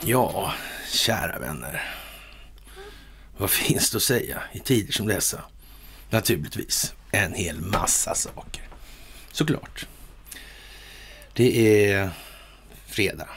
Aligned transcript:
Ja, 0.00 0.54
kära 0.92 1.38
vänner. 1.38 1.94
Vad 3.36 3.50
finns 3.50 3.90
det 3.90 3.96
att 3.96 4.02
säga 4.02 4.42
i 4.52 4.58
tider 4.58 4.92
som 4.92 5.06
dessa? 5.06 5.44
Naturligtvis 6.10 6.94
en 7.10 7.34
hel 7.34 7.60
massa 7.60 8.14
saker. 8.14 8.62
Såklart. 9.32 9.86
Det 11.32 11.86
är 11.90 12.10
fredag. 12.86 13.28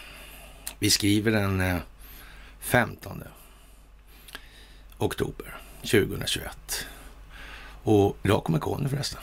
Vi 0.80 0.90
skriver 0.90 1.32
den 1.32 1.62
eh, 1.62 1.78
15 2.60 3.24
oktober 4.98 5.58
2021. 5.82 6.86
Och 7.84 8.18
idag 8.24 8.44
kommer 8.44 8.60
koden 8.60 8.90
förresten. 8.90 9.20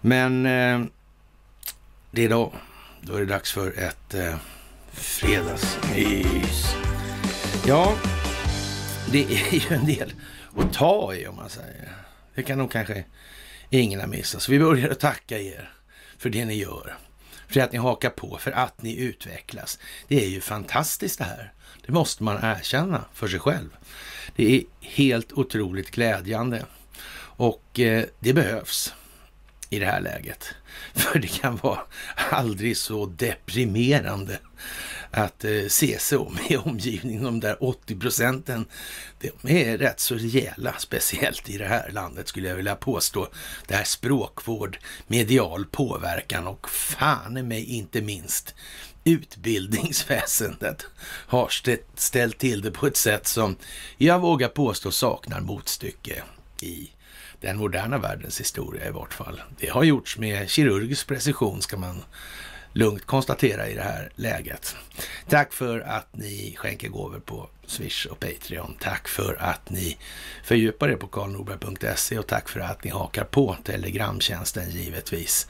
Men 0.00 0.46
eh, 0.46 0.80
det 2.10 2.20
är 2.20 2.24
idag. 2.24 2.52
Då 3.00 3.14
är 3.14 3.20
det 3.20 3.26
dags 3.26 3.52
för 3.52 3.78
ett 3.78 4.14
eh, 4.14 4.36
fredagsmys. 4.92 6.74
Ja, 7.66 7.96
det 9.12 9.24
är 9.24 9.54
ju 9.54 9.76
en 9.76 9.86
del 9.86 10.12
att 10.56 10.72
ta 10.72 11.14
i 11.14 11.26
om 11.26 11.36
man 11.36 11.50
säger. 11.50 11.92
Det 12.34 12.42
kan 12.42 12.58
nog 12.58 12.72
kanske 12.72 13.04
ingen 13.70 14.00
ha 14.00 14.06
missat. 14.06 14.42
Så 14.42 14.52
vi 14.52 14.58
börjar 14.58 14.90
att 14.90 15.00
tacka 15.00 15.38
er 15.38 15.72
för 16.18 16.30
det 16.30 16.44
ni 16.44 16.54
gör. 16.54 16.96
För 17.48 17.60
att 17.60 17.72
ni 17.72 17.78
hakar 17.78 18.10
på, 18.10 18.38
för 18.38 18.50
att 18.50 18.82
ni 18.82 18.96
utvecklas. 18.96 19.78
Det 20.08 20.24
är 20.24 20.28
ju 20.28 20.40
fantastiskt 20.40 21.18
det 21.18 21.24
här. 21.24 21.52
Det 21.86 21.92
måste 21.92 22.22
man 22.22 22.44
erkänna 22.44 23.04
för 23.14 23.28
sig 23.28 23.40
själv. 23.40 23.76
Det 24.36 24.56
är 24.56 24.62
helt 24.80 25.32
otroligt 25.32 25.90
glädjande 25.90 26.64
och 27.36 27.80
eh, 27.80 28.04
det 28.18 28.32
behövs 28.32 28.94
i 29.70 29.78
det 29.78 29.86
här 29.86 30.00
läget. 30.00 30.54
För 30.94 31.18
det 31.18 31.28
kan 31.28 31.56
vara 31.56 31.80
aldrig 32.30 32.76
så 32.76 33.06
deprimerande 33.06 34.38
att 35.10 35.44
eh, 35.44 35.66
se 35.68 35.98
sig 35.98 36.18
om 36.18 36.38
i 36.48 36.56
omgivningen. 36.56 37.24
De 37.24 37.40
där 37.40 37.64
80 37.64 37.96
procenten, 37.96 38.66
de 39.20 39.30
är 39.70 39.78
rätt 39.78 40.00
så 40.00 40.14
rejäla, 40.14 40.74
speciellt 40.78 41.48
i 41.48 41.58
det 41.58 41.66
här 41.66 41.90
landet 41.90 42.28
skulle 42.28 42.48
jag 42.48 42.56
vilja 42.56 42.74
påstå. 42.74 43.28
Det 43.66 43.74
här 43.74 43.84
språkvård, 43.84 44.78
medial 45.06 45.64
påverkan 45.64 46.46
och 46.46 46.70
fan 46.70 47.36
i 47.36 47.42
mig 47.42 47.64
inte 47.64 48.00
minst 48.00 48.54
utbildningsväsendet 49.04 50.86
har 51.26 51.50
ställt 51.94 52.38
till 52.38 52.60
det 52.62 52.70
på 52.70 52.86
ett 52.86 52.96
sätt 52.96 53.26
som 53.26 53.56
jag 53.96 54.20
vågar 54.20 54.48
påstå 54.48 54.90
saknar 54.90 55.40
motstycke 55.40 56.22
i 56.60 56.90
den 57.40 57.56
moderna 57.56 57.98
världens 57.98 58.40
historia 58.40 58.88
i 58.88 58.90
vart 58.90 59.14
fall. 59.14 59.42
Det 59.58 59.68
har 59.68 59.84
gjorts 59.84 60.18
med 60.18 60.50
kirurgisk 60.50 61.06
precision 61.06 61.62
ska 61.62 61.76
man 61.76 62.02
lugnt 62.72 63.06
konstatera 63.06 63.68
i 63.68 63.74
det 63.74 63.82
här 63.82 64.10
läget. 64.14 64.76
Tack 65.28 65.52
för 65.52 65.80
att 65.80 66.16
ni 66.16 66.54
skänker 66.58 66.88
gåvor 66.88 67.20
på 67.20 67.48
Swish 67.66 68.06
och 68.06 68.20
Patreon. 68.20 68.76
Tack 68.80 69.08
för 69.08 69.36
att 69.40 69.70
ni 69.70 69.98
fördjupar 70.44 70.88
er 70.88 70.96
på 70.96 71.06
karlnorberg.se 71.06 72.18
och 72.18 72.26
tack 72.26 72.48
för 72.48 72.60
att 72.60 72.84
ni 72.84 72.90
hakar 72.90 73.24
på 73.24 73.56
Telegramtjänsten 73.64 74.70
givetvis. 74.70 75.46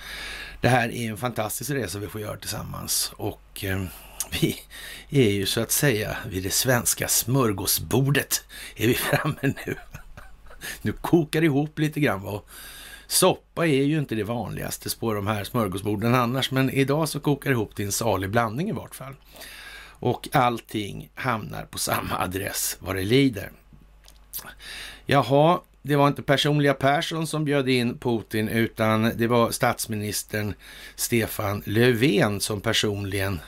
Det 0.60 0.68
här 0.68 0.88
är 0.92 1.10
en 1.10 1.16
fantastisk 1.16 1.70
resa 1.70 1.98
vi 1.98 2.06
får 2.06 2.20
göra 2.20 2.36
tillsammans 2.36 3.12
och 3.16 3.64
eh, 3.64 3.84
vi 4.40 4.60
är 5.10 5.30
ju 5.30 5.46
så 5.46 5.60
att 5.60 5.70
säga 5.70 6.16
vid 6.28 6.42
det 6.42 6.50
svenska 6.50 7.08
smörgåsbordet 7.08 8.44
är 8.76 8.86
vi 8.86 8.94
framme 8.94 9.54
nu. 9.66 9.76
Nu 10.82 10.92
kokar 10.92 11.40
det 11.40 11.46
ihop 11.46 11.78
lite 11.78 12.00
grann. 12.00 12.22
Va? 12.22 12.42
soppa 13.10 13.66
är 13.66 13.82
ju 13.82 13.98
inte 13.98 14.14
det 14.14 14.24
vanligaste 14.24 14.98
på 14.98 15.14
de 15.14 15.26
här 15.26 15.44
smörgåsborden 15.44 16.14
annars, 16.14 16.50
men 16.50 16.70
idag 16.70 17.08
så 17.08 17.20
kokar 17.20 17.50
det 17.50 17.54
ihop 17.54 17.74
till 17.74 17.84
en 17.84 17.92
salig 17.92 18.30
blandning 18.30 18.68
i 18.68 18.72
vart 18.72 18.94
fall. 18.94 19.14
Och 19.88 20.28
allting 20.32 21.10
hamnar 21.14 21.64
på 21.64 21.78
samma 21.78 22.18
adress 22.18 22.76
vad 22.80 22.96
det 22.96 23.02
lider. 23.02 23.52
Jaha, 25.06 25.60
det 25.82 25.96
var 25.96 26.08
inte 26.08 26.22
personliga 26.22 26.74
Persson 26.74 27.26
som 27.26 27.44
bjöd 27.44 27.68
in 27.68 27.98
Putin, 27.98 28.48
utan 28.48 29.12
det 29.16 29.26
var 29.26 29.50
statsministern 29.50 30.54
Stefan 30.94 31.62
Löfven 31.66 32.40
som 32.40 32.60
personligen 32.60 33.40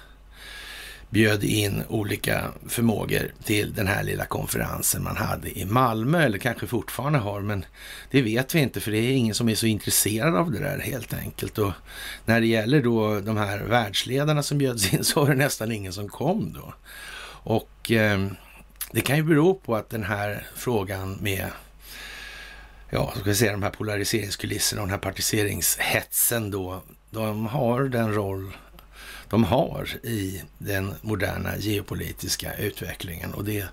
bjöd 1.13 1.45
in 1.45 1.83
olika 1.89 2.51
förmågor 2.69 3.33
till 3.45 3.75
den 3.75 3.87
här 3.87 4.03
lilla 4.03 4.25
konferensen 4.25 5.03
man 5.03 5.17
hade 5.17 5.59
i 5.59 5.65
Malmö, 5.65 6.23
eller 6.23 6.39
kanske 6.39 6.67
fortfarande 6.67 7.19
har, 7.19 7.41
men 7.41 7.65
det 8.11 8.23
vet 8.23 8.55
vi 8.55 8.61
inte, 8.61 8.81
för 8.81 8.91
det 8.91 8.99
är 8.99 9.13
ingen 9.13 9.35
som 9.35 9.49
är 9.49 9.55
så 9.55 9.67
intresserad 9.67 10.37
av 10.37 10.51
det 10.51 10.59
där 10.59 10.79
helt 10.79 11.15
enkelt. 11.15 11.59
Och 11.59 11.73
när 12.25 12.41
det 12.41 12.47
gäller 12.47 12.83
då 12.83 13.21
de 13.21 13.37
här 13.37 13.59
världsledarna 13.59 14.43
som 14.43 14.59
bjöds 14.59 14.95
in 14.95 15.05
så 15.05 15.21
var 15.21 15.29
det 15.29 15.37
nästan 15.37 15.73
ingen 15.73 15.93
som 15.93 16.09
kom 16.09 16.53
då. 16.53 16.75
Och 17.45 17.91
eh, 17.91 18.27
det 18.93 19.01
kan 19.01 19.17
ju 19.17 19.23
bero 19.23 19.55
på 19.55 19.77
att 19.77 19.91
den 19.91 20.05
här 20.05 20.47
frågan 20.57 21.19
med 21.21 21.47
ja, 22.91 23.13
ska 23.15 23.25
vi 23.25 23.35
säga 23.35 23.53
de 23.53 23.63
här 23.63 23.71
polariseringskulisserna 23.71 24.83
och 24.83 24.89
den 24.89 24.95
här 24.95 25.01
partiseringshetsen 25.01 26.51
då, 26.51 26.83
de 27.11 27.47
har 27.47 27.83
den 27.83 28.15
roll 28.15 28.53
de 29.33 29.45
har 29.45 29.89
i 30.03 30.43
den 30.59 30.95
moderna 31.03 31.59
geopolitiska 31.59 32.55
utvecklingen. 32.55 33.35
Och 33.35 33.45
det 33.45 33.65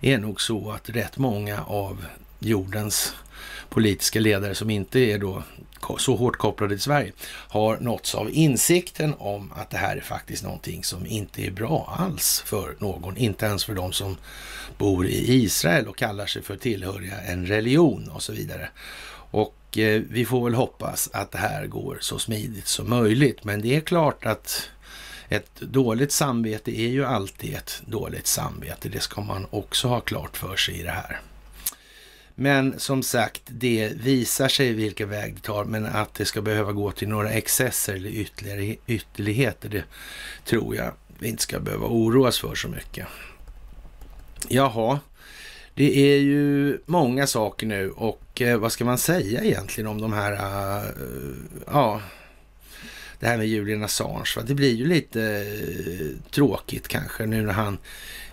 är 0.00 0.18
nog 0.18 0.40
så 0.40 0.70
att 0.70 0.90
rätt 0.90 1.18
många 1.18 1.64
av 1.64 2.04
jordens 2.38 3.14
politiska 3.68 4.20
ledare 4.20 4.54
som 4.54 4.70
inte 4.70 4.98
är 5.00 5.18
då 5.18 5.42
så 5.98 6.16
hårt 6.16 6.36
kopplade 6.36 6.74
till 6.74 6.82
Sverige 6.82 7.12
har 7.28 7.76
nåtts 7.76 8.14
av 8.14 8.30
insikten 8.30 9.14
om 9.18 9.52
att 9.52 9.70
det 9.70 9.76
här 9.76 9.96
är 9.96 10.00
faktiskt 10.00 10.44
någonting 10.44 10.84
som 10.84 11.06
inte 11.06 11.46
är 11.46 11.50
bra 11.50 11.96
alls 11.98 12.42
för 12.46 12.76
någon, 12.78 13.16
inte 13.16 13.46
ens 13.46 13.64
för 13.64 13.74
de 13.74 13.92
som 13.92 14.16
bor 14.78 15.06
i 15.06 15.34
Israel 15.34 15.88
och 15.88 15.96
kallar 15.96 16.26
sig 16.26 16.42
för 16.42 16.56
tillhöriga 16.56 17.20
en 17.20 17.46
religion 17.46 18.08
och 18.08 18.22
så 18.22 18.32
vidare. 18.32 18.68
Och 19.30 19.78
eh, 19.78 20.02
vi 20.10 20.24
får 20.24 20.44
väl 20.44 20.54
hoppas 20.54 21.10
att 21.12 21.32
det 21.32 21.38
här 21.38 21.66
går 21.66 21.98
så 22.00 22.18
smidigt 22.18 22.66
som 22.66 22.90
möjligt. 22.90 23.44
Men 23.44 23.60
det 23.60 23.76
är 23.76 23.80
klart 23.80 24.26
att 24.26 24.70
ett 25.28 25.60
dåligt 25.60 26.12
samvete 26.12 26.80
är 26.80 26.88
ju 26.88 27.04
alltid 27.04 27.54
ett 27.54 27.82
dåligt 27.86 28.26
samvete. 28.26 28.88
Det 28.88 29.00
ska 29.00 29.20
man 29.20 29.46
också 29.50 29.88
ha 29.88 30.00
klart 30.00 30.36
för 30.36 30.56
sig 30.56 30.80
i 30.80 30.82
det 30.82 30.90
här. 30.90 31.20
Men 32.38 32.78
som 32.78 33.02
sagt, 33.02 33.42
det 33.46 33.92
visar 33.94 34.48
sig 34.48 34.72
vilken 34.72 35.08
väg 35.08 35.34
det 35.34 35.40
tar, 35.40 35.64
men 35.64 35.86
att 35.86 36.14
det 36.14 36.24
ska 36.24 36.42
behöva 36.42 36.72
gå 36.72 36.90
till 36.90 37.08
några 37.08 37.30
excesser 37.30 37.94
eller 37.94 38.10
ytterligare 38.10 38.76
ytterligheter, 38.86 39.68
det 39.68 39.84
tror 40.44 40.76
jag 40.76 40.92
vi 41.18 41.28
inte 41.28 41.42
ska 41.42 41.60
behöva 41.60 41.86
oroas 41.86 42.38
för 42.38 42.54
så 42.54 42.68
mycket. 42.68 43.06
Jaha, 44.48 45.00
det 45.74 45.98
är 45.98 46.18
ju 46.18 46.78
många 46.86 47.26
saker 47.26 47.66
nu 47.66 47.90
och 47.90 48.42
eh, 48.42 48.58
vad 48.58 48.72
ska 48.72 48.84
man 48.84 48.98
säga 48.98 49.44
egentligen 49.44 49.88
om 49.88 50.00
de 50.00 50.12
här, 50.12 50.32
uh, 50.32 51.36
ja, 51.66 52.00
det 53.20 53.26
här 53.26 53.36
med 53.36 53.46
Julian 53.46 53.84
Assange. 53.84 54.32
Va? 54.36 54.42
Det 54.46 54.54
blir 54.54 54.74
ju 54.74 54.86
lite 54.86 55.22
eh, 55.22 56.30
tråkigt 56.30 56.88
kanske 56.88 57.26
nu 57.26 57.42
när 57.42 57.52
han 57.52 57.78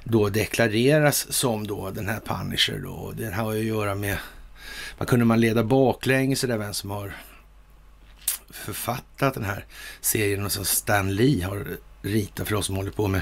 då 0.03 0.29
deklareras 0.29 1.33
som 1.33 1.67
då 1.67 1.89
den 1.89 2.07
här 2.07 2.19
Punisher 2.19 2.79
då. 2.83 3.13
Det 3.17 3.31
har 3.31 3.53
ju 3.53 3.59
att 3.59 3.77
göra 3.77 3.95
med, 3.95 4.17
vad 4.97 5.07
kunde 5.07 5.25
man 5.25 5.41
leda 5.41 5.63
baklänges 5.63 6.41
där 6.41 6.57
vem 6.57 6.73
som 6.73 6.89
har 6.89 7.15
författat 8.49 9.33
den 9.33 9.43
här 9.43 9.65
serien 10.01 10.45
och 10.45 10.51
som 10.51 10.65
Stan 10.65 11.15
Lee 11.15 11.45
har 11.45 11.67
ritat 12.01 12.47
för 12.47 12.55
oss 12.55 12.65
som 12.65 12.75
håller 12.75 12.91
på 12.91 13.07
med, 13.07 13.21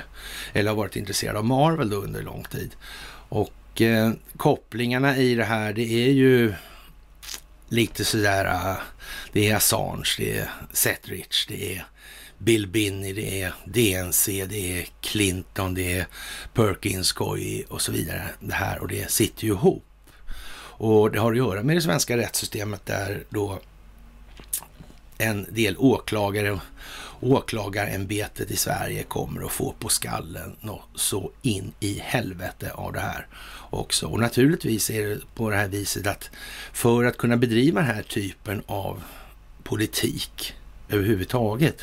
eller 0.53 0.69
har 0.69 0.77
varit 0.77 0.95
intresserade 0.95 1.39
av 1.39 1.45
Marvel 1.45 1.89
då 1.89 1.97
under 1.97 2.21
lång 2.21 2.43
tid. 2.43 2.75
Och 3.29 3.81
eh, 3.81 4.11
kopplingarna 4.37 5.17
i 5.17 5.35
det 5.35 5.43
här, 5.43 5.73
det 5.73 5.93
är 5.93 6.11
ju 6.11 6.53
lite 7.71 8.05
sådär, 8.05 8.45
uh, 8.45 8.77
det 9.31 9.49
är 9.49 9.55
Assange, 9.55 10.15
det 10.17 10.37
är 10.37 10.49
Setrich, 10.73 11.45
det 11.47 11.75
är 11.75 11.85
Bill 12.37 12.67
Binney, 12.67 13.13
det 13.13 13.41
är 13.41 13.53
DNC, 13.65 14.45
det 14.45 14.79
är 14.79 14.87
Clinton, 15.01 15.73
det 15.73 15.97
är 15.97 16.07
Perkins, 16.53 17.15
och 17.67 17.81
så 17.81 17.91
vidare. 17.91 18.29
Det 18.39 18.53
här 18.53 18.79
och 18.79 18.87
det 18.87 19.11
sitter 19.11 19.43
ju 19.43 19.51
ihop. 19.51 19.85
Och 20.83 21.11
det 21.11 21.19
har 21.19 21.31
att 21.31 21.37
göra 21.37 21.63
med 21.63 21.77
det 21.77 21.81
svenska 21.81 22.17
rättssystemet 22.17 22.85
där 22.85 23.23
då 23.29 23.59
en 25.17 25.47
del 25.49 25.75
åklagare 25.77 26.59
åklagarämbetet 27.21 28.51
i 28.51 28.55
Sverige 28.55 29.03
kommer 29.03 29.45
att 29.45 29.51
få 29.51 29.75
på 29.79 29.89
skallen 29.89 30.55
så 30.95 31.31
in 31.41 31.73
i 31.79 31.99
helvete 31.99 32.71
av 32.71 32.93
det 32.93 32.99
här 32.99 33.27
också. 33.69 34.07
Och 34.07 34.19
naturligtvis 34.19 34.89
är 34.89 35.07
det 35.07 35.19
på 35.35 35.49
det 35.49 35.55
här 35.55 35.67
viset 35.67 36.07
att 36.07 36.29
för 36.73 37.03
att 37.03 37.17
kunna 37.17 37.37
bedriva 37.37 37.81
den 37.81 37.95
här 37.95 38.03
typen 38.03 38.63
av 38.65 39.03
politik 39.63 40.53
överhuvudtaget 40.89 41.81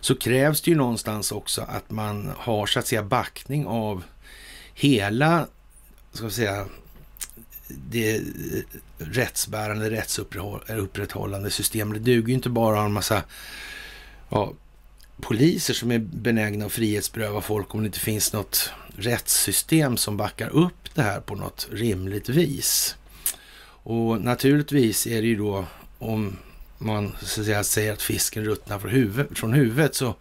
så 0.00 0.16
krävs 0.16 0.60
det 0.60 0.70
ju 0.70 0.76
någonstans 0.76 1.32
också 1.32 1.62
att 1.62 1.90
man 1.90 2.32
har 2.36 2.66
så 2.66 2.78
att 2.78 2.86
säga 2.86 3.02
backning 3.02 3.66
av 3.66 4.02
hela, 4.74 5.46
ska 6.12 6.24
vi 6.24 6.32
säga, 6.32 6.66
det 7.68 8.20
rättsbärande, 8.98 9.90
rättsupprätthållande 9.90 11.50
systemet. 11.50 12.04
Det 12.04 12.12
duger 12.12 12.28
ju 12.28 12.34
inte 12.34 12.48
bara 12.48 12.74
att 12.74 12.78
ha 12.78 12.86
en 12.86 12.92
massa 12.92 13.22
ja, 14.28 14.52
poliser 15.20 15.74
som 15.74 15.90
är 15.90 15.98
benägna 15.98 16.66
att 16.66 16.72
frihetsberöva 16.72 17.40
folk 17.40 17.74
om 17.74 17.80
det 17.80 17.86
inte 17.86 18.00
finns 18.00 18.32
något 18.32 18.70
rättssystem 18.96 19.96
som 19.96 20.16
backar 20.16 20.48
upp 20.48 20.94
det 20.94 21.02
här 21.02 21.20
på 21.20 21.34
något 21.34 21.68
rimligt 21.72 22.28
vis. 22.28 22.96
Och 23.68 24.20
naturligtvis 24.20 25.06
är 25.06 25.22
det 25.22 25.28
ju 25.28 25.36
då 25.36 25.64
om 25.98 26.36
man 26.78 27.16
så 27.22 27.40
att 27.40 27.46
säga, 27.46 27.64
säger 27.64 27.92
att 27.92 28.02
fisken 28.02 28.44
ruttnar 28.44 28.78
från, 28.78 28.90
huvud, 28.90 29.38
från 29.38 29.52
huvudet 29.52 29.94
så 29.94 30.14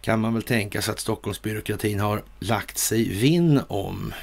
kan 0.00 0.20
man 0.20 0.34
väl 0.34 0.42
tänka 0.42 0.82
sig 0.82 0.92
att 0.92 1.00
Stockholmsbyråkratin 1.00 2.00
har 2.00 2.22
lagt 2.40 2.78
sig 2.78 3.08
vinn 3.08 3.60
om 3.68 4.14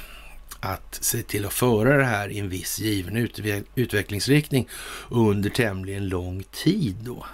att 0.60 0.98
se 1.00 1.22
till 1.22 1.46
att 1.46 1.52
föra 1.52 1.96
det 1.96 2.04
här 2.04 2.28
i 2.28 2.38
en 2.38 2.48
viss 2.48 2.78
given 2.78 3.28
utvecklingsriktning 3.74 4.68
under 5.10 5.50
tämligen 5.50 6.08
lång 6.08 6.42
tid 6.42 6.96
då. 7.00 7.26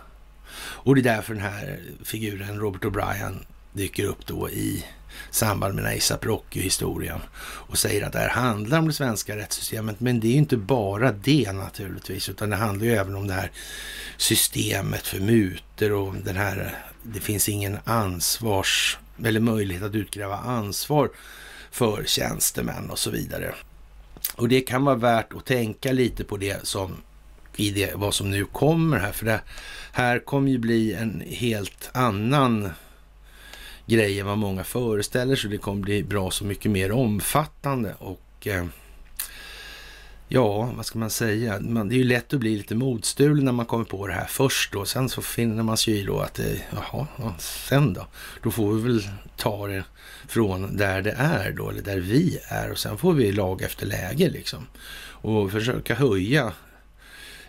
Och 0.61 0.95
det 0.95 1.01
är 1.01 1.15
därför 1.15 1.35
den 1.35 1.43
här 1.43 1.81
figuren, 2.05 2.61
Robert 2.61 2.85
O'Brien, 2.85 3.35
dyker 3.73 4.05
upp 4.05 4.27
då 4.27 4.51
i 4.51 4.85
samband 5.31 5.75
med 5.75 5.97
ASAP 5.97 6.27
Rocky-historien 6.27 7.21
och 7.43 7.79
säger 7.79 8.07
att 8.07 8.13
det 8.13 8.19
här 8.19 8.29
handlar 8.29 8.79
om 8.79 8.87
det 8.87 8.93
svenska 8.93 9.37
rättssystemet. 9.37 10.01
Men 10.01 10.21
det 10.21 10.27
är 10.27 10.33
ju 10.33 10.39
inte 10.39 10.57
bara 10.57 11.13
det 11.13 11.53
naturligtvis, 11.53 12.29
utan 12.29 12.51
det 12.51 12.57
handlar 12.57 12.87
ju 12.87 12.93
även 12.93 13.15
om 13.15 13.27
det 13.27 13.35
här 13.35 13.51
systemet 14.17 15.07
för 15.07 15.21
mutor 15.21 15.93
och 15.93 16.15
den 16.15 16.37
här, 16.37 16.75
det 17.03 17.21
finns 17.21 17.49
ingen 17.49 17.79
ansvars 17.85 18.99
eller 19.25 19.41
möjlighet 19.41 19.83
att 19.83 19.95
utkräva 19.95 20.37
ansvar 20.37 21.11
för 21.71 22.05
tjänstemän 22.05 22.91
och 22.91 22.99
så 22.99 23.11
vidare. 23.11 23.55
Och 24.35 24.49
det 24.49 24.61
kan 24.61 24.85
vara 24.85 24.97
värt 24.97 25.33
att 25.33 25.45
tänka 25.45 25.93
lite 25.93 26.25
på 26.25 26.37
det 26.37 26.67
som 26.67 26.97
i 27.57 27.71
det, 27.71 27.95
vad 27.95 28.15
som 28.15 28.31
nu 28.31 28.45
kommer 28.45 28.99
här, 28.99 29.13
för 29.13 29.27
det 29.27 29.41
här 29.93 30.19
kommer 30.19 30.51
ju 30.51 30.59
bli 30.59 30.95
en 30.95 31.23
helt 31.27 31.91
annan 31.93 32.71
grej 33.87 34.21
än 34.21 34.27
vad 34.27 34.39
många 34.39 34.65
föreställer 34.65 35.37
sig. 35.37 35.51
Det 35.51 35.59
kommer 35.59 35.83
bli 35.83 36.03
bra 36.03 36.31
så 36.31 36.45
mycket 36.45 36.71
mer 36.71 36.93
omfattande 36.93 37.95
och 37.99 38.47
eh, 38.47 38.65
ja, 40.29 40.73
vad 40.77 40.87
ska 40.87 40.99
man 40.99 41.11
säga? 41.11 41.61
Man, 41.61 41.89
det 41.89 41.95
är 41.95 41.99
ju 41.99 42.05
lätt 42.05 42.35
att 42.35 42.41
bli 42.41 42.57
lite 42.57 42.75
modstulen 42.75 43.45
när 43.45 43.53
man 43.53 43.67
kommer 43.67 43.85
på 43.85 44.07
det 44.07 44.13
här 44.13 44.27
först 44.27 44.73
då. 44.73 44.85
Sen 44.85 45.09
så 45.09 45.23
finner 45.23 45.63
man 45.63 45.77
sig 45.77 45.97
ju 45.97 46.07
då 46.07 46.19
att, 46.21 46.35
det, 46.35 46.63
jaha, 46.71 47.07
ja, 47.17 47.35
sen 47.39 47.93
då? 47.93 48.07
Då 48.43 48.51
får 48.51 48.75
vi 48.75 48.83
väl 48.83 49.09
ta 49.37 49.67
det 49.67 49.85
från 50.29 50.77
där 50.77 51.03
det 51.03 51.13
är 51.19 51.53
då, 51.53 51.71
eller 51.71 51.83
där 51.83 52.01
vi 52.01 52.39
är 52.49 52.71
och 52.71 52.79
sen 52.79 52.99
får 52.99 53.13
vi 53.13 53.33
lag 53.33 53.63
efter 53.63 53.87
läge 53.87 54.31
liksom. 54.31 54.67
Och 55.23 55.53
försöka 55.53 55.95
höja 55.95 56.53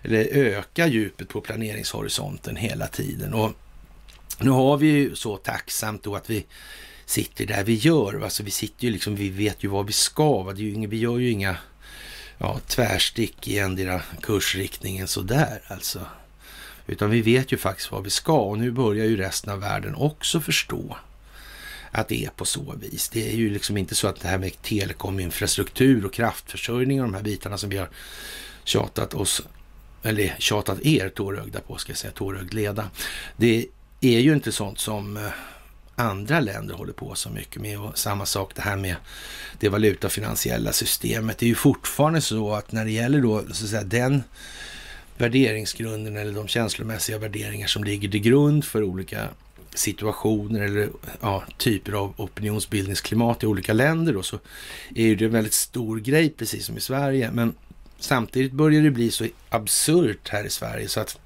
eller 0.04 0.26
öka 0.26 0.88
djupet 0.88 1.30
på 1.30 1.42
planeringshorisonten 1.42 2.56
hela 2.56 2.88
tiden. 2.88 3.34
Och 3.34 3.52
nu 4.40 4.50
har 4.50 4.78
vi 4.78 4.88
ju 4.88 5.16
så 5.16 5.38
tacksamt 5.38 6.04
då 6.04 6.16
att 6.16 6.30
vi 6.30 6.46
sitter 7.06 7.46
där 7.46 7.64
vi 7.64 7.74
gör. 7.74 8.22
Alltså 8.24 8.44
vi 8.44 8.52
sitter 8.52 8.86
ju 8.86 8.92
liksom, 8.94 9.16
vi 9.16 9.30
vet 9.30 9.64
ju 9.64 9.68
vad 9.68 9.88
vi 9.88 9.94
ska. 9.94 10.44
Va? 10.44 10.54
Det 10.54 10.62
är 10.62 10.64
ju 10.64 10.74
inga, 10.74 10.88
vi 10.88 10.98
gör 10.98 11.18
ju 11.18 11.30
inga 11.30 11.56
ja, 12.38 12.60
tvärstick 12.68 13.48
i 13.48 13.60
endera 13.60 14.02
kursriktningen 14.22 15.08
sådär 15.08 15.62
alltså. 15.68 16.06
Utan 16.88 17.10
vi 17.10 17.22
vet 17.22 17.52
ju 17.52 17.58
faktiskt 17.58 17.92
vad 17.92 18.04
vi 18.04 18.10
ska 18.10 18.40
och 18.40 18.58
nu 18.58 18.72
börjar 18.72 19.06
ju 19.06 19.18
resten 19.18 19.54
av 19.54 19.60
världen 19.60 19.96
också 19.96 20.42
förstå 20.42 20.98
att 21.92 22.08
det 22.08 22.26
är 22.26 22.30
på 22.30 22.46
så 22.46 22.76
vis. 22.82 23.10
Det 23.10 23.32
är 23.32 23.36
ju 23.36 23.50
liksom 23.50 23.78
inte 23.78 23.96
så 23.96 24.08
att 24.08 24.20
det 24.20 24.28
här 24.28 24.38
med 24.38 24.62
telekominfrastruktur 24.62 26.06
och 26.06 26.14
kraftförsörjning 26.14 27.02
och 27.02 27.08
de 27.08 27.14
här 27.14 27.24
bitarna 27.24 27.58
som 27.58 27.70
vi 27.70 27.78
har 27.78 27.90
tjatat 28.64 29.14
oss, 29.14 29.42
eller 30.04 30.36
tjatat 30.40 30.86
er 30.86 31.10
tårögda 31.10 31.60
på, 31.60 31.78
ska 31.78 31.92
jag 31.92 31.98
säga, 31.98 32.14
tårögd 32.14 32.54
leda. 32.54 32.90
Det 33.38 33.66
är 34.02 34.20
ju 34.20 34.34
inte 34.34 34.52
sånt 34.52 34.80
som 34.80 35.18
eh, 35.18 35.24
andra 35.96 36.40
länder 36.40 36.76
håller 36.76 36.94
på 36.94 37.16
så 37.16 37.30
mycket 37.30 37.62
med. 37.62 37.80
Och 37.80 37.98
samma 37.98 38.26
sak 38.26 38.56
det 38.56 38.62
här 38.62 38.78
med 38.78 38.96
det 39.60 39.70
valutafinansiella 39.70 40.74
systemet. 40.74 41.38
Det 41.38 41.46
är 41.46 41.48
ju 41.48 41.56
fortfarande 41.56 42.22
så 42.22 42.54
att 42.54 42.72
när 42.72 42.86
det 42.86 42.92
gäller 42.92 43.22
då 43.22 43.44
så 43.52 43.64
att 43.66 43.70
säga, 43.70 43.84
den 43.84 44.24
värderingsgrunden 45.18 46.18
eller 46.18 46.34
de 46.34 46.48
känslomässiga 46.48 47.18
värderingar 47.18 47.68
som 47.68 47.84
ligger 47.84 48.10
till 48.10 48.20
grund 48.20 48.66
för 48.66 48.84
olika 48.84 49.28
situationer 49.74 50.62
eller 50.62 50.90
ja, 51.22 51.44
typer 51.58 51.92
av 51.92 52.14
opinionsbildningsklimat 52.18 53.44
i 53.44 53.46
olika 53.46 53.74
länder 53.74 54.14
då, 54.14 54.24
så 54.24 54.40
är 54.96 55.16
det 55.16 55.26
en 55.26 55.32
väldigt 55.32 55.54
stor 55.54 56.00
grej 56.00 56.30
precis 56.30 56.66
som 56.66 56.78
i 56.78 56.82
Sverige. 56.82 57.32
Men 57.32 57.54
samtidigt 58.04 58.52
börjar 58.52 58.82
det 58.82 58.92
bli 58.92 59.12
så 59.12 59.28
absurt 59.50 60.30
här 60.30 60.44
i 60.44 60.50
Sverige 60.50 60.88
så 60.88 61.00
att 61.00 61.20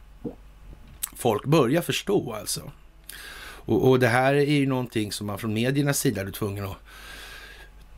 folk 1.15 1.45
börjar 1.45 1.81
förstå 1.81 2.33
alltså. 2.33 2.71
Och, 3.65 3.89
och 3.89 3.99
det 3.99 4.07
här 4.07 4.33
är 4.33 4.53
ju 4.53 4.67
någonting 4.67 5.11
som 5.11 5.27
man 5.27 5.39
från 5.39 5.53
mediernas 5.53 5.99
sida 5.99 6.21
är 6.21 6.31
tvungen 6.31 6.65
att 6.65 6.77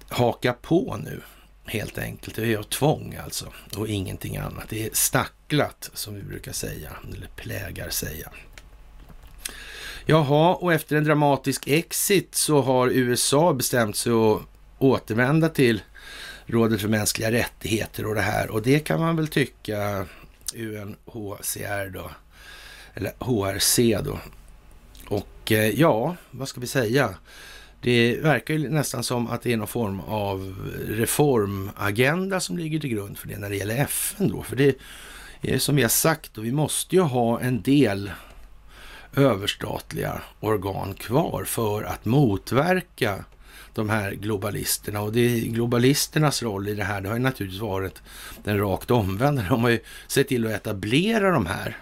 haka 0.10 0.54
på 0.54 0.98
nu 1.04 1.22
helt 1.66 1.98
enkelt. 1.98 2.36
Det 2.36 2.54
är 2.54 2.58
av 2.58 2.64
tvång 2.64 3.18
alltså 3.24 3.46
och 3.78 3.88
ingenting 3.88 4.38
annat. 4.38 4.70
Det 4.70 4.86
är 4.86 4.90
stacklat 4.94 5.90
som 5.94 6.16
vi 6.16 6.22
brukar 6.22 6.52
säga, 6.52 6.92
eller 7.16 7.28
plägar 7.28 7.90
säga. 7.90 8.32
Jaha, 10.06 10.56
och 10.56 10.74
efter 10.74 10.96
en 10.96 11.04
dramatisk 11.04 11.68
exit 11.68 12.36
så 12.36 12.62
har 12.62 12.88
USA 12.88 13.54
bestämt 13.54 13.96
sig 13.96 14.12
att 14.12 14.42
återvända 14.78 15.50
till 15.50 15.82
Rådet 16.48 16.82
för 16.82 16.88
mänskliga 16.88 17.32
rättigheter 17.32 18.06
och 18.06 18.16
det 18.16 18.22
här. 18.22 18.50
Och 18.50 18.62
det 18.62 18.80
kan 18.80 19.00
man 19.00 19.16
väl 19.16 19.28
tycka 19.28 20.06
UNHCR 20.56 21.90
då, 21.90 22.12
eller 22.94 23.12
HRC 23.20 23.98
då. 24.04 24.20
Och 25.08 25.52
eh, 25.52 25.70
ja, 25.80 26.16
vad 26.32 26.48
ska 26.48 26.62
vi 26.62 26.68
säga? 26.68 27.16
Det 27.82 28.20
verkar 28.22 28.54
ju 28.54 28.70
nästan 28.70 29.04
som 29.04 29.28
att 29.28 29.42
det 29.42 29.54
är 29.54 29.58
någon 29.58 29.68
form 29.68 30.00
av 30.00 30.56
reformagenda 30.88 32.40
som 32.40 32.58
ligger 32.58 32.80
till 32.80 32.90
grund 32.90 33.18
för 33.18 33.28
det 33.28 33.38
när 33.38 33.50
det 33.50 33.56
gäller 33.56 33.78
FN 33.78 34.30
då. 34.30 34.44
För 34.44 34.56
det 34.56 34.78
är 35.42 35.58
som 35.58 35.76
vi 35.76 35.82
har 35.82 35.90
sagt, 35.90 36.38
och 36.38 36.46
vi 36.46 36.52
måste 36.52 36.96
ju 36.96 37.02
ha 37.02 37.40
en 37.40 37.62
del 37.62 38.12
överstatliga 39.16 40.22
organ 40.40 40.94
kvar 40.94 41.44
för 41.44 41.84
att 41.84 42.06
motverka 42.06 43.26
de 43.78 43.90
här 43.90 44.12
globalisterna. 44.12 45.02
Och 45.02 45.14
det 45.14 45.20
är 45.20 45.40
globalisternas 45.40 46.44
roll 46.44 46.68
i 46.68 46.74
det 46.74 46.84
här, 46.84 47.02
det 47.02 47.08
har 47.08 47.16
ju 47.16 47.22
naturligtvis 47.22 47.62
varit 47.62 48.02
den 48.44 48.60
rakt 48.60 48.92
omvända. 48.92 49.46
De 49.50 49.64
har 49.64 49.70
ju 49.70 49.80
sett 50.08 50.28
till 50.28 50.46
att 50.46 50.52
etablera 50.52 51.32
de 51.32 51.46
här 51.46 51.78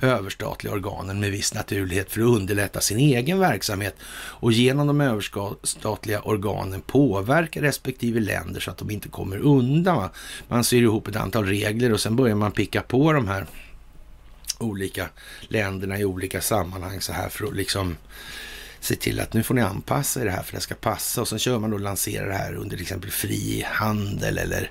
överstatliga 0.00 0.72
organen 0.72 1.20
med 1.20 1.30
viss 1.30 1.54
naturlighet 1.54 2.10
för 2.10 2.20
att 2.20 2.26
underlätta 2.26 2.80
sin 2.80 2.98
egen 2.98 3.38
verksamhet 3.38 3.94
och 4.14 4.52
genom 4.52 4.86
de 4.86 5.00
överstatliga 5.00 6.20
organen 6.20 6.80
påverka 6.80 7.62
respektive 7.62 8.20
länder 8.20 8.60
så 8.60 8.70
att 8.70 8.78
de 8.78 8.90
inte 8.90 9.08
kommer 9.08 9.38
undan. 9.38 10.08
Man 10.48 10.64
syr 10.64 10.82
ihop 10.82 11.08
ett 11.08 11.16
antal 11.16 11.46
regler 11.46 11.92
och 11.92 12.00
sen 12.00 12.16
börjar 12.16 12.36
man 12.36 12.52
picka 12.52 12.82
på 12.82 13.12
de 13.12 13.28
här 13.28 13.46
olika 14.58 15.08
länderna 15.48 15.98
i 15.98 16.04
olika 16.04 16.40
sammanhang 16.40 17.00
så 17.00 17.12
här 17.12 17.28
för 17.28 17.46
att 17.46 17.56
liksom 17.56 17.96
se 18.84 18.96
till 18.96 19.20
att 19.20 19.32
nu 19.32 19.42
får 19.42 19.54
ni 19.54 19.60
anpassa 19.60 20.20
er 20.20 20.24
det 20.24 20.30
här 20.30 20.42
för 20.42 20.54
det 20.54 20.60
ska 20.60 20.74
passa 20.74 21.20
och 21.20 21.28
sen 21.28 21.38
kör 21.38 21.58
man 21.58 21.70
då 21.70 21.76
och 21.76 21.82
lanserar 21.82 22.28
det 22.28 22.34
här 22.34 22.54
under 22.54 22.70
till 22.70 22.82
exempel 22.82 23.10
fri 23.10 23.64
handel 23.66 24.38
eller 24.38 24.70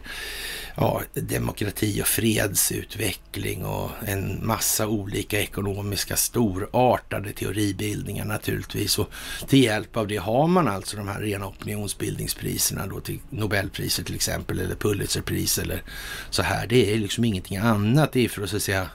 ja, 0.75 1.01
demokrati 1.13 2.01
och 2.01 2.07
fredsutveckling 2.07 3.65
och 3.65 3.91
en 4.05 4.45
massa 4.45 4.87
olika 4.87 5.41
ekonomiska 5.41 6.15
storartade 6.15 7.33
teoribildningar 7.33 8.25
naturligtvis. 8.25 8.99
Och 8.99 9.09
till 9.47 9.63
hjälp 9.63 9.97
av 9.97 10.07
det 10.07 10.17
har 10.17 10.47
man 10.47 10.67
alltså 10.67 10.97
de 10.97 11.07
här 11.07 11.21
rena 11.21 11.47
opinionsbildningspriserna 11.47 12.87
då 12.87 12.99
till 12.99 13.19
Nobelpriset 13.29 14.05
till 14.05 14.15
exempel 14.15 14.59
eller 14.59 14.75
Pulitzerpris 14.75 15.57
eller 15.57 15.83
så 16.29 16.43
här. 16.43 16.67
Det 16.67 16.93
är 16.93 16.97
liksom 16.97 17.23
ingenting 17.23 17.57
annat. 17.57 18.13
Det 18.13 18.25
är 18.25 18.29
för 18.29 18.43
att 18.43 18.49
så 18.49 18.55
att 18.57 18.63
säga 18.63 18.89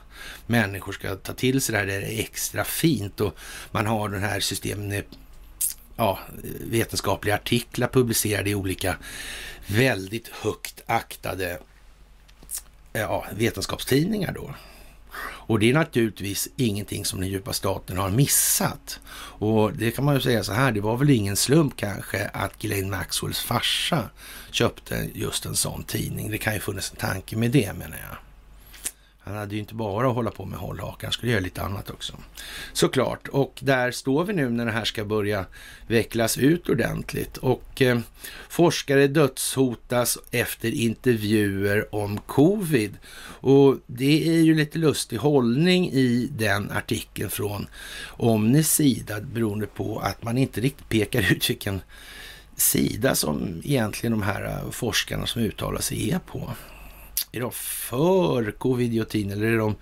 människor 0.47 0.93
ska 0.93 1.17
ta 1.17 1.33
till 1.33 1.61
sig 1.61 1.73
det 1.73 1.79
här. 1.79 1.87
Det 1.87 1.95
är 1.95 2.21
extra 2.21 2.65
fint 2.65 3.21
och 3.21 3.39
man 3.71 3.87
har 3.87 4.09
den 4.09 4.23
här 4.23 4.41
systemet 4.41 5.07
ja, 5.97 6.19
vetenskapliga 6.61 7.35
artiklar 7.35 7.89
publicerade 7.89 8.51
i 8.51 8.55
olika 8.55 8.97
väldigt 9.67 10.29
högt 10.29 10.83
aktade 10.87 11.59
eh, 12.93 13.01
ja, 13.01 13.27
vetenskapstidningar 13.37 14.33
då. 14.33 14.55
Och 15.21 15.59
det 15.59 15.71
är 15.71 15.75
naturligtvis 15.75 16.49
ingenting 16.57 17.05
som 17.05 17.21
den 17.21 17.29
djupa 17.29 17.53
staten 17.53 17.99
har 17.99 18.11
missat. 18.11 19.01
Och 19.39 19.73
det 19.73 19.91
kan 19.91 20.05
man 20.05 20.15
ju 20.15 20.21
säga 20.21 20.45
så 20.45 20.53
här, 20.53 20.73
det 20.73 20.81
var 20.81 20.97
väl 20.97 21.11
ingen 21.11 21.37
slump 21.37 21.77
kanske 21.77 22.29
att 22.29 22.59
Glenn 22.59 22.91
Maxwells 22.91 23.41
farsa 23.41 24.11
köpte 24.51 25.11
just 25.15 25.47
en 25.47 25.57
sån 25.57 25.85
tidning. 25.85 26.31
Det 26.31 26.39
kan 26.39 26.55
ju 26.55 26.61
funnits 26.61 26.91
en 26.91 26.97
tanke 26.97 27.37
med 27.37 27.51
det 27.51 27.73
menar 27.73 27.99
jag. 28.09 28.28
Han 29.29 29.37
hade 29.37 29.55
ju 29.55 29.61
inte 29.61 29.75
bara 29.75 30.09
att 30.09 30.15
hålla 30.15 30.31
på 30.31 30.45
med 30.45 30.59
hållhakar, 30.59 31.07
han 31.07 31.13
skulle 31.13 31.33
göra 31.33 31.41
lite 31.41 31.63
annat 31.63 31.91
också. 31.91 32.13
Såklart, 32.73 33.29
och 33.29 33.59
där 33.63 33.91
står 33.91 34.25
vi 34.25 34.33
nu 34.33 34.51
när 34.51 34.67
det 34.67 34.73
här 34.73 34.85
ska 34.85 35.05
börja 35.05 35.45
vecklas 35.87 36.39
ut 36.39 36.69
ordentligt. 36.69 37.37
Och 37.37 37.83
eh, 37.83 37.99
forskare 38.49 39.07
dödshotas 39.07 40.19
efter 40.31 40.75
intervjuer 40.75 41.95
om 41.95 42.19
covid. 42.19 42.97
Och 43.41 43.77
det 43.87 44.29
är 44.29 44.41
ju 44.41 44.55
lite 44.55 44.79
lustig 44.79 45.17
hållning 45.17 45.91
i 45.91 46.29
den 46.33 46.71
artikeln 46.71 47.31
från 47.31 47.67
Omnis 48.07 48.73
sida 48.73 49.21
beroende 49.21 49.67
på 49.67 49.99
att 49.99 50.23
man 50.23 50.39
inte 50.39 50.61
riktigt 50.61 50.89
pekar 50.89 51.33
ut 51.33 51.51
vilken 51.51 51.81
sida 52.57 53.15
som 53.15 53.63
egentligen 53.65 54.13
de 54.13 54.23
här 54.23 54.45
eh, 54.45 54.71
forskarna 54.71 55.27
som 55.27 55.43
uttalar 55.43 55.81
sig 55.81 56.11
är 56.11 56.19
på. 56.19 56.51
Är 57.33 57.41
de 57.41 57.53
för 57.53 58.51
covidiotin 58.51 59.31
eller 59.31 59.47
är 59.47 59.59
de 59.59 59.77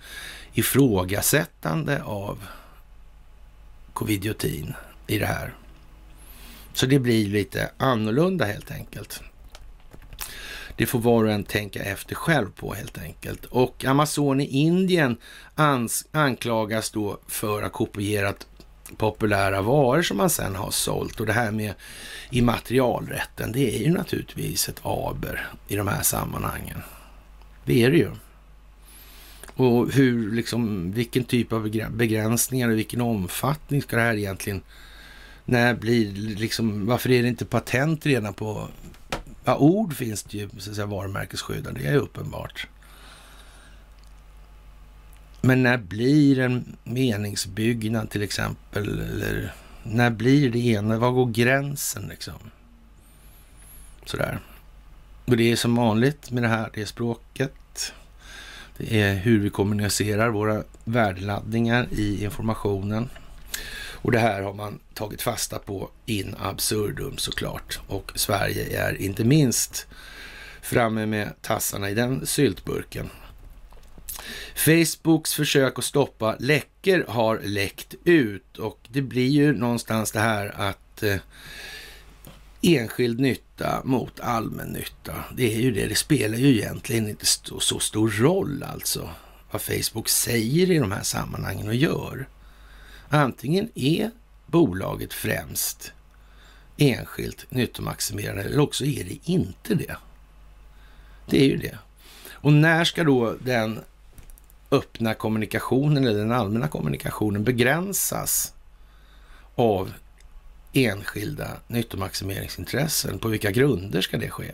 ifrågasättande 0.53 2.03
av 2.03 2.43
covidiotin 3.93 4.73
i 5.07 5.19
det 5.19 5.25
här? 5.25 5.55
Så 6.73 6.85
det 6.85 6.99
blir 6.99 7.27
lite 7.27 7.71
annorlunda 7.77 8.45
helt 8.45 8.71
enkelt. 8.71 9.21
Det 10.77 10.85
får 10.85 10.99
var 10.99 11.23
och 11.23 11.31
en 11.31 11.43
tänka 11.43 11.83
efter 11.83 12.15
själv 12.15 12.51
på 12.51 12.73
helt 12.73 12.97
enkelt. 12.97 13.45
Och 13.45 13.85
Amazon 13.85 14.41
i 14.41 14.45
Indien 14.45 15.17
anklagas 16.11 16.91
då 16.91 17.19
för 17.27 17.57
att 17.57 17.63
ha 17.63 17.69
kopierat 17.69 18.47
populära 18.97 19.61
varor 19.61 20.01
som 20.01 20.17
man 20.17 20.29
sen 20.29 20.55
har 20.55 20.71
sålt. 20.71 21.19
Och 21.19 21.25
det 21.25 21.33
här 21.33 21.51
med 21.51 21.73
immaterialrätten, 22.31 23.51
det 23.51 23.75
är 23.75 23.79
ju 23.79 23.93
naturligtvis 23.93 24.69
ett 24.69 24.79
aber 24.83 25.51
i 25.67 25.75
de 25.75 25.87
här 25.87 26.01
sammanhangen. 26.01 26.83
Det 27.67 27.83
är 27.83 27.91
det 27.91 27.97
ju. 27.97 28.11
Och 29.55 29.91
hur, 29.91 30.31
liksom, 30.31 30.91
vilken 30.91 31.23
typ 31.23 31.53
av 31.53 31.69
begränsningar 31.91 32.69
och 32.69 32.77
vilken 32.77 33.01
omfattning 33.01 33.81
ska 33.81 33.95
det 33.95 34.01
här 34.01 34.15
egentligen... 34.15 34.61
När 35.45 35.73
blir 35.73 36.11
liksom, 36.35 36.85
varför 36.85 37.11
är 37.11 37.21
det 37.21 37.27
inte 37.27 37.45
patent 37.45 38.05
redan 38.05 38.33
på... 38.33 38.67
Ja, 39.43 39.57
ord 39.57 39.93
finns 39.93 40.23
det 40.23 40.37
ju, 40.37 40.49
så 40.57 40.69
att 40.69 40.75
säga, 40.75 40.85
varumärkesskyddade, 40.85 41.79
det 41.79 41.87
är 41.87 41.95
uppenbart. 41.95 42.67
Men 45.41 45.63
när 45.63 45.77
blir 45.77 46.39
en 46.39 46.77
meningsbyggnad 46.83 48.09
till 48.09 48.23
exempel, 48.23 48.99
eller 48.99 49.53
när 49.83 50.09
blir 50.09 50.51
det 50.51 50.59
ena, 50.59 50.97
var 50.97 51.11
går 51.11 51.31
gränsen 51.31 52.07
liksom? 52.07 52.39
Sådär. 54.05 54.39
Och 55.27 55.37
det 55.37 55.51
är 55.51 55.55
som 55.55 55.75
vanligt 55.75 56.31
med 56.31 56.43
det 56.43 56.49
här, 56.49 56.69
det 56.73 56.81
är 56.81 56.85
språket. 56.85 57.93
Det 58.77 59.01
är 59.01 59.15
hur 59.15 59.39
vi 59.39 59.49
kommunicerar 59.49 60.29
våra 60.29 60.63
värdeladdningar 60.83 61.87
i 61.91 62.23
informationen. 62.23 63.09
Och 64.01 64.11
det 64.11 64.19
här 64.19 64.41
har 64.41 64.53
man 64.53 64.79
tagit 64.93 65.21
fasta 65.21 65.59
på 65.59 65.89
in 66.05 66.35
absurdum 66.39 67.17
såklart. 67.17 67.79
Och 67.87 68.11
Sverige 68.15 68.87
är 68.87 69.01
inte 69.01 69.23
minst 69.23 69.87
framme 70.61 71.05
med 71.05 71.41
tassarna 71.41 71.89
i 71.89 71.93
den 71.93 72.25
syltburken. 72.25 73.09
Facebooks 74.55 75.33
försök 75.33 75.79
att 75.79 75.85
stoppa 75.85 76.35
läckor 76.39 77.05
har 77.07 77.39
läckt 77.43 77.95
ut 78.03 78.57
och 78.57 78.79
det 78.87 79.01
blir 79.01 79.29
ju 79.29 79.53
någonstans 79.53 80.11
det 80.11 80.19
här 80.19 80.55
att 80.57 81.03
eh, 81.03 81.15
enskild 82.61 83.19
nytta 83.19 83.81
mot 83.83 84.19
allmän 84.19 84.67
nytta. 84.67 85.13
Det 85.35 85.55
är 85.55 85.59
ju 85.59 85.71
det. 85.71 85.87
Det 85.87 85.95
spelar 85.95 86.37
ju 86.37 86.57
egentligen 86.57 87.09
inte 87.09 87.25
så, 87.25 87.59
så 87.59 87.79
stor 87.79 88.09
roll 88.09 88.63
alltså 88.63 89.09
vad 89.51 89.61
Facebook 89.61 90.09
säger 90.09 90.71
i 90.71 90.77
de 90.77 90.91
här 90.91 91.03
sammanhangen 91.03 91.67
och 91.67 91.75
gör. 91.75 92.27
Antingen 93.09 93.69
är 93.75 94.11
bolaget 94.47 95.13
främst 95.13 95.91
enskilt 96.77 97.45
nyttomaximerande 97.49 98.43
eller 98.43 98.59
också 98.59 98.85
är 98.85 99.03
det 99.03 99.31
inte 99.31 99.75
det. 99.75 99.95
Det 101.29 101.41
är 101.41 101.45
ju 101.45 101.57
det. 101.57 101.77
Och 102.31 102.53
när 102.53 102.83
ska 102.83 103.03
då 103.03 103.35
den 103.41 103.79
öppna 104.71 105.13
kommunikationen 105.13 106.07
eller 106.07 106.19
den 106.19 106.31
allmänna 106.31 106.67
kommunikationen 106.67 107.43
begränsas 107.43 108.53
av 109.55 109.93
enskilda 110.85 111.47
nyttomaximeringsintressen. 111.67 113.19
På 113.19 113.27
vilka 113.27 113.51
grunder 113.51 114.01
ska 114.01 114.17
det 114.17 114.29
ske? 114.29 114.51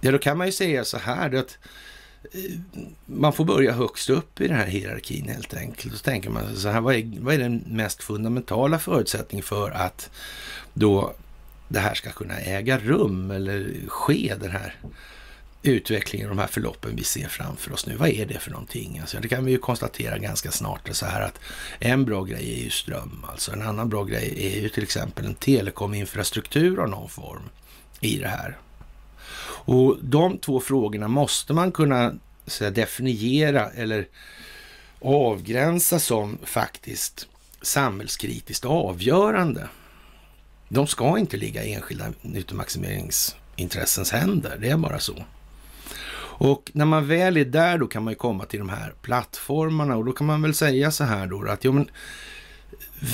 Ja, 0.00 0.12
då 0.12 0.18
kan 0.18 0.38
man 0.38 0.46
ju 0.46 0.52
säga 0.52 0.84
så 0.84 0.98
här 0.98 1.34
att 1.34 1.58
eh, 2.32 2.58
man 3.06 3.32
får 3.32 3.44
börja 3.44 3.72
högst 3.72 4.10
upp 4.10 4.40
i 4.40 4.48
den 4.48 4.56
här 4.56 4.66
hierarkin 4.66 5.28
helt 5.28 5.54
enkelt. 5.54 5.96
Så 5.96 6.02
tänker 6.02 6.30
man 6.30 6.56
så 6.56 6.68
här, 6.68 6.80
vad 6.80 6.94
är, 6.94 7.12
vad 7.20 7.34
är 7.34 7.38
den 7.38 7.64
mest 7.66 8.02
fundamentala 8.02 8.78
förutsättningen 8.78 9.44
för 9.44 9.70
att 9.70 10.10
då 10.74 11.14
det 11.68 11.80
här 11.80 11.94
ska 11.94 12.10
kunna 12.10 12.38
äga 12.38 12.78
rum 12.78 13.30
eller 13.30 13.88
ske, 13.88 14.34
den 14.40 14.50
här 14.50 14.76
utvecklingen, 15.62 16.28
de 16.28 16.38
här 16.38 16.46
förloppen 16.46 16.96
vi 16.96 17.04
ser 17.04 17.28
framför 17.28 17.72
oss 17.72 17.86
nu. 17.86 17.96
Vad 17.96 18.08
är 18.08 18.26
det 18.26 18.38
för 18.38 18.50
någonting? 18.50 18.98
Alltså, 18.98 19.18
det 19.20 19.28
kan 19.28 19.44
vi 19.44 19.52
ju 19.52 19.58
konstatera 19.58 20.18
ganska 20.18 20.50
snart 20.50 20.88
så 20.92 21.06
här 21.06 21.20
att 21.20 21.40
en 21.78 22.04
bra 22.04 22.24
grej 22.24 22.52
är 22.60 22.64
ju 22.64 22.70
ström. 22.70 23.26
Alltså 23.28 23.52
en 23.52 23.62
annan 23.62 23.88
bra 23.88 24.04
grej 24.04 24.34
är 24.38 24.60
ju 24.60 24.68
till 24.68 24.82
exempel 24.82 25.26
en 25.26 25.34
telekominfrastruktur 25.34 26.80
av 26.80 26.88
någon 26.88 27.08
form 27.08 27.42
i 28.00 28.18
det 28.18 28.28
här. 28.28 28.58
Och 29.64 29.96
de 30.02 30.38
två 30.38 30.60
frågorna 30.60 31.08
måste 31.08 31.52
man 31.52 31.72
kunna 31.72 32.14
så 32.46 32.70
definiera 32.70 33.70
eller 33.70 34.08
avgränsa 35.00 35.98
som 35.98 36.38
faktiskt 36.44 37.28
samhällskritiskt 37.62 38.64
avgörande. 38.64 39.68
De 40.68 40.86
ska 40.86 41.18
inte 41.18 41.36
ligga 41.36 41.64
i 41.64 41.74
enskilda 41.74 42.12
nyttomaximeringsintressens 42.22 44.12
händer. 44.12 44.58
Det 44.60 44.68
är 44.68 44.76
bara 44.76 44.98
så. 44.98 45.24
Och 46.42 46.70
när 46.74 46.84
man 46.84 47.06
väl 47.06 47.36
är 47.36 47.44
där 47.44 47.78
då 47.78 47.86
kan 47.86 48.04
man 48.04 48.12
ju 48.12 48.16
komma 48.16 48.44
till 48.44 48.58
de 48.58 48.68
här 48.68 48.94
plattformarna 49.02 49.96
och 49.96 50.04
då 50.04 50.12
kan 50.12 50.26
man 50.26 50.42
väl 50.42 50.54
säga 50.54 50.90
så 50.90 51.04
här 51.04 51.26
då 51.26 51.42
att 51.48 51.64
ja, 51.64 51.72
men, 51.72 51.90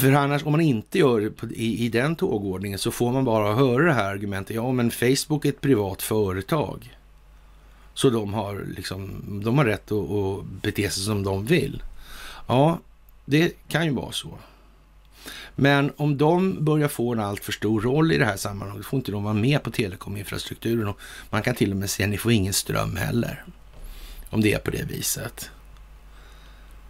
för 0.00 0.12
annars 0.12 0.44
om 0.44 0.52
man 0.52 0.60
inte 0.60 0.98
gör 0.98 1.20
det 1.20 1.54
i, 1.54 1.84
i 1.84 1.88
den 1.88 2.16
tågordningen 2.16 2.78
så 2.78 2.90
får 2.90 3.12
man 3.12 3.24
bara 3.24 3.54
höra 3.54 3.84
det 3.84 3.92
här 3.92 4.10
argumentet. 4.10 4.56
Ja, 4.56 4.72
men 4.72 4.90
Facebook 4.90 5.44
är 5.44 5.48
ett 5.48 5.60
privat 5.60 6.02
företag. 6.02 6.96
Så 7.94 8.10
de 8.10 8.34
har, 8.34 8.66
liksom, 8.76 9.22
de 9.44 9.58
har 9.58 9.64
rätt 9.64 9.92
att, 9.92 10.10
att 10.10 10.44
bete 10.62 10.90
sig 10.90 11.04
som 11.04 11.22
de 11.22 11.46
vill. 11.46 11.82
Ja, 12.46 12.78
det 13.24 13.52
kan 13.68 13.84
ju 13.84 13.90
vara 13.90 14.12
så. 14.12 14.28
Men 15.60 15.92
om 15.96 16.18
de 16.18 16.64
börjar 16.64 16.88
få 16.88 17.12
en 17.12 17.20
allt 17.20 17.44
för 17.44 17.52
stor 17.52 17.80
roll 17.80 18.12
i 18.12 18.18
det 18.18 18.24
här 18.24 18.36
sammanhanget 18.36 18.86
får 18.86 18.96
inte 18.96 19.12
de 19.12 19.24
vara 19.24 19.34
med 19.34 19.62
på 19.62 19.70
telekominfrastrukturen. 19.70 20.88
Och 20.88 21.00
man 21.30 21.42
kan 21.42 21.54
till 21.54 21.70
och 21.70 21.76
med 21.76 21.90
säga 21.90 22.06
att 22.06 22.10
ni 22.10 22.18
får 22.18 22.32
ingen 22.32 22.52
ström 22.52 22.96
heller. 22.96 23.44
Om 24.30 24.40
det 24.40 24.52
är 24.52 24.58
på 24.58 24.70
det 24.70 24.82
viset. 24.82 25.50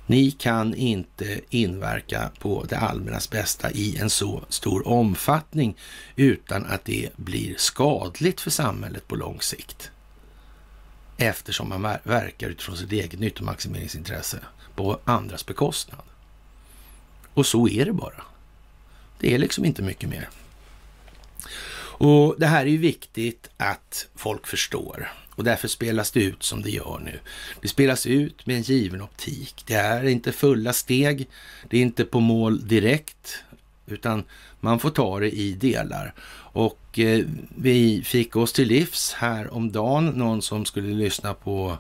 Ni 0.07 0.31
kan 0.31 0.75
inte 0.75 1.41
inverka 1.51 2.31
på 2.39 2.65
det 2.69 2.77
allmännas 2.77 3.31
bästa 3.31 3.71
i 3.71 3.97
en 3.97 4.11
så 4.11 4.43
stor 4.49 4.89
omfattning 4.89 5.77
utan 6.17 6.67
att 6.67 6.85
det 6.85 7.11
blir 7.17 7.55
skadligt 7.59 8.41
för 8.41 8.51
samhället 8.51 9.09
på 9.09 9.17
lång 9.17 9.41
sikt. 9.41 9.91
Eftersom 11.17 11.69
man 11.69 11.83
verkar 12.03 12.49
utifrån 12.49 12.77
sitt 12.77 12.93
eget 12.93 13.21
nyttomaximeringsintresse 13.21 14.39
på 14.77 14.99
andras 15.05 15.47
bekostnad. 15.47 16.03
Och 17.35 17.47
så 17.47 17.69
är 17.69 17.85
det 17.85 17.93
bara. 17.93 18.28
Det 19.21 19.35
är 19.35 19.39
liksom 19.39 19.65
inte 19.65 19.83
mycket 19.83 20.09
mer. 20.09 20.29
Och 22.01 22.35
det 22.39 22.47
här 22.47 22.61
är 22.61 22.71
ju 22.71 22.79
viktigt 22.79 23.49
att 23.57 24.07
folk 24.15 24.47
förstår 24.47 25.09
och 25.39 25.45
därför 25.45 25.69
spelas 25.69 26.11
det 26.11 26.23
ut 26.23 26.43
som 26.43 26.63
det 26.63 26.71
gör 26.71 27.01
nu. 27.05 27.21
Det 27.61 27.69
spelas 27.69 28.07
ut 28.07 28.47
med 28.47 28.57
en 28.57 28.63
given 28.63 29.03
optik. 29.03 29.65
Det 29.67 29.75
är 29.75 30.05
inte 30.05 30.33
fulla 30.33 30.73
steg, 30.73 31.29
det 31.69 31.79
är 31.79 31.83
inte 31.83 32.05
på 32.05 32.21
mål 32.21 32.69
direkt, 32.69 33.45
utan 33.87 34.25
man 34.61 34.79
får 34.79 34.91
ta 34.91 35.21
det 35.21 35.31
i 35.31 35.53
delar. 35.53 36.15
Och 36.53 36.99
eh, 36.99 37.25
vi 37.57 38.03
fick 38.05 38.37
oss 38.37 38.53
till 38.53 38.69
livs 38.69 39.13
här 39.13 39.55
om 39.55 39.73
dagen, 39.73 40.07
någon 40.07 40.43
som 40.43 40.65
skulle 40.65 40.95
lyssna 40.95 41.35
på 41.35 41.79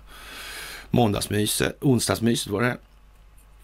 måndagsmyset, 0.90 1.76
onsdagsmyset 1.80 2.52
var 2.52 2.62
det, 2.62 2.76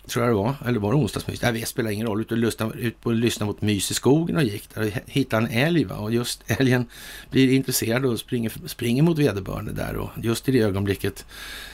tror 0.07 0.25
jag 0.25 0.35
det 0.35 0.37
var, 0.37 0.55
eller 0.67 0.81
var 0.81 0.93
det 0.93 0.99
onsdagsmys? 0.99 1.43
Nej, 1.43 1.53
det 1.53 1.67
spelar 1.67 1.91
ingen 1.91 2.07
roll. 2.07 2.21
Ut 2.21 2.33
och 2.33 2.39
lyssna, 2.39 2.73
ut 2.75 2.97
och 3.03 3.15
lyssna 3.15 3.47
mot 3.47 3.63
mys 3.63 3.91
i 3.91 3.95
skogen 3.95 4.37
och 4.37 4.43
gick 4.43 4.75
där 4.75 4.83
och 4.83 4.91
hittade 5.07 5.47
en 5.47 5.53
älg. 5.53 5.85
Va? 5.85 5.97
Och 5.97 6.13
just 6.13 6.43
älgen 6.47 6.87
blir 7.31 7.53
intresserad 7.53 8.05
och 8.05 8.19
springer, 8.19 8.53
springer 8.67 9.03
mot 9.03 9.19
vederbörande 9.19 9.73
där. 9.73 9.97
Och 9.97 10.11
just 10.23 10.49
i 10.49 10.53
det 10.53 10.61
ögonblicket 10.61 11.27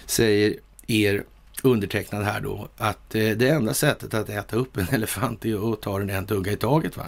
säger 0.07 0.55
er 0.87 1.25
undertecknad 1.63 2.25
här 2.25 2.41
då 2.41 2.69
att 2.77 3.15
eh, 3.15 3.31
det 3.31 3.49
enda 3.49 3.75
sättet 3.75 4.15
att 4.15 4.29
äta 4.29 4.57
upp 4.57 4.77
en 4.77 4.89
elefant 4.93 5.45
är 5.45 5.73
att 5.73 5.83
ta 5.83 5.99
den 5.99 6.11
en 6.11 6.27
tugga 6.27 6.53
i 6.53 6.57
taget. 6.57 6.97
Va? 6.97 7.07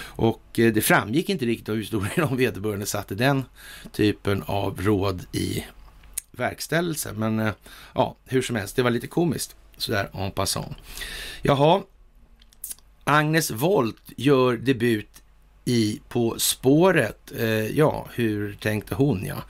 Och 0.00 0.58
eh, 0.58 0.72
det 0.72 0.80
framgick 0.80 1.28
inte 1.28 1.46
riktigt 1.46 1.68
av 1.68 1.76
historien 1.76 2.24
om 2.24 2.36
vederbörande 2.36 2.86
satte 2.86 3.14
den 3.14 3.44
typen 3.92 4.42
av 4.46 4.80
råd 4.82 5.26
i 5.32 5.64
verkställelse. 6.32 7.12
Men 7.12 7.38
eh, 7.38 7.52
ja, 7.94 8.16
hur 8.24 8.42
som 8.42 8.56
helst, 8.56 8.76
det 8.76 8.82
var 8.82 8.90
lite 8.90 9.06
komiskt 9.06 9.56
sådär 9.78 10.10
en 10.12 10.30
passant. 10.30 10.76
Jaha, 11.42 11.82
Agnes 13.04 13.50
Wolt 13.50 14.02
gör 14.16 14.56
debut 14.56 15.22
i 15.64 16.00
På 16.08 16.38
spåret. 16.38 17.32
Eh, 17.38 17.48
ja, 17.48 18.08
hur 18.14 18.54
tänkte 18.54 18.94
hon 18.94 19.24
ja? 19.26 19.42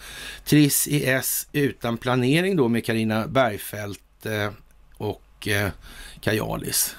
Triss 0.45 0.89
i 0.89 1.07
S 1.07 1.49
utan 1.53 1.99
planering 1.99 2.57
då 2.57 2.69
med 2.69 2.85
Karina 2.85 3.27
Bergfeldt 3.27 4.27
eh, 4.27 4.51
och 4.97 5.49
eh, 5.49 5.71
Kajalis. 6.21 6.97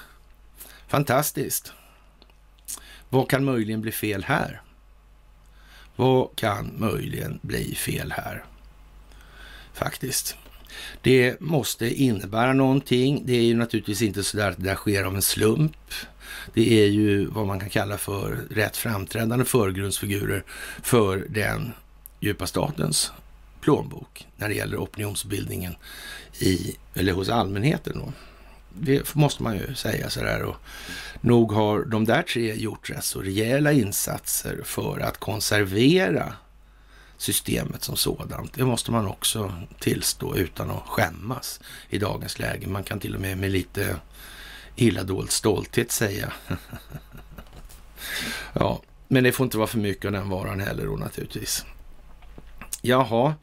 Fantastiskt. 0.88 1.72
Vad 3.08 3.30
kan 3.30 3.44
möjligen 3.44 3.80
bli 3.80 3.92
fel 3.92 4.24
här? 4.24 4.62
Vad 5.96 6.36
kan 6.36 6.72
möjligen 6.76 7.38
bli 7.42 7.74
fel 7.74 8.12
här? 8.12 8.44
Faktiskt. 9.72 10.36
Det 11.02 11.40
måste 11.40 12.02
innebära 12.02 12.52
någonting. 12.52 13.22
Det 13.26 13.32
är 13.32 13.42
ju 13.42 13.54
naturligtvis 13.54 14.02
inte 14.02 14.22
så 14.22 14.36
där 14.36 14.50
att 14.50 14.56
det 14.56 14.62
där 14.62 14.74
sker 14.74 15.04
av 15.04 15.14
en 15.14 15.22
slump. 15.22 15.76
Det 16.54 16.82
är 16.82 16.86
ju 16.86 17.26
vad 17.26 17.46
man 17.46 17.60
kan 17.60 17.70
kalla 17.70 17.98
för 17.98 18.38
rätt 18.50 18.76
framträdande 18.76 19.44
förgrundsfigurer 19.44 20.44
för 20.82 21.26
den 21.28 21.72
djupa 22.20 22.46
statens 22.46 23.12
plånbok 23.60 24.26
när 24.36 24.48
det 24.48 24.54
gäller 24.54 24.76
opinionsbildningen 24.76 25.74
i, 26.38 26.76
eller 26.94 27.12
hos 27.12 27.28
allmänheten. 27.28 27.98
Då. 27.98 28.12
Det 28.78 29.14
måste 29.14 29.42
man 29.42 29.56
ju 29.56 29.74
säga 29.74 30.10
sådär. 30.10 30.42
Och 30.42 30.56
nog 31.20 31.52
har 31.52 31.84
de 31.84 32.04
där 32.04 32.22
tre 32.22 32.54
gjort 32.54 32.90
rätt 32.90 33.04
så 33.04 33.20
rejäla 33.20 33.72
insatser 33.72 34.60
för 34.64 35.00
att 35.00 35.18
konservera 35.18 36.32
systemet 37.20 37.84
som 37.84 37.96
sådant. 37.96 38.54
Det 38.54 38.64
måste 38.64 38.90
man 38.90 39.06
också 39.06 39.52
tillstå 39.80 40.36
utan 40.36 40.70
att 40.70 40.86
skämmas 40.86 41.60
i 41.88 41.98
dagens 41.98 42.38
läge. 42.38 42.66
Man 42.66 42.84
kan 42.84 43.00
till 43.00 43.14
och 43.14 43.20
med 43.20 43.38
med 43.38 43.50
lite 43.50 43.96
illa 44.76 45.02
dold 45.02 45.30
stolthet 45.30 45.92
säga. 45.92 46.32
ja, 48.52 48.82
men 49.08 49.24
det 49.24 49.32
får 49.32 49.44
inte 49.44 49.58
vara 49.58 49.66
för 49.66 49.78
mycket 49.78 50.04
av 50.04 50.12
den 50.12 50.28
varan 50.28 50.60
heller 50.60 50.86
då 50.86 50.96
naturligtvis. 50.96 51.64
Jaha, 52.82 53.34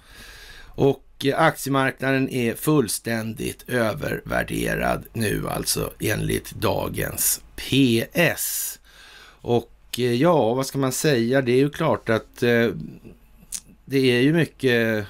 och 0.65 1.25
aktiemarknaden 1.35 2.29
är 2.29 2.55
fullständigt 2.55 3.63
övervärderad 3.67 5.05
nu 5.13 5.49
alltså 5.49 5.93
enligt 5.99 6.51
dagens 6.51 7.41
PS. 7.55 8.79
Och 9.41 9.71
ja, 9.99 10.53
vad 10.53 10.65
ska 10.65 10.77
man 10.77 10.91
säga? 10.91 11.41
Det 11.41 11.51
är 11.51 11.57
ju 11.57 11.69
klart 11.69 12.09
att 12.09 12.43
eh, 12.43 12.69
det 13.89 14.11
är 14.11 14.21
ju 14.21 14.33
mycket 14.33 15.05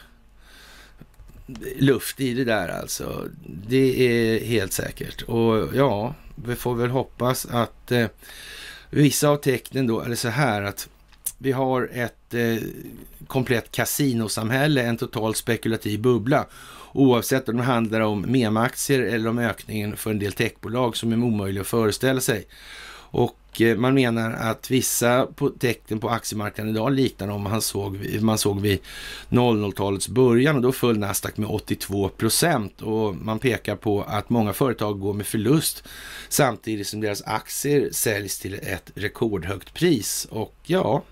luft 1.78 2.20
i 2.20 2.34
det 2.34 2.44
där 2.44 2.68
alltså. 2.68 3.28
Det 3.68 4.08
är 4.08 4.46
helt 4.46 4.74
säkert. 4.74 5.22
Och 5.22 5.76
ja, 5.76 6.16
vi 6.36 6.56
får 6.56 6.76
väl 6.76 6.90
hoppas 6.90 7.46
att 7.46 7.92
eh, 7.92 8.08
vissa 8.90 9.30
av 9.30 9.38
tecknen 9.38 9.88
då, 9.88 10.02
eller 10.02 10.16
så 10.16 10.30
här 10.30 10.62
att 10.62 10.90
vi 11.38 11.52
har 11.52 11.90
ett 11.94 12.34
eh, 12.34 12.58
komplett 13.28 13.72
kasinosamhälle, 13.72 14.84
en 14.84 14.98
total 14.98 15.36
spekulativ 15.36 16.02
bubbla. 16.02 16.46
Oavsett 16.94 17.50
om 17.50 17.58
det 17.58 17.64
handlar 17.64 18.02
om 18.02 18.22
memaktier 18.22 19.00
eller 19.00 19.30
om 19.30 19.40
ökningen 19.40 19.98
för 19.98 20.12
en 20.12 20.20
del 20.20 20.34
techbolag 20.34 20.98
som 20.98 21.12
är 21.12 21.24
omöjliga 21.24 21.62
att 21.62 21.68
föreställa 21.68 22.22
sig. 22.22 22.48
Och 23.12 23.62
eh, 23.62 23.78
man 23.78 23.94
menar 23.94 24.32
att 24.32 24.72
vissa 24.72 25.28
tecken 25.60 26.00
på 26.00 26.10
aktiemarknaden 26.10 26.76
idag 26.76 26.92
liknar 26.92 27.28
om 27.28 27.42
man 27.42 27.62
såg, 27.62 28.22
man 28.22 28.38
såg 28.38 28.62
vid 28.62 28.80
00-talets 29.30 30.08
början 30.08 30.56
och 30.56 30.62
då 30.62 30.72
föll 30.72 31.00
Nasdaq 31.00 31.38
med 31.38 31.50
82 31.50 32.10
procent 32.10 32.82
och 32.82 33.16
man 33.16 33.40
pekar 33.40 33.76
på 33.76 34.04
att 34.04 34.30
många 34.30 34.54
företag 34.54 35.00
går 35.00 35.14
med 35.14 35.28
förlust 35.28 35.84
samtidigt 36.30 36.88
som 36.88 37.02
deras 37.02 37.24
aktier 37.26 37.90
säljs 37.92 38.40
till 38.40 38.54
ett 38.54 38.92
rekordhögt 38.96 39.74
pris. 39.74 40.28
Och 40.30 40.56
ja, 40.64 41.04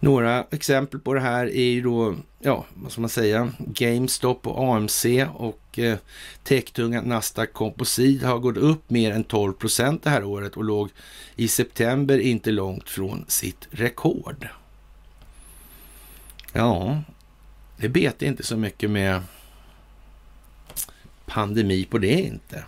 några 0.00 0.44
exempel 0.50 1.00
på 1.00 1.14
det 1.14 1.20
här 1.20 1.46
är 1.46 1.64
ju 1.64 1.82
då, 1.82 2.14
ja, 2.40 2.64
vad 2.74 2.92
ska 2.92 3.00
man 3.00 3.10
säga, 3.10 3.52
GameStop 3.58 4.46
och 4.46 4.74
AMC 4.74 5.06
och 5.34 5.78
eh, 5.78 5.98
techtunga 6.42 7.02
Nasdaq 7.02 7.52
Composite 7.52 8.26
har 8.26 8.38
gått 8.38 8.56
upp 8.56 8.90
mer 8.90 9.12
än 9.12 9.24
12 9.24 9.52
procent 9.52 10.02
det 10.02 10.10
här 10.10 10.24
året 10.24 10.56
och 10.56 10.64
låg 10.64 10.90
i 11.36 11.48
september 11.48 12.18
inte 12.18 12.50
långt 12.50 12.90
från 12.90 13.24
sitt 13.28 13.68
rekord. 13.70 14.48
Ja, 16.52 17.02
det 17.76 17.88
bet 17.88 18.22
inte 18.22 18.42
så 18.42 18.56
mycket 18.56 18.90
med 18.90 19.22
pandemi 21.26 21.84
på 21.84 21.98
det 21.98 22.20
inte. 22.20 22.64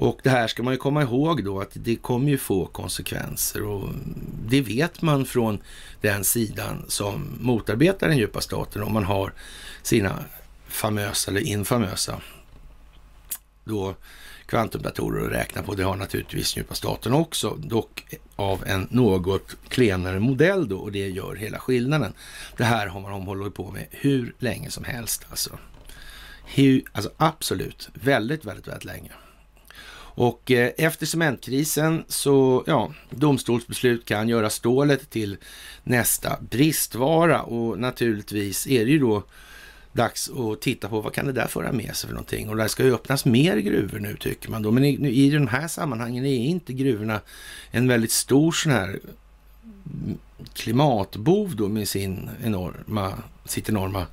Och 0.00 0.20
det 0.22 0.30
här 0.30 0.46
ska 0.48 0.62
man 0.62 0.74
ju 0.74 0.78
komma 0.78 1.02
ihåg 1.02 1.44
då 1.44 1.60
att 1.60 1.70
det 1.72 1.96
kommer 1.96 2.30
ju 2.30 2.38
få 2.38 2.66
konsekvenser 2.66 3.62
och 3.62 3.88
det 4.48 4.60
vet 4.60 5.02
man 5.02 5.24
från 5.24 5.58
den 6.00 6.24
sidan 6.24 6.84
som 6.88 7.38
motarbetar 7.40 8.08
den 8.08 8.18
djupa 8.18 8.40
staten 8.40 8.82
om 8.82 8.92
man 8.92 9.04
har 9.04 9.32
sina 9.82 10.24
famösa 10.68 11.30
eller 11.30 11.40
infamösa 11.40 12.20
då 13.64 13.94
kvantumdatorer 14.46 15.26
att 15.26 15.32
räkna 15.32 15.62
på. 15.62 15.74
Det 15.74 15.82
har 15.82 15.96
naturligtvis 15.96 16.56
djupa 16.56 16.74
staten 16.74 17.12
också, 17.12 17.56
dock 17.58 18.06
av 18.36 18.64
en 18.66 18.88
något 18.90 19.56
klenare 19.68 20.20
modell 20.20 20.68
då 20.68 20.78
och 20.78 20.92
det 20.92 21.08
gör 21.08 21.34
hela 21.34 21.58
skillnaden. 21.58 22.12
Det 22.56 22.64
här 22.64 22.86
har 22.86 23.00
man 23.00 23.12
hållit 23.12 23.54
på 23.54 23.70
med 23.70 23.86
hur 23.90 24.34
länge 24.38 24.70
som 24.70 24.84
helst 24.84 25.26
alltså. 25.30 25.58
Hur, 26.44 26.82
alltså 26.92 27.10
absolut, 27.16 27.88
väldigt, 27.94 28.44
väldigt, 28.44 28.68
väldigt 28.68 28.84
länge. 28.84 29.10
Och 30.20 30.50
eh, 30.50 30.72
efter 30.76 31.06
cementkrisen 31.06 32.04
så, 32.08 32.64
ja, 32.66 32.92
domstolsbeslut 33.10 34.04
kan 34.04 34.28
göra 34.28 34.50
stålet 34.50 35.10
till 35.10 35.36
nästa 35.82 36.38
bristvara 36.50 37.42
och 37.42 37.78
naturligtvis 37.78 38.66
är 38.66 38.84
det 38.84 38.90
ju 38.90 38.98
då 38.98 39.22
dags 39.92 40.30
att 40.30 40.60
titta 40.60 40.88
på 40.88 41.00
vad 41.00 41.14
kan 41.14 41.26
det 41.26 41.32
där 41.32 41.46
föra 41.46 41.72
med 41.72 41.96
sig 41.96 42.08
för 42.08 42.14
någonting. 42.14 42.48
Och 42.48 42.56
det 42.56 42.68
ska 42.68 42.84
ju 42.84 42.94
öppnas 42.94 43.24
mer 43.24 43.56
gruvor 43.56 43.98
nu 43.98 44.16
tycker 44.16 44.50
man 44.50 44.62
då. 44.62 44.70
Men 44.70 44.84
i, 44.84 45.08
i 45.08 45.30
de 45.30 45.46
här 45.46 45.68
sammanhangen 45.68 46.24
är 46.24 46.44
inte 46.44 46.72
gruvorna 46.72 47.20
en 47.70 47.88
väldigt 47.88 48.12
stor 48.12 48.52
sån 48.52 48.72
här 48.72 49.00
klimatbov 50.52 51.56
då 51.56 51.68
med 51.68 51.88
sin 51.88 52.30
enorma, 52.44 53.12
sitt 53.44 53.68
enorma 53.68 54.06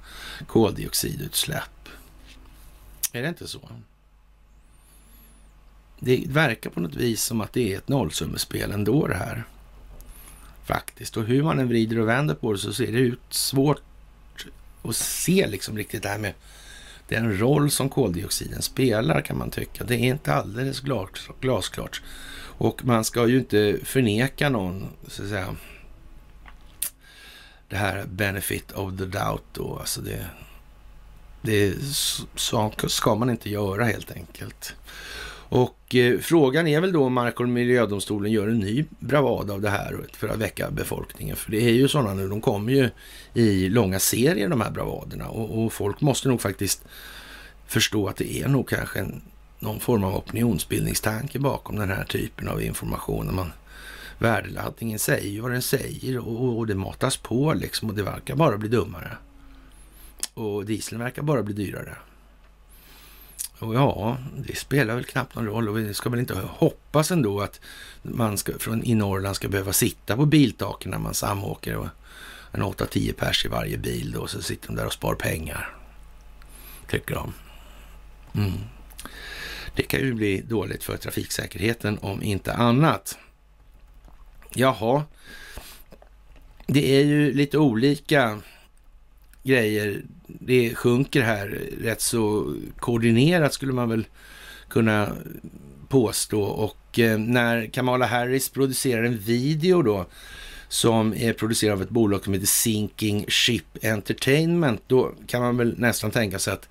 koldioxidutsläpp. 0.48 1.90
Är 3.12 3.22
det 3.22 3.30
inte 3.30 3.48
så? 3.48 3.70
Det 6.00 6.24
verkar 6.28 6.70
på 6.70 6.80
något 6.80 6.96
vis 6.96 7.24
som 7.24 7.42
att 7.42 7.54
det 7.54 7.74
är 7.74 7.78
ett 7.78 7.88
nollsummespel 7.88 8.72
ändå 8.72 9.08
det 9.08 9.16
här. 9.16 9.44
Faktiskt. 10.66 11.18
Och 11.18 11.24
hur 11.24 11.44
man 11.44 11.60
än 11.60 11.68
vrider 11.68 12.00
och 12.00 12.08
vänder 12.08 12.36
på 12.36 12.54
det 12.54 12.60
så 12.60 12.74
ser 12.74 12.92
det 12.92 13.00
ut 13.00 13.20
svårt 13.30 13.82
att 14.84 14.96
se 14.96 15.48
liksom 15.48 15.78
riktigt 15.78 16.04
det 16.04 16.10
här 16.10 16.18
med 16.18 16.34
den 17.08 17.40
roll 17.40 17.72
som 17.72 17.90
koldioxiden 17.90 18.62
spelar 18.62 19.22
kan 19.22 19.38
man 19.38 19.52
tycka. 19.52 19.84
Det 19.84 19.96
är 19.96 20.00
inte 20.00 20.34
alldeles 20.34 20.82
glasklart. 21.42 22.02
Och 22.58 22.86
man 22.86 23.04
ska 23.04 23.28
ju 23.28 23.38
inte 23.38 23.80
förneka 23.84 24.50
någon, 24.50 24.88
så 25.08 25.24
att 25.24 25.30
säga, 25.30 25.56
det 27.70 27.76
här 27.76 28.06
benefit 28.06 28.72
of 28.72 28.98
the 28.98 29.06
doubt 29.06 29.44
då. 29.54 29.78
Alltså 29.80 30.02
det, 30.02 30.26
det 31.42 31.76
ska 32.88 33.16
man 33.16 33.30
inte 33.30 33.50
göra 33.50 33.86
helt 33.86 34.12
enkelt. 34.12 34.76
Och 35.50 35.96
eh, 35.96 36.20
frågan 36.20 36.68
är 36.68 36.82
väl 36.82 36.92
då 36.92 37.04
om 37.04 37.14
Mark 37.14 37.40
och 37.40 37.50
miljödomstolen 37.50 38.32
gör 38.32 38.48
en 38.48 38.60
ny 38.60 38.86
bravad 39.00 39.52
av 39.52 39.62
det 39.62 39.70
här 39.70 39.98
för 40.14 40.28
att 40.28 40.38
väcka 40.38 40.72
befolkningen. 40.72 41.36
För 41.36 41.52
det 41.52 41.62
är 41.62 41.74
ju 41.74 41.88
sådana 41.88 42.14
nu, 42.14 42.28
de 42.28 42.42
kommer 42.42 42.74
ju 42.74 42.90
i 43.34 43.70
långa 43.70 44.00
serier 44.00 44.50
de 44.50 44.62
här 44.62 44.72
bravaderna 44.72 45.28
och, 45.28 45.66
och 45.66 45.74
folk 45.74 46.02
måste 46.02 46.30
nog 46.30 46.42
faktiskt 46.42 46.86
förstå 47.68 48.08
att 48.08 48.18
det 48.18 48.42
är 48.42 48.48
nog 48.48 48.70
kanske 48.70 49.00
en, 49.00 49.22
någon 49.60 49.80
form 49.80 50.04
av 50.04 50.16
opinionsbildningstanke 50.16 51.40
bakom 51.40 51.76
den 51.76 51.90
här 51.90 52.04
typen 52.04 52.48
av 52.48 52.62
information. 52.62 53.36
Man, 53.36 53.52
värdeladdningen 54.20 55.00
säger 55.00 55.30
ju 55.30 55.42
vad 55.42 55.52
den 55.52 55.62
säger 55.62 56.18
och, 56.18 56.58
och 56.58 56.68
det 56.68 56.76
matas 56.76 57.18
på 57.18 57.54
liksom 57.54 57.90
och 57.90 57.96
det 57.96 58.04
verkar 58.04 58.36
bara 58.36 58.58
bli 58.58 58.70
dummare. 58.70 59.18
Och 60.34 60.66
dieseln 60.66 61.02
verkar 61.02 61.22
bara 61.22 61.44
bli 61.44 61.54
dyrare. 61.54 61.96
Och 63.60 63.76
ja, 63.76 64.18
det 64.38 64.58
spelar 64.58 64.96
väl 64.96 65.04
knappt 65.04 65.36
någon 65.36 65.46
roll 65.46 65.70
och 65.70 65.78
vi 65.78 65.94
ska 65.94 66.10
väl 66.10 66.20
inte 66.20 66.36
hoppas 66.36 67.12
ändå 67.12 67.42
att 67.42 67.60
man 68.02 68.38
ska, 68.38 68.60
från, 68.60 68.84
i 68.84 68.96
Norrland 68.96 69.36
ska 69.36 69.48
behöva 69.48 69.74
sitta 69.74 70.16
på 70.16 70.26
biltaken 70.26 70.92
när 70.92 71.00
man 71.00 71.14
samåker 71.14 71.76
och 71.76 71.88
en 72.52 72.64
8-10 72.64 73.14
pers 73.14 73.46
i 73.46 73.48
varje 73.48 73.78
bil 73.78 74.12
då, 74.12 74.28
så 74.28 74.42
sitter 74.42 74.68
de 74.68 74.76
där 74.76 74.86
och 74.86 74.94
spar 74.94 75.16
pengar. 75.16 75.76
Tycker 76.90 77.16
de. 77.16 77.34
Mm. 78.36 78.52
Det 79.76 79.84
kan 79.84 80.00
ju 80.00 80.14
bli 80.14 80.42
dåligt 80.42 80.84
för 80.84 80.98
trafiksäkerheten 80.98 81.98
om 82.02 82.24
inte 82.24 82.54
annat. 82.54 83.18
Jaha, 84.54 85.04
det 86.68 87.00
är 87.00 87.06
ju 87.06 87.34
lite 87.34 87.58
olika 87.58 88.42
grejer 89.44 90.02
det 90.28 90.76
sjunker 90.76 91.22
här 91.22 91.48
rätt 91.82 92.02
så 92.02 92.56
koordinerat 92.80 93.54
skulle 93.54 93.74
man 93.74 93.90
väl 93.90 94.06
kunna 94.70 95.10
påstå. 95.88 96.42
Och 96.42 97.00
eh, 97.00 97.20
när 97.20 97.66
Kamala 97.66 98.06
Harris 98.06 98.50
producerar 98.50 99.04
en 99.04 99.18
video 99.18 99.82
då 99.82 100.06
som 100.70 101.14
är 101.14 101.34
producerad 101.34 101.74
av 101.74 101.82
ett 101.82 101.90
bolag 101.90 102.24
som 102.24 102.34
heter 102.34 102.48
Sinking 102.48 103.26
Ship 103.28 103.84
Entertainment, 103.84 104.82
då 104.88 105.14
kan 105.28 105.42
man 105.42 105.58
väl 105.58 105.80
nästan 105.80 106.12
tänka 106.12 106.40
sig 106.40 106.54
att 106.54 106.70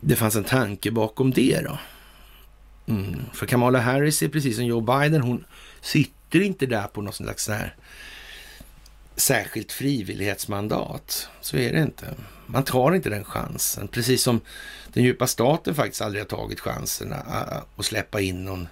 det 0.00 0.16
fanns 0.16 0.36
en 0.36 0.44
tanke 0.44 0.90
bakom 0.90 1.30
det 1.30 1.60
då. 1.60 1.78
Mm. 2.86 3.20
För 3.32 3.46
Kamala 3.46 3.78
Harris 3.78 4.22
är 4.22 4.28
precis 4.28 4.56
som 4.56 4.64
Joe 4.64 4.80
Biden, 4.80 5.20
hon 5.20 5.44
sitter 5.80 6.40
inte 6.40 6.66
där 6.66 6.86
på 6.86 7.02
något 7.02 7.14
slags 7.14 7.44
så 7.44 7.52
här 7.52 7.74
särskilt 9.22 9.72
frivillighetsmandat. 9.72 11.28
Så 11.40 11.56
är 11.56 11.72
det 11.72 11.82
inte. 11.82 12.14
Man 12.46 12.64
tar 12.64 12.94
inte 12.94 13.10
den 13.10 13.24
chansen. 13.24 13.88
Precis 13.88 14.22
som 14.22 14.40
den 14.92 15.04
djupa 15.04 15.26
staten 15.26 15.74
faktiskt 15.74 16.02
aldrig 16.02 16.22
har 16.22 16.28
tagit 16.28 16.60
chansen 16.60 17.12
att 17.12 17.84
släppa 17.84 18.20
in 18.20 18.44
någon 18.44 18.68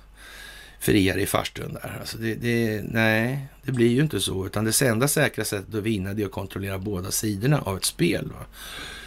friare 0.80 1.22
i 1.22 1.26
farstun 1.26 1.72
där. 1.72 1.98
Alltså 2.00 2.18
det, 2.18 2.34
det, 2.34 2.82
nej, 2.84 3.46
det 3.62 3.72
blir 3.72 3.88
ju 3.88 4.02
inte 4.02 4.20
så. 4.20 4.46
Utan 4.46 4.64
det 4.64 4.82
enda 4.82 5.08
säkra 5.08 5.44
sättet 5.44 5.74
att 5.74 5.82
vinna 5.82 6.14
det 6.14 6.22
är 6.22 6.26
att 6.26 6.32
kontrollera 6.32 6.78
båda 6.78 7.10
sidorna 7.10 7.60
av 7.60 7.76
ett 7.76 7.84
spel. 7.84 8.28
Va? 8.38 8.46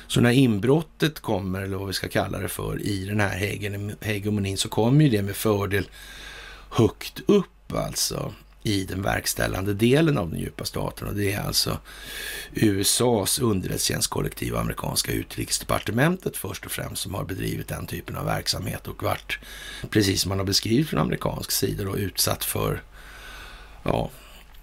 Så 0.07 0.21
när 0.21 0.31
inbrottet 0.31 1.19
kommer, 1.19 1.61
eller 1.61 1.77
vad 1.77 1.87
vi 1.87 1.93
ska 1.93 2.07
kalla 2.07 2.39
det 2.39 2.49
för, 2.49 2.81
i 2.81 3.05
den 3.05 3.19
här 3.19 3.35
hegemonin 4.01 4.57
så 4.57 4.69
kommer 4.69 5.03
ju 5.03 5.09
det 5.09 5.21
med 5.21 5.35
fördel 5.35 5.89
högt 6.69 7.21
upp 7.25 7.73
alltså 7.73 8.33
i 8.63 8.83
den 8.83 9.01
verkställande 9.01 9.73
delen 9.73 10.17
av 10.17 10.29
den 10.29 10.39
djupa 10.39 10.65
staten. 10.65 11.07
Och 11.07 11.15
det 11.15 11.33
är 11.33 11.41
alltså 11.41 11.79
USAs 12.53 13.39
underrättelsetjänstkollektiv 13.39 14.53
och 14.53 14.59
amerikanska 14.59 15.11
utrikesdepartementet 15.11 16.37
först 16.37 16.65
och 16.65 16.71
främst 16.71 17.01
som 17.01 17.13
har 17.13 17.23
bedrivit 17.23 17.67
den 17.67 17.85
typen 17.85 18.15
av 18.15 18.25
verksamhet 18.25 18.87
och 18.87 19.03
varit, 19.03 19.39
precis 19.89 20.21
som 20.21 20.29
man 20.29 20.37
har 20.37 20.45
beskrivit 20.45 20.89
från 20.89 20.99
amerikansk 20.99 21.51
sida, 21.51 21.83
då, 21.83 21.97
utsatt 21.97 22.43
för, 22.43 22.83
ja, 23.83 24.09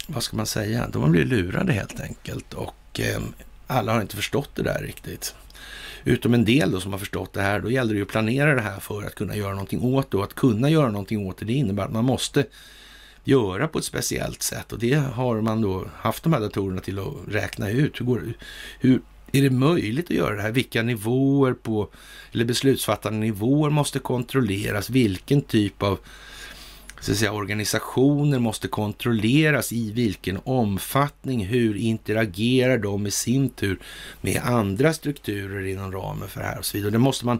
vad 0.07 0.23
ska 0.23 0.37
man 0.37 0.47
säga, 0.47 0.89
de 0.93 1.03
har 1.03 1.09
blivit 1.09 1.29
lurade 1.29 1.73
helt 1.73 2.01
enkelt 2.01 2.55
och 2.55 3.01
eh, 3.01 3.21
alla 3.67 3.93
har 3.93 4.01
inte 4.01 4.17
förstått 4.17 4.51
det 4.55 4.63
där 4.63 4.83
riktigt. 4.83 5.35
Utom 6.05 6.35
en 6.35 6.45
del 6.45 6.71
då 6.71 6.81
som 6.81 6.93
har 6.93 6.99
förstått 6.99 7.33
det 7.33 7.43
här, 7.43 7.61
då 7.61 7.71
gäller 7.71 7.93
det 7.93 7.97
ju 7.97 8.03
att 8.03 8.09
planera 8.09 8.55
det 8.55 8.61
här 8.61 8.81
för 8.81 9.03
att 9.03 9.15
kunna 9.15 9.37
göra 9.37 9.51
någonting 9.51 9.83
åt 9.83 10.11
det 10.11 10.17
och 10.17 10.25
att 10.25 10.35
kunna 10.35 10.71
göra 10.71 10.91
någonting 10.91 11.27
åt 11.27 11.39
det, 11.39 11.45
det 11.45 11.53
innebär 11.53 11.85
att 11.85 11.93
man 11.93 12.05
måste 12.05 12.45
göra 13.25 13.69
på 13.69 13.79
ett 13.79 13.85
speciellt 13.85 14.43
sätt 14.43 14.73
och 14.73 14.79
det 14.79 14.95
har 14.95 15.41
man 15.41 15.61
då 15.61 15.87
haft 15.97 16.23
de 16.23 16.33
här 16.33 16.41
datorerna 16.41 16.81
till 16.81 16.99
att 16.99 17.15
räkna 17.29 17.71
ut. 17.71 18.01
Hur, 18.01 18.05
går, 18.05 18.23
hur 18.81 19.01
är 19.33 19.43
det 19.43 19.51
möjligt 19.51 20.05
att 20.05 20.17
göra 20.17 20.37
det 20.37 20.43
här? 20.43 20.51
Vilka 20.51 20.83
nivåer 20.83 21.53
på, 21.53 21.89
eller 22.33 22.45
beslutsfattande 22.45 23.19
nivåer 23.19 23.71
måste 23.71 23.99
kontrolleras? 23.99 24.91
Vilken 24.91 25.43
typ 25.43 25.83
av 25.83 25.99
så 27.01 27.13
att 27.13 27.19
säga, 27.19 27.33
organisationer 27.33 28.39
måste 28.39 28.69
kontrolleras 28.69 29.73
i 29.73 29.93
vilken 29.93 30.39
omfattning, 30.45 31.45
hur 31.45 31.77
interagerar 31.77 32.79
de 32.79 33.07
i 33.07 33.11
sin 33.11 33.49
tur 33.49 33.79
med 34.21 34.41
andra 34.45 34.93
strukturer 34.93 35.67
inom 35.67 35.93
ramen 35.93 36.29
för 36.29 36.41
det 36.41 36.47
här 36.47 36.59
och 36.59 36.65
så 36.65 36.77
vidare. 36.77 36.91
Det 36.91 36.99
måste 36.99 37.27
man 37.27 37.39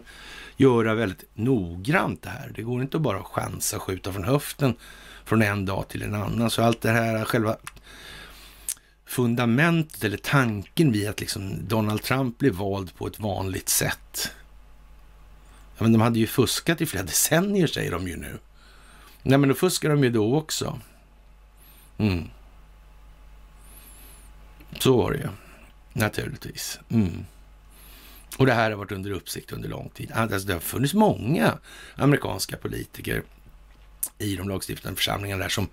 göra 0.57 0.95
väldigt 0.95 1.25
noggrant 1.33 2.21
det 2.21 2.29
här. 2.29 2.51
Det 2.55 2.61
går 2.61 2.81
inte 2.81 2.97
att 2.97 3.03
bara 3.03 3.23
chansa 3.23 3.77
och 3.77 3.81
skjuta 3.81 4.13
från 4.13 4.23
höften 4.23 4.75
från 5.25 5.41
en 5.41 5.65
dag 5.65 5.87
till 5.87 6.01
en 6.01 6.15
annan. 6.15 6.49
Så 6.49 6.63
allt 6.63 6.81
det 6.81 6.91
här, 6.91 7.25
själva 7.25 7.57
fundamentet 9.05 10.03
eller 10.03 10.17
tanken 10.17 10.91
vid 10.91 11.09
att 11.09 11.19
liksom 11.19 11.67
Donald 11.67 12.03
Trump 12.03 12.37
blev 12.37 12.53
vald 12.53 12.95
på 12.95 13.07
ett 13.07 13.19
vanligt 13.19 13.69
sätt. 13.69 14.31
Ja, 15.77 15.83
men 15.83 15.91
de 15.91 16.01
hade 16.01 16.19
ju 16.19 16.27
fuskat 16.27 16.81
i 16.81 16.85
flera 16.85 17.03
decennier 17.05 17.67
säger 17.67 17.91
de 17.91 18.07
ju 18.07 18.17
nu. 18.17 18.37
Nej, 19.23 19.37
men 19.37 19.49
då 19.49 19.55
fuskar 19.55 19.89
de 19.89 20.03
ju 20.03 20.09
då 20.09 20.35
också. 20.35 20.79
Mm. 21.97 22.27
Så 24.79 24.97
var 24.97 25.11
det 25.11 25.17
ju, 25.17 25.27
naturligtvis. 25.93 26.79
Mm. 26.89 27.25
Och 28.37 28.45
det 28.45 28.53
här 28.53 28.71
har 28.71 28.77
varit 28.77 28.91
under 28.91 29.11
uppsikt 29.11 29.51
under 29.51 29.69
lång 29.69 29.89
tid. 29.89 30.11
Ah, 30.13 30.21
alltså, 30.21 30.47
det 30.47 30.53
har 30.53 30.59
funnits 30.59 30.93
många 30.93 31.57
amerikanska 31.95 32.57
politiker 32.57 33.23
i 34.17 34.35
de 34.35 34.49
lagstiftande 34.49 34.97
församlingarna 34.97 35.43
där 35.43 35.49
som 35.49 35.69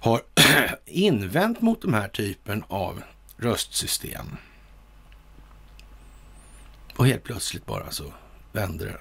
har 0.00 0.22
invänt 0.86 1.60
mot 1.60 1.82
den 1.82 1.94
här 1.94 2.08
typen 2.08 2.64
av 2.68 3.02
röstsystem. 3.36 4.36
Och 6.96 7.06
helt 7.06 7.24
plötsligt 7.24 7.66
bara 7.66 7.90
så 7.90 8.12
vände 8.52 8.84
det. 8.84 8.98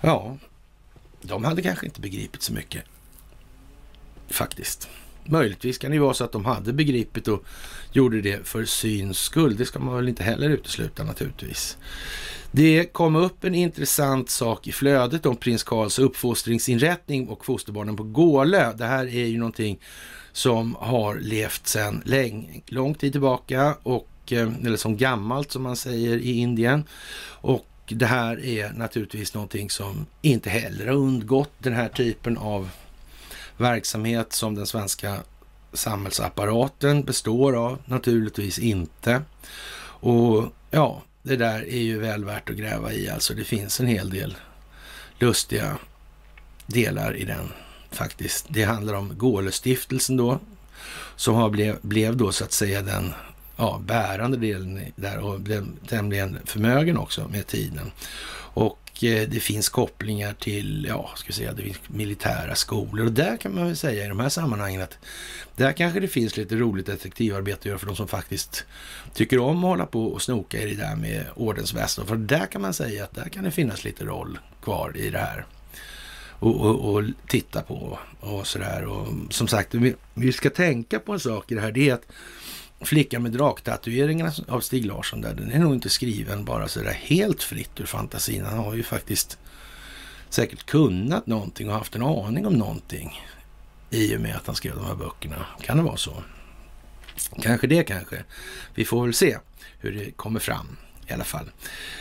Ja, 0.00 0.38
de 1.22 1.44
hade 1.44 1.62
kanske 1.62 1.86
inte 1.86 2.00
begripit 2.00 2.42
så 2.42 2.52
mycket. 2.52 2.84
Faktiskt. 4.28 4.88
Möjligtvis 5.24 5.78
kan 5.78 5.90
det 5.90 5.98
vara 5.98 6.14
så 6.14 6.24
att 6.24 6.32
de 6.32 6.44
hade 6.44 6.72
begripit 6.72 7.28
och 7.28 7.44
gjorde 7.92 8.20
det 8.20 8.46
för 8.48 8.64
syns 8.64 9.18
skull. 9.18 9.56
Det 9.56 9.66
ska 9.66 9.78
man 9.78 9.96
väl 9.96 10.08
inte 10.08 10.22
heller 10.22 10.50
utesluta 10.50 11.04
naturligtvis. 11.04 11.78
Det 12.54 12.92
kom 12.92 13.16
upp 13.16 13.44
en 13.44 13.54
intressant 13.54 14.30
sak 14.30 14.66
i 14.66 14.72
flödet 14.72 15.26
om 15.26 15.36
prins 15.36 15.62
Karls 15.62 15.98
uppfostringsinrättning 15.98 17.28
och 17.28 17.44
fosterbarnen 17.44 17.96
på 17.96 18.02
Gålö. 18.02 18.72
Det 18.72 18.84
här 18.84 19.06
är 19.06 19.26
ju 19.26 19.38
någonting 19.38 19.78
som 20.32 20.76
har 20.78 21.14
levt 21.14 21.66
sedan 21.66 22.02
länge, 22.04 22.60
lång 22.66 22.94
tid 22.94 23.12
tillbaka 23.12 23.74
och 23.82 24.08
eh, 24.30 24.50
eller 24.64 24.76
som 24.76 24.96
gammalt 24.96 25.52
som 25.52 25.62
man 25.62 25.76
säger 25.76 26.18
i 26.18 26.32
Indien. 26.32 26.84
Och 27.24 27.68
det 27.86 28.06
här 28.06 28.44
är 28.44 28.72
naturligtvis 28.72 29.34
någonting 29.34 29.70
som 29.70 30.06
inte 30.22 30.50
heller 30.50 30.86
har 30.86 30.94
undgått 30.94 31.52
den 31.58 31.72
här 31.72 31.88
typen 31.88 32.38
av 32.38 32.70
verksamhet 33.56 34.32
som 34.32 34.54
den 34.54 34.66
svenska 34.66 35.16
samhällsapparaten 35.72 37.02
består 37.02 37.56
av. 37.56 37.78
Naturligtvis 37.84 38.58
inte. 38.58 39.22
Och 39.84 40.44
ja, 40.70 41.02
det 41.22 41.36
där 41.36 41.68
är 41.68 41.82
ju 41.82 41.98
väl 41.98 42.24
värt 42.24 42.50
att 42.50 42.56
gräva 42.56 42.92
i. 42.92 43.08
Alltså 43.08 43.34
det 43.34 43.44
finns 43.44 43.80
en 43.80 43.86
hel 43.86 44.10
del 44.10 44.36
lustiga 45.18 45.78
delar 46.66 47.16
i 47.16 47.24
den 47.24 47.52
faktiskt. 47.90 48.46
Det 48.48 48.64
handlar 48.64 48.94
om 48.94 49.18
Gålestiftelsen 49.18 50.16
då, 50.16 50.40
som 51.16 51.34
har 51.34 51.50
blev, 51.50 51.78
blev 51.82 52.16
då 52.16 52.32
så 52.32 52.44
att 52.44 52.52
säga 52.52 52.82
den 52.82 53.12
ja, 53.56 53.80
bärande 53.86 54.36
delen 54.36 54.80
där 54.96 55.18
och 55.18 55.40
blev 55.40 55.66
tämligen 55.88 56.38
förmögen 56.44 56.96
också 56.96 57.28
med 57.28 57.46
tiden. 57.46 57.90
Och 58.54 58.81
Eh, 59.02 59.28
det 59.28 59.40
finns 59.40 59.68
kopplingar 59.68 60.32
till, 60.32 60.86
ja, 60.88 61.10
ska 61.16 61.26
vi 61.26 61.32
säga, 61.32 61.52
det 61.52 61.62
finns 61.62 61.80
militära 61.86 62.54
skolor. 62.54 63.06
Och 63.06 63.12
där 63.12 63.36
kan 63.36 63.54
man 63.54 63.66
väl 63.66 63.76
säga 63.76 64.04
i 64.04 64.08
de 64.08 64.20
här 64.20 64.28
sammanhangen 64.28 64.82
att 64.82 64.98
där 65.56 65.72
kanske 65.72 66.00
det 66.00 66.08
finns 66.08 66.36
lite 66.36 66.56
roligt 66.56 66.86
detektivarbete 66.86 67.58
att 67.58 67.64
göra 67.64 67.78
för 67.78 67.86
de 67.86 67.96
som 67.96 68.08
faktiskt 68.08 68.64
tycker 69.14 69.38
om 69.38 69.56
att 69.56 69.70
hålla 69.70 69.86
på 69.86 70.06
och 70.06 70.22
snoka 70.22 70.62
i 70.62 70.74
det 70.74 70.82
där 70.82 70.96
med 70.96 71.26
ordensväsen. 71.34 72.06
För 72.06 72.16
där 72.16 72.46
kan 72.46 72.62
man 72.62 72.74
säga 72.74 73.04
att 73.04 73.14
där 73.14 73.28
kan 73.28 73.44
det 73.44 73.50
finnas 73.50 73.84
lite 73.84 74.04
roll 74.04 74.38
kvar 74.62 74.96
i 74.96 75.10
det 75.10 75.18
här. 75.18 75.46
Och, 76.38 76.60
och, 76.60 76.94
och 76.94 77.04
titta 77.28 77.62
på 77.62 77.98
och 78.20 78.46
sådär. 78.46 78.84
Och 78.84 79.08
som 79.30 79.48
sagt, 79.48 79.74
vi, 79.74 79.94
vi 80.14 80.32
ska 80.32 80.50
tänka 80.50 80.98
på 80.98 81.12
en 81.12 81.20
sak 81.20 81.52
i 81.52 81.54
det 81.54 81.60
här. 81.60 81.72
Det 81.72 81.88
är 81.88 81.94
att 81.94 82.06
Flickan 82.84 83.22
med 83.22 83.32
draktatueringarna 83.32 84.32
av 84.48 84.60
Stig 84.60 84.84
Larsson 84.84 85.20
där, 85.20 85.34
den 85.34 85.52
är 85.52 85.58
nog 85.58 85.74
inte 85.74 85.88
skriven 85.88 86.44
bara 86.44 86.68
sådär 86.68 86.98
helt 87.02 87.42
fritt 87.42 87.80
ur 87.80 87.86
fantasin. 87.86 88.44
Han 88.44 88.58
har 88.58 88.74
ju 88.74 88.82
faktiskt 88.82 89.38
säkert 90.28 90.66
kunnat 90.66 91.26
någonting 91.26 91.68
och 91.68 91.74
haft 91.74 91.94
en 91.94 92.02
aning 92.02 92.46
om 92.46 92.52
någonting 92.52 93.20
i 93.90 94.16
och 94.16 94.20
med 94.20 94.36
att 94.36 94.46
han 94.46 94.56
skrev 94.56 94.74
de 94.74 94.84
här 94.84 94.94
böckerna. 94.94 95.46
Kan 95.60 95.76
det 95.76 95.82
vara 95.82 95.96
så? 95.96 96.22
Kanske 97.42 97.66
det 97.66 97.84
kanske. 97.84 98.24
Vi 98.74 98.84
får 98.84 99.04
väl 99.04 99.14
se 99.14 99.38
hur 99.78 99.92
det 99.92 100.10
kommer 100.10 100.40
fram 100.40 100.76
i 101.08 101.12
alla 101.12 101.24
fall. 101.24 101.50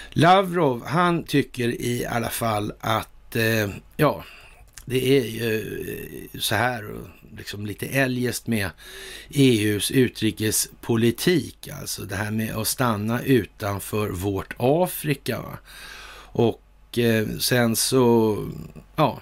Lavrov, 0.09 0.85
han 0.85 1.23
tycker 1.23 1.81
i 1.81 2.05
alla 2.05 2.29
fall 2.29 2.73
att, 2.79 3.35
eh, 3.35 3.69
ja, 3.97 4.23
det 4.85 5.17
är 5.17 5.25
ju 5.25 6.29
eh, 6.33 6.39
så 6.39 6.55
här 6.55 6.95
liksom 7.37 7.65
lite 7.65 7.85
eljest 7.85 8.47
med 8.47 8.69
EUs 9.29 9.91
utrikespolitik, 9.91 11.67
alltså 11.67 12.01
det 12.01 12.15
här 12.15 12.31
med 12.31 12.55
att 12.55 12.67
stanna 12.67 13.21
utanför 13.21 14.09
vårt 14.09 14.53
Afrika. 14.57 15.39
Och 16.33 16.97
eh, 16.97 17.27
sen 17.39 17.75
så, 17.75 18.37
ja, 18.95 19.21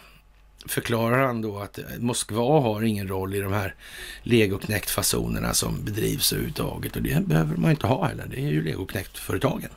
förklarar 0.65 1.25
han 1.25 1.41
då 1.41 1.59
att 1.59 1.79
Moskva 1.99 2.61
har 2.61 2.81
ingen 2.81 3.07
roll 3.07 3.35
i 3.35 3.39
de 3.39 3.53
här 3.53 3.75
legoknäckt-fasonerna 4.23 5.53
som 5.53 5.85
bedrivs 5.85 6.33
överhuvudtaget. 6.33 6.95
Och 6.95 7.01
det 7.01 7.27
behöver 7.27 7.57
man 7.57 7.71
inte 7.71 7.87
ha 7.87 8.07
heller. 8.07 8.27
Det 8.31 8.41
är 8.41 8.49
ju 8.49 8.63
legoknäckt-företagen. 8.63 9.69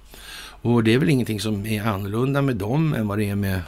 Och 0.62 0.84
det 0.84 0.94
är 0.94 0.98
väl 0.98 1.08
ingenting 1.08 1.40
som 1.40 1.66
är 1.66 1.82
annorlunda 1.82 2.42
med 2.42 2.56
dem 2.56 2.94
än 2.94 3.08
vad 3.08 3.18
det 3.18 3.28
är 3.28 3.34
med 3.34 3.60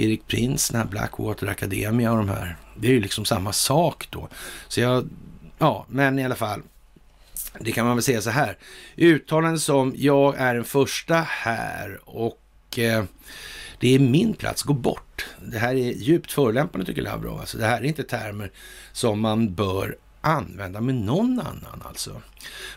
Erik 0.00 0.26
Prins, 0.26 0.68
den 0.68 0.80
här 0.80 0.88
Blackwater 0.88 1.46
Academia 1.46 2.12
och 2.12 2.18
de 2.18 2.28
här. 2.28 2.56
Det 2.76 2.88
är 2.88 2.92
ju 2.92 3.00
liksom 3.00 3.24
samma 3.24 3.52
sak 3.52 4.08
då. 4.10 4.28
Så 4.68 4.80
jag, 4.80 5.08
ja, 5.58 5.86
men 5.88 6.18
i 6.18 6.24
alla 6.24 6.34
fall. 6.34 6.62
det 7.60 7.72
kan 7.72 7.86
man 7.86 7.96
väl 7.96 8.02
säga 8.02 8.22
så 8.22 8.30
här. 8.30 8.58
Uttalanden 8.96 9.60
som 9.60 9.94
jag 9.96 10.34
är 10.38 10.54
den 10.54 10.64
första 10.64 11.14
här 11.14 12.00
och 12.04 12.78
eh, 12.78 13.04
det 13.80 13.94
är 13.94 13.98
min 13.98 14.34
plats, 14.34 14.62
gå 14.62 14.72
bort. 14.72 15.26
Det 15.42 15.58
här 15.58 15.74
är 15.74 15.92
djupt 15.92 16.32
förolämpande 16.32 16.86
tycker 16.86 17.02
Lavrov. 17.02 17.40
Alltså, 17.40 17.58
det 17.58 17.66
här 17.66 17.80
är 17.80 17.84
inte 17.84 18.02
termer 18.02 18.50
som 18.92 19.20
man 19.20 19.54
bör 19.54 19.96
använda 20.20 20.80
med 20.80 20.94
någon 20.94 21.40
annan 21.40 21.82
alltså. 21.82 22.22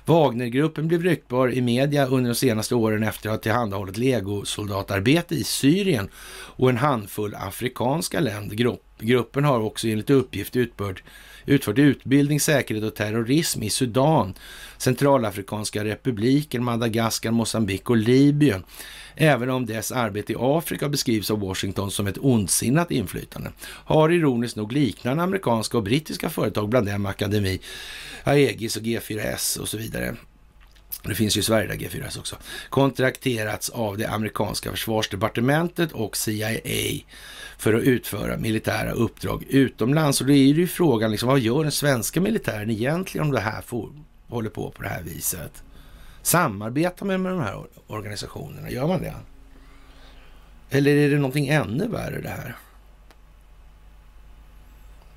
Wagnergruppen 0.06 0.88
blev 0.88 1.04
ryktbar 1.04 1.52
i 1.52 1.62
media 1.62 2.06
under 2.06 2.30
de 2.30 2.36
senaste 2.36 2.76
åren 2.76 3.04
efter 3.04 3.30
att 3.30 3.36
ha 3.36 3.42
tillhandahållit 3.42 3.98
legosoldatarbete 3.98 5.36
i 5.36 5.44
Syrien 5.44 6.10
och 6.56 6.70
en 6.70 6.78
handfull 6.78 7.36
afrikanska 7.36 8.20
länder. 8.20 8.78
Gruppen 9.00 9.44
har 9.44 9.60
också 9.60 9.88
enligt 9.88 10.10
uppgift 10.10 10.56
utfört, 10.56 11.04
utfört 11.46 11.78
utbildning, 11.78 12.40
säkerhet 12.40 12.84
och 12.84 12.96
terrorism 12.96 13.64
i 13.64 13.70
Sudan, 13.70 14.34
Centralafrikanska 14.78 15.84
republiken, 15.84 16.64
Madagaskar, 16.64 17.32
Mosambik 17.32 17.90
och 17.90 17.98
Libyen 17.98 18.64
även 19.16 19.50
om 19.50 19.66
dess 19.66 19.92
arbete 19.92 20.34
i 20.34 20.36
Afrika 20.40 20.90
beskrivs 20.90 21.32
av 21.32 21.40
Washington 21.40 21.92
som 21.92 22.08
ett 22.08 22.18
ondsinnat 22.18 22.92
inflytande, 22.92 23.52
har 23.64 24.10
ironiskt 24.10 24.56
nog 24.56 24.72
liknande 24.72 25.24
amerikanska 25.24 25.78
och 25.78 25.84
brittiska 25.84 26.30
företag, 26.30 26.70
bland 26.70 26.88
dem 26.88 27.06
Akademi, 27.06 27.60
Aegis 28.24 28.78
och 28.78 28.84
G4S 28.84 29.60
och 29.60 29.70
så 29.70 29.78
vidare, 29.78 30.16
det 31.04 31.16
finns 31.16 31.38
ju 31.38 31.40
i 31.40 31.44
Sverige 31.44 31.68
där 31.68 31.76
G4S 31.76 32.20
också, 32.20 32.36
kontrakterats 32.70 33.70
av 33.70 33.98
det 33.98 34.06
amerikanska 34.06 34.72
försvarsdepartementet 34.72 35.92
och 35.92 36.18
CIA 36.18 36.60
för 37.58 37.74
att 37.74 37.84
utföra 37.84 38.38
militära 38.38 38.92
uppdrag 38.92 39.46
utomlands. 39.50 40.22
Och 40.22 40.28
då 40.28 40.34
är 40.34 40.54
det 40.54 40.60
ju 40.60 40.68
frågan, 40.68 41.12
liksom, 41.12 41.30
vad 41.30 41.40
gör 41.40 41.64
den 41.64 41.72
svenska 41.72 42.22
militären 42.22 42.70
egentligen 42.70 43.28
om 43.28 43.34
det 43.34 43.40
här 43.40 43.62
får, 43.62 43.90
håller 44.28 44.50
på 44.50 44.72
på 44.72 44.84
det 44.84 44.90
här 44.90 45.04
viset? 45.04 45.64
Samarbetar 46.24 47.06
man 47.06 47.22
med 47.22 47.32
de 47.32 47.42
här 47.42 47.64
organisationerna? 47.88 48.70
Gör 48.70 48.88
man 48.88 49.02
det? 49.02 49.16
Eller 50.70 50.96
är 50.96 51.10
det 51.10 51.16
någonting 51.16 51.48
ännu 51.48 51.88
värre 51.88 52.22
det 52.22 52.30
här? 52.30 52.56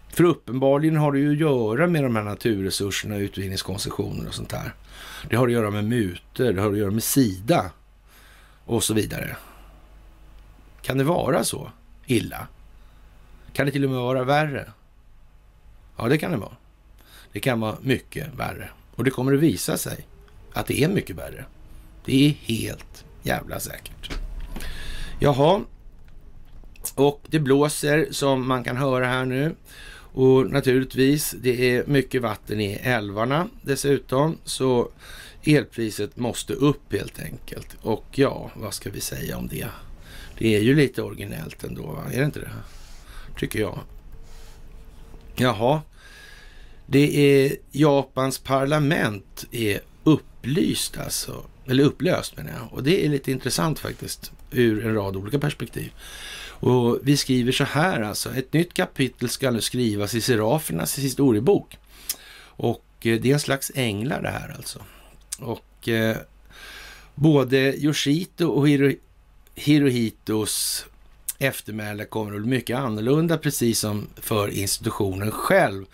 För 0.08 0.24
uppenbarligen 0.24 0.96
har 0.96 1.12
det 1.12 1.18
ju 1.18 1.32
att 1.32 1.38
göra 1.38 1.86
med 1.86 2.02
de 2.02 2.16
här 2.16 2.22
naturresurserna, 2.22 3.16
utvinningskoncessioner 3.16 4.28
och 4.28 4.34
sånt 4.34 4.52
här. 4.52 4.74
Det 5.30 5.36
har 5.36 5.46
att 5.46 5.52
göra 5.52 5.70
med 5.70 5.84
muter, 5.84 6.52
det 6.52 6.60
har 6.60 6.72
att 6.72 6.78
göra 6.78 6.90
med 6.90 7.02
Sida 7.02 7.70
och 8.64 8.84
så 8.84 8.94
vidare. 8.94 9.36
Kan 10.82 10.98
det 10.98 11.04
vara 11.04 11.44
så 11.44 11.70
illa? 12.06 12.48
Kan 13.52 13.66
det 13.66 13.72
till 13.72 13.84
och 13.84 13.90
med 13.90 14.00
vara 14.00 14.24
värre? 14.24 14.70
Ja, 15.96 16.08
det 16.08 16.18
kan 16.18 16.30
det 16.30 16.36
vara. 16.36 16.56
Det 17.32 17.40
kan 17.40 17.60
vara 17.60 17.76
mycket 17.80 18.34
värre 18.34 18.70
och 18.94 19.04
det 19.04 19.10
kommer 19.10 19.34
att 19.34 19.40
visa 19.40 19.78
sig 19.78 20.06
att 20.56 20.66
det 20.66 20.82
är 20.82 20.88
mycket 20.88 21.16
värre. 21.16 21.44
Det 22.04 22.26
är 22.26 22.30
helt 22.30 23.04
jävla 23.22 23.60
säkert. 23.60 24.10
Jaha, 25.18 25.60
och 26.94 27.22
det 27.26 27.38
blåser 27.38 28.08
som 28.10 28.48
man 28.48 28.64
kan 28.64 28.76
höra 28.76 29.06
här 29.06 29.24
nu. 29.24 29.54
Och 30.12 30.50
naturligtvis, 30.50 31.34
det 31.42 31.76
är 31.76 31.86
mycket 31.86 32.22
vatten 32.22 32.60
i 32.60 32.78
älvarna 32.82 33.48
dessutom. 33.62 34.38
Så 34.44 34.88
elpriset 35.44 36.16
måste 36.16 36.52
upp 36.52 36.92
helt 36.92 37.20
enkelt. 37.20 37.76
Och 37.82 38.04
ja, 38.10 38.50
vad 38.54 38.74
ska 38.74 38.90
vi 38.90 39.00
säga 39.00 39.36
om 39.36 39.48
det? 39.48 39.66
Det 40.38 40.56
är 40.56 40.60
ju 40.60 40.74
lite 40.74 41.02
originellt 41.02 41.64
ändå, 41.64 41.82
va? 41.82 42.04
Är 42.12 42.18
det 42.18 42.24
inte 42.24 42.40
det? 42.40 42.50
Tycker 43.38 43.60
jag. 43.60 43.78
Jaha. 45.36 45.80
Det 46.86 47.18
är 47.18 47.56
Japans 47.70 48.38
parlament 48.38 49.46
är 49.50 49.80
upplyst 50.46 50.98
alltså. 50.98 51.44
Eller 51.66 51.84
upplöst 51.84 52.36
menar 52.36 52.52
jag. 52.52 52.72
Och 52.72 52.82
det 52.82 53.04
är 53.04 53.08
lite 53.08 53.32
intressant 53.32 53.78
faktiskt 53.78 54.32
ur 54.50 54.86
en 54.86 54.94
rad 54.94 55.16
olika 55.16 55.38
perspektiv. 55.38 55.92
Och 56.58 56.98
vi 57.02 57.16
skriver 57.16 57.52
så 57.52 57.64
här 57.64 58.00
alltså. 58.00 58.34
Ett 58.34 58.52
nytt 58.52 58.74
kapitel 58.74 59.28
ska 59.28 59.50
nu 59.50 59.60
skrivas 59.60 60.14
i 60.14 60.20
Serafernas 60.20 60.98
historiebok. 60.98 61.76
Och 62.38 62.84
eh, 63.00 63.20
det 63.20 63.30
är 63.30 63.34
en 63.34 63.40
slags 63.40 63.72
änglar 63.74 64.22
det 64.22 64.30
här 64.30 64.54
alltså. 64.56 64.78
Och 65.38 65.88
eh, 65.88 66.16
både 67.14 67.76
Yoshito 67.76 68.46
och 68.46 68.68
Hiro, 68.68 68.92
Hirohitos 69.54 70.86
eftermäle 71.38 72.04
kommer 72.04 72.34
att 72.34 72.42
bli 72.42 72.50
mycket 72.50 72.78
annorlunda, 72.78 73.38
precis 73.38 73.78
som 73.78 74.06
för 74.16 74.48
institutionen 74.48 75.30
själv 75.30 75.86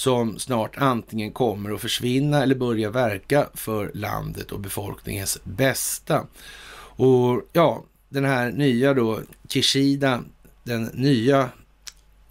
som 0.00 0.38
snart 0.38 0.76
antingen 0.76 1.32
kommer 1.32 1.74
att 1.74 1.80
försvinna 1.80 2.42
eller 2.42 2.54
börja 2.54 2.90
verka 2.90 3.48
för 3.54 3.90
landet 3.94 4.52
och 4.52 4.60
befolkningens 4.60 5.38
bästa. 5.44 6.26
Och 6.96 7.42
ja, 7.52 7.84
den 8.08 8.24
här 8.24 8.50
nya 8.50 8.94
då, 8.94 9.20
Kishida, 9.48 10.22
den 10.62 10.84
nya 10.84 11.48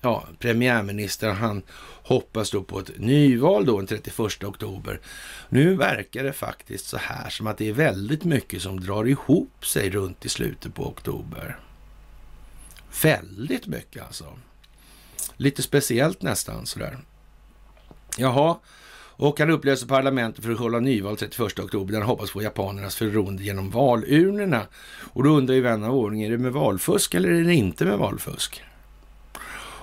ja, 0.02 0.28
premiärministern, 0.40 1.36
han 1.36 1.62
hoppas 2.04 2.52
då 2.52 2.64
på 2.64 2.80
ett 2.80 3.00
nyval 3.00 3.66
då 3.66 3.78
den 3.78 3.88
31 3.88 4.44
oktober. 4.44 5.00
Nu 5.50 5.76
verkar 5.76 6.24
det 6.24 6.34
faktiskt 6.34 6.88
så 6.88 6.98
här 6.98 7.30
som 7.30 7.48
att 7.48 7.58
det 7.58 7.70
är 7.70 7.74
väldigt 7.74 8.24
mycket 8.24 8.62
som 8.62 8.80
drar 8.80 9.08
ihop 9.08 9.66
sig 9.66 9.90
runt 9.90 10.26
i 10.26 10.30
slutet 10.30 10.76
på 10.76 10.88
oktober. 10.88 11.60
Väldigt 13.04 13.68
mycket 13.68 14.04
alltså. 14.04 14.26
Lite 15.38 15.62
speciellt 15.62 16.22
nästan 16.22 16.66
sådär. 16.66 17.00
Jaha, 18.20 18.58
och 19.20 19.40
han 19.40 19.50
upplöser 19.50 19.88
parlamentet 19.88 20.46
för 20.46 20.52
att 20.52 20.60
hålla 20.60 20.80
nyval 20.80 21.18
31 21.18 21.60
oktober 21.60 21.94
där 21.94 22.00
han 22.00 22.10
hoppas 22.10 22.32
få 22.32 22.42
japanernas 22.42 22.96
förtroende 22.96 23.44
genom 23.44 23.70
valurnorna. 23.70 24.66
Och 25.14 25.24
då 25.24 25.30
undrar 25.30 25.56
ju 25.56 25.62
vän 25.62 25.84
av 25.84 25.96
ordning, 25.96 26.24
är 26.24 26.30
det 26.30 26.38
med 26.38 26.54
valfusk 26.54 27.14
eller 27.14 27.30
är 27.30 27.44
det 27.44 27.54
inte 27.54 27.86
med 27.86 27.98
valfusk? 27.98 28.64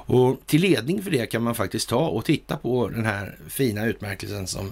Och 0.08 0.40
till 0.46 0.60
ledning 0.60 1.02
för 1.02 1.10
det 1.10 1.26
kan 1.26 1.42
man 1.42 1.54
faktiskt 1.54 1.88
ta 1.88 2.08
och 2.08 2.24
titta 2.24 2.56
på 2.56 2.88
den 2.88 3.04
här 3.04 3.38
fina 3.48 3.86
utmärkelsen 3.86 4.46
som 4.46 4.70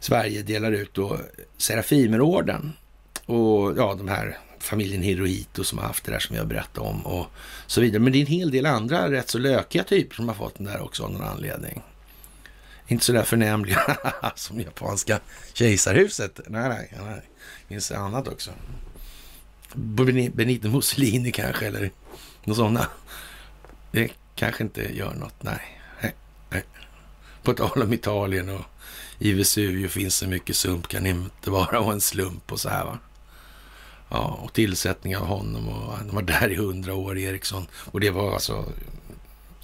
Sverige 0.00 0.42
delar 0.42 0.72
ut 0.72 0.94
då, 0.94 1.18
Serafimerorden. 1.56 2.72
Och 3.26 3.78
ja, 3.78 3.94
de 3.98 4.08
här 4.08 4.38
familjen 4.58 5.02
Hirohito 5.02 5.64
som 5.64 5.78
har 5.78 5.86
haft 5.86 6.04
det 6.04 6.12
där 6.12 6.18
som 6.18 6.36
jag 6.36 6.46
berättade 6.46 6.88
om 6.88 7.06
och 7.06 7.26
så 7.66 7.80
vidare. 7.80 8.00
Men 8.00 8.12
det 8.12 8.18
är 8.18 8.20
en 8.20 8.26
hel 8.26 8.50
del 8.50 8.66
andra 8.66 9.10
rätt 9.10 9.28
så 9.28 9.38
lökiga 9.38 9.84
typer 9.84 10.14
som 10.14 10.28
har 10.28 10.34
fått 10.34 10.54
den 10.54 10.66
där 10.66 10.82
också 10.82 11.04
av 11.04 11.12
någon 11.12 11.22
anledning 11.22 11.82
inte 12.88 13.04
så 13.04 13.12
där 13.12 13.22
förnämliga 13.22 13.98
som 14.34 14.60
japanska 14.60 15.20
kejsarhuset. 15.52 16.40
Nej, 16.46 16.68
nej, 16.68 16.90
nej. 17.04 17.22
Det 17.68 17.74
finns 17.74 17.92
annat 17.92 18.28
också. 18.28 18.50
Benito 19.74 20.68
Mussolini 20.68 21.32
kanske, 21.32 21.66
eller 21.66 21.90
något 22.44 22.56
sådana. 22.56 22.86
Det 23.90 24.10
kanske 24.34 24.64
inte 24.64 24.96
gör 24.96 25.14
något, 25.14 25.42
nej. 25.42 25.80
nej. 26.50 26.64
På 27.42 27.54
tal 27.54 27.82
om 27.82 27.92
Italien 27.92 28.48
och 28.48 28.64
i 29.18 29.32
Vesuvio 29.32 29.88
finns 29.88 30.16
så 30.16 30.26
mycket 30.26 30.56
sump, 30.56 30.88
kan 30.88 31.06
inte 31.06 31.50
bara 31.50 31.80
vara 31.80 31.92
en 31.92 32.00
slump 32.00 32.52
och 32.52 32.60
så 32.60 32.68
här 32.68 32.84
va. 32.84 32.98
Ja, 34.08 34.40
och 34.42 34.52
tillsättning 34.52 35.16
av 35.16 35.26
honom 35.26 35.68
och 35.68 35.92
han 35.92 36.10
var 36.14 36.22
där 36.22 36.48
i 36.48 36.56
hundra 36.56 36.94
år, 36.94 37.18
Eriksson. 37.18 37.66
Och 37.72 38.00
det 38.00 38.10
var 38.10 38.32
alltså, 38.32 38.64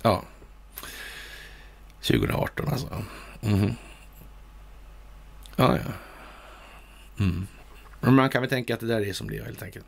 ja, 0.03 0.23
2018 2.03 2.69
alltså. 2.69 3.05
Mm. 3.43 3.73
Ja, 5.57 5.77
ja. 5.77 5.93
Mm. 7.25 7.47
Men 8.01 8.15
man 8.15 8.31
kan 8.31 8.43
väl 8.43 8.51
tänka 8.51 8.75
att 8.75 8.81
det 8.81 8.87
där 8.87 9.07
är 9.07 9.13
som 9.13 9.31
det 9.31 9.37
är 9.37 9.45
helt 9.45 9.63
enkelt. 9.63 9.87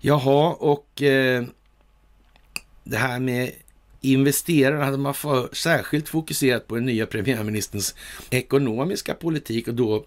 Jaha, 0.00 0.54
och 0.54 1.02
eh, 1.02 1.44
det 2.84 2.96
här 2.96 3.20
med 3.20 3.52
investerarna 4.00 4.84
hade 4.84 4.98
man 4.98 5.14
för, 5.14 5.48
särskilt 5.52 6.08
fokuserat 6.08 6.66
på 6.66 6.74
den 6.74 6.84
nya 6.84 7.06
premiärministerns 7.06 7.94
ekonomiska 8.30 9.14
politik 9.14 9.68
och 9.68 9.74
då 9.74 10.04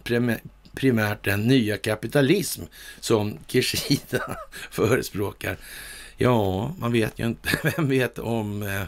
primärt 0.74 1.26
den 1.26 1.48
nya 1.48 1.78
kapitalism 1.78 2.62
som 3.00 3.38
Kishida 3.48 4.38
förespråkar. 4.72 5.58
Ja, 6.18 6.76
man 6.80 6.92
vet 6.92 7.20
ju 7.20 7.26
inte. 7.26 7.50
Vem 7.76 7.90
vet 7.90 8.20
om 8.20 8.64
eh, 8.64 8.84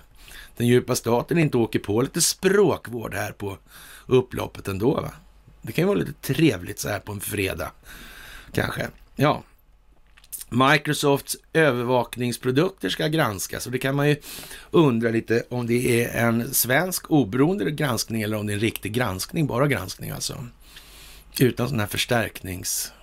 den 0.58 0.68
djupa 0.68 0.96
staten 0.96 1.38
inte 1.38 1.58
åker 1.58 1.80
på 1.80 2.02
lite 2.02 2.22
språkvård 2.22 3.13
här 3.13 3.32
på 3.32 3.58
upploppet 4.06 4.68
ändå. 4.68 4.94
Va? 4.94 5.12
Det 5.62 5.72
kan 5.72 5.82
ju 5.82 5.88
vara 5.88 5.98
lite 5.98 6.13
trevligt 6.13 6.80
så 6.80 6.89
här 6.89 7.00
på 7.00 7.12
en 7.12 7.22
fredag, 7.22 7.72
kanske. 8.52 8.88
Ja, 9.16 9.44
Microsofts 10.54 11.38
övervakningsprodukter 11.54 12.89
ska 12.89 13.08
granskas 13.08 13.66
och 13.66 13.72
det 13.72 13.80
kan 13.80 13.96
man 13.96 14.10
ju 14.10 14.16
undra 14.72 15.10
lite 15.10 15.44
om 15.50 15.68
det 15.68 16.04
är 16.04 16.26
en 16.28 16.54
svensk 16.54 17.12
oberoende 17.12 17.72
granskning 17.72 18.22
eller 18.22 18.38
om 18.38 18.48
det 18.48 18.54
är 18.54 18.56
en 18.56 18.60
riktig 18.60 18.94
granskning, 18.94 19.48
bara 19.48 19.68
granskning 19.68 20.10
alltså. 20.10 20.48
Utan 21.39 21.68
sådana 21.68 21.84
här 21.84 21.88
förstärkningsord 21.88 22.94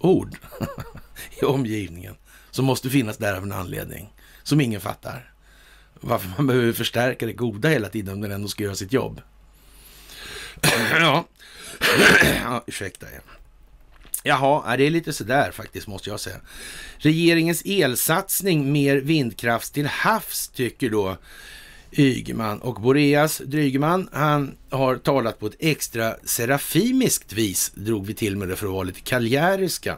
i 1.40 1.44
omgivningen 1.44 2.14
som 2.50 2.64
måste 2.64 2.90
finnas 2.90 3.16
där 3.16 3.34
av 3.36 3.42
en 3.42 3.52
anledning 3.52 4.12
som 4.42 4.60
ingen 4.60 4.80
fattar 4.80 5.32
varför 6.00 6.28
man 6.36 6.46
behöver 6.46 6.72
förstärka 6.72 7.26
det 7.26 7.32
goda 7.32 7.68
hela 7.68 7.88
tiden 7.88 8.14
om 8.14 8.20
den 8.20 8.32
ändå 8.32 8.48
ska 8.48 8.64
göra 8.64 8.74
sitt 8.74 8.92
jobb. 8.92 9.20
ja. 11.00 11.24
ja, 12.44 12.64
ursäkta. 12.66 13.06
Ja. 13.14 13.20
Jaha, 14.22 14.76
det 14.76 14.86
är 14.86 14.90
lite 14.90 15.12
sådär 15.12 15.50
faktiskt 15.50 15.86
måste 15.86 16.10
jag 16.10 16.20
säga. 16.20 16.36
Regeringens 16.96 17.62
elsatsning, 17.64 18.72
mer 18.72 18.96
vindkraft 18.96 19.74
till 19.74 19.86
havs, 19.86 20.48
tycker 20.48 20.90
då 20.90 21.16
Ygeman. 21.92 22.58
Och 22.58 22.80
Boreas 22.80 23.38
Drygeman, 23.38 24.08
han 24.12 24.56
har 24.70 24.96
talat 24.96 25.38
på 25.38 25.46
ett 25.46 25.56
extra 25.58 26.16
serafimiskt 26.24 27.32
vis, 27.32 27.72
drog 27.74 28.06
vi 28.06 28.14
till 28.14 28.36
med 28.36 28.48
det 28.48 28.56
för 28.56 28.66
att 28.66 28.72
vara 28.72 28.82
lite 28.82 29.00
kaljäriska. 29.00 29.96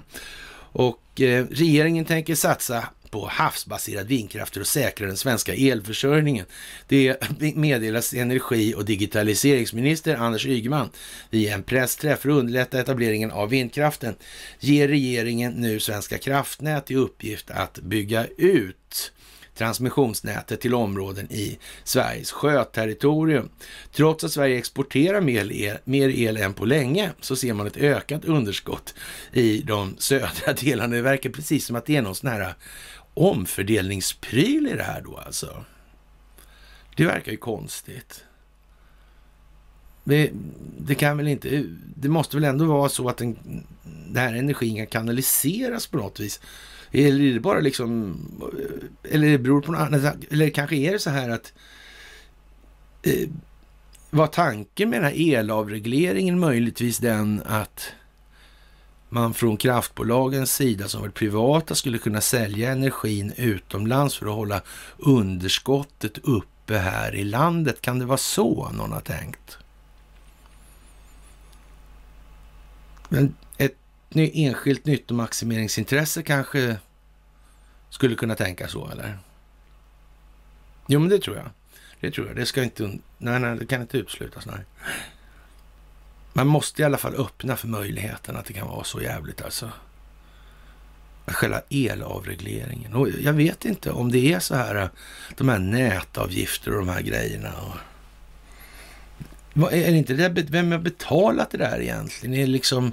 Och 0.73 1.21
eh, 1.21 1.47
regeringen 1.51 2.05
tänker 2.05 2.35
satsa 2.35 2.89
på 3.11 3.29
havsbaserad 3.29 4.07
vindkraft 4.07 4.55
för 4.55 4.61
att 4.61 4.66
säkra 4.66 5.07
den 5.07 5.16
svenska 5.16 5.55
elförsörjningen. 5.55 6.47
Det 6.88 7.16
meddelas 7.55 8.14
energi 8.14 8.75
och 8.75 8.85
digitaliseringsminister 8.85 10.16
Anders 10.16 10.47
Ygeman 10.47 10.90
vid 11.31 11.53
en 11.53 11.62
pressträff 11.62 12.21
för 12.21 12.29
att 12.29 12.37
underlätta 12.37 12.81
etableringen 12.81 13.31
av 13.31 13.49
vindkraften. 13.49 14.14
Ger 14.61 14.88
regeringen 14.88 15.53
nu 15.53 15.81
Svenska 15.81 16.18
kraftnät 16.18 16.90
i 16.90 16.94
uppgift 16.94 17.51
att 17.51 17.79
bygga 17.79 18.27
ut 18.37 19.12
transmissionsnätet 19.59 20.61
till 20.61 20.75
områden 20.75 21.33
i 21.33 21.59
Sveriges 21.85 22.33
sjöterritorium. 22.33 23.49
Trots 23.92 24.25
att 24.25 24.33
Sverige 24.33 24.59
exporterar 24.59 25.21
mer 25.21 25.53
el, 25.53 25.77
mer 25.85 26.09
el 26.09 26.37
än 26.37 26.55
på 26.55 26.64
länge 26.64 27.11
så 27.21 27.37
ser 27.37 27.55
man 27.55 27.66
ett 27.66 27.77
ökat 27.77 28.25
underskott 28.25 28.94
i 29.33 29.62
de 29.62 29.97
södra 29.99 30.53
delarna. 30.61 30.97
Det 30.97 31.03
verkar 31.03 31.31
precis 31.31 31.66
som 31.66 31.77
att 31.77 31.87
det 31.87 31.97
är 31.97 32.03
någon 32.03 32.14
sån 32.14 32.31
här 32.31 32.55
omfördelningspryl 33.18 34.66
i 34.66 34.76
det 34.76 34.83
här 34.83 35.00
då 35.00 35.16
alltså. 35.16 35.64
Det 36.96 37.07
verkar 37.07 37.33
ju 37.33 37.38
konstigt. 37.38 38.24
Det, 40.04 40.31
det, 40.78 40.94
kan 40.94 41.16
väl 41.16 41.28
inte, 41.28 41.64
det 41.94 42.09
måste 42.09 42.37
väl 42.37 42.44
ändå 42.44 42.64
vara 42.64 42.88
så 42.88 43.09
att 43.09 43.16
den, 43.16 43.37
den 44.07 44.22
här 44.22 44.35
energin 44.35 44.76
kan 44.76 44.87
kanaliseras 44.87 45.87
på 45.87 45.96
något 45.96 46.20
vis. 46.20 46.40
Eller 46.92 47.24
är 47.24 47.35
det 47.35 47.40
bara 47.40 47.61
liksom, 47.61 48.16
eller 49.11 49.28
det 49.28 49.38
beror 49.38 49.61
på 49.61 49.72
något 49.72 49.81
annat, 49.81 50.04
alltså, 50.04 50.35
eller 50.35 50.50
kanske 50.50 50.76
är 50.76 50.92
det 50.92 50.98
så 50.98 51.11
här 51.11 51.31
att 51.31 51.52
eh, 53.02 53.28
var 54.11 54.26
tanken 54.26 54.90
med 54.90 54.98
den 54.98 55.12
här 55.12 55.37
elavregleringen 55.37 56.38
möjligtvis 56.38 56.98
den 56.98 57.42
att 57.46 57.92
man 59.09 59.35
från 59.35 59.57
kraftbolagens 59.57 60.55
sida 60.55 60.88
som 60.88 61.01
var 61.01 61.09
privata 61.09 61.75
skulle 61.75 61.99
kunna 61.99 62.21
sälja 62.21 62.73
energin 62.73 63.33
utomlands 63.37 64.16
för 64.16 64.27
att 64.27 64.35
hålla 64.35 64.62
underskottet 64.97 66.18
uppe 66.18 66.79
här 66.79 67.14
i 67.14 67.25
landet. 67.25 67.81
Kan 67.81 67.99
det 67.99 68.05
vara 68.05 68.18
så 68.18 68.71
någon 68.71 68.92
har 68.92 69.01
tänkt? 69.01 69.59
Men 73.09 73.35
ett 73.57 73.77
enskilt 74.11 74.85
nyttomaximeringsintresse 74.85 76.23
kanske 76.23 76.77
skulle 77.90 78.14
kunna 78.14 78.35
tänka 78.35 78.68
så, 78.68 78.90
eller? 78.90 79.18
Jo, 80.87 81.01
men 81.01 81.09
det 81.09 81.18
tror 81.18 81.37
jag. 81.37 81.51
Det 82.01 82.11
tror 82.11 82.27
jag. 82.27 82.37
Det 82.37 82.47
ska 82.47 82.62
inte... 82.62 82.99
Nej, 83.18 83.40
nej, 83.40 83.57
det 83.57 83.66
kan 83.66 83.81
inte 83.81 83.99
uteslutas. 83.99 84.47
Nej. 84.47 84.64
Man 86.38 86.46
måste 86.46 86.83
i 86.83 86.85
alla 86.85 86.98
fall 86.98 87.14
öppna 87.14 87.57
för 87.57 87.68
möjligheten 87.68 88.37
att 88.37 88.44
det 88.44 88.53
kan 88.53 88.68
vara 88.68 88.85
så 88.85 89.03
jävligt 89.03 89.42
alltså. 89.42 89.70
Själva 91.27 91.61
elavregleringen. 91.68 92.94
Och 92.94 93.09
jag 93.09 93.33
vet 93.33 93.64
inte 93.64 93.90
om 93.90 94.12
det 94.12 94.33
är 94.33 94.38
så 94.38 94.55
här, 94.55 94.74
eh, 94.74 94.88
de 95.37 95.48
här 95.48 95.59
nätavgifter 95.59 96.72
och 96.72 96.79
de 96.79 96.88
här 96.88 97.03
grejerna. 97.03 97.53
Och, 99.55 99.72
är 99.72 99.90
det 99.90 99.96
inte 99.96 100.14
det, 100.14 100.42
vem 100.42 100.72
har 100.72 100.79
betalat 100.79 101.51
det 101.51 101.59
där 101.59 101.81
egentligen? 101.81 102.35
Är 102.35 102.40
det 102.40 102.53
liksom 102.53 102.92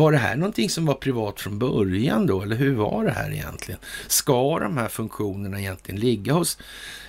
var 0.00 0.12
det 0.12 0.18
här 0.18 0.36
någonting 0.36 0.70
som 0.70 0.86
var 0.86 0.94
privat 0.94 1.40
från 1.40 1.58
början 1.58 2.26
då, 2.26 2.42
eller 2.42 2.56
hur 2.56 2.74
var 2.74 3.04
det 3.04 3.10
här 3.10 3.32
egentligen? 3.32 3.80
Ska 4.06 4.58
de 4.58 4.76
här 4.76 4.88
funktionerna 4.88 5.60
egentligen 5.60 6.00
ligga 6.00 6.32
hos 6.32 6.58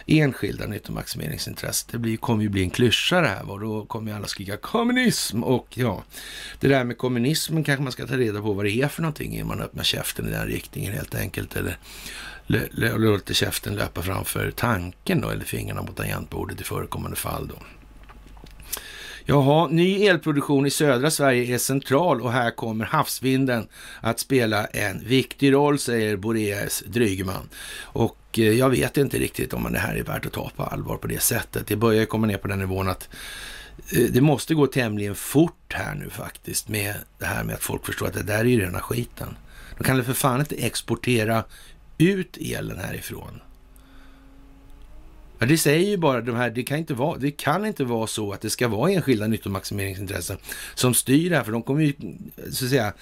enskilda 0.05 0.67
nyttomaximeringsintressen? 0.67 1.89
Det 1.91 1.97
blir, 1.97 2.17
kommer 2.17 2.43
ju 2.43 2.49
bli 2.49 2.63
en 2.63 2.69
klyscha 2.69 3.21
det 3.21 3.27
här, 3.27 3.51
och 3.51 3.59
då 3.59 3.85
kommer 3.85 4.11
ju 4.11 4.17
alla 4.17 4.27
skrika 4.27 4.57
kommunism 4.57 5.43
och 5.43 5.67
ja, 5.73 6.03
det 6.59 6.67
där 6.67 6.83
med 6.83 6.97
kommunismen 6.97 7.63
kanske 7.63 7.83
man 7.83 7.91
ska 7.91 8.07
ta 8.07 8.17
reda 8.17 8.41
på 8.41 8.53
vad 8.53 8.65
det 8.65 8.71
är 8.71 8.87
för 8.87 9.01
någonting 9.01 9.33
innan 9.35 9.47
man 9.47 9.61
öppnar 9.61 9.83
käften 9.83 10.27
i 10.27 10.31
den 10.31 10.47
riktningen 10.47 10.93
helt 10.93 11.15
enkelt, 11.15 11.55
eller 11.55 11.77
låter 12.97 13.33
käften 13.33 13.75
löpa 13.75 14.01
framför 14.01 14.51
tanken 14.51 15.21
då, 15.21 15.29
eller 15.29 15.45
fingrarna 15.45 15.81
mot 15.81 15.95
tangentbordet 15.95 16.61
i 16.61 16.63
förekommande 16.63 17.17
fall 17.17 17.47
då. 17.47 17.55
Jaha, 19.31 19.67
ny 19.67 20.05
elproduktion 20.05 20.65
i 20.65 20.69
södra 20.69 21.11
Sverige 21.11 21.53
är 21.53 21.57
central 21.57 22.21
och 22.21 22.31
här 22.31 22.51
kommer 22.51 22.85
havsvinden 22.85 23.67
att 24.01 24.19
spela 24.19 24.65
en 24.65 25.03
viktig 25.05 25.53
roll, 25.53 25.79
säger 25.79 26.15
Boreas 26.15 26.83
Drygman. 26.87 27.49
Och 27.81 28.17
eh, 28.37 28.43
jag 28.43 28.69
vet 28.69 28.97
inte 28.97 29.19
riktigt 29.19 29.53
om 29.53 29.73
det 29.73 29.79
här 29.79 29.95
är 29.95 30.03
värt 30.03 30.25
att 30.25 30.33
ta 30.33 30.51
på 30.55 30.63
allvar 30.63 30.97
på 30.97 31.07
det 31.07 31.21
sättet. 31.21 31.67
Det 31.67 31.75
börjar 31.75 32.05
komma 32.05 32.27
ner 32.27 32.37
på 32.37 32.47
den 32.47 32.59
nivån 32.59 32.89
att 32.89 33.09
eh, 33.91 34.05
det 34.11 34.21
måste 34.21 34.53
gå 34.53 34.67
tämligen 34.67 35.15
fort 35.15 35.73
här 35.73 35.95
nu 35.95 36.09
faktiskt 36.09 36.69
med 36.69 36.95
det 37.19 37.25
här 37.25 37.43
med 37.43 37.55
att 37.55 37.63
folk 37.63 37.85
förstår 37.85 38.07
att 38.07 38.13
det 38.13 38.23
där 38.23 38.39
är 38.39 38.45
ju 38.45 38.59
rena 38.59 38.79
skiten. 38.79 39.37
De 39.77 39.83
kan 39.83 39.95
väl 39.95 40.05
för 40.05 40.13
fan 40.13 40.39
inte 40.39 40.55
exportera 40.55 41.43
ut 41.97 42.37
elen 42.37 42.79
härifrån. 42.79 43.41
Ja, 45.41 45.47
det 45.47 45.57
säger 45.57 45.89
ju 45.89 45.97
bara 45.97 46.21
de 46.21 46.35
här, 46.35 46.49
det 46.49 46.63
kan, 46.63 46.77
inte 46.77 46.93
vara, 46.93 47.17
det 47.17 47.31
kan 47.31 47.65
inte 47.65 47.83
vara 47.83 48.07
så 48.07 48.33
att 48.33 48.41
det 48.41 48.49
ska 48.49 48.67
vara 48.67 48.91
enskilda 48.91 49.27
nyttomaximeringsintressen 49.27 50.37
som 50.75 50.93
styr 50.93 51.29
det 51.29 51.35
här, 51.35 51.43
för 51.43 51.51
de 51.51 51.63
kommer 51.63 51.81
ju 51.81 51.93
så 52.51 52.65
att 52.65 52.69
säga 52.71 52.93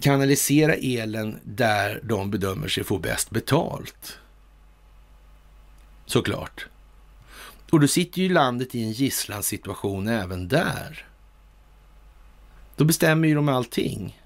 kanalisera 0.00 0.74
elen 0.74 1.40
där 1.42 2.00
de 2.02 2.30
bedömer 2.30 2.68
sig 2.68 2.84
få 2.84 2.98
bäst 2.98 3.30
betalt. 3.30 4.18
Såklart. 6.06 6.66
Och 7.70 7.80
då 7.80 7.88
sitter 7.88 8.22
ju 8.22 8.28
landet 8.28 8.74
i 8.74 8.82
en 8.82 8.92
gisslansituation 8.92 10.08
även 10.08 10.48
där. 10.48 11.06
Då 12.76 12.84
bestämmer 12.84 13.28
ju 13.28 13.34
de 13.34 13.48
allting. 13.48 14.23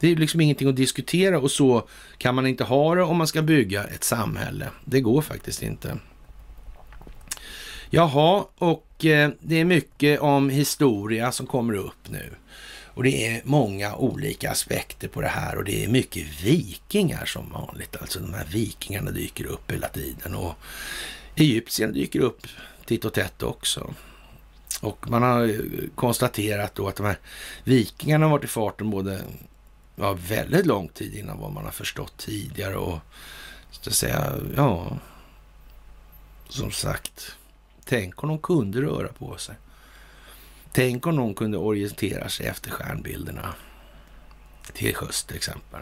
Det 0.00 0.12
är 0.12 0.16
liksom 0.16 0.40
ingenting 0.40 0.68
att 0.68 0.76
diskutera 0.76 1.38
och 1.38 1.50
så 1.50 1.88
kan 2.18 2.34
man 2.34 2.46
inte 2.46 2.64
ha 2.64 2.94
det 2.94 3.02
om 3.02 3.16
man 3.16 3.26
ska 3.26 3.42
bygga 3.42 3.84
ett 3.84 4.04
samhälle. 4.04 4.68
Det 4.84 5.00
går 5.00 5.22
faktiskt 5.22 5.62
inte. 5.62 5.98
Jaha, 7.90 8.44
och 8.58 9.04
eh, 9.04 9.30
det 9.40 9.60
är 9.60 9.64
mycket 9.64 10.20
om 10.20 10.50
historia 10.50 11.32
som 11.32 11.46
kommer 11.46 11.74
upp 11.74 12.10
nu. 12.10 12.34
Och 12.96 13.02
det 13.02 13.26
är 13.26 13.40
många 13.44 13.96
olika 13.96 14.50
aspekter 14.50 15.08
på 15.08 15.20
det 15.20 15.28
här 15.28 15.56
och 15.56 15.64
det 15.64 15.84
är 15.84 15.88
mycket 15.88 16.44
vikingar 16.44 17.24
som 17.24 17.52
vanligt. 17.52 17.96
Alltså 18.00 18.20
de 18.20 18.34
här 18.34 18.46
vikingarna 18.52 19.10
dyker 19.10 19.46
upp 19.46 19.72
hela 19.72 19.88
tiden 19.88 20.34
och 20.34 20.54
egyptierna 21.34 21.92
dyker 21.92 22.20
upp 22.20 22.46
titt 22.86 23.04
och 23.04 23.12
tätt 23.12 23.42
också. 23.42 23.94
Och 24.80 25.10
man 25.10 25.22
har 25.22 25.54
konstaterat 25.94 26.74
då 26.74 26.88
att 26.88 26.96
de 26.96 27.06
här 27.06 27.18
vikingarna 27.64 28.26
har 28.26 28.30
varit 28.30 28.44
i 28.44 28.48
farten 28.48 28.90
både 28.90 29.20
ja, 29.96 30.12
väldigt 30.12 30.66
lång 30.66 30.88
tid 30.88 31.14
innan 31.14 31.38
vad 31.38 31.52
man 31.52 31.64
har 31.64 31.70
förstått 31.70 32.16
tidigare. 32.16 32.76
Och 32.76 32.98
så 33.70 33.90
att 33.90 33.96
säga, 33.96 34.34
ja, 34.56 34.98
som 36.48 36.70
sagt, 36.70 37.36
tänk 37.84 38.22
om 38.22 38.28
de 38.28 38.38
kunde 38.38 38.80
röra 38.80 39.08
på 39.08 39.36
sig. 39.36 39.54
Tänk 40.72 41.06
om 41.06 41.16
någon 41.16 41.34
kunde 41.34 41.58
orientera 41.58 42.28
sig 42.28 42.46
efter 42.46 42.70
stjärnbilderna 42.70 43.54
till 44.72 44.94
sjöss 44.94 45.24
till 45.24 45.36
exempel. 45.36 45.80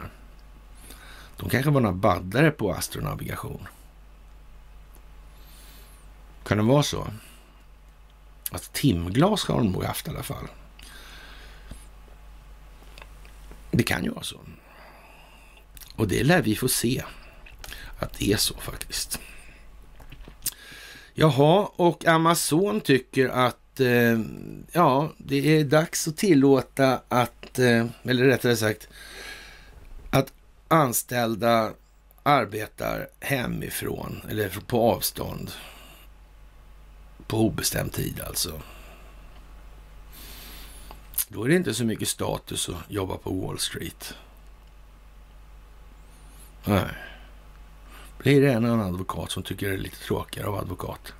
De 1.37 1.49
kanske 1.51 1.71
var 1.71 1.81
några 1.81 1.97
baddare 1.97 2.51
på 2.51 2.73
astronavigation. 2.73 3.69
Kan 6.45 6.59
det 6.59 6.65
vara 6.65 6.83
så? 6.83 7.09
Att 8.51 8.73
timglas 8.73 9.45
har 9.45 9.59
de 9.59 9.73
nog 9.73 9.85
haft 9.85 10.07
i 10.07 10.11
alla 10.11 10.23
fall. 10.23 10.49
Det 13.75 13.83
kan 13.83 14.05
ju 14.05 14.11
vara 14.11 14.23
så. 14.23 14.41
Och 15.97 16.09
det 16.09 16.25
lär 16.25 16.43
vi 16.43 16.57
få 16.57 16.69
se 16.69 17.05
att 17.99 18.19
det 18.19 18.33
är 18.33 18.37
så 18.37 18.55
faktiskt. 18.55 19.21
Jaha, 21.15 21.69
och 21.77 22.07
Amazon 22.07 22.81
tycker 22.81 23.29
att 23.29 23.81
eh, 23.81 24.19
ja, 24.73 25.13
det 25.19 25.59
är 25.59 25.65
dags 25.65 26.09
att 26.09 26.17
tillåta 26.17 27.01
att, 27.09 27.59
eh, 27.59 27.87
eller 28.03 28.25
rättare 28.25 28.57
sagt, 28.57 28.89
att 30.11 30.33
anställda 30.69 31.73
arbetar 32.23 33.09
hemifrån 33.21 34.23
eller 34.31 34.49
på 34.49 34.83
avstånd 34.83 35.51
på 37.27 37.39
obestämd 37.39 37.93
tid 37.93 38.21
alltså. 38.27 38.61
Då 41.35 41.45
är 41.45 41.49
det 41.49 41.57
inte 41.57 41.75
så 41.75 41.85
mycket 41.85 42.09
status 42.09 42.69
att 42.69 42.91
jobba 42.91 43.17
på 43.17 43.31
Wall 43.31 43.59
Street. 43.59 44.15
Nej. 46.65 46.89
Blir 48.19 48.41
det 48.41 48.53
en 48.53 48.65
annan 48.65 48.81
advokat 48.81 49.31
som 49.31 49.43
tycker 49.43 49.69
det 49.69 49.75
är 49.75 49.79
lite 49.79 49.97
tråkigare 49.97 50.49
av 50.49 50.55
advokat. 50.55 51.13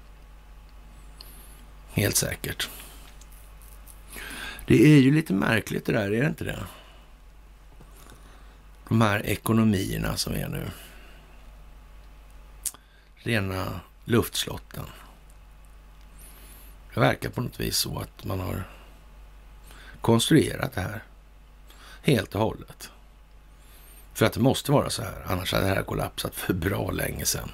Helt 1.93 2.17
säkert. 2.17 2.69
Det 4.67 4.85
är 4.85 5.01
ju 5.01 5.15
lite 5.15 5.33
märkligt 5.33 5.85
det 5.85 5.93
där, 5.93 6.11
är 6.11 6.23
det 6.23 6.27
inte 6.27 6.45
det? 6.45 6.65
De 8.89 9.01
här 9.01 9.27
ekonomierna 9.27 10.17
som 10.17 10.35
är 10.35 10.49
nu. 10.49 10.71
Rena 13.17 13.81
luftslotten. 14.05 14.85
Det 16.95 17.01
verkar 17.01 17.31
på 17.31 17.41
något 17.41 17.61
vis 17.61 17.77
så 17.77 17.99
att 17.99 18.25
man 18.25 18.41
har 18.41 18.65
konstruerat 20.05 20.75
det 20.75 20.81
här 20.81 21.03
helt 22.03 22.35
och 22.35 22.41
hållet. 22.41 22.91
För 24.15 24.27
att 24.27 24.33
det 24.33 24.41
måste 24.41 24.73
vara 24.73 24.91
så 24.91 25.03
här, 25.03 25.25
annars 25.27 25.53
hade 25.53 25.67
det 25.67 25.75
här 25.75 25.83
kollapsat 25.83 26.35
för 26.35 26.55
bra 26.55 26.91
länge 26.91 27.25
sedan. 27.25 27.51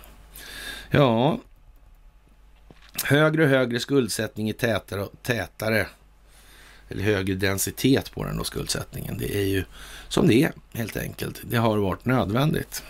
Ja, 0.90 1.38
högre 3.04 3.42
och 3.42 3.48
högre 3.48 3.80
skuldsättning 3.80 4.50
i 4.50 4.52
tätare 4.52 5.02
och 5.02 5.12
tätare, 5.22 5.86
eller 6.88 7.04
högre 7.04 7.34
densitet 7.34 8.12
på 8.12 8.24
den 8.24 8.36
då 8.36 8.44
skuldsättningen. 8.44 9.18
Det 9.18 9.36
är 9.36 9.46
ju 9.46 9.64
som 10.08 10.28
det 10.28 10.34
är 10.34 10.52
helt 10.72 10.96
enkelt. 10.96 11.40
Det 11.42 11.56
har 11.56 11.78
varit 11.78 12.04
nödvändigt. 12.04 12.82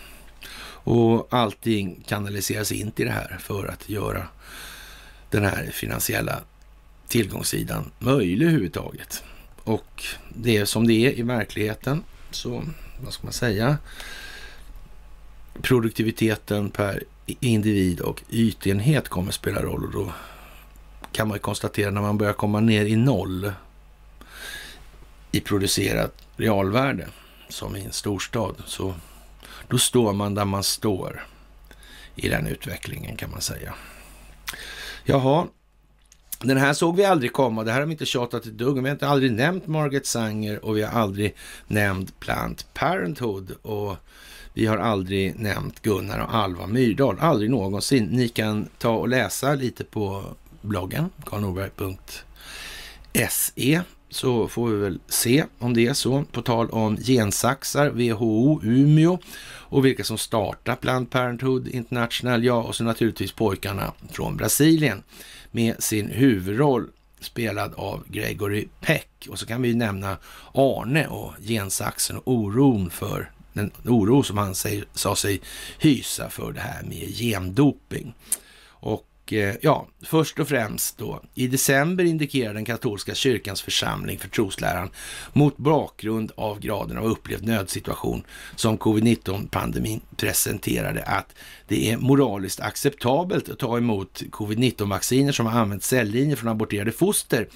Och 0.84 1.28
allting 1.30 2.04
kanaliseras 2.06 2.72
in 2.72 2.90
till 2.90 3.06
det 3.06 3.12
här 3.12 3.38
för 3.40 3.66
att 3.66 3.88
göra 3.88 4.28
den 5.30 5.44
här 5.44 5.70
finansiella 5.72 6.40
tillgångssidan 7.08 7.90
möjlig 7.98 8.46
överhuvudtaget. 8.46 9.24
Och 9.64 10.04
det 10.28 10.56
är 10.56 10.64
som 10.64 10.86
det 10.86 10.92
är 10.92 11.18
i 11.18 11.22
verkligheten. 11.22 12.04
Så 12.30 12.64
vad 13.00 13.12
ska 13.12 13.24
man 13.24 13.32
säga? 13.32 13.78
Produktiviteten 15.62 16.70
per 16.70 17.02
individ 17.26 18.00
och 18.00 18.22
ytenhet 18.30 19.08
kommer 19.08 19.32
spela 19.32 19.62
roll 19.62 19.84
och 19.84 19.92
då 19.92 20.12
kan 21.12 21.28
man 21.28 21.34
ju 21.34 21.40
konstatera 21.40 21.90
när 21.90 22.00
man 22.00 22.18
börjar 22.18 22.32
komma 22.32 22.60
ner 22.60 22.84
i 22.84 22.96
noll 22.96 23.52
i 25.32 25.40
producerat 25.40 26.14
realvärde 26.36 27.08
som 27.48 27.76
i 27.76 27.84
en 27.84 27.92
storstad 27.92 28.54
så 28.66 28.94
då 29.68 29.78
står 29.78 30.12
man 30.12 30.34
där 30.34 30.44
man 30.44 30.62
står 30.62 31.26
i 32.16 32.28
den 32.28 32.46
utvecklingen 32.46 33.16
kan 33.16 33.30
man 33.30 33.40
säga. 33.40 33.74
Jaha, 35.04 35.46
den 36.44 36.56
här 36.56 36.72
såg 36.72 36.96
vi 36.96 37.04
aldrig 37.04 37.32
komma. 37.32 37.64
Det 37.64 37.72
här 37.72 37.80
har 37.80 37.86
vi 37.86 37.92
inte 37.92 38.06
tjatat 38.06 38.46
ett 38.46 38.58
dugg 38.58 38.74
Vi 38.74 38.88
har 38.88 38.90
inte 38.90 39.08
aldrig 39.08 39.32
nämnt 39.32 39.66
Margaret 39.66 40.06
Sanger 40.06 40.64
och 40.64 40.76
vi 40.76 40.82
har 40.82 41.00
aldrig 41.00 41.34
nämnt 41.66 42.20
Plant 42.20 42.66
Parenthood. 42.74 43.52
Och 43.62 43.96
vi 44.54 44.66
har 44.66 44.78
aldrig 44.78 45.40
nämnt 45.40 45.82
Gunnar 45.82 46.18
och 46.18 46.34
Alva 46.34 46.66
Myrdal. 46.66 47.16
Aldrig 47.20 47.50
någonsin. 47.50 48.04
Ni 48.04 48.28
kan 48.28 48.68
ta 48.78 48.90
och 48.90 49.08
läsa 49.08 49.54
lite 49.54 49.84
på 49.84 50.24
bloggen, 50.60 51.10
karlnorberg.se 51.26 53.80
så 54.10 54.48
får 54.48 54.68
vi 54.68 54.76
väl 54.76 55.00
se 55.08 55.44
om 55.58 55.74
det 55.74 55.86
är 55.86 55.94
så. 55.94 56.24
På 56.32 56.42
tal 56.42 56.70
om 56.70 56.96
gensaxar, 56.96 57.90
WHO 57.90 58.60
Umeå 58.62 59.18
och 59.46 59.84
vilka 59.84 60.04
som 60.04 60.18
startar 60.18 60.76
Planned 60.76 61.10
Parenthood 61.10 61.68
International. 61.68 62.44
Ja, 62.44 62.62
och 62.62 62.74
så 62.74 62.84
naturligtvis 62.84 63.32
pojkarna 63.32 63.92
från 64.12 64.36
Brasilien 64.36 65.02
med 65.50 65.82
sin 65.82 66.08
huvudroll 66.08 66.90
spelad 67.20 67.74
av 67.74 68.04
Gregory 68.08 68.68
Peck. 68.80 69.28
Och 69.28 69.38
så 69.38 69.46
kan 69.46 69.62
vi 69.62 69.74
nämna 69.74 70.16
Arne 70.54 71.06
och 71.06 71.32
gensaxen 71.40 72.16
och 72.16 72.32
oron 72.32 72.90
för 72.90 73.30
den 73.52 73.70
oro 73.84 74.22
som 74.22 74.38
han 74.38 74.54
säger, 74.54 74.84
sa 74.94 75.16
sig 75.16 75.40
hysa 75.78 76.30
för 76.30 76.52
det 76.52 76.60
här 76.60 76.82
med 76.82 77.08
gendoping. 77.08 78.14
Och 78.62 79.09
Eh, 79.32 79.54
ja, 79.60 79.86
först 80.02 80.38
och 80.38 80.48
främst 80.48 80.98
då. 80.98 81.22
I 81.34 81.46
december 81.46 82.04
indikerade 82.04 82.54
den 82.54 82.64
katolska 82.64 83.14
kyrkans 83.14 83.62
församling 83.62 84.18
för 84.18 84.28
trosläran 84.28 84.90
mot 85.32 85.56
bakgrund 85.56 86.32
av 86.34 86.60
graden 86.60 86.98
av 86.98 87.04
upplevd 87.04 87.44
nödsituation 87.44 88.22
som 88.56 88.78
covid-19-pandemin 88.78 90.00
presenterade 90.16 91.02
att 91.02 91.34
det 91.68 91.90
är 91.90 91.96
moraliskt 91.96 92.60
acceptabelt 92.60 93.48
att 93.48 93.58
ta 93.58 93.78
emot 93.78 94.22
covid-19-vacciner 94.30 95.32
som 95.32 95.46
har 95.46 95.60
använt 95.60 95.84
celllinjer 95.84 96.36
från 96.36 96.48
aborterade 96.48 96.92
foster 96.92 97.46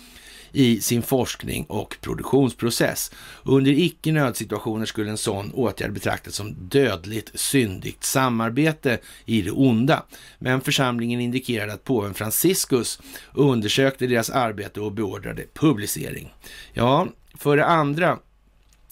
i 0.55 0.81
sin 0.81 1.03
forskning 1.03 1.65
och 1.65 1.97
produktionsprocess. 2.01 3.11
Under 3.43 3.71
icke-nödsituationer 3.71 4.87
skulle 4.87 5.11
en 5.11 5.19
sån 5.19 5.53
åtgärd 5.53 5.93
betraktas 5.93 6.35
som 6.35 6.55
dödligt 6.69 7.31
syndigt 7.35 8.05
samarbete 8.05 8.99
i 9.25 9.43
det 9.43 9.51
onda. 9.51 10.05
Men 10.39 10.61
församlingen 10.61 11.21
indikerade 11.21 11.73
att 11.73 11.85
påven 11.85 12.15
Franciscus 12.15 13.01
undersökte 13.35 14.07
deras 14.07 14.31
arbete 14.31 14.81
och 14.81 14.93
beordrade 14.93 15.45
publicering. 15.55 16.35
Ja, 16.73 17.09
för 17.39 17.57
det 17.57 17.67
andra 17.67 18.19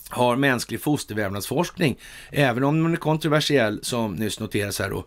har 0.08 0.36
mänsklig 0.36 0.80
fostervävnadsforskning, 0.80 1.98
även 2.30 2.64
om 2.64 2.82
den 2.82 2.92
är 2.92 2.96
kontroversiell 2.96 3.80
som 3.82 4.14
nyss 4.14 4.40
noteras 4.40 4.78
här 4.78 4.90
då, 4.90 5.04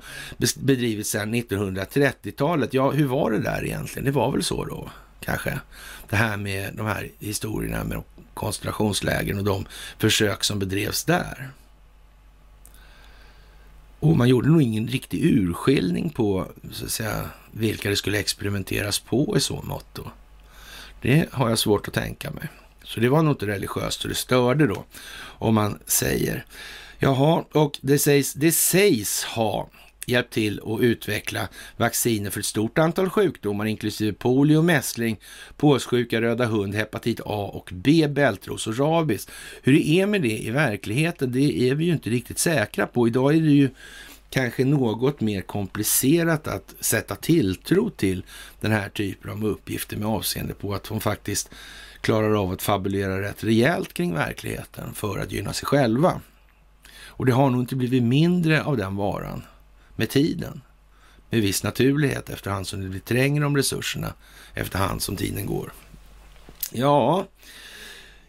bedrivits 0.59 1.09
sedan 1.09 1.35
1930-talet. 1.35 2.73
Ja, 2.73 2.91
hur 2.91 3.05
var 3.05 3.31
det 3.31 3.39
där 3.39 3.65
egentligen? 3.65 4.05
Det 4.05 4.11
var 4.11 4.31
väl 4.31 4.43
så 4.43 4.65
då, 4.65 4.89
kanske? 5.19 5.59
Det 6.09 6.15
här 6.15 6.37
med 6.37 6.73
de 6.73 6.85
här 6.85 7.09
historierna 7.19 7.83
med 7.83 8.03
koncentrationslägren 8.33 9.37
och 9.37 9.43
de 9.43 9.65
försök 9.97 10.43
som 10.43 10.59
bedrevs 10.59 11.03
där. 11.03 11.49
Och 13.99 14.17
man 14.17 14.29
gjorde 14.29 14.49
nog 14.49 14.61
ingen 14.61 14.87
riktig 14.87 15.23
urskiljning 15.23 16.09
på 16.09 16.47
så 16.71 16.85
att 16.85 16.91
säga, 16.91 17.29
vilka 17.51 17.89
det 17.89 17.95
skulle 17.95 18.19
experimenteras 18.19 18.99
på 18.99 19.37
i 19.37 19.39
så 19.39 19.61
mått. 19.61 19.87
Då. 19.93 20.11
Det 21.01 21.25
har 21.31 21.49
jag 21.49 21.59
svårt 21.59 21.87
att 21.87 21.93
tänka 21.93 22.31
mig. 22.31 22.49
Så 22.83 22.99
det 22.99 23.09
var 23.09 23.21
nog 23.21 23.33
inte 23.33 23.47
religiöst 23.47 24.03
och 24.03 24.09
det 24.09 24.15
störde 24.15 24.67
då, 24.67 24.85
om 25.17 25.55
man 25.55 25.79
säger. 25.85 26.45
Jaha, 26.99 27.43
och 27.51 27.79
det 27.81 27.99
sägs, 27.99 28.33
det 28.33 28.51
sägs 28.51 29.23
ha 29.23 29.69
hjälpt 30.05 30.33
till 30.33 30.61
att 30.65 30.81
utveckla 30.81 31.47
vacciner 31.77 32.29
för 32.29 32.39
ett 32.39 32.45
stort 32.45 32.77
antal 32.77 33.09
sjukdomar, 33.09 33.65
inklusive 33.65 34.13
polio, 34.13 34.61
mässling, 34.61 35.19
påssjuka, 35.57 36.21
röda 36.21 36.45
hund, 36.45 36.75
hepatit 36.75 37.19
A 37.25 37.51
och 37.53 37.69
B, 37.73 38.07
bältros 38.09 38.67
och 38.67 38.79
rabies. 38.79 39.27
Hur 39.61 39.73
det 39.73 39.87
är 39.87 40.05
med 40.05 40.21
det 40.21 40.37
i 40.37 40.51
verkligheten, 40.51 41.31
det 41.31 41.69
är 41.69 41.75
vi 41.75 41.85
ju 41.85 41.93
inte 41.93 42.09
riktigt 42.09 42.39
säkra 42.39 42.87
på. 42.87 43.07
Idag 43.07 43.35
är 43.35 43.41
det 43.41 43.51
ju 43.51 43.69
kanske 44.29 44.65
något 44.65 45.21
mer 45.21 45.41
komplicerat 45.41 46.47
att 46.47 46.75
sätta 46.79 47.15
tilltro 47.15 47.89
till 47.89 48.23
den 48.61 48.71
här 48.71 48.89
typen 48.89 49.31
av 49.31 49.45
uppgifter 49.45 49.97
med 49.97 50.07
avseende 50.07 50.53
på 50.53 50.73
att 50.73 50.83
de 50.83 50.99
faktiskt 50.99 51.49
klarar 52.01 52.41
av 52.43 52.51
att 52.51 52.61
fabulera 52.61 53.21
rätt 53.21 53.43
rejält 53.43 53.93
kring 53.93 54.13
verkligheten 54.13 54.93
för 54.93 55.19
att 55.19 55.31
gynna 55.31 55.53
sig 55.53 55.65
själva. 55.65 56.21
Och 57.07 57.25
det 57.25 57.31
har 57.31 57.49
nog 57.49 57.61
inte 57.61 57.75
blivit 57.75 58.03
mindre 58.03 58.63
av 58.63 58.77
den 58.77 58.95
varan 58.95 59.43
med 59.95 60.09
tiden. 60.09 60.61
Med 61.29 61.41
viss 61.41 61.63
naturlighet 61.63 62.29
efterhand 62.29 62.67
som 62.67 62.81
det 62.81 62.89
blir 62.89 62.99
trängre 62.99 63.45
om 63.45 63.57
resurserna 63.57 64.13
efterhand 64.53 65.01
som 65.01 65.15
tiden 65.15 65.45
går. 65.45 65.73
Ja, 66.71 67.27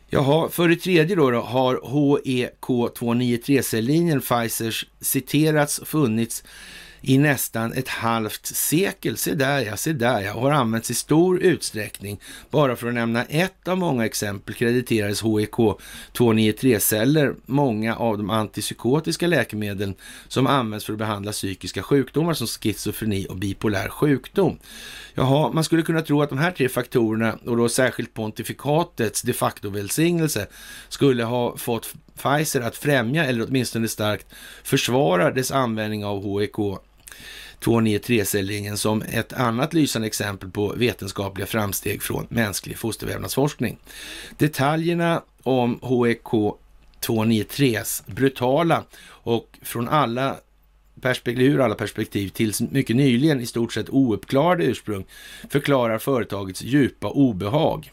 Jaha, 0.08 0.48
för 0.48 0.68
det 0.68 0.76
tredje 0.76 1.16
då, 1.16 1.30
då 1.30 1.40
har 1.40 1.76
HEK293-celllinjen 1.76 4.20
Pfizers 4.20 4.86
citerats, 5.00 5.80
funnits 5.84 6.44
i 7.08 7.18
nästan 7.18 7.72
ett 7.72 7.88
halvt 7.88 8.46
sekel. 8.46 9.16
Se 9.16 9.34
där 9.34 9.60
ja, 9.60 9.76
se 9.76 9.92
där 9.92 10.20
ja, 10.20 10.34
och 10.34 10.42
har 10.42 10.50
använts 10.50 10.90
i 10.90 10.94
stor 10.94 11.40
utsträckning. 11.40 12.20
Bara 12.50 12.76
för 12.76 12.88
att 12.88 12.94
nämna 12.94 13.24
ett 13.24 13.68
av 13.68 13.78
många 13.78 14.04
exempel 14.04 14.54
krediterades 14.54 15.22
HEK 15.22 15.54
293-celler 16.12 17.34
många 17.46 17.96
av 17.96 18.18
de 18.18 18.30
antipsykotiska 18.30 19.26
läkemedlen 19.26 19.94
som 20.28 20.46
används 20.46 20.84
för 20.84 20.92
att 20.92 20.98
behandla 20.98 21.32
psykiska 21.32 21.82
sjukdomar 21.82 22.34
som 22.34 22.46
schizofreni 22.46 23.26
och 23.30 23.36
bipolär 23.36 23.88
sjukdom. 23.88 24.58
Jaha, 25.14 25.52
man 25.52 25.64
skulle 25.64 25.82
kunna 25.82 26.02
tro 26.02 26.22
att 26.22 26.28
de 26.28 26.38
här 26.38 26.50
tre 26.50 26.68
faktorerna 26.68 27.38
och 27.46 27.56
då 27.56 27.68
särskilt 27.68 28.14
pontifikatets 28.14 29.22
de 29.22 29.32
facto 29.32 29.70
välsignelse 29.70 30.46
skulle 30.88 31.24
ha 31.24 31.56
fått 31.56 31.94
Pfizer 32.22 32.60
att 32.60 32.76
främja 32.76 33.24
eller 33.24 33.46
åtminstone 33.48 33.88
starkt 33.88 34.26
försvara 34.62 35.30
dess 35.30 35.50
användning 35.50 36.04
av 36.04 36.22
HEK 36.22 36.58
293-cellringen 37.60 38.76
som 38.76 39.02
ett 39.02 39.32
annat 39.32 39.74
lysande 39.74 40.08
exempel 40.08 40.50
på 40.50 40.74
vetenskapliga 40.76 41.46
framsteg 41.46 42.02
från 42.02 42.26
mänsklig 42.28 42.78
fostervävnadsforskning. 42.78 43.78
Detaljerna 44.38 45.22
om 45.42 45.80
HEK 45.82 46.22
293s 47.00 48.02
brutala 48.06 48.84
och 49.08 49.58
från 49.62 49.88
alla 49.88 50.36
perspektiv, 51.00 51.46
ur 51.46 51.60
alla 51.60 51.74
perspektiv 51.74 52.28
tills 52.28 52.60
mycket 52.60 52.96
nyligen 52.96 53.40
i 53.40 53.46
stort 53.46 53.72
sett 53.72 53.90
ouppklarade 53.90 54.64
ursprung 54.64 55.04
förklarar 55.50 55.98
företagets 55.98 56.62
djupa 56.62 57.10
obehag. 57.10 57.92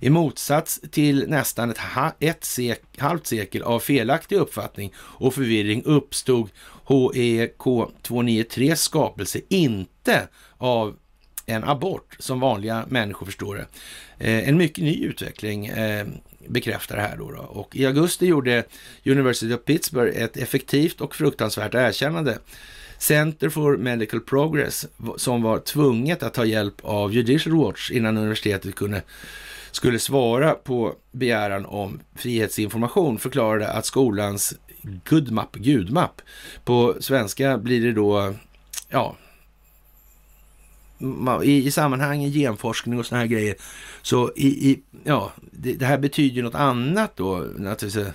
I 0.00 0.10
motsats 0.10 0.80
till 0.90 1.24
nästan 1.28 1.70
ett, 1.70 1.78
ha, 1.78 2.14
ett 2.20 2.44
sek, 2.44 2.82
halvt 2.98 3.26
sekel 3.26 3.62
av 3.62 3.80
felaktig 3.80 4.36
uppfattning 4.36 4.92
och 4.96 5.34
förvirring 5.34 5.82
uppstod 5.84 6.50
HEK 6.88 7.58
293 8.02 8.76
skapelse 8.76 9.40
inte 9.48 10.28
av 10.58 10.96
en 11.46 11.64
abort 11.64 12.16
som 12.18 12.40
vanliga 12.40 12.84
människor 12.88 13.26
förstår 13.26 13.54
det. 13.54 13.66
Eh, 14.18 14.48
en 14.48 14.56
mycket 14.56 14.84
ny 14.84 15.04
utveckling 15.04 15.66
eh, 15.66 16.06
bekräftar 16.48 16.96
det 16.96 17.02
här 17.02 17.16
då, 17.16 17.30
då. 17.30 17.42
Och 17.42 17.76
i 17.76 17.86
augusti 17.86 18.26
gjorde 18.26 18.64
University 19.04 19.54
of 19.54 19.64
Pittsburgh 19.64 20.22
ett 20.22 20.36
effektivt 20.36 21.00
och 21.00 21.14
fruktansvärt 21.14 21.74
erkännande. 21.74 22.38
Center 22.98 23.48
for 23.48 23.76
Medical 23.76 24.20
Progress 24.20 24.86
som 25.16 25.42
var 25.42 25.58
tvunget 25.58 26.22
att 26.22 26.34
ta 26.34 26.44
hjälp 26.44 26.74
av 26.82 27.12
Judicial 27.12 27.56
Watch 27.56 27.90
innan 27.90 28.16
universitetet 28.16 28.74
kunde 28.74 29.02
skulle 29.70 29.98
svara 29.98 30.54
på 30.54 30.94
begäran 31.12 31.66
om 31.66 32.00
frihetsinformation 32.14 33.18
förklarade 33.18 33.68
att 33.68 33.86
skolans 33.86 34.54
Goodmap, 35.08 35.56
Gudmap, 35.56 36.22
på 36.64 36.94
svenska 37.00 37.58
blir 37.58 37.80
det 37.80 37.92
då, 37.92 38.34
ja, 38.88 39.16
i, 41.44 41.66
i 41.66 41.70
sammanhang 41.70 42.20
genforskning 42.20 42.98
och 42.98 43.06
såna 43.06 43.20
här 43.20 43.26
grejer, 43.26 43.54
så 44.02 44.32
i, 44.36 44.70
i 44.70 44.82
ja, 45.04 45.32
det, 45.50 45.72
det, 45.72 45.86
här 45.86 45.98
betyder 45.98 46.36
ju 46.36 46.42
något 46.42 46.54
annat 46.54 47.16
då, 47.16 47.46
naturligtvis. 47.56 48.06
Eh, 48.06 48.12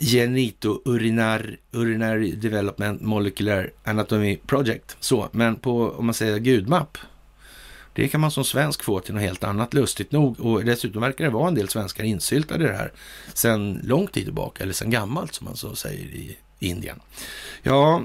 Genito 0.00 0.82
Urinar, 0.84 1.56
Urinary 1.72 2.32
Development 2.32 3.00
Molecular 3.00 3.70
Anatomy 3.84 4.36
Project. 4.46 4.96
Så, 5.00 5.28
men 5.32 5.56
på, 5.56 5.90
om 5.90 6.06
man 6.06 6.14
säger 6.14 6.38
gudmapp, 6.38 6.98
det 7.94 8.08
kan 8.08 8.20
man 8.20 8.30
som 8.30 8.44
svensk 8.44 8.82
få 8.82 9.00
till 9.00 9.14
något 9.14 9.22
helt 9.22 9.44
annat, 9.44 9.74
lustigt 9.74 10.12
nog. 10.12 10.40
Och 10.40 10.64
dessutom 10.64 11.02
verkar 11.02 11.24
det 11.24 11.30
vara 11.30 11.48
en 11.48 11.54
del 11.54 11.68
svenskar 11.68 12.04
insyltade 12.04 12.64
i 12.64 12.66
det 12.66 12.76
här 12.76 12.92
sedan 13.34 13.80
lång 13.84 14.06
tid 14.06 14.24
tillbaka, 14.24 14.62
eller 14.62 14.72
sedan 14.72 14.90
gammalt 14.90 15.34
som 15.34 15.44
man 15.44 15.56
så 15.56 15.74
säger 15.74 16.04
i 16.04 16.36
Indien. 16.58 17.00
Ja, 17.62 18.02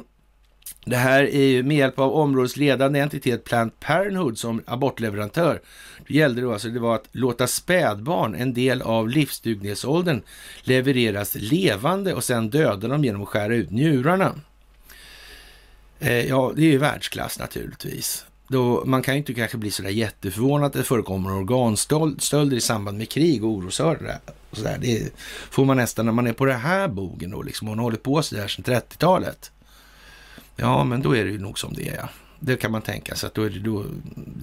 det 0.86 0.96
här 0.96 1.24
är 1.24 1.46
ju 1.46 1.64
med 1.64 1.78
hjälp 1.78 2.00
av 2.00 2.14
områdets 2.14 2.58
ledande 2.58 3.00
entitet 3.00 3.44
Plant 3.44 3.80
Parenthood 3.80 4.38
som 4.38 4.62
abortleverantör. 4.66 5.62
Det 6.08 6.14
gällde 6.14 6.42
då 6.42 6.54
alltså 6.54 6.70
det 6.70 6.80
var 6.80 6.96
att 6.96 7.08
låta 7.12 7.48
spädbarn, 7.48 8.36
en 8.36 8.54
del 8.54 8.82
av 8.82 9.10
livsduglighetsåldern, 9.10 10.22
levereras 10.62 11.36
levande 11.36 12.14
och 12.14 12.24
sedan 12.24 12.50
döda 12.50 12.88
dem 12.88 13.04
genom 13.04 13.22
att 13.22 13.28
skära 13.28 13.56
ut 13.56 13.72
njurarna. 13.72 14.36
Eh, 16.00 16.28
ja, 16.28 16.54
det 16.56 16.62
är 16.62 16.72
ju 16.72 16.78
världsklass 16.78 17.40
naturligtvis. 17.40 18.27
Då, 18.48 18.84
man 18.86 19.02
kan 19.02 19.14
ju 19.14 19.18
inte 19.18 19.34
kanske 19.34 19.58
bli 19.58 19.72
sådär 19.72 19.90
jätteförvånad 19.90 20.68
att 20.68 20.74
det 20.74 20.84
förekommer 20.84 21.32
organstölder 21.32 22.58
i 22.58 22.62
samband 22.62 22.98
med 22.98 23.10
krig 23.10 23.44
och 23.44 23.50
oroshärdar. 23.50 24.20
Det 24.80 25.14
får 25.50 25.66
man 25.66 25.78
nästan 25.78 26.06
när 26.06 26.14
man 26.14 26.28
är 26.28 26.34
på 26.34 26.46
det 26.46 26.54
här 26.54 26.88
bogen 26.88 27.32
då, 27.32 27.42
liksom. 27.42 27.68
Hon 27.68 27.78
har 27.78 27.84
hållit 27.84 28.04
på 28.04 28.22
sådär 28.22 28.48
sedan 28.48 28.64
30-talet. 28.66 29.52
Ja, 30.56 30.84
men 30.84 31.02
då 31.02 31.16
är 31.16 31.26
det 31.26 31.32
ju 31.32 31.40
nog 31.40 31.60
som 31.60 31.74
det 31.74 31.90
är. 31.90 31.96
Ja. 31.96 32.10
Det 32.40 32.58
kan 32.58 32.72
man 32.72 32.82
tänka 32.82 33.16
sig 33.16 33.28
att 33.28 33.34
då, 33.34 33.50
då, 33.50 33.86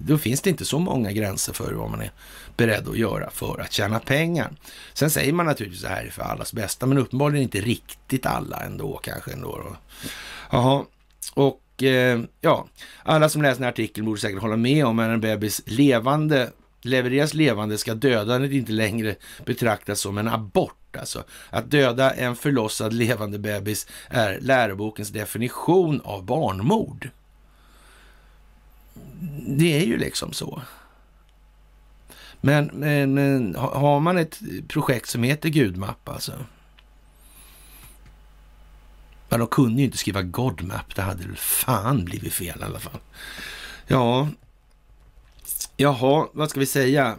då, 0.07 0.19
finns 0.19 0.41
det 0.41 0.51
inte 0.51 0.65
så 0.65 0.79
många 0.79 1.13
gränser 1.13 1.53
för 1.53 1.73
vad 1.73 1.91
man 1.91 2.01
är 2.01 2.11
beredd 2.57 2.89
att 2.89 2.99
göra 2.99 3.31
för 3.31 3.61
att 3.61 3.73
tjäna 3.73 4.01
pengar. 4.01 4.53
Sen 4.93 5.11
säger 5.11 5.33
man 5.33 5.47
naturligtvis 5.47 5.85
att 5.85 5.91
det 5.91 5.97
här 5.97 6.05
är 6.05 6.11
för 6.11 6.23
allas 6.23 6.53
bästa, 6.53 6.87
men 6.87 6.99
uppenbarligen 6.99 7.43
inte 7.43 7.61
riktigt 7.61 8.27
alla 8.27 8.61
ändå 8.61 9.01
kanske 9.03 9.33
ändå. 9.33 9.59
Då. 9.59 9.77
Jaha, 10.51 10.85
och 11.35 11.61
eh, 11.83 12.21
ja, 12.41 12.67
alla 13.03 13.29
som 13.29 13.43
läser 13.43 13.55
den 13.55 13.65
här 13.65 13.73
artikeln 13.73 14.07
borde 14.07 14.21
säkert 14.21 14.43
hålla 14.43 14.57
med 14.57 14.87
om 14.87 14.99
att 14.99 15.09
en 15.09 15.21
bebis 15.21 15.63
levande 15.67 16.51
levereras 16.85 17.35
levande 17.35 17.79
ska 17.79 17.95
dödandet 17.95 18.53
inte 18.53 18.73
längre 18.73 19.17
betraktas 19.45 20.01
som 20.01 20.19
en 20.19 20.29
abort. 20.29 20.97
Alltså. 20.97 21.25
Att 21.51 21.71
döda 21.71 22.11
en 22.11 22.37
förlossad 22.37 22.93
levande 22.93 23.39
bebis 23.39 23.87
är 24.09 24.41
lärobokens 24.41 25.09
definition 25.09 26.01
av 26.05 26.25
barnmord. 26.25 27.11
Det 29.47 29.81
är 29.81 29.87
ju 29.87 29.99
liksom 29.99 30.33
så. 30.33 30.63
Men, 32.41 32.71
men, 32.73 33.15
men 33.15 33.55
har 33.55 34.01
man 34.01 34.19
ett 34.19 34.41
projekt 34.69 35.09
som 35.09 35.23
heter 35.23 35.49
Gudmapp 35.49 36.09
alltså. 36.09 36.33
Ja, 39.35 39.39
de 39.39 39.47
kunde 39.47 39.79
ju 39.79 39.85
inte 39.85 39.99
skriva 39.99 40.23
Godmap. 40.23 40.95
Det 40.95 41.03
hade 41.03 41.27
väl 41.27 41.37
fan 41.37 42.05
blivit 42.05 42.33
fel 42.33 42.61
i 42.61 42.63
alla 42.63 42.79
fall. 42.79 43.01
Ja, 43.87 44.29
Jaha, 45.77 46.29
vad 46.33 46.51
ska 46.51 46.61
vi 46.61 46.67
säga? 46.67 47.17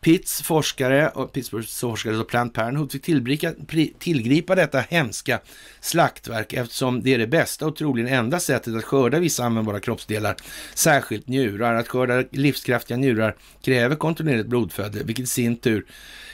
Pitts 0.00 0.42
forskare 0.42 1.08
och 1.08 1.32
Pittsburghs 1.32 1.80
forskare 1.80 2.16
och 2.16 2.28
Planned 2.28 2.54
Parenthood 2.54 2.92
fick 2.92 3.02
tillgripa, 3.02 3.52
tillgripa 3.98 4.54
detta 4.54 4.80
hemska 4.80 5.40
slaktverk 5.80 6.52
eftersom 6.52 7.02
det 7.02 7.14
är 7.14 7.18
det 7.18 7.26
bästa 7.26 7.66
och 7.66 7.76
troligen 7.76 8.14
enda 8.14 8.40
sättet 8.40 8.74
att 8.74 8.84
skörda 8.84 9.18
vissa 9.18 9.44
användbara 9.44 9.80
kroppsdelar, 9.80 10.36
särskilt 10.74 11.28
njurar. 11.28 11.74
Att 11.74 11.88
skörda 11.88 12.24
livskraftiga 12.30 12.96
njurar 12.96 13.36
kräver 13.62 13.96
kontinuerligt 13.96 14.48
blodföde, 14.48 15.02
vilket 15.04 15.22
i 15.22 15.26
sin 15.26 15.56
tur 15.56 15.86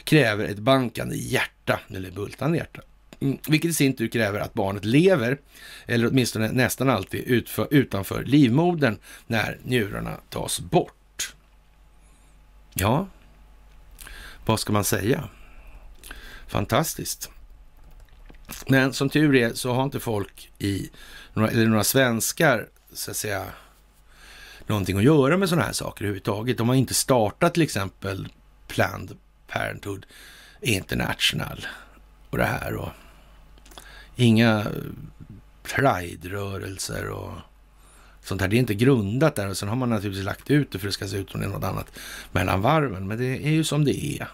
kräver 0.04 0.44
ett 0.44 0.58
bankande 0.58 1.16
hjärta, 1.16 1.80
eller 1.88 2.10
bultande 2.10 2.58
hjärta. 2.58 2.82
Mm, 3.22 3.38
vilket 3.48 3.70
i 3.70 3.74
sin 3.74 3.96
tur 3.96 4.08
kräver 4.08 4.40
att 4.40 4.54
barnet 4.54 4.84
lever, 4.84 5.38
eller 5.86 6.06
åtminstone 6.06 6.52
nästan 6.52 6.90
alltid 6.90 7.20
utför, 7.20 7.68
utanför 7.70 8.24
livmodern 8.24 8.98
när 9.26 9.58
njurarna 9.64 10.16
tas 10.30 10.60
bort. 10.60 11.34
Ja, 12.74 13.06
vad 14.46 14.60
ska 14.60 14.72
man 14.72 14.84
säga? 14.84 15.28
Fantastiskt. 16.46 17.30
Men 18.66 18.92
som 18.92 19.10
tur 19.10 19.34
är 19.34 19.52
så 19.52 19.72
har 19.72 19.84
inte 19.84 20.00
folk 20.00 20.52
i, 20.58 20.90
eller 21.34 21.66
några 21.66 21.84
svenskar, 21.84 22.68
så 22.92 23.10
att 23.10 23.16
säga, 23.16 23.46
någonting 24.66 24.96
att 24.96 25.04
göra 25.04 25.36
med 25.36 25.48
sådana 25.48 25.66
här 25.66 25.72
saker 25.72 26.04
överhuvudtaget. 26.04 26.58
De 26.58 26.68
har 26.68 26.76
inte 26.76 26.94
startat 26.94 27.54
till 27.54 27.62
exempel 27.62 28.28
Planned 28.66 29.16
Parenthood 29.48 30.06
International 30.60 31.66
och 32.30 32.38
det 32.38 32.44
här. 32.44 32.74
Och 32.74 32.88
inga 34.16 34.60
eh, 34.60 34.66
pride-rörelser 35.62 37.08
och 37.08 37.32
sånt 38.22 38.40
här. 38.40 38.48
Det 38.48 38.56
är 38.56 38.58
inte 38.58 38.74
grundat 38.74 39.34
där 39.34 39.48
och 39.48 39.56
sen 39.56 39.68
har 39.68 39.76
man 39.76 39.90
naturligtvis 39.90 40.24
lagt 40.24 40.50
ut 40.50 40.72
det 40.72 40.78
för 40.78 40.86
att 40.86 40.90
det 40.90 40.94
ska 40.94 41.08
se 41.08 41.16
ut 41.16 41.30
som 41.30 41.40
det 41.40 41.46
är 41.46 41.50
något 41.50 41.64
annat 41.64 41.86
mellan 42.32 42.60
varven. 42.60 43.08
Men 43.08 43.18
det 43.18 43.46
är 43.46 43.50
ju 43.50 43.64
som 43.64 43.84
det 43.84 44.04
är. 44.04 44.28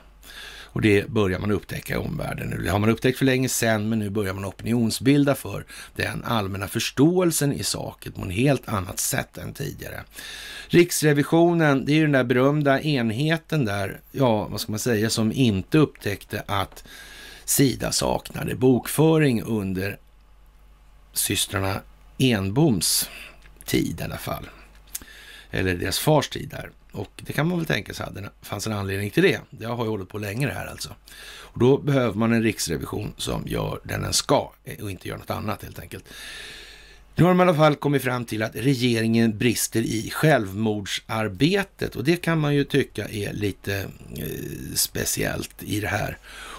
Och 0.72 0.80
det 0.80 1.08
börjar 1.08 1.38
man 1.38 1.50
upptäcka 1.50 1.94
i 1.94 1.96
omvärlden 1.96 2.48
nu. 2.48 2.62
Det 2.62 2.70
har 2.70 2.78
man 2.78 2.90
upptäckt 2.90 3.18
för 3.18 3.24
länge 3.24 3.48
sedan, 3.48 3.88
men 3.88 3.98
nu 3.98 4.10
börjar 4.10 4.34
man 4.34 4.44
opinionsbilda 4.44 5.34
för 5.34 5.64
den 5.96 6.24
allmänna 6.24 6.68
förståelsen 6.68 7.52
i 7.52 7.62
saken 7.62 8.12
på 8.12 8.24
ett 8.24 8.32
helt 8.32 8.68
annat 8.68 8.98
sätt 8.98 9.38
än 9.38 9.52
tidigare. 9.52 10.00
Riksrevisionen, 10.68 11.84
det 11.84 11.92
är 11.92 11.96
ju 11.96 12.02
den 12.02 12.12
där 12.12 12.24
berömda 12.24 12.80
enheten 12.80 13.64
där, 13.64 14.00
ja, 14.12 14.48
vad 14.48 14.60
ska 14.60 14.72
man 14.72 14.78
säga, 14.78 15.10
som 15.10 15.32
inte 15.32 15.78
upptäckte 15.78 16.42
att 16.46 16.84
Sida 17.49 17.92
saknade 17.92 18.55
bokföring 18.55 19.42
under 19.42 19.99
systrarna 21.12 21.80
Enboms 22.18 23.11
tid 23.64 24.01
i 24.01 24.03
alla 24.03 24.16
fall. 24.16 24.51
Eller 25.51 25.74
deras 25.74 25.99
fars 25.99 26.28
tid 26.28 26.49
där. 26.49 26.70
Och 26.92 27.11
det 27.16 27.32
kan 27.32 27.49
man 27.49 27.59
väl 27.59 27.66
tänka 27.66 27.94
sig 27.94 28.07
att 28.07 28.14
det 28.14 28.30
fanns 28.42 28.66
en 28.66 28.72
anledning 28.72 29.11
till 29.11 29.22
det. 29.22 29.40
Det 29.51 29.64
har 29.64 29.84
ju 29.84 29.90
hållit 29.90 30.09
på 30.09 30.18
länge 30.18 30.46
det 30.46 30.53
här 30.53 30.66
alltså. 30.66 30.94
Och 31.28 31.59
då 31.59 31.78
behöver 31.78 32.14
man 32.14 32.32
en 32.32 32.42
riksrevision 32.42 33.12
som 33.16 33.42
gör 33.46 33.80
den 33.84 34.03
den 34.03 34.12
ska 34.12 34.53
eh, 34.64 34.84
och 34.84 34.90
inte 34.90 35.09
gör 35.09 35.16
något 35.16 35.30
annat 35.30 35.62
helt 35.62 35.78
enkelt. 35.78 36.05
Nu 37.14 37.24
har 37.24 37.30
de 37.30 37.40
i 37.40 37.42
alla 37.42 37.55
fall 37.55 37.76
kommit 37.76 38.03
fram 38.03 38.24
till 38.24 38.42
att 38.42 38.57
regeringen 38.57 39.38
brister 39.38 39.80
i 39.80 40.11
självmordsarbetet 40.11 41.96
och 41.96 42.05
det 42.05 42.16
kan 42.16 42.38
man 42.38 42.55
ju 42.55 42.64
tycka 42.64 43.09
är 43.09 43.32
lite 43.32 43.76
eh, 44.16 44.74
speciellt 44.74 45.62
i 45.62 45.80
det 45.80 45.88
här. 45.88 46.18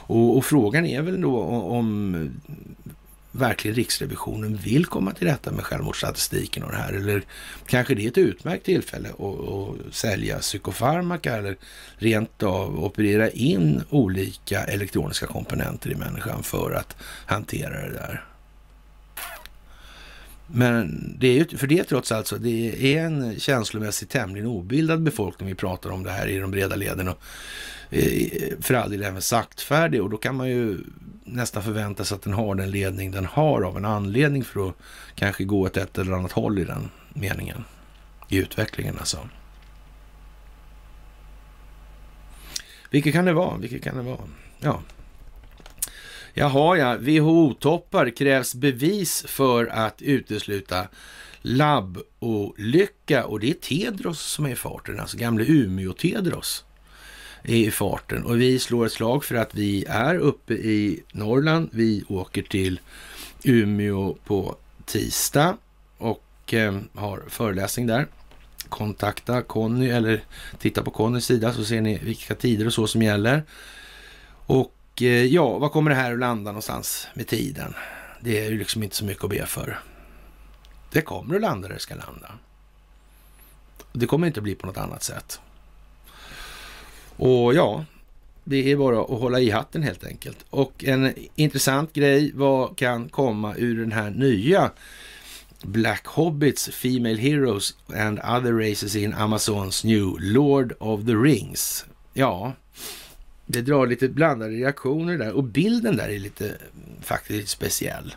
Och, 0.09 0.37
och, 0.37 0.45
frågan 0.45 0.85
är 0.85 1.01
väl 1.01 1.21
då 1.21 1.41
om 1.41 2.29
verkligen 3.31 3.75
Riksrevisionen 3.75 4.55
vill 4.55 4.85
komma 4.85 5.11
till 5.11 5.27
rätta 5.27 5.51
med 5.51 5.65
självmordsstatistiken 5.65 6.63
och 6.63 6.71
det 6.71 6.77
här. 6.77 6.93
Eller 6.93 7.21
kanske 7.65 7.95
det 7.95 8.05
är 8.05 8.07
ett 8.07 8.17
utmärkt 8.17 8.65
tillfälle 8.65 9.09
att, 9.09 9.19
att 9.19 9.93
sälja 9.95 10.39
psykofarmaka 10.39 11.35
eller 11.35 11.57
rent 11.97 12.43
av 12.43 12.83
operera 12.83 13.29
in 13.29 13.83
olika 13.89 14.63
elektroniska 14.63 15.27
komponenter 15.27 15.91
i 15.91 15.95
människan 15.95 16.43
för 16.43 16.71
att 16.71 16.97
hantera 17.25 17.87
det 17.87 17.93
där. 17.93 18.25
Men 20.47 21.15
det 21.19 21.27
är 21.27 21.33
ju, 21.33 21.57
för 21.57 21.67
det 21.67 21.79
är 21.79 21.83
trots 21.83 22.11
allt 22.11 22.27
så, 22.27 22.37
det 22.37 22.95
är 22.95 23.05
en 23.05 23.39
känslomässigt 23.39 24.09
tämligen 24.09 24.47
obildad 24.47 25.01
befolkning 25.01 25.49
vi 25.49 25.55
pratar 25.55 25.89
om 25.89 26.03
det 26.03 26.11
här 26.11 26.27
i 26.27 26.37
de 26.37 26.51
breda 26.51 26.75
leden 26.75 27.07
och 27.07 27.21
Eh, 27.89 28.53
för 28.61 28.73
all 28.73 28.91
del 28.91 29.03
även 29.03 29.21
saktfärdig 29.21 30.03
och 30.03 30.09
då 30.09 30.17
kan 30.17 30.35
man 30.35 30.49
ju 30.49 30.77
nästan 31.23 31.63
förvänta 31.63 32.05
sig 32.05 32.15
att 32.15 32.21
den 32.21 32.33
har 32.33 32.55
den 32.55 32.71
ledning 32.71 33.11
den 33.11 33.25
har 33.25 33.61
av 33.61 33.77
en 33.77 33.85
anledning 33.85 34.43
för 34.43 34.69
att 34.69 34.75
kanske 35.15 35.43
gå 35.43 35.61
åt 35.61 35.77
ett 35.77 35.97
eller 35.97 36.11
annat 36.11 36.31
håll 36.31 36.59
i 36.59 36.63
den 36.63 36.89
meningen 37.13 37.63
i 38.29 38.37
utvecklingen 38.37 38.97
alltså. 38.99 39.29
Vilket 42.89 43.13
kan 43.13 43.25
det 43.25 43.33
vara? 43.33 43.57
Vilket 43.57 43.83
kan 43.83 43.97
det 43.97 44.03
vara? 44.03 44.19
Ja. 44.59 44.81
Jaha, 46.33 46.77
ja. 46.77 46.97
WHO-toppar 46.97 48.15
krävs 48.15 48.55
bevis 48.55 49.25
för 49.27 49.65
att 49.65 50.01
utesluta 50.01 50.87
labbolycka 51.41 53.25
och 53.25 53.39
det 53.39 53.49
är 53.49 53.53
Tedros 53.53 54.19
som 54.19 54.45
är 54.45 54.49
i 54.49 54.55
farten, 54.55 54.99
alltså 54.99 55.17
gamle 55.17 55.43
Umeå-Tedros 55.45 56.63
i 57.43 57.71
farten. 57.71 58.25
Och 58.25 58.41
vi 58.41 58.59
slår 58.59 58.85
ett 58.85 58.91
slag 58.91 59.23
för 59.23 59.35
att 59.35 59.55
vi 59.55 59.85
är 59.85 60.15
uppe 60.15 60.53
i 60.53 61.03
Norrland. 61.11 61.69
Vi 61.71 62.03
åker 62.07 62.41
till 62.41 62.79
Umeå 63.43 64.15
på 64.25 64.55
tisdag 64.85 65.57
och 65.97 66.53
eh, 66.53 66.79
har 66.95 67.23
föreläsning 67.27 67.87
där. 67.87 68.07
Kontakta 68.69 69.41
Conny 69.41 69.89
eller 69.89 70.23
titta 70.59 70.83
på 70.83 70.91
Connys 70.91 71.25
sida 71.25 71.53
så 71.53 71.65
ser 71.65 71.81
ni 71.81 71.97
vilka 71.97 72.35
tider 72.35 72.65
och 72.65 72.73
så 72.73 72.87
som 72.87 73.01
gäller. 73.01 73.43
Och 74.45 75.01
eh, 75.01 75.25
ja, 75.25 75.57
vad 75.57 75.71
kommer 75.71 75.89
det 75.89 75.95
här 75.95 76.13
att 76.13 76.19
landa 76.19 76.51
någonstans 76.51 77.07
med 77.13 77.27
tiden? 77.27 77.73
Det 78.21 78.45
är 78.45 78.51
ju 78.51 78.57
liksom 78.57 78.83
inte 78.83 78.95
så 78.95 79.05
mycket 79.05 79.23
att 79.23 79.29
be 79.29 79.45
för. 79.45 79.79
Det 80.91 81.01
kommer 81.01 81.35
att 81.35 81.41
landa 81.41 81.67
där 81.67 81.75
det 81.75 81.81
ska 81.81 81.95
landa. 81.95 82.31
Det 83.93 84.05
kommer 84.05 84.27
inte 84.27 84.39
att 84.39 84.43
bli 84.43 84.55
på 84.55 84.67
något 84.67 84.77
annat 84.77 85.03
sätt. 85.03 85.39
Och 87.19 87.53
ja, 87.53 87.85
det 88.43 88.71
är 88.71 88.77
bara 88.77 89.01
att 89.01 89.19
hålla 89.19 89.39
i 89.39 89.49
hatten 89.49 89.83
helt 89.83 90.03
enkelt. 90.03 90.37
Och 90.49 90.83
en 90.83 91.13
intressant 91.35 91.93
grej, 91.93 92.31
vad 92.35 92.77
kan 92.77 93.09
komma 93.09 93.55
ur 93.55 93.79
den 93.79 93.91
här 93.91 94.09
nya 94.09 94.71
Black 95.63 96.05
Hobbits, 96.05 96.69
Female 96.69 97.17
Heroes 97.17 97.75
and 97.95 98.19
other 98.19 98.53
races 98.53 98.95
in 98.95 99.13
Amazons 99.13 99.83
new 99.83 100.15
Lord 100.19 100.73
of 100.79 101.05
the 101.05 101.13
Rings. 101.13 101.85
Ja, 102.13 102.53
det 103.45 103.61
drar 103.61 103.87
lite 103.87 104.09
blandade 104.09 104.51
reaktioner 104.51 105.17
där 105.17 105.31
och 105.31 105.43
bilden 105.43 105.97
där 105.97 106.09
är 106.09 106.19
lite 106.19 106.45
mm, 106.45 107.01
faktiskt 107.01 107.49
speciell. 107.49 108.15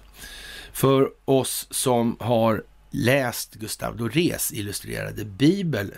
För 0.72 1.10
oss 1.24 1.66
som 1.70 2.16
har 2.20 2.64
läst 2.90 3.54
Gustav 3.54 3.96
Dorés 3.96 4.52
illustrerade 4.52 5.24
bibel 5.24 5.92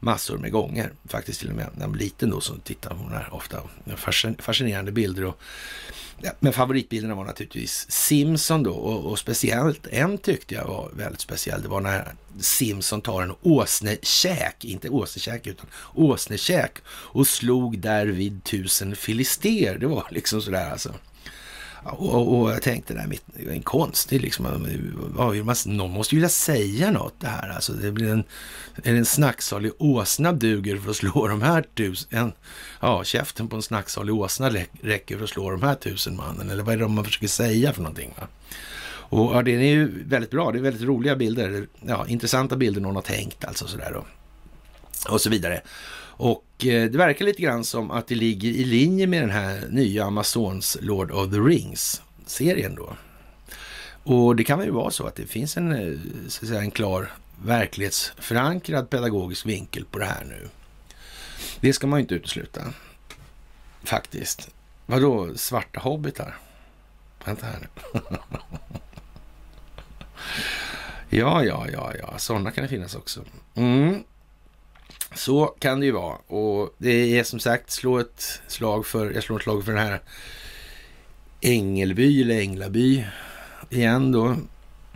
massor 0.00 0.38
med 0.38 0.52
gånger. 0.52 0.92
Faktiskt 1.08 1.40
till 1.40 1.48
och 1.48 1.56
med 1.56 1.68
när 1.74 1.82
jag 1.82 1.88
var 1.88 1.96
liten 1.96 2.30
då 2.30 2.40
så 2.40 2.54
tittade 2.54 2.94
hon 2.94 3.12
här 3.12 3.34
ofta. 3.34 3.62
Fascinerande 4.38 4.92
bilder. 4.92 5.24
Och, 5.24 5.40
ja, 6.20 6.30
men 6.40 6.52
favoritbilderna 6.52 7.14
var 7.14 7.24
naturligtvis 7.24 7.90
Simpson 7.90 8.62
då 8.62 8.72
och, 8.72 9.10
och, 9.10 9.18
speciellt 9.18 9.86
en 9.86 10.18
tyckte 10.18 10.54
jag 10.54 10.64
var 10.64 10.90
väldigt 10.92 11.20
speciell. 11.20 11.62
Det 11.62 11.68
var 11.68 11.80
när 11.80 12.14
Simpson 12.40 13.00
tar 13.00 13.22
en 13.22 13.34
åsnekäk, 13.42 14.64
inte 14.64 14.88
åsnekäk 14.88 15.46
utan 15.46 15.66
åsnekäk 15.94 16.72
och 16.88 17.26
slog 17.26 17.78
därvid 17.78 18.44
tusen 18.44 18.96
filister. 18.96 19.78
Det 19.78 19.86
var 19.86 20.06
liksom 20.10 20.42
sådär 20.42 20.70
alltså. 20.70 20.94
Och, 21.90 22.40
och 22.40 22.50
jag 22.50 22.62
tänkte, 22.62 22.94
det 22.94 23.44
är 23.44 23.50
en 23.50 23.62
konstig 23.62 24.20
liksom, 24.20 24.46
någon 25.66 25.90
måste 25.90 26.14
ju 26.14 26.18
vilja 26.18 26.28
säga 26.28 26.90
något 26.90 27.14
det 27.20 27.26
här. 27.26 27.48
Alltså, 27.48 27.72
det 27.72 27.92
blir 27.92 28.08
en, 28.08 28.24
en 28.82 29.04
snacksalig 29.04 29.72
åsna 29.78 30.32
duger 30.32 30.76
för 30.76 30.90
att 30.90 30.96
slå 30.96 31.28
de 31.28 31.42
här 31.42 31.64
tusen, 31.74 32.32
ja, 32.80 33.04
käften 33.04 33.48
på 33.48 33.56
en 33.56 33.62
snacksalig 33.62 34.14
åsna 34.14 34.50
räcker 34.80 35.16
för 35.16 35.24
att 35.24 35.30
slå 35.30 35.50
de 35.50 35.62
här 35.62 35.74
tusen 35.74 36.16
mannen. 36.16 36.50
Eller 36.50 36.62
vad 36.62 36.74
är 36.74 36.78
det 36.78 36.88
man 36.88 37.04
försöker 37.04 37.28
säga 37.28 37.72
för 37.72 37.82
någonting? 37.82 38.14
Va? 38.20 38.26
Och 39.08 39.36
ja, 39.36 39.42
det 39.42 39.50
är 39.50 39.60
ju 39.60 40.04
väldigt 40.04 40.30
bra, 40.30 40.52
det 40.52 40.58
är 40.58 40.62
väldigt 40.62 40.82
roliga 40.82 41.16
bilder, 41.16 41.66
ja, 41.86 42.06
intressanta 42.08 42.56
bilder 42.56 42.80
någon 42.80 42.94
har 42.94 43.02
tänkt 43.02 43.44
alltså 43.44 43.66
sådär 43.66 43.90
då. 43.94 44.04
Och 45.12 45.20
så 45.20 45.30
vidare. 45.30 45.62
Och 46.18 46.66
eh, 46.66 46.90
det 46.90 46.98
verkar 46.98 47.24
lite 47.24 47.42
grann 47.42 47.64
som 47.64 47.90
att 47.90 48.06
det 48.06 48.14
ligger 48.14 48.48
i 48.48 48.64
linje 48.64 49.06
med 49.06 49.22
den 49.22 49.30
här 49.30 49.68
nya 49.70 50.04
Amazons 50.04 50.76
Lord 50.80 51.10
of 51.10 51.30
the 51.30 51.36
Rings-serien 51.36 52.74
då. 52.74 52.96
Och 54.02 54.36
det 54.36 54.44
kan 54.44 54.58
väl 54.58 54.70
vara 54.70 54.90
så 54.90 55.06
att 55.06 55.14
det 55.14 55.26
finns 55.26 55.56
en, 55.56 55.72
eh, 55.72 55.98
så 56.28 56.44
att 56.44 56.48
säga, 56.48 56.60
en 56.60 56.70
klar 56.70 57.12
verklighetsförankrad 57.44 58.90
pedagogisk 58.90 59.46
vinkel 59.46 59.84
på 59.84 59.98
det 59.98 60.04
här 60.04 60.24
nu. 60.24 60.48
Det 61.60 61.72
ska 61.72 61.86
man 61.86 61.98
ju 61.98 62.02
inte 62.02 62.14
utesluta. 62.14 62.60
Faktiskt. 63.84 64.50
Vadå 64.86 65.34
svarta 65.36 65.80
hobbitar? 65.80 66.36
Vänta 67.24 67.46
här 67.46 67.58
nu. 67.60 68.00
ja, 71.18 71.44
ja, 71.44 71.66
ja, 71.72 71.92
ja, 71.98 72.18
sådana 72.18 72.50
kan 72.50 72.62
det 72.62 72.68
finnas 72.68 72.94
också. 72.94 73.24
Mm. 73.54 74.04
Så 75.14 75.46
kan 75.46 75.80
det 75.80 75.86
ju 75.86 75.92
vara. 75.92 76.16
Och 76.16 76.74
det 76.78 77.18
är 77.18 77.24
som 77.24 77.40
sagt, 77.40 77.70
slå 77.70 77.98
ett 77.98 78.40
slag 78.46 78.86
för, 78.86 79.10
jag 79.10 79.22
slår 79.22 79.36
ett 79.36 79.42
slag 79.42 79.64
för 79.64 79.72
den 79.72 79.86
här 79.86 80.00
Ängelby 81.40 82.22
eller 82.22 82.40
Änglaby 82.40 83.04
igen 83.70 84.12
då. 84.12 84.36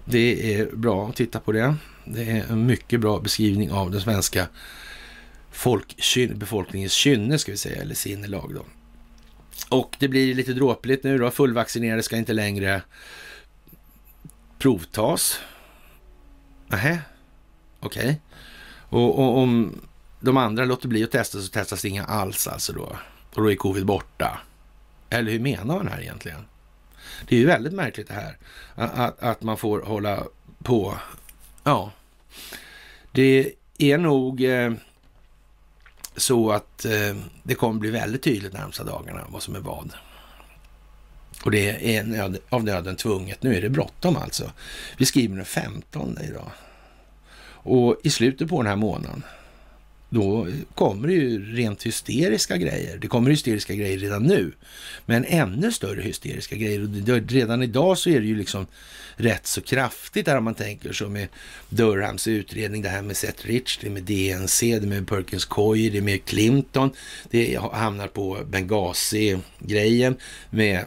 Det 0.04 0.54
är 0.54 0.76
bra 0.76 1.08
att 1.08 1.16
titta 1.16 1.40
på 1.40 1.52
det. 1.52 1.74
Det 2.04 2.22
är 2.22 2.44
en 2.50 2.66
mycket 2.66 3.00
bra 3.00 3.20
beskrivning 3.20 3.70
av 3.70 3.90
den 3.90 4.00
svenska 4.00 4.48
folkkyn, 5.50 6.38
befolkningens 6.38 6.92
kynne, 6.92 7.38
ska 7.38 7.52
vi 7.52 7.58
säga, 7.58 7.82
eller 7.82 7.94
sinnelag 7.94 8.54
då. 8.54 8.64
Och 9.68 9.96
det 9.98 10.08
blir 10.08 10.34
lite 10.34 10.52
dråpligt 10.52 11.04
nu 11.04 11.18
då. 11.18 11.30
Fullvaccinerade 11.30 12.02
ska 12.02 12.16
inte 12.16 12.32
längre 12.32 12.82
provtas. 14.58 15.40
Nähä, 16.68 16.98
okej. 17.80 18.02
Okay. 18.02 18.14
Och, 18.88 19.18
och, 19.18 19.38
om 19.38 19.80
de 20.20 20.36
andra 20.36 20.64
låter 20.64 20.88
bli 20.88 21.04
att 21.04 21.10
testa 21.10 21.40
så 21.40 21.48
testas 21.48 21.84
inga 21.84 22.04
alls 22.04 22.48
alltså 22.48 22.72
då. 22.72 22.96
Och 23.34 23.42
då 23.42 23.52
är 23.52 23.56
covid 23.56 23.86
borta. 23.86 24.40
Eller 25.10 25.32
hur 25.32 25.40
menar 25.40 25.76
man 25.76 25.88
här 25.88 26.00
egentligen? 26.00 26.44
Det 27.28 27.34
är 27.36 27.40
ju 27.40 27.46
väldigt 27.46 27.72
märkligt 27.72 28.08
det 28.08 28.14
här. 28.14 28.36
Att, 28.74 29.22
att 29.22 29.42
man 29.42 29.56
får 29.56 29.82
hålla 29.82 30.24
på. 30.62 30.98
Ja, 31.64 31.92
det 33.12 33.52
är 33.78 33.98
nog 33.98 34.44
eh, 34.44 34.72
så 36.16 36.50
att 36.52 36.84
eh, 36.84 37.16
det 37.42 37.54
kommer 37.54 37.80
bli 37.80 37.90
väldigt 37.90 38.22
tydligt 38.22 38.52
närmsta 38.52 38.84
dagarna 38.84 39.26
vad 39.28 39.42
som 39.42 39.54
är 39.54 39.60
vad. 39.60 39.92
Och 41.44 41.50
det 41.50 41.96
är 41.96 42.04
nöd, 42.04 42.38
av 42.48 42.64
nöden 42.64 42.96
tvunget. 42.96 43.42
Nu 43.42 43.56
är 43.56 43.62
det 43.62 43.68
bråttom 43.68 44.16
alltså. 44.16 44.52
Vi 44.96 45.06
skriver 45.06 45.36
den 45.36 45.44
15 45.44 46.18
idag. 46.22 46.50
Och 47.62 47.96
i 48.02 48.10
slutet 48.10 48.48
på 48.48 48.62
den 48.62 48.68
här 48.68 48.76
månaden 48.76 49.22
då 50.10 50.46
kommer 50.74 51.08
det 51.08 51.14
ju 51.14 51.54
rent 51.54 51.82
hysteriska 51.82 52.56
grejer. 52.56 52.98
Det 52.98 53.08
kommer 53.08 53.30
hysteriska 53.30 53.74
grejer 53.74 53.98
redan 53.98 54.22
nu, 54.22 54.52
men 55.06 55.24
ännu 55.24 55.72
större 55.72 56.02
hysteriska 56.02 56.56
grejer. 56.56 57.12
Och 57.12 57.30
redan 57.30 57.62
idag 57.62 57.98
så 57.98 58.10
är 58.10 58.20
det 58.20 58.26
ju 58.26 58.36
liksom 58.36 58.66
rätt 59.16 59.46
så 59.46 59.60
kraftigt 59.60 60.26
där 60.26 60.36
om 60.36 60.44
man 60.44 60.54
tänker 60.54 60.92
så 60.92 61.08
med 61.08 61.28
Durhams 61.68 62.26
utredning, 62.26 62.82
det 62.82 62.88
här 62.88 63.02
med 63.02 63.16
Seth 63.16 63.46
Rich, 63.46 63.78
det 63.78 63.90
med 63.90 64.02
DNC, 64.02 64.78
det 64.78 64.86
med 64.86 65.08
Perkins 65.08 65.44
Coy, 65.44 65.90
det 65.90 66.00
med 66.00 66.24
Clinton, 66.24 66.90
det 67.30 67.58
hamnar 67.72 68.08
på 68.08 68.38
Benghazi-grejen 68.50 70.16
med 70.50 70.84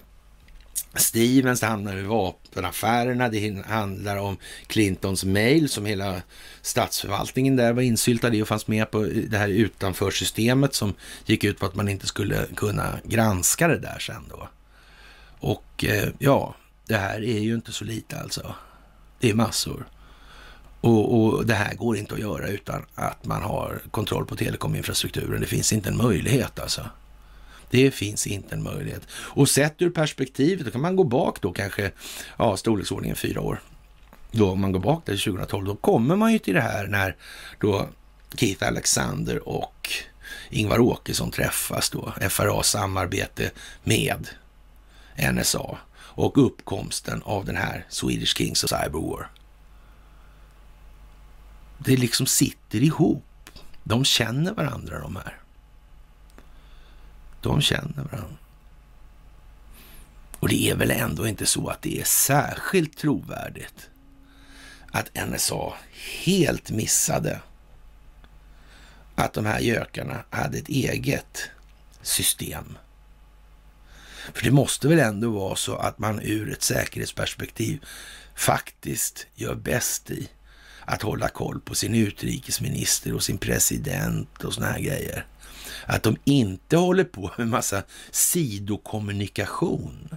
Stevens, 0.95 1.59
det 1.59 1.67
handlar 1.67 1.97
om 1.97 2.07
vapenaffärerna, 2.07 3.30
det 3.30 3.65
handlar 3.65 4.17
om 4.17 4.38
Clintons 4.67 5.24
mail 5.24 5.69
som 5.69 5.86
hela 5.86 6.21
statsförvaltningen 6.61 7.55
där 7.55 7.74
var 7.74 7.82
insyltad 7.82 8.34
i 8.34 8.43
och 8.43 8.47
fanns 8.47 8.67
med 8.67 8.91
på 8.91 9.03
det 9.28 9.38
här 9.38 9.47
utanför 9.47 10.11
systemet 10.11 10.76
som 10.76 10.93
gick 11.26 11.43
ut 11.43 11.59
på 11.59 11.65
att 11.65 11.76
man 11.76 11.89
inte 11.89 12.07
skulle 12.07 12.45
kunna 12.55 12.99
granska 13.03 13.67
det 13.67 13.80
där 13.80 13.99
sen 13.99 14.24
då. 14.30 14.49
Och 15.39 15.86
eh, 15.86 16.09
ja, 16.19 16.55
det 16.88 16.97
här 16.97 17.24
är 17.24 17.39
ju 17.39 17.53
inte 17.53 17.71
så 17.71 17.86
lite 17.86 18.19
alltså. 18.19 18.55
Det 19.19 19.30
är 19.30 19.34
massor. 19.34 19.88
Och, 20.82 21.24
och, 21.24 21.45
det 21.45 21.53
här 21.53 21.76
går 21.76 21.97
inte 21.97 22.13
att 22.13 22.19
göra 22.19 22.47
utan 22.47 22.86
att 22.95 23.26
man 23.26 23.41
har 23.41 23.82
kontroll 23.91 24.26
på 24.26 24.36
telekominfrastrukturen. 24.36 25.41
Det 25.41 25.47
finns 25.47 25.74
inte 25.74 25.89
en 25.89 25.97
möjlighet 25.97 26.59
alltså. 26.59 26.82
Det 27.74 27.91
finns 27.91 28.28
inte 28.28 28.55
en 28.55 28.63
möjlighet. 28.63 29.01
Och 29.11 29.49
sett 29.49 29.82
ur 29.82 29.89
perspektivet, 29.89 30.65
då 30.65 30.71
kan 30.71 30.82
man 30.82 30.95
gå 30.95 31.03
bak 31.03 31.41
då 31.41 31.51
kanske, 31.51 31.91
ja, 32.38 32.57
storleksordningen 32.57 33.15
fyra 33.15 33.41
år. 33.41 33.61
Då 34.32 34.51
om 34.51 34.61
man 34.61 34.71
går 34.71 34.80
bak 34.80 35.05
till 35.05 35.19
2012, 35.19 35.65
då 35.65 35.76
kommer 35.76 36.15
man 36.15 36.34
ju 36.34 36.39
till 36.39 36.53
det 36.53 36.61
här 36.61 36.88
när 36.88 37.15
då 37.59 37.88
Keith 38.36 38.67
Alexander 38.67 39.47
och 39.49 39.89
Ingvar 40.49 40.80
Åkesson 40.80 41.32
träffas 41.32 41.89
då, 41.89 42.13
FRA 42.30 42.63
samarbete 42.63 43.51
med 43.84 44.28
NSA 45.34 45.78
och 45.95 46.45
uppkomsten 46.45 47.21
av 47.24 47.45
den 47.45 47.57
här 47.57 47.86
Swedish 47.89 48.38
Kings 48.38 48.63
of 48.63 48.69
Cyber 48.69 49.09
War. 49.09 49.30
Det 51.78 51.97
liksom 51.97 52.26
sitter 52.26 52.84
ihop. 52.84 53.26
De 53.84 54.05
känner 54.05 54.53
varandra 54.53 54.99
de 54.99 55.15
här. 55.15 55.43
De 57.44 57.62
känner 57.62 58.04
varandra. 58.12 58.38
Och 60.39 60.50
det 60.50 60.70
är 60.70 60.76
väl 60.76 60.91
ändå 60.91 61.28
inte 61.28 61.46
så 61.46 61.68
att 61.68 61.82
det 61.82 62.00
är 62.00 62.04
särskilt 62.04 62.98
trovärdigt 62.98 63.89
att 64.91 65.28
NSA 65.28 65.74
helt 66.24 66.72
missade 66.72 67.39
att 69.16 69.34
de 69.34 69.46
här 69.46 69.60
gökarna 69.60 70.24
hade 70.30 70.58
ett 70.58 70.70
eget 70.70 71.50
system. 72.02 72.78
För 74.34 74.44
det 74.44 74.52
måste 74.52 74.88
väl 74.88 75.00
ändå 75.00 75.30
vara 75.30 75.56
så 75.56 75.76
att 75.76 76.00
man 76.00 76.22
ur 76.22 76.52
ett 76.52 76.64
säkerhetsperspektiv 76.64 77.86
faktiskt 78.36 79.28
gör 79.36 79.56
bäst 79.56 80.12
i 80.12 80.30
att 80.86 81.02
hålla 81.02 81.30
koll 81.30 81.60
på 81.60 81.76
sin 81.76 81.96
utrikesminister 81.96 83.14
och 83.14 83.24
sin 83.24 83.38
president 83.38 84.44
och 84.44 84.54
såna 84.54 84.68
här 84.68 84.80
grejer. 84.80 85.26
Att 85.86 86.04
de 86.04 86.18
inte 86.24 86.78
håller 86.78 87.04
på 87.04 87.32
med 87.38 87.48
massa 87.48 87.84
sidokommunikation. 88.12 90.10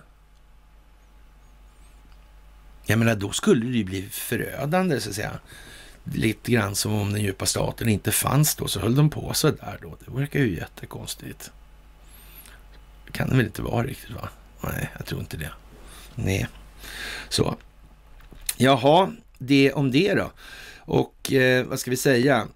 Jag 2.85 2.99
menar, 2.99 3.14
då 3.14 3.33
skulle 3.33 3.67
det 3.67 3.79
ju 3.79 3.85
bli 3.85 4.09
förödande 4.11 5.01
så 5.01 5.09
att 5.09 5.14
säga. 5.14 5.39
Lite 6.14 6.53
grann 6.53 6.75
som 6.75 6.95
om 6.95 7.12
den 7.12 7.23
djupa 7.23 7.47
staten 7.47 7.89
inte 7.89 8.12
fanns 8.12 8.55
då, 8.55 8.69
så 8.69 8.81
höll 8.81 8.95
de 8.95 9.11
på 9.11 9.35
så 9.35 9.51
där 9.51 9.79
då. 9.83 9.97
Det 10.05 10.21
verkar 10.21 10.41
ju 10.41 10.57
jättekonstigt. 10.57 11.51
Det 13.07 13.12
kan 13.12 13.29
det 13.29 13.37
väl 13.37 13.47
inte 13.47 13.62
vara 13.62 13.87
riktigt 13.87 14.11
va? 14.11 14.29
Nej, 14.61 14.91
jag 14.97 15.07
tror 15.07 15.21
inte 15.21 15.37
det. 15.37 15.51
Nej, 16.14 16.47
så. 17.29 17.57
Jaha, 18.57 19.12
det 19.39 19.73
om 19.73 19.91
det 19.91 20.14
då. 20.14 20.33
Och 20.79 21.33
eh, 21.33 21.67
vad 21.67 21.81
ska 21.81 21.91
vi 21.91 21.97
säga? 21.97 22.49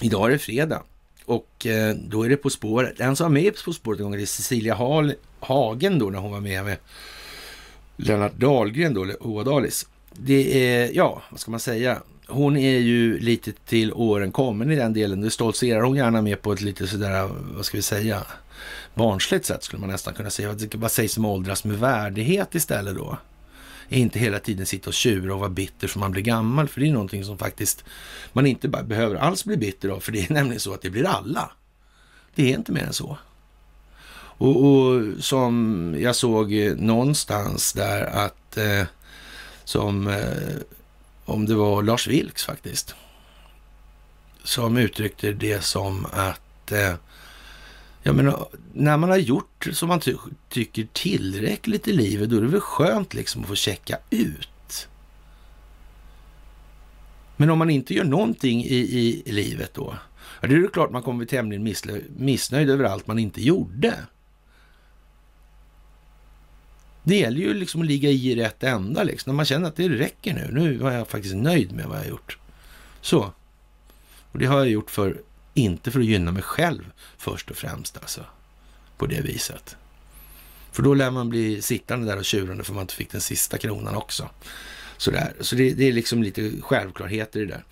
Idag 0.00 0.26
är 0.26 0.30
det 0.30 0.38
fredag 0.38 0.82
och 1.28 1.66
eh, 1.66 1.94
då 1.94 2.22
är 2.22 2.28
det 2.28 2.36
På 2.36 2.50
spåret. 2.50 3.00
En 3.00 3.16
som 3.16 3.24
var 3.24 3.30
med 3.30 3.64
På 3.64 3.72
spåret 3.72 4.00
en 4.00 4.04
gång 4.04 4.14
är 4.14 4.26
Cecilia 4.26 4.74
Hall, 4.74 5.14
Hagen 5.40 5.98
då 5.98 6.10
när 6.10 6.18
hon 6.18 6.30
var 6.30 6.40
med 6.40 6.64
med 6.64 6.76
Lennart 7.96 8.34
Dahlgren 8.36 8.94
då, 8.94 9.06
Hoadalis. 9.20 9.86
Det 10.12 10.66
är, 10.66 10.90
ja, 10.94 11.22
vad 11.30 11.40
ska 11.40 11.50
man 11.50 11.60
säga? 11.60 12.02
Hon 12.26 12.56
är 12.56 12.78
ju 12.78 13.18
lite 13.18 13.52
till 13.52 13.92
åren 13.92 14.32
kommen 14.32 14.70
i 14.70 14.76
den 14.76 14.92
delen. 14.92 15.20
Det 15.20 15.30
stoltserar 15.30 15.80
hon 15.80 15.96
gärna 15.96 16.22
med 16.22 16.42
på 16.42 16.52
ett 16.52 16.60
lite 16.60 16.86
sådär, 16.86 17.28
vad 17.56 17.64
ska 17.64 17.76
vi 17.76 17.82
säga, 17.82 18.22
barnsligt 18.94 19.46
sätt 19.46 19.62
skulle 19.62 19.80
man 19.80 19.90
nästan 19.90 20.14
kunna 20.14 20.30
säga. 20.30 20.56
Vad 20.74 20.92
sägs 20.92 21.16
om 21.18 21.24
åldras 21.24 21.64
med 21.64 21.78
värdighet 21.78 22.54
istället 22.54 22.96
då? 22.96 23.18
Inte 23.88 24.18
hela 24.18 24.38
tiden 24.38 24.66
sitta 24.66 24.90
och 24.90 24.94
tjura 24.94 25.34
och 25.34 25.40
vara 25.40 25.50
bitter 25.50 25.88
för 25.88 25.98
man 25.98 26.10
blir 26.10 26.22
gammal. 26.22 26.68
För 26.68 26.80
det 26.80 26.88
är 26.88 26.92
någonting 26.92 27.24
som 27.24 27.38
faktiskt 27.38 27.84
man 28.32 28.46
inte 28.46 28.68
behöver 28.68 29.16
alls 29.16 29.44
bli 29.44 29.56
bitter 29.56 29.88
av. 29.88 30.00
För 30.00 30.12
det 30.12 30.30
är 30.30 30.32
nämligen 30.32 30.60
så 30.60 30.74
att 30.74 30.82
det 30.82 30.90
blir 30.90 31.06
alla. 31.06 31.50
Det 32.34 32.52
är 32.52 32.56
inte 32.56 32.72
mer 32.72 32.82
än 32.82 32.92
så. 32.92 33.18
Och, 34.40 34.64
och 34.64 35.02
som 35.24 35.94
jag 36.00 36.16
såg 36.16 36.52
eh, 36.52 36.74
någonstans 36.74 37.72
där 37.72 38.06
att 38.06 38.56
eh, 38.56 38.84
som 39.64 40.08
eh, 40.08 40.56
om 41.24 41.46
det 41.46 41.54
var 41.54 41.82
Lars 41.82 42.06
Vilks 42.06 42.44
faktiskt 42.44 42.94
som 44.44 44.76
uttryckte 44.76 45.32
det 45.32 45.64
som 45.64 46.06
att 46.12 46.72
eh, 46.72 46.94
jag 48.08 48.16
menar, 48.16 48.48
när 48.72 48.96
man 48.96 49.10
har 49.10 49.16
gjort 49.16 49.68
som 49.72 49.88
man 49.88 50.00
ty 50.00 50.14
tycker 50.48 50.88
tillräckligt 50.92 51.88
i 51.88 51.92
livet, 51.92 52.30
då 52.30 52.36
är 52.36 52.40
det 52.40 52.46
väl 52.46 52.60
skönt 52.60 53.14
liksom 53.14 53.42
att 53.42 53.48
få 53.48 53.54
checka 53.54 53.98
ut. 54.10 54.88
Men 57.36 57.50
om 57.50 57.58
man 57.58 57.70
inte 57.70 57.94
gör 57.94 58.04
någonting 58.04 58.64
i, 58.64 58.76
i, 58.76 59.22
i 59.26 59.32
livet 59.32 59.74
då, 59.74 59.94
ja, 60.40 60.48
då 60.48 60.54
är 60.54 60.58
det 60.58 60.68
klart 60.68 60.90
man 60.90 61.02
kommer 61.02 61.18
bli 61.18 61.26
tämligen 61.26 61.74
missnöjd 62.16 62.70
över 62.70 62.84
allt 62.84 63.06
man 63.06 63.18
inte 63.18 63.42
gjorde. 63.42 63.94
Det 67.02 67.16
gäller 67.16 67.40
ju 67.40 67.54
liksom 67.54 67.80
att 67.80 67.86
ligga 67.86 68.10
i 68.10 68.34
rätt 68.34 68.62
ända 68.62 69.02
liksom. 69.02 69.30
När 69.30 69.36
man 69.36 69.46
känner 69.46 69.68
att 69.68 69.76
det 69.76 69.88
räcker 69.88 70.34
nu. 70.34 70.48
Nu 70.52 70.76
var 70.76 70.92
jag 70.92 71.08
faktiskt 71.08 71.36
nöjd 71.36 71.72
med 71.72 71.86
vad 71.86 71.96
jag 71.96 72.02
har 72.02 72.10
gjort. 72.10 72.38
Så. 73.00 73.32
Och 74.32 74.38
det 74.38 74.46
har 74.46 74.58
jag 74.58 74.68
gjort 74.68 74.90
för 74.90 75.22
inte 75.58 75.90
för 75.90 76.00
att 76.00 76.06
gynna 76.06 76.32
mig 76.32 76.42
själv 76.42 76.92
först 77.16 77.50
och 77.50 77.56
främst 77.56 77.96
alltså. 77.96 78.20
På 78.96 79.06
det 79.06 79.20
viset. 79.20 79.76
För 80.72 80.82
då 80.82 80.94
lär 80.94 81.10
man 81.10 81.28
bli 81.28 81.62
sittande 81.62 82.06
där 82.06 82.16
och 82.16 82.24
tjurande 82.24 82.64
för 82.64 82.72
man 82.72 82.82
inte 82.82 82.94
fick 82.94 83.10
den 83.10 83.20
sista 83.20 83.58
kronan 83.58 83.94
också. 83.94 84.28
Sådär. 84.96 85.32
Så 85.40 85.56
det, 85.56 85.70
det 85.70 85.88
är 85.88 85.92
liksom 85.92 86.22
lite 86.22 86.52
självklarheter 86.60 87.40
i 87.40 87.44
det 87.44 87.52
där. 87.52 87.64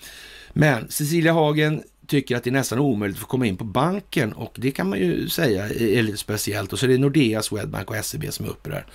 Men 0.53 0.91
Cecilia 0.91 1.33
Hagen 1.33 1.83
tycker 2.07 2.37
att 2.37 2.45
det 2.45 2.51
är 2.51 2.53
nästan 2.53 2.79
omöjligt 2.79 3.17
att 3.17 3.21
få 3.21 3.27
komma 3.27 3.47
in 3.47 3.57
på 3.57 3.65
banken 3.65 4.33
och 4.33 4.57
det 4.59 4.71
kan 4.71 4.89
man 4.89 4.99
ju 4.99 5.29
säga 5.29 5.65
är 5.69 6.03
lite 6.03 6.19
speciellt. 6.19 6.73
Och 6.73 6.79
så 6.79 6.87
är 6.87 6.91
det 6.91 6.99
Nordea, 6.99 7.43
Swedbank 7.43 7.91
och 7.91 8.05
SEB 8.05 8.33
som 8.33 8.47
är 8.47 8.51
uppe 8.51 8.71
där. 8.71 8.87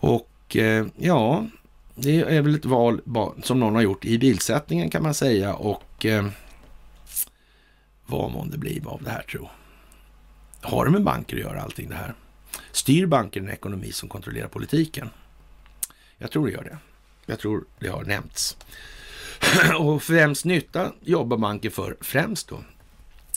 Och 0.00 0.56
eh, 0.56 0.86
ja, 0.96 1.46
det 1.94 2.20
är 2.20 2.42
väl 2.42 2.54
ett 2.54 2.64
val 2.64 3.00
som 3.42 3.60
någon 3.60 3.74
har 3.74 3.82
gjort 3.82 4.04
i 4.04 4.18
bilsättningen 4.18 4.90
kan 4.90 5.02
man 5.02 5.14
säga 5.14 5.54
och 5.54 6.06
eh, 6.06 6.26
vad 8.18 8.30
månde 8.30 8.56
det 8.56 8.86
av 8.86 9.02
det 9.02 9.10
här 9.10 9.22
tro? 9.22 9.48
Har 10.60 10.84
det 10.84 10.90
med 10.90 11.02
banker 11.02 11.36
att 11.36 11.42
göra 11.42 11.62
allting 11.62 11.88
det 11.88 11.94
här? 11.94 12.14
Styr 12.72 13.06
banker 13.06 13.40
en 13.40 13.50
ekonomi 13.50 13.92
som 13.92 14.08
kontrollerar 14.08 14.48
politiken? 14.48 15.10
Jag 16.18 16.30
tror 16.30 16.46
det 16.46 16.52
gör 16.52 16.64
det. 16.64 16.78
Jag 17.26 17.38
tror 17.38 17.64
det 17.78 17.88
har 17.88 18.04
nämnts. 18.04 18.56
Och 19.78 20.02
främst 20.02 20.10
vems 20.10 20.44
nytta 20.44 20.92
jobbar 21.00 21.36
banker 21.36 21.70
för 21.70 21.96
främst 22.00 22.48
då? 22.48 22.64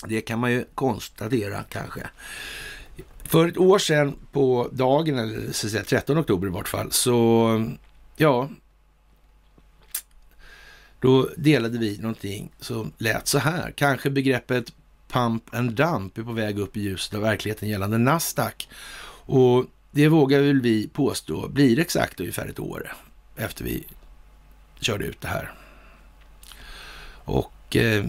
Det 0.05 0.21
kan 0.21 0.39
man 0.39 0.51
ju 0.51 0.65
konstatera 0.76 1.63
kanske. 1.69 2.09
För 3.23 3.47
ett 3.47 3.57
år 3.57 3.80
sedan 3.80 4.15
på 4.32 4.69
dagen, 4.71 5.19
eller 5.19 5.51
så 5.51 5.67
att 5.67 5.71
säga 5.71 5.84
13 5.84 6.17
oktober 6.17 6.47
i 6.47 6.51
vart 6.51 6.67
fall, 6.67 6.91
så 6.91 7.76
ja, 8.17 8.49
då 11.05 11.29
delade 11.37 11.77
vi 11.77 11.97
någonting 11.97 12.51
som 12.59 12.91
lät 12.97 13.27
så 13.27 13.37
här. 13.37 13.71
Kanske 13.71 14.09
begreppet 14.09 14.73
pump 15.07 15.55
and 15.55 15.71
dump 15.71 16.17
är 16.17 16.23
på 16.23 16.31
väg 16.31 16.59
upp 16.59 16.77
i 16.77 16.81
ljuset 16.81 17.13
av 17.13 17.21
verkligheten 17.21 17.69
gällande 17.69 17.97
Nasdaq. 17.97 18.69
Och 19.25 19.65
det 19.91 20.07
vågar 20.07 20.41
väl 20.41 20.61
vi 20.61 20.87
påstå 20.87 21.47
blir 21.47 21.79
exakt 21.79 22.19
ungefär 22.19 22.47
ett 22.47 22.59
år 22.59 22.93
efter 23.35 23.63
vi 23.63 23.83
körde 24.79 25.05
ut 25.05 25.21
det 25.21 25.27
här. 25.27 25.53
Och 27.13 27.75
eh, 27.75 28.05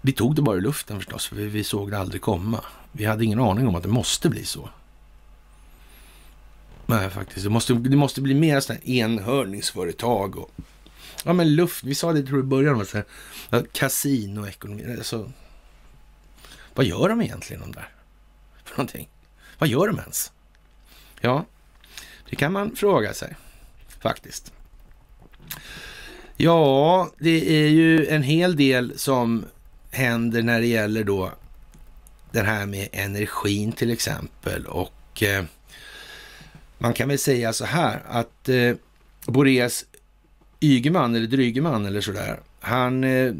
vi 0.00 0.12
tog 0.12 0.36
det 0.36 0.42
bara 0.42 0.56
i 0.56 0.60
luften 0.60 0.96
förstås, 0.96 1.26
för 1.26 1.36
vi 1.36 1.64
såg 1.64 1.90
det 1.90 1.98
aldrig 1.98 2.22
komma. 2.22 2.64
Vi 2.92 3.04
hade 3.04 3.24
ingen 3.24 3.40
aning 3.40 3.68
om 3.68 3.74
att 3.74 3.82
det 3.82 3.88
måste 3.88 4.28
bli 4.28 4.44
så. 4.44 4.68
Nej, 6.86 7.10
faktiskt. 7.10 7.44
Det 7.44 7.50
måste, 7.50 7.74
det 7.74 7.96
måste 7.96 8.20
bli 8.20 8.34
mer 8.34 8.62
enhörningsföretag 8.84 10.38
och 10.38 10.50
Ja, 11.24 11.32
men 11.32 11.54
luft. 11.54 11.84
Vi 11.84 11.94
sa 11.94 12.12
det 12.12 12.22
tror 12.22 12.38
jag 12.38 12.44
i 12.44 12.48
början. 12.48 12.80
Alltså, 12.80 13.02
kasinoekonomi. 13.72 14.96
Alltså, 14.98 15.32
vad 16.74 16.86
gör 16.86 17.08
de 17.08 17.22
egentligen 17.22 17.62
de 17.62 17.72
där? 17.72 17.88
För 18.64 18.76
någonting? 18.76 19.08
Vad 19.58 19.68
gör 19.68 19.86
de 19.86 19.98
ens? 19.98 20.32
Ja, 21.20 21.44
det 22.30 22.36
kan 22.36 22.52
man 22.52 22.76
fråga 22.76 23.14
sig 23.14 23.36
faktiskt. 23.98 24.52
Ja, 26.36 27.10
det 27.18 27.64
är 27.64 27.68
ju 27.68 28.06
en 28.06 28.22
hel 28.22 28.56
del 28.56 28.98
som 28.98 29.44
händer 29.90 30.42
när 30.42 30.60
det 30.60 30.66
gäller 30.66 31.04
då 31.04 31.32
det 32.32 32.40
här 32.40 32.66
med 32.66 32.88
energin 32.92 33.72
till 33.72 33.90
exempel. 33.90 34.66
Och 34.66 35.22
eh, 35.22 35.44
man 36.78 36.92
kan 36.92 37.08
väl 37.08 37.18
säga 37.18 37.52
så 37.52 37.64
här 37.64 38.02
att 38.08 38.48
eh, 38.48 38.74
Boreas 39.26 39.84
Ygeman 40.64 41.14
eller 41.14 41.26
Drygeman 41.26 41.86
eller 41.86 42.00
sådär, 42.00 42.40
han 42.60 43.04
eh, 43.04 43.34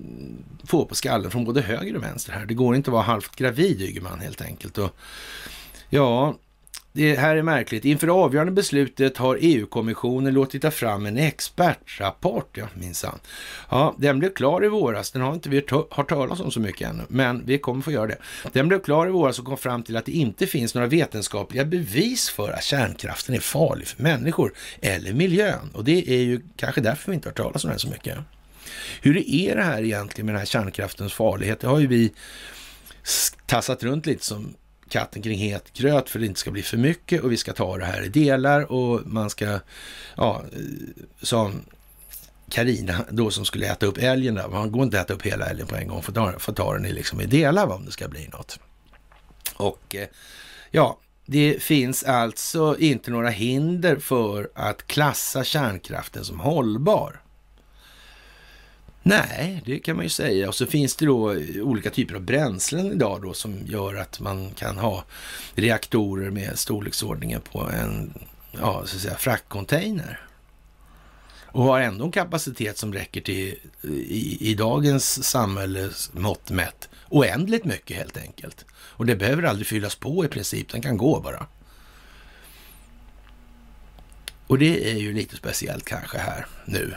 får 0.64 0.84
på 0.84 0.94
skallen 0.94 1.30
från 1.30 1.44
både 1.44 1.60
höger 1.60 1.96
och 1.96 2.02
vänster 2.02 2.32
här. 2.32 2.46
Det 2.46 2.54
går 2.54 2.76
inte 2.76 2.90
att 2.90 2.92
vara 2.92 3.02
halvt 3.02 3.36
gravid 3.36 3.80
Ygeman 3.80 4.20
helt 4.20 4.42
enkelt. 4.42 4.78
Och, 4.78 4.96
ja, 5.88 6.34
det 6.96 7.14
här 7.14 7.36
är 7.36 7.42
märkligt. 7.42 7.84
Inför 7.84 8.06
det 8.06 8.12
avgörande 8.12 8.52
beslutet 8.52 9.16
har 9.16 9.38
EU-kommissionen 9.40 10.34
låtit 10.34 10.62
ta 10.62 10.70
fram 10.70 11.06
en 11.06 11.18
expertrapport, 11.18 12.56
ja 12.56 12.66
minsann. 12.74 13.18
Ja, 13.70 13.94
den 13.98 14.18
blev 14.18 14.34
klar 14.34 14.64
i 14.64 14.68
våras. 14.68 15.10
Den 15.10 15.22
har 15.22 15.34
inte 15.34 15.48
vi 15.48 15.64
hört 15.90 16.08
talas 16.08 16.40
om 16.40 16.50
så 16.50 16.60
mycket 16.60 16.88
ännu, 16.88 17.02
men 17.08 17.46
vi 17.46 17.58
kommer 17.58 17.82
få 17.82 17.92
göra 17.92 18.06
det. 18.06 18.18
Den 18.52 18.68
blev 18.68 18.80
klar 18.80 19.06
i 19.06 19.10
våras 19.10 19.38
och 19.38 19.44
kom 19.44 19.56
fram 19.56 19.82
till 19.82 19.96
att 19.96 20.04
det 20.04 20.12
inte 20.12 20.46
finns 20.46 20.74
några 20.74 20.88
vetenskapliga 20.88 21.64
bevis 21.64 22.30
för 22.30 22.50
att 22.50 22.64
kärnkraften 22.64 23.34
är 23.34 23.40
farlig 23.40 23.86
för 23.86 24.02
människor 24.02 24.52
eller 24.80 25.12
miljön. 25.12 25.70
Och 25.72 25.84
det 25.84 26.10
är 26.10 26.22
ju 26.22 26.40
kanske 26.56 26.80
därför 26.80 27.10
vi 27.10 27.14
inte 27.14 27.28
har 27.28 27.30
hört 27.30 27.36
talas 27.36 27.64
om 27.64 27.70
den 27.70 27.78
så 27.78 27.88
mycket. 27.88 28.18
Hur 29.00 29.28
är 29.28 29.56
det 29.56 29.62
här 29.62 29.82
egentligen 29.82 30.26
med 30.26 30.34
den 30.34 30.40
här 30.40 30.46
kärnkraftens 30.46 31.12
farlighet? 31.12 31.60
Det 31.60 31.66
har 31.66 31.78
ju 31.78 31.86
vi 31.86 32.12
tassat 33.46 33.82
runt 33.82 34.06
lite 34.06 34.24
som 34.24 34.54
katten 34.94 35.22
kring 35.22 35.38
het 35.38 35.72
gröt 35.72 36.10
för 36.10 36.18
att 36.18 36.22
det 36.22 36.26
inte 36.26 36.40
ska 36.40 36.50
bli 36.50 36.62
för 36.62 36.76
mycket 36.76 37.22
och 37.22 37.32
vi 37.32 37.36
ska 37.36 37.52
ta 37.52 37.78
det 37.78 37.84
här 37.84 38.02
i 38.02 38.08
delar 38.08 38.72
och 38.72 39.06
man 39.06 39.30
ska, 39.30 39.60
ja, 40.16 40.42
som 41.22 41.62
Karina 42.50 43.04
då 43.10 43.30
som 43.30 43.44
skulle 43.44 43.66
äta 43.66 43.86
upp 43.86 43.98
älgen 43.98 44.34
där, 44.34 44.48
man 44.48 44.72
går 44.72 44.82
inte 44.82 45.00
att 45.00 45.06
äta 45.06 45.14
upp 45.14 45.22
hela 45.22 45.46
älgen 45.46 45.66
på 45.66 45.76
en 45.76 45.88
gång, 45.88 46.02
får 46.02 46.12
ta, 46.12 46.38
får 46.38 46.52
ta 46.52 46.74
den 46.74 46.86
i, 46.86 46.92
liksom 46.92 47.20
i 47.20 47.26
delar 47.26 47.66
om 47.66 47.84
det 47.84 47.92
ska 47.92 48.08
bli 48.08 48.28
något. 48.28 48.58
Och 49.56 49.94
eh, 49.94 50.08
ja, 50.70 50.98
det 51.26 51.62
finns 51.62 52.04
alltså 52.04 52.76
inte 52.78 53.10
några 53.10 53.30
hinder 53.30 53.96
för 53.96 54.50
att 54.54 54.86
klassa 54.86 55.44
kärnkraften 55.44 56.24
som 56.24 56.40
hållbar. 56.40 57.20
Nej, 59.06 59.62
det 59.66 59.78
kan 59.78 59.96
man 59.96 60.04
ju 60.04 60.08
säga. 60.08 60.48
Och 60.48 60.54
så 60.54 60.66
finns 60.66 60.96
det 60.96 61.06
då 61.06 61.32
eh, 61.32 61.62
olika 61.62 61.90
typer 61.90 62.14
av 62.14 62.20
bränslen 62.20 62.92
idag 62.92 63.22
då 63.22 63.34
som 63.34 63.66
gör 63.66 63.94
att 63.94 64.20
man 64.20 64.50
kan 64.50 64.78
ha 64.78 65.04
reaktorer 65.54 66.30
med 66.30 66.58
storleksordningen 66.58 67.40
på 67.40 67.70
en, 67.70 68.14
ja, 68.52 68.82
så 68.86 68.96
att 68.96 69.02
säga, 69.02 69.16
fraktcontainer. 69.16 70.20
och 71.46 71.64
har 71.64 71.80
ändå 71.80 72.04
en 72.04 72.12
kapacitet 72.12 72.78
som 72.78 72.92
räcker 72.92 73.20
till 73.20 73.58
eh, 73.82 73.90
i, 73.90 74.38
i 74.40 74.54
dagens 74.54 75.24
samhälles 75.24 76.10
mått 76.12 76.50
mätt 76.50 76.88
oändligt 77.08 77.64
mycket 77.64 77.96
helt 77.96 78.16
enkelt. 78.16 78.64
Och 78.72 79.06
det 79.06 79.16
behöver 79.16 79.42
aldrig 79.42 79.66
fyllas 79.66 79.94
på 79.94 80.24
i 80.24 80.28
princip, 80.28 80.72
den 80.72 80.82
kan 80.82 80.96
gå 80.96 81.20
bara. 81.20 81.46
Och 84.46 84.58
det 84.58 84.90
är 84.92 84.98
ju 84.98 85.12
lite 85.12 85.36
speciellt 85.36 85.84
kanske 85.84 86.18
här 86.18 86.46
nu 86.64 86.94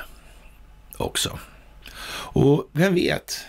också. 0.97 1.39
Och 2.37 2.69
vem 2.73 2.95
vet, 2.95 3.39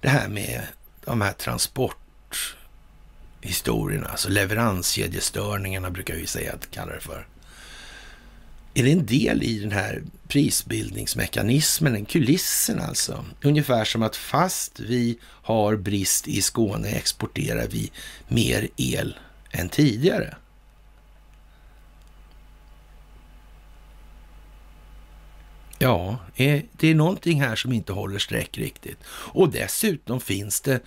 det 0.00 0.08
här 0.08 0.28
med 0.28 0.62
de 1.04 1.20
här 1.20 1.32
transporthistorierna, 1.32 4.08
alltså 4.08 4.28
leveranskedjestörningarna 4.28 5.90
brukar 5.90 6.14
vi 6.14 6.26
säga 6.26 6.52
att 6.52 6.70
kalla 6.70 6.92
det 6.92 7.00
för. 7.00 7.26
Är 8.74 8.82
det 8.82 8.92
en 8.92 9.06
del 9.06 9.42
i 9.42 9.58
den 9.58 9.72
här 9.72 10.02
prisbildningsmekanismen, 10.28 11.94
en 11.94 12.04
kulissen 12.04 12.80
alltså? 12.80 13.24
Ungefär 13.42 13.84
som 13.84 14.02
att 14.02 14.16
fast 14.16 14.80
vi 14.80 15.18
har 15.24 15.76
brist 15.76 16.28
i 16.28 16.42
Skåne 16.42 16.88
exporterar 16.88 17.66
vi 17.70 17.90
mer 18.28 18.68
el 18.76 19.18
än 19.50 19.68
tidigare. 19.68 20.36
Ja, 25.82 26.18
eh, 26.36 26.62
det 26.72 26.88
är 26.88 26.94
någonting 26.94 27.40
här 27.40 27.56
som 27.56 27.72
inte 27.72 27.92
håller 27.92 28.18
streck 28.18 28.58
riktigt. 28.58 28.98
Och 29.06 29.48
dessutom 29.48 30.20
finns 30.20 30.60
det 30.60 30.80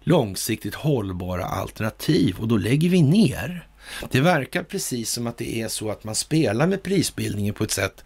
långsiktigt 0.00 0.74
hållbara 0.74 1.44
alternativ 1.44 2.36
och 2.38 2.48
då 2.48 2.56
lägger 2.56 2.88
vi 2.88 3.02
ner. 3.02 3.66
Det 4.10 4.20
verkar 4.20 4.62
precis 4.62 5.12
som 5.12 5.26
att 5.26 5.38
det 5.38 5.60
är 5.60 5.68
så 5.68 5.90
att 5.90 6.04
man 6.04 6.14
spelar 6.14 6.66
med 6.66 6.82
prisbildningen 6.82 7.54
på 7.54 7.64
ett 7.64 7.70
sätt 7.70 8.04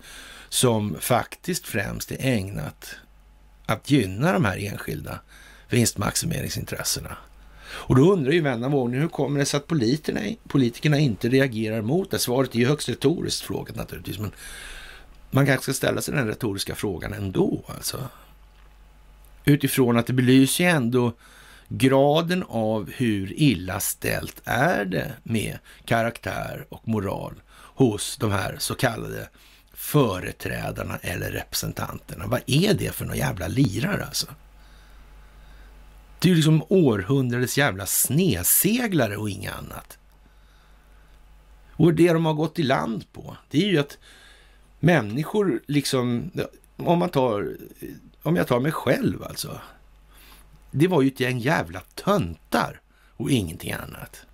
som 0.49 0.97
faktiskt 1.01 1.67
främst 1.67 2.13
är 2.13 2.19
ägnat 2.21 2.97
att 3.67 3.91
gynna 3.91 4.33
de 4.33 4.45
här 4.45 4.59
enskilda 4.73 5.21
vinstmaximeringsintressena. 5.71 7.17
Och 7.67 7.97
då 7.97 8.13
undrar 8.13 8.33
ju 8.33 8.41
vän 8.41 8.65
av 8.65 8.75
ordning, 8.75 9.01
hur 9.01 9.09
kommer 9.09 9.39
det 9.39 9.47
sig 9.47 9.59
att 9.59 9.67
politikerna, 9.67 10.21
politikerna 10.49 10.99
inte 10.99 11.29
reagerar 11.29 11.83
mot 11.83 12.11
det? 12.11 12.19
Svaret 12.19 12.55
är 12.55 12.59
ju 12.59 12.67
högst 12.67 12.89
retoriskt 12.89 13.43
frågat 13.43 13.77
naturligtvis, 13.77 14.19
men 14.19 14.33
man 15.35 15.47
kanske 15.47 15.63
ska 15.63 15.73
ställa 15.73 16.01
sig 16.01 16.15
den 16.15 16.27
retoriska 16.27 16.75
frågan 16.75 17.13
ändå. 17.13 17.65
Alltså. 17.67 18.09
Utifrån 19.45 19.97
att 19.99 20.07
det 20.07 20.13
belyser 20.13 20.65
ju 20.65 20.71
ändå 20.71 21.13
graden 21.69 22.45
av 22.49 22.91
hur 22.91 23.33
illa 23.33 23.81
ställt 23.81 24.43
är 24.45 24.85
det 24.85 25.13
med 25.23 25.59
karaktär 25.85 26.67
och 26.69 26.89
moral 26.89 27.43
hos 27.53 28.17
de 28.17 28.33
här 28.33 28.57
så 28.59 28.75
kallade 28.75 29.29
företrädarna 29.73 30.99
eller 31.03 31.31
representanterna. 31.31 32.27
Vad 32.27 32.41
är 32.47 32.75
det 32.75 32.95
för 32.95 33.05
några 33.05 33.19
jävla 33.19 33.49
lirare 33.49 34.05
alltså? 34.05 34.27
Det 36.19 36.29
är 36.29 36.31
ju 36.31 36.37
liksom 36.37 36.63
århundradets 36.69 37.59
jävla 37.59 37.87
sneseglare 37.87 39.17
och 39.17 39.31
inget 39.31 39.55
annat. 39.55 39.99
Och 41.73 41.95
det 41.95 42.13
de 42.13 42.27
har 42.27 42.35
gått 42.35 42.59
i 42.59 42.63
land 42.63 43.13
på, 43.13 43.37
det 43.51 43.59
är 43.65 43.69
ju 43.69 43.79
att 43.79 43.99
människor 44.85 45.63
liksom, 45.67 46.31
om 46.77 46.99
man 46.99 47.09
tar, 47.09 47.57
om 48.23 48.37
jag 48.37 48.47
tar 48.47 48.61
mig 48.61 48.73
själv 48.73 49.23
alltså. 49.23 49.61
Det 50.71 50.89
var 50.89 51.03
ju 51.03 51.09
ett 51.09 51.21
gäng 51.21 51.39
jävla 51.39 51.81
töntar 51.81 52.81
och 53.17 53.31
ingenting 53.31 53.73
annat. 53.73 54.27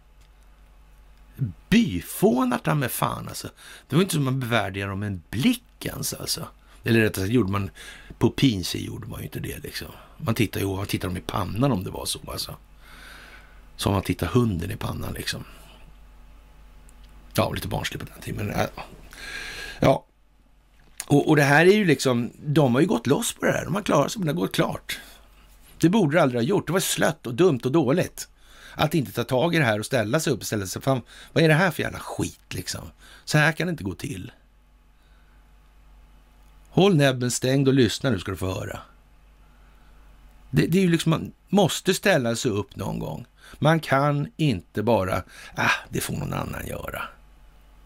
Byfånar 1.68 2.58
ta 2.58 2.74
med 2.74 2.90
fan 2.90 3.28
alltså. 3.28 3.48
Det 3.88 3.96
var 3.96 4.02
inte 4.02 4.14
som 4.14 4.24
man 4.24 4.40
bevärdigade 4.40 4.90
dem 4.90 5.02
en 5.02 5.22
blick 5.30 5.86
ens 5.86 6.14
alltså. 6.14 6.48
Eller 6.84 7.00
rättare 7.00 7.24
sagt 7.24 7.34
gjorde 7.34 7.52
man, 7.52 7.70
på 8.18 8.30
Pinsi 8.30 8.84
gjorde 8.84 9.06
man 9.06 9.20
ju 9.20 9.24
inte 9.24 9.40
det 9.40 9.58
liksom. 9.58 9.88
Man 10.16 10.34
tittar 10.34 10.60
ju, 10.60 10.66
man 10.66 10.86
tittar 10.86 11.08
dem 11.08 11.16
i 11.16 11.20
pannan 11.20 11.72
om 11.72 11.84
det 11.84 11.90
var 11.90 12.04
så 12.04 12.18
alltså. 12.26 12.56
Som 13.76 13.92
man 13.92 14.02
tittar 14.02 14.26
hunden 14.26 14.70
i 14.70 14.76
pannan 14.76 15.12
liksom. 15.12 15.44
Ja, 17.34 17.52
lite 17.52 17.68
barnsligt 17.68 18.04
på 18.04 18.12
den 18.12 18.22
tiden, 18.22 18.46
men 18.46 18.54
äh, 18.54 18.66
ja. 19.80 20.06
Och, 21.10 21.28
och, 21.28 21.36
det 21.36 21.42
här 21.42 21.66
är 21.66 21.72
ju 21.72 21.84
liksom, 21.84 22.30
de 22.44 22.74
har 22.74 22.80
ju 22.80 22.86
gått 22.86 23.06
loss 23.06 23.32
på 23.32 23.46
det 23.46 23.52
här. 23.52 23.64
De 23.64 23.74
har 23.74 23.82
klarat 23.82 24.12
sig, 24.12 24.20
men 24.20 24.26
det 24.26 24.32
har 24.32 24.40
gått 24.40 24.54
klart. 24.54 25.00
Det 25.80 25.88
borde 25.88 26.16
det 26.16 26.22
aldrig 26.22 26.40
ha 26.40 26.46
gjort. 26.46 26.66
Det 26.66 26.72
var 26.72 26.80
slött 26.80 27.26
och 27.26 27.34
dumt 27.34 27.60
och 27.64 27.72
dåligt. 27.72 28.28
Att 28.74 28.94
inte 28.94 29.12
ta 29.12 29.24
tag 29.24 29.54
i 29.54 29.58
det 29.58 29.64
här 29.64 29.78
och 29.78 29.86
ställa 29.86 30.20
sig 30.20 30.32
upp 30.32 30.40
och 30.40 30.46
ställa 30.46 30.66
sig, 30.66 30.82
fan, 30.82 31.02
vad 31.32 31.44
är 31.44 31.48
det 31.48 31.54
här 31.54 31.70
för 31.70 31.82
jävla 31.82 31.98
skit 31.98 32.54
liksom? 32.54 32.80
Så 33.24 33.38
här 33.38 33.52
kan 33.52 33.66
det 33.66 33.70
inte 33.70 33.84
gå 33.84 33.94
till. 33.94 34.32
Håll 36.70 36.96
näbben 36.96 37.30
stängd 37.30 37.68
och 37.68 37.74
lyssna 37.74 38.10
nu 38.10 38.18
ska 38.18 38.30
du 38.30 38.36
få 38.36 38.54
höra. 38.54 38.80
Det, 40.50 40.66
det 40.66 40.78
är 40.78 40.82
ju 40.82 40.90
liksom, 40.90 41.10
man 41.10 41.32
måste 41.48 41.94
ställa 41.94 42.36
sig 42.36 42.50
upp 42.50 42.76
någon 42.76 42.98
gång. 42.98 43.26
Man 43.58 43.80
kan 43.80 44.28
inte 44.36 44.82
bara, 44.82 45.22
ah, 45.54 45.70
det 45.88 46.00
får 46.00 46.14
någon 46.14 46.32
annan 46.32 46.66
göra. 46.66 47.02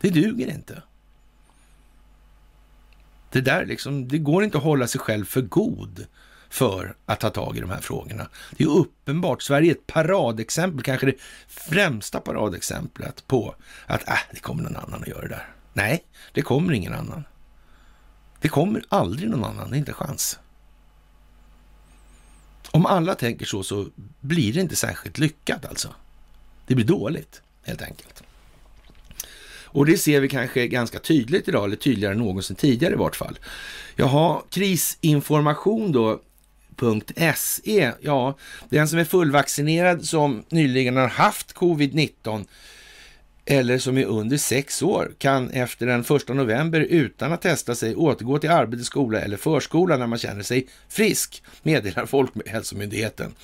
Det 0.00 0.10
duger 0.10 0.50
inte. 0.50 0.82
Det 3.34 3.40
där 3.40 3.66
liksom, 3.66 4.08
det 4.08 4.18
går 4.18 4.44
inte 4.44 4.58
att 4.58 4.64
hålla 4.64 4.86
sig 4.86 5.00
själv 5.00 5.24
för 5.24 5.40
god 5.40 6.06
för 6.48 6.96
att 7.06 7.20
ta 7.20 7.30
tag 7.30 7.56
i 7.56 7.60
de 7.60 7.70
här 7.70 7.80
frågorna. 7.80 8.28
Det 8.50 8.64
är 8.64 8.68
uppenbart. 8.68 9.42
Sverige 9.42 9.70
är 9.70 9.74
ett 9.74 9.86
paradexempel, 9.86 10.82
kanske 10.82 11.06
det 11.06 11.16
främsta 11.48 12.20
paradexemplet 12.20 13.26
på 13.26 13.54
att 13.86 14.08
äh, 14.08 14.18
det 14.32 14.40
kommer 14.40 14.62
någon 14.62 14.76
annan 14.76 15.02
att 15.02 15.08
göra 15.08 15.22
det 15.22 15.28
där. 15.28 15.48
Nej, 15.72 16.04
det 16.32 16.42
kommer 16.42 16.72
ingen 16.72 16.94
annan. 16.94 17.24
Det 18.40 18.48
kommer 18.48 18.84
aldrig 18.88 19.30
någon 19.30 19.44
annan, 19.44 19.70
det 19.70 19.76
är 19.76 19.78
inte 19.78 19.90
en 19.90 19.94
chans. 19.94 20.38
Om 22.70 22.86
alla 22.86 23.14
tänker 23.14 23.46
så, 23.46 23.62
så 23.62 23.86
blir 24.20 24.52
det 24.52 24.60
inte 24.60 24.76
särskilt 24.76 25.18
lyckat 25.18 25.66
alltså. 25.66 25.94
Det 26.66 26.74
blir 26.74 26.86
dåligt, 26.86 27.42
helt 27.62 27.82
enkelt. 27.82 28.22
Och 29.74 29.86
det 29.86 29.96
ser 29.96 30.20
vi 30.20 30.28
kanske 30.28 30.68
ganska 30.68 30.98
tydligt 30.98 31.48
idag, 31.48 31.64
eller 31.64 31.76
tydligare 31.76 32.12
än 32.12 32.18
någonsin 32.18 32.56
tidigare 32.56 32.94
i 32.94 32.96
vart 32.96 33.16
fall. 33.16 33.38
Jaha, 33.96 34.42
krisinformation 34.50 35.92
då, 35.92 36.20
.se. 37.36 37.92
Ja, 38.00 38.36
den 38.68 38.88
som 38.88 38.98
är 38.98 39.04
fullvaccinerad 39.04 40.04
som 40.04 40.44
nyligen 40.48 40.96
har 40.96 41.08
haft 41.08 41.54
covid-19 41.54 42.44
eller 43.44 43.78
som 43.78 43.98
är 43.98 44.04
under 44.04 44.36
sex 44.36 44.82
år 44.82 45.12
kan 45.18 45.50
efter 45.50 45.86
den 45.86 46.00
1 46.00 46.28
november 46.28 46.80
utan 46.80 47.32
att 47.32 47.42
testa 47.42 47.74
sig 47.74 47.94
återgå 47.94 48.38
till 48.38 48.50
arbete, 48.50 48.84
skola 48.84 49.20
eller 49.20 49.36
förskola 49.36 49.96
när 49.96 50.06
man 50.06 50.18
känner 50.18 50.42
sig 50.42 50.66
frisk, 50.88 51.42
meddelar 51.62 52.06
Folkhälsomyndigheten 52.06 53.34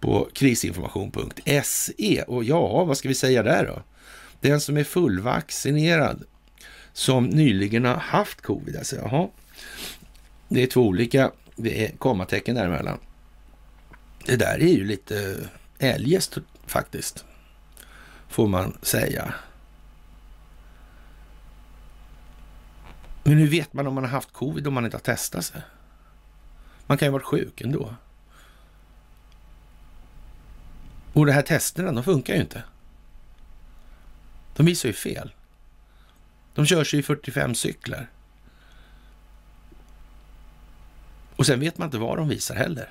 på 0.00 0.28
krisinformation.se. 0.32 2.22
Och 2.26 2.44
ja, 2.44 2.84
vad 2.84 2.98
ska 2.98 3.08
vi 3.08 3.14
säga 3.14 3.42
där 3.42 3.66
då? 3.66 3.82
Den 4.44 4.60
som 4.60 4.76
är 4.76 4.84
fullvaccinerad 4.84 6.24
som 6.92 7.26
nyligen 7.26 7.84
har 7.84 7.94
haft 7.94 8.40
covid, 8.40 8.76
alltså, 8.76 8.96
jaha. 8.96 9.28
Det 10.48 10.62
är 10.62 10.66
två 10.66 10.80
olika 10.80 11.32
det 11.56 11.86
är 11.86 11.96
kommatecken 11.96 12.54
däremellan. 12.54 12.98
Det 14.26 14.36
där 14.36 14.62
är 14.62 14.72
ju 14.72 14.84
lite 14.84 15.48
eljest 15.78 16.38
faktiskt, 16.66 17.24
får 18.28 18.48
man 18.48 18.78
säga. 18.82 19.34
Men 23.22 23.38
hur 23.38 23.48
vet 23.48 23.72
man 23.72 23.86
om 23.86 23.94
man 23.94 24.04
har 24.04 24.10
haft 24.10 24.32
covid 24.32 24.66
om 24.66 24.74
man 24.74 24.84
inte 24.84 24.96
har 24.96 25.02
testat 25.02 25.44
sig? 25.44 25.60
Man 26.86 26.98
kan 26.98 27.06
ju 27.06 27.10
ha 27.10 27.18
varit 27.18 27.26
sjuk 27.26 27.60
ändå. 27.60 27.94
Och 31.12 31.26
de 31.26 31.32
här 31.32 31.42
testerna, 31.42 31.92
de 31.92 32.04
funkar 32.04 32.34
ju 32.34 32.40
inte. 32.40 32.62
De 34.56 34.66
visar 34.66 34.88
ju 34.88 34.92
fel. 34.92 35.32
De 36.54 36.66
körs 36.66 36.94
ju 36.94 36.98
i 36.98 37.02
45 37.02 37.54
cyklar. 37.54 38.10
Och 41.36 41.46
sen 41.46 41.60
vet 41.60 41.78
man 41.78 41.88
inte 41.88 41.98
vad 41.98 42.16
de 42.18 42.28
visar 42.28 42.54
heller. 42.54 42.88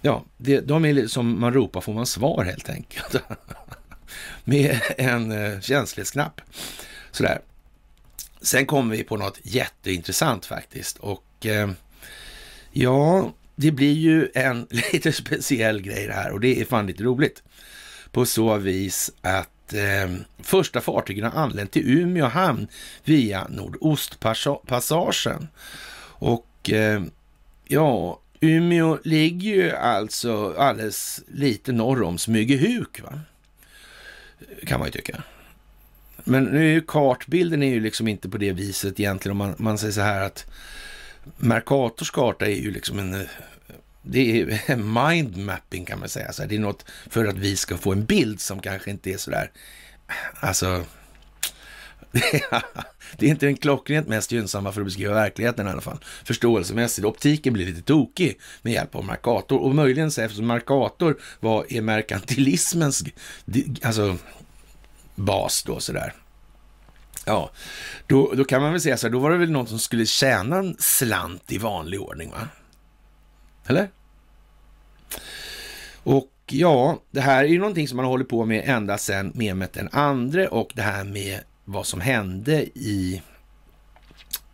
Ja, 0.00 0.24
det, 0.36 0.60
de 0.60 0.84
är 0.84 1.06
som 1.06 1.40
man 1.40 1.52
ropar 1.52 1.80
får 1.80 1.94
man 1.94 2.06
svar 2.06 2.44
helt 2.44 2.68
enkelt. 2.68 3.16
Med 4.44 4.80
en 4.98 5.32
eh, 5.32 5.60
känslighetsknapp. 5.60 6.40
Sådär. 7.10 7.40
Sen 8.40 8.66
kommer 8.66 8.96
vi 8.96 9.04
på 9.04 9.16
något 9.16 9.38
jätteintressant 9.42 10.46
faktiskt. 10.46 10.98
Och 10.98 11.46
eh, 11.46 11.70
ja, 12.72 13.32
det 13.54 13.70
blir 13.70 13.92
ju 13.92 14.28
en 14.34 14.66
lite 14.92 15.12
speciell 15.12 15.82
grej 15.82 16.06
det 16.06 16.12
här 16.12 16.30
och 16.30 16.40
det 16.40 16.60
är 16.60 16.64
fan 16.64 16.86
lite 16.86 17.02
roligt. 17.02 17.42
På 18.10 18.26
så 18.26 18.56
vis 18.56 19.10
att 19.20 19.50
eh, 19.74 20.10
första 20.38 20.80
fartygen 20.80 21.24
har 21.24 21.42
anlänt 21.42 21.70
till 21.70 21.98
Umeå 21.98 22.26
hamn 22.26 22.68
via 23.04 23.48
Nordostpassagen. 23.48 25.48
Och 26.18 26.70
eh, 26.70 27.02
ja, 27.64 28.20
Umeå 28.40 28.98
ligger 29.04 29.50
ju 29.50 29.70
alltså 29.70 30.54
alldeles 30.58 31.20
lite 31.28 31.72
norr 31.72 32.02
om 32.02 32.18
Smygehuk, 32.18 33.00
va? 33.00 33.20
kan 34.66 34.78
man 34.78 34.88
ju 34.88 34.92
tycka. 34.92 35.22
Men 36.24 36.44
nu 36.44 36.58
är 36.58 36.72
ju 36.72 36.80
kartbilden 36.80 37.62
är 37.62 37.74
ju 37.74 37.80
liksom 37.80 38.08
inte 38.08 38.28
på 38.28 38.38
det 38.38 38.52
viset 38.52 39.00
egentligen. 39.00 39.32
Om 39.32 39.38
man, 39.38 39.54
man 39.58 39.78
säger 39.78 39.92
så 39.92 40.00
här 40.00 40.20
att 40.20 40.46
Mercators 41.36 42.10
karta 42.10 42.46
är 42.46 42.60
ju 42.60 42.70
liksom 42.70 42.98
en... 42.98 43.14
Eh, 43.14 43.26
det 44.08 44.40
är 44.40 44.76
mindmapping 45.12 45.84
kan 45.84 45.98
man 45.98 46.08
säga. 46.08 46.32
Så 46.32 46.44
det 46.44 46.54
är 46.54 46.58
något 46.58 46.84
för 47.10 47.24
att 47.24 47.38
vi 47.38 47.56
ska 47.56 47.76
få 47.76 47.92
en 47.92 48.04
bild 48.04 48.40
som 48.40 48.60
kanske 48.60 48.90
inte 48.90 49.10
är 49.10 49.16
så 49.16 49.30
där... 49.30 49.50
Alltså... 50.40 50.84
Det 53.16 53.26
är 53.26 53.30
inte 53.30 53.46
den 53.46 53.56
klockrent 53.56 54.08
mest 54.08 54.32
gynnsamma 54.32 54.72
för 54.72 54.80
att 54.80 54.86
beskriva 54.86 55.14
verkligheten 55.14 55.66
i 55.66 55.70
alla 55.70 55.80
fall. 55.80 55.98
Förståelsemässigt. 56.24 57.06
Optiken 57.06 57.52
blir 57.52 57.66
lite 57.66 57.82
tokig 57.82 58.40
med 58.62 58.72
hjälp 58.72 58.94
av 58.94 59.04
Mercator. 59.04 59.58
Och 59.58 59.74
möjligen 59.74 60.10
så 60.10 60.20
eftersom 60.20 60.46
Mercator 60.46 61.20
var, 61.40 61.66
är 61.68 61.80
merkantilismens 61.80 63.04
alltså, 63.82 64.16
bas 65.14 65.62
då 65.62 65.80
sådär. 65.80 66.12
Ja, 67.24 67.50
då, 68.06 68.32
då 68.36 68.44
kan 68.44 68.62
man 68.62 68.72
väl 68.72 68.80
säga 68.80 68.96
så 68.96 69.06
här, 69.06 69.12
då 69.12 69.18
var 69.18 69.30
det 69.30 69.36
väl 69.36 69.50
någon 69.50 69.66
som 69.66 69.78
skulle 69.78 70.06
tjäna 70.06 70.56
en 70.56 70.76
slant 70.78 71.52
i 71.52 71.58
vanlig 71.58 72.00
ordning, 72.00 72.30
va? 72.30 72.48
Eller? 73.66 73.88
Och 76.02 76.32
ja, 76.46 77.02
det 77.10 77.20
här 77.20 77.44
är 77.44 77.48
ju 77.48 77.58
någonting 77.58 77.88
som 77.88 77.96
man 77.96 78.04
har 78.04 78.10
hållit 78.10 78.28
på 78.28 78.44
med 78.44 78.62
ända 78.66 78.98
sedan 78.98 79.32
Mehmet 79.34 79.72
den 79.72 79.88
andre 79.92 80.48
och 80.48 80.72
det 80.74 80.82
här 80.82 81.04
med 81.04 81.40
vad 81.64 81.86
som 81.86 82.00
hände 82.00 82.62
i 82.62 83.22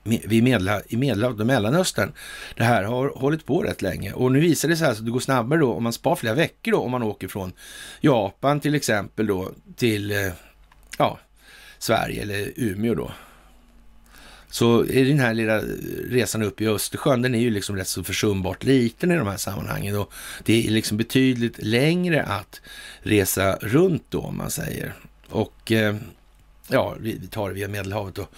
vid 0.04 0.42
medla, 0.42 0.82
i 0.88 0.96
Medelhavet 0.96 1.40
och 1.40 1.46
Mellanöstern. 1.46 2.12
Det 2.56 2.64
här 2.64 2.84
har 2.84 3.12
hållit 3.16 3.46
på 3.46 3.62
rätt 3.62 3.82
länge 3.82 4.12
och 4.12 4.32
nu 4.32 4.40
visar 4.40 4.68
det 4.68 4.76
sig 4.76 4.86
alltså 4.86 5.02
att 5.02 5.06
det 5.06 5.12
går 5.12 5.20
snabbare 5.20 5.60
då 5.60 5.72
om 5.72 5.82
man 5.82 5.92
spar 5.92 6.16
flera 6.16 6.34
veckor 6.34 6.72
då 6.72 6.78
om 6.78 6.90
man 6.90 7.02
åker 7.02 7.28
från 7.28 7.52
Japan 8.00 8.60
till 8.60 8.74
exempel 8.74 9.26
då 9.26 9.52
till 9.76 10.10
eh, 10.10 10.32
ja, 10.98 11.18
Sverige 11.78 12.22
eller 12.22 12.52
Umeå 12.56 12.94
då. 12.94 13.10
Så 14.52 14.84
är 14.84 15.04
den 15.04 15.18
här 15.18 15.34
lilla 15.34 15.56
eh, 15.56 15.62
resan 16.08 16.42
upp 16.42 16.60
i 16.60 16.68
Östersjön, 16.68 17.22
den 17.22 17.34
är 17.34 17.38
ju 17.38 17.50
liksom 17.50 17.76
rätt 17.76 17.88
så 17.88 18.04
försumbart 18.04 18.64
liten 18.64 19.10
i 19.10 19.16
de 19.16 19.26
här 19.26 19.36
sammanhangen 19.36 19.98
och 19.98 20.12
det 20.44 20.66
är 20.66 20.70
liksom 20.70 20.96
betydligt 20.96 21.62
längre 21.62 22.22
att 22.22 22.60
resa 23.02 23.56
runt 23.60 24.04
då 24.08 24.20
om 24.20 24.36
man 24.36 24.50
säger. 24.50 24.94
Och 25.28 25.72
eh, 25.72 25.96
ja, 26.68 26.96
vi 27.00 27.26
tar 27.26 27.48
det 27.48 27.54
via 27.54 27.68
Medelhavet 27.68 28.18
och 28.18 28.32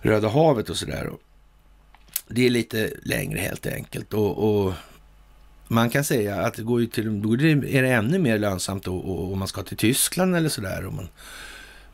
Röda 0.00 0.28
havet 0.28 0.70
och 0.70 0.76
sådär. 0.76 1.10
Det 2.28 2.46
är 2.46 2.50
lite 2.50 2.90
längre 3.02 3.38
helt 3.38 3.66
enkelt 3.66 4.14
och, 4.14 4.64
och 4.64 4.74
man 5.68 5.90
kan 5.90 6.04
säga 6.04 6.36
att 6.36 6.54
det 6.54 6.62
går 6.62 6.80
ju 6.80 6.86
till, 6.86 7.22
då 7.22 7.32
är 7.32 7.82
det 7.82 7.88
ännu 7.88 8.18
mer 8.18 8.38
lönsamt 8.38 8.88
om 8.88 9.38
man 9.38 9.48
ska 9.48 9.62
till 9.62 9.76
Tyskland 9.76 10.36
eller 10.36 10.48
sådär. 10.48 10.90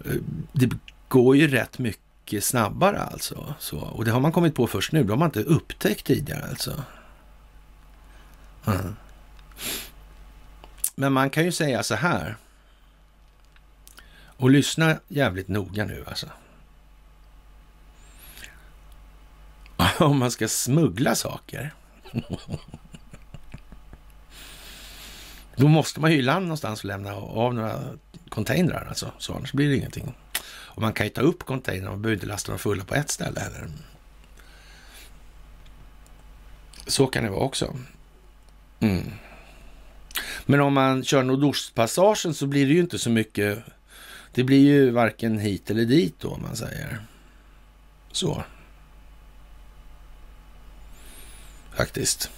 Eh, 0.04 0.12
det 0.52 0.70
går 1.08 1.36
ju 1.36 1.48
rätt 1.48 1.78
mycket 1.78 2.07
snabbare 2.40 3.00
alltså. 3.00 3.54
Så, 3.58 3.78
och 3.78 4.04
det 4.04 4.10
har 4.10 4.20
man 4.20 4.32
kommit 4.32 4.54
på 4.54 4.66
först 4.66 4.92
nu. 4.92 5.04
Det 5.04 5.12
har 5.12 5.18
man 5.18 5.28
inte 5.28 5.42
upptäckt 5.42 6.06
tidigare 6.06 6.48
alltså. 6.48 6.84
Mm. 8.66 8.96
Men 10.94 11.12
man 11.12 11.30
kan 11.30 11.44
ju 11.44 11.52
säga 11.52 11.82
så 11.82 11.94
här. 11.94 12.36
Och 14.36 14.50
lyssna 14.50 14.98
jävligt 15.08 15.48
noga 15.48 15.84
nu 15.84 16.04
alltså. 16.06 16.26
Om 19.98 20.18
man 20.18 20.30
ska 20.30 20.48
smuggla 20.48 21.14
saker. 21.14 21.74
Då 25.56 25.68
måste 25.68 26.00
man 26.00 26.12
ju 26.12 26.18
i 26.18 26.22
land 26.22 26.46
någonstans 26.46 26.80
och 26.80 26.84
lämna 26.84 27.14
av 27.14 27.54
några 27.54 27.80
containrar 28.28 28.86
alltså. 28.88 29.12
Så 29.18 29.34
annars 29.34 29.52
blir 29.52 29.68
det 29.68 29.76
ingenting. 29.76 30.14
Och 30.78 30.82
man 30.82 30.92
kan 30.92 31.06
ju 31.06 31.10
ta 31.10 31.20
upp 31.20 31.44
containern, 31.44 31.90
man 31.90 32.02
behöver 32.02 32.14
inte 32.14 32.26
lasta 32.26 32.52
dem 32.52 32.58
fulla 32.58 32.84
på 32.84 32.94
ett 32.94 33.10
ställe 33.10 33.40
heller. 33.40 33.68
Så 36.86 37.06
kan 37.06 37.24
det 37.24 37.30
vara 37.30 37.40
också. 37.40 37.76
Mm. 38.80 39.10
Men 40.46 40.60
om 40.60 40.74
man 40.74 41.04
kör 41.04 41.22
Nordostpassagen 41.22 42.34
så 42.34 42.46
blir 42.46 42.66
det 42.66 42.72
ju 42.72 42.80
inte 42.80 42.98
så 42.98 43.10
mycket. 43.10 43.58
Det 44.32 44.44
blir 44.44 44.60
ju 44.60 44.90
varken 44.90 45.38
hit 45.38 45.70
eller 45.70 45.84
dit 45.84 46.14
då 46.20 46.28
om 46.28 46.42
man 46.42 46.56
säger 46.56 47.02
så. 48.12 48.44
Faktiskt. 51.76 52.30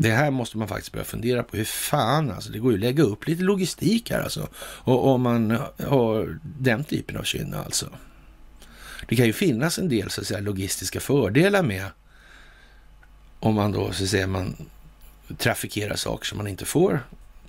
Det 0.00 0.10
här 0.10 0.30
måste 0.30 0.58
man 0.58 0.68
faktiskt 0.68 0.92
börja 0.92 1.04
fundera 1.04 1.42
på. 1.42 1.56
Hur 1.56 1.64
fan 1.64 2.30
alltså, 2.30 2.50
det 2.50 2.58
går 2.58 2.72
ju 2.72 2.76
att 2.76 2.80
lägga 2.80 3.02
upp 3.02 3.26
lite 3.26 3.42
logistik 3.42 4.10
här 4.10 4.20
alltså. 4.20 4.48
Och 4.56 5.06
om 5.06 5.22
man 5.22 5.58
har 5.88 6.38
den 6.42 6.84
typen 6.84 7.16
av 7.16 7.22
kynne 7.22 7.58
alltså. 7.58 7.90
Det 9.08 9.16
kan 9.16 9.26
ju 9.26 9.32
finnas 9.32 9.78
en 9.78 9.88
del 9.88 10.10
så 10.10 10.20
att 10.20 10.26
säga 10.26 10.40
logistiska 10.40 11.00
fördelar 11.00 11.62
med 11.62 11.86
om 13.40 13.54
man 13.54 13.72
då 13.72 13.92
så 13.92 14.04
att 14.04 14.10
säga 14.10 14.26
man 14.26 14.56
trafikerar 15.38 15.96
saker 15.96 16.26
som 16.26 16.38
man 16.38 16.48
inte 16.48 16.64
får 16.64 17.00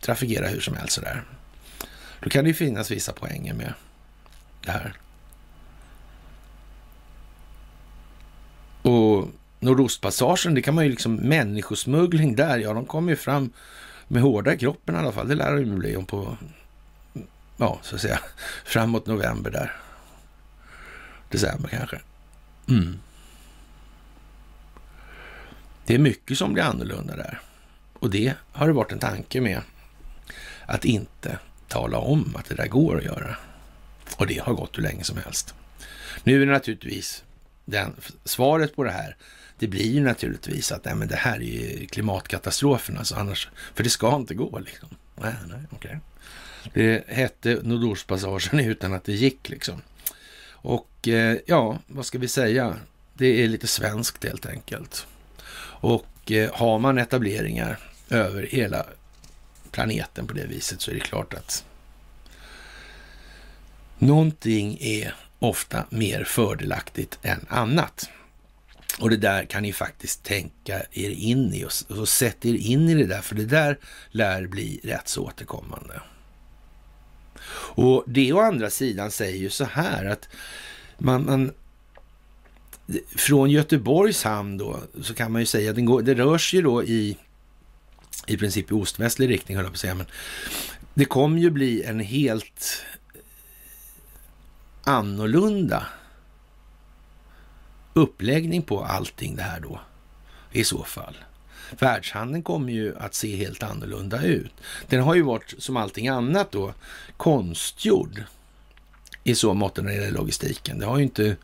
trafikera 0.02 0.48
hur 0.48 0.60
som 0.60 0.76
helst 0.76 0.94
sådär. 0.94 1.24
Då 2.20 2.30
kan 2.30 2.44
det 2.44 2.48
ju 2.48 2.54
finnas 2.54 2.92
vissa 2.92 3.14
poänger 3.14 3.54
med 3.54 3.74
det 4.66 4.72
här. 4.72 4.94
Och 8.82 9.28
Nordostpassagen, 9.60 10.54
det 10.54 10.62
kan 10.62 10.76
man 10.76 10.84
ju 10.84 10.90
liksom, 10.90 11.16
människosmuggling 11.16 12.36
där, 12.36 12.58
ja 12.58 12.74
de 12.74 12.86
kommer 12.86 13.12
ju 13.12 13.16
fram 13.16 13.52
med 14.08 14.22
hårda 14.22 14.54
i 14.54 14.58
kroppen 14.58 14.96
i 14.96 14.98
alla 14.98 15.12
fall. 15.12 15.28
Det 15.28 15.36
lär 15.36 15.56
de 15.56 15.66
ju 15.66 15.76
bli 15.76 15.96
om 15.96 16.06
på, 16.06 16.38
ja 17.58 17.80
så 17.82 17.96
att 17.96 18.02
säga, 18.02 18.20
framåt 18.66 19.08
november 19.08 19.52
där. 19.52 19.76
December 21.30 21.70
kanske. 21.70 22.00
Mm. 22.70 23.00
Det 25.86 25.96
är 25.96 26.00
mycket 26.00 26.38
som 26.38 26.54
blir 26.54 26.64
annorlunda 26.64 27.16
där. 27.16 27.40
Och 27.94 28.10
det 28.10 28.34
har 28.52 28.68
det 28.68 28.74
varit 28.74 28.92
en 28.92 29.00
tanke 29.00 29.42
med 29.42 29.62
att 30.66 30.86
inte 30.86 31.40
tala 31.68 31.98
om 31.98 32.36
att 32.36 32.46
det 32.46 32.56
där 32.56 32.68
går 32.68 32.98
att 32.98 33.04
göra. 33.04 33.38
Och 34.18 34.28
det 34.28 34.38
har 34.38 34.54
gått 34.54 34.78
hur 34.78 34.84
länge 34.84 35.04
som 35.04 35.18
helst. 35.18 35.56
Nu 36.24 36.42
är 36.42 36.46
det 36.46 36.52
naturligtvis 36.52 37.24
den, 37.66 37.96
svaret 38.26 38.76
på 38.76 38.84
det 38.84 38.92
här 38.92 39.16
det 39.60 39.68
blir 39.68 39.92
ju 39.92 40.02
naturligtvis 40.02 40.72
att 40.72 40.86
nej, 40.86 40.96
men 40.96 41.08
det 41.08 41.16
här 41.16 41.36
är 41.36 41.42
ju 41.42 41.88
klimatkatastrofen, 41.88 42.98
alltså 42.98 43.16
annars, 43.16 43.50
för 43.76 43.84
det 43.84 43.90
ska 43.90 44.16
inte 44.16 44.34
gå 44.34 44.60
liksom. 44.60 44.90
Nej, 45.16 45.34
nej, 45.48 45.60
okay. 45.72 45.98
Det 46.74 47.04
hette 47.08 47.60
Nordostpassagen 47.64 48.60
utan 48.66 48.94
att 48.94 49.04
det 49.04 49.14
gick 49.14 49.50
liksom. 49.50 49.82
Och 50.62 51.08
eh, 51.08 51.38
ja, 51.46 51.80
vad 51.88 52.06
ska 52.06 52.18
vi 52.18 52.28
säga? 52.28 52.76
Det 53.14 53.44
är 53.44 53.48
lite 53.48 53.68
svenskt 53.68 54.24
helt 54.24 54.46
enkelt. 54.46 55.08
Och 55.82 56.32
eh, 56.32 56.54
har 56.54 56.80
man 56.80 56.98
etableringar 56.98 57.80
över 58.10 58.44
hela 58.44 58.86
planeten 59.72 60.28
på 60.28 60.34
det 60.34 60.46
viset 60.46 60.82
så 60.82 60.92
är 60.92 60.96
det 60.96 61.02
klart 61.02 61.34
att 61.34 61.66
någonting 63.98 64.78
är 64.82 65.16
ofta 65.40 65.86
mer 65.90 66.24
fördelaktigt 66.24 67.20
än 67.22 67.46
annat. 67.50 68.10
Och 69.00 69.10
det 69.10 69.18
där 69.18 69.46
kan 69.46 69.64
ni 69.64 69.74
faktiskt 69.74 70.24
tänka 70.24 70.82
er 70.92 71.10
in 71.10 71.54
i 71.54 71.66
och, 71.66 71.98
och 72.00 72.10
sätt 72.10 72.46
er 72.46 72.54
in 72.54 72.90
i 72.90 72.96
det 72.96 73.06
där, 73.06 73.22
för 73.22 73.36
det 73.36 73.46
där 73.46 73.78
lär 74.12 74.48
bli 74.48 74.80
rätt 74.84 75.08
så 75.08 75.24
återkommande. 75.24 76.02
Och 77.76 78.04
det 78.08 78.34
å 78.34 78.40
andra 78.40 78.70
sidan 78.70 79.12
säger 79.12 79.38
ju 79.38 79.50
så 79.50 79.66
här 79.66 80.06
att 80.06 80.30
man, 80.98 81.26
man 81.26 81.52
från 83.16 83.50
Göteborgs 83.50 84.24
hamn 84.24 84.58
då 84.58 84.80
så 85.02 85.14
kan 85.14 85.32
man 85.32 85.42
ju 85.42 85.46
säga 85.46 85.70
att 85.70 85.76
den 85.76 85.86
går, 85.86 86.02
det 86.02 86.14
rör 86.14 86.38
sig 86.38 86.62
då 86.62 86.84
i 86.84 87.18
i 88.28 88.38
princip 88.38 88.72
i 88.72 88.74
ostvästlig 88.74 89.30
riktning 89.30 89.58
höll 89.58 89.66
jag 89.66 89.72
på 89.72 89.76
att 89.76 89.80
säga, 89.80 89.96
men 89.96 90.06
det 90.94 91.06
kommer 91.06 91.40
ju 91.40 91.50
bli 91.50 91.84
en 91.84 92.00
helt 92.00 92.86
annorlunda 94.84 95.86
uppläggning 98.00 98.62
på 98.62 98.84
allting 98.84 99.36
det 99.36 99.44
här 99.44 99.60
då 99.60 99.80
i 100.52 100.64
så 100.64 100.84
fall. 100.84 101.18
Världshandeln 101.80 102.44
kommer 102.44 102.74
ju 102.74 102.98
att 102.98 103.14
se 103.14 103.36
helt 103.36 103.64
annorlunda 103.64 104.24
ut. 104.24 104.52
Den 104.88 105.04
har 105.04 105.16
ju 105.16 105.22
varit 105.22 105.56
som 105.58 105.78
allting 105.78 106.08
annat 106.08 106.52
då 106.52 106.74
konstgjord 107.18 108.24
i 109.24 109.36
så 109.36 109.54
mått 109.54 109.78
när 109.78 109.84
det 109.84 109.94
gäller 109.94 110.12
logistiken. 110.12 110.80
Det 110.80 110.86
har 110.86 110.98
ju 110.98 111.04
inte 111.04 111.36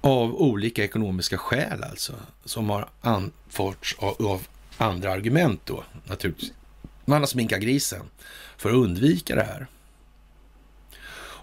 av 0.00 0.34
olika 0.34 0.84
ekonomiska 0.84 1.38
skäl 1.38 1.82
alltså 1.82 2.12
som 2.44 2.70
har 2.70 2.88
anförts 3.00 3.96
av, 3.98 4.26
av 4.26 4.46
andra 4.76 5.12
argument 5.12 5.60
då 5.64 5.84
naturligtvis. 6.04 6.52
Man 7.04 7.20
har 7.20 7.26
sminkat 7.26 7.60
grisen 7.60 8.02
för 8.56 8.68
att 8.68 8.76
undvika 8.76 9.34
det 9.34 9.42
här. 9.42 9.66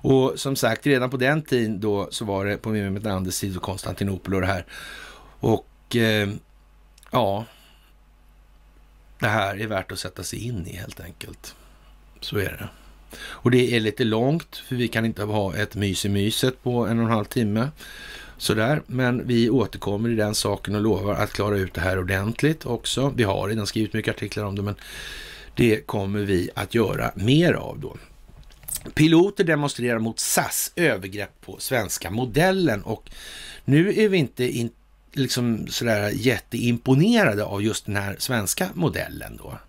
Och 0.10 0.40
som 0.40 0.56
sagt, 0.56 0.86
redan 0.86 1.10
på 1.10 1.18
den 1.18 1.42
tiden 1.42 1.80
då 1.80 2.08
så 2.12 2.26
var 2.26 2.46
det 2.46 2.58
på 2.58 2.70
Mehmet 2.70 3.06
Anders 3.06 3.34
sida 3.34 3.60
Konstantinopel 3.60 4.34
och 4.34 4.42
det 4.42 4.48
här. 4.48 4.66
Och 5.40 5.96
eh, 5.96 6.30
ja, 7.12 7.46
det 9.20 9.28
här 9.28 9.62
är 9.62 9.68
värt 9.68 9.92
att 9.92 10.00
sätta 10.00 10.24
sig 10.24 10.48
in 10.48 10.68
i 10.68 10.76
helt 10.76 11.00
enkelt. 11.00 11.56
Så 12.20 12.38
är 12.38 12.44
det. 12.44 12.70
Och 13.20 13.52
det 13.52 13.76
är 13.76 13.80
lite 13.80 14.04
långt, 14.04 14.56
för 14.56 14.76
vi 14.76 14.88
kan 14.88 15.06
inte 15.06 15.24
ha 15.24 15.56
ett 15.56 15.76
mys 15.76 16.06
i 16.06 16.10
myset 16.10 16.64
på 16.64 16.88
en 16.88 17.00
och 17.00 17.06
en 17.06 17.12
halv 17.12 17.26
timme. 17.26 17.70
Sådär, 18.38 18.82
men 18.88 19.28
vi 19.28 19.50
återkommer 19.50 20.10
i 20.10 20.16
den 20.16 20.36
saken 20.36 20.76
och 20.76 20.82
lovar 20.82 21.14
att 21.14 21.34
klara 21.34 21.58
ut 21.58 21.74
det 21.74 21.82
här 21.82 22.00
ordentligt 22.00 22.66
också. 22.66 23.14
Vi 23.16 23.24
har 23.24 23.48
redan 23.48 23.68
skrivit 23.68 23.94
mycket 23.94 24.16
artiklar 24.16 24.44
om 24.44 24.56
det, 24.56 24.62
men 24.62 24.76
det 25.56 25.88
kommer 25.88 26.20
vi 26.20 26.50
att 26.56 26.76
göra 26.76 27.12
mer 27.16 27.54
av 27.54 27.80
då. 27.80 27.98
Piloter 28.94 29.44
demonstrerar 29.44 30.00
mot 30.00 30.20
SAS 30.20 30.72
övergrepp 30.76 31.42
på 31.42 31.56
svenska 31.60 32.12
modellen 32.12 32.84
och 32.84 33.10
nu 33.66 34.00
är 34.00 34.10
vi 34.10 34.18
inte 34.18 34.58
in, 34.58 34.70
liksom 35.12 35.68
sådär 35.68 36.10
jätteimponerade 36.10 37.44
av 37.44 37.64
just 37.64 37.86
den 37.86 37.96
här 37.96 38.16
svenska 38.20 38.70
modellen 38.74 39.38
då 39.38 39.60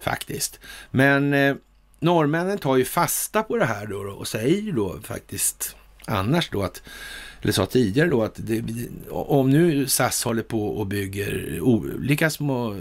faktiskt. 0.00 0.60
Men 0.90 1.34
eh, 1.34 1.56
norrmännen 2.00 2.58
tar 2.58 2.76
ju 2.76 2.84
fasta 2.84 3.42
på 3.42 3.56
det 3.56 3.64
här 3.64 3.86
då 3.86 3.98
och 3.98 4.28
säger 4.28 4.72
då 4.72 5.00
faktiskt 5.02 5.76
annars 6.04 6.50
då 6.50 6.62
att 6.62 6.82
eller 7.42 7.52
sa 7.52 7.66
tidigare 7.66 8.08
då 8.08 8.22
att 8.22 8.34
det, 8.36 8.64
om 9.10 9.50
nu 9.50 9.86
SAS 9.86 10.24
håller 10.24 10.42
på 10.42 10.68
och 10.68 10.86
bygger 10.86 11.60
olika 11.60 12.30
små 12.30 12.72
eh, 12.72 12.80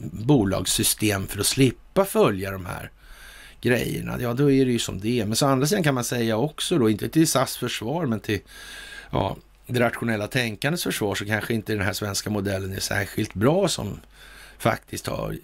bolagssystem 0.00 1.26
för 1.26 1.40
att 1.40 1.46
slippa 1.46 2.04
följa 2.04 2.50
de 2.50 2.66
här 2.66 2.90
grejerna, 3.60 4.18
ja 4.20 4.34
då 4.34 4.50
är 4.50 4.64
det 4.64 4.72
ju 4.72 4.78
som 4.78 5.00
det 5.00 5.20
är. 5.20 5.24
Men 5.24 5.36
så 5.36 5.46
andra 5.46 5.66
sidan 5.66 5.84
kan 5.84 5.94
man 5.94 6.04
säga 6.04 6.36
också 6.36 6.78
då, 6.78 6.90
inte 6.90 7.08
till 7.08 7.28
SAS 7.28 7.56
försvar, 7.56 8.06
men 8.06 8.20
till 8.20 8.40
ja, 9.10 9.36
det 9.66 9.80
rationella 9.80 10.26
tänkandets 10.26 10.82
försvar 10.82 11.14
så 11.14 11.26
kanske 11.26 11.54
inte 11.54 11.72
den 11.72 11.82
här 11.82 11.92
svenska 11.92 12.30
modellen 12.30 12.72
är 12.72 12.80
särskilt 12.80 13.34
bra 13.34 13.68
som 13.68 14.00
faktiskt 14.58 15.06
har 15.06 15.36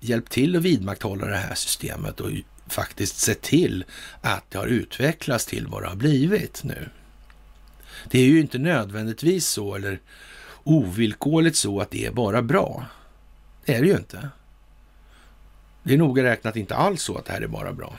hjälpt 0.00 0.32
till 0.32 0.56
att 0.56 0.62
vidmakthålla 0.62 1.26
det 1.26 1.36
här 1.36 1.54
systemet 1.54 2.20
och 2.20 2.30
faktiskt 2.68 3.18
sett 3.18 3.42
till 3.42 3.84
att 4.20 4.44
det 4.50 4.58
har 4.58 4.66
utvecklats 4.66 5.46
till 5.46 5.66
vad 5.66 5.82
det 5.82 5.88
har 5.88 5.96
blivit 5.96 6.64
nu. 6.64 6.88
Det 8.10 8.18
är 8.18 8.24
ju 8.24 8.40
inte 8.40 8.58
nödvändigtvis 8.58 9.46
så 9.46 9.74
eller 9.74 10.00
ovillkorligt 10.64 11.56
så 11.56 11.80
att 11.80 11.90
det 11.90 12.06
är 12.06 12.10
bara 12.10 12.42
bra. 12.42 12.84
Det 13.64 13.74
är 13.74 13.80
det 13.80 13.88
ju 13.88 13.96
inte. 13.96 14.28
Det 15.82 15.94
är 15.94 15.98
noga 15.98 16.22
räknat 16.22 16.56
inte 16.56 16.74
alls 16.74 17.02
så 17.02 17.18
att 17.18 17.24
det 17.24 17.32
här 17.32 17.40
är 17.40 17.46
bara 17.46 17.72
bra. 17.72 17.98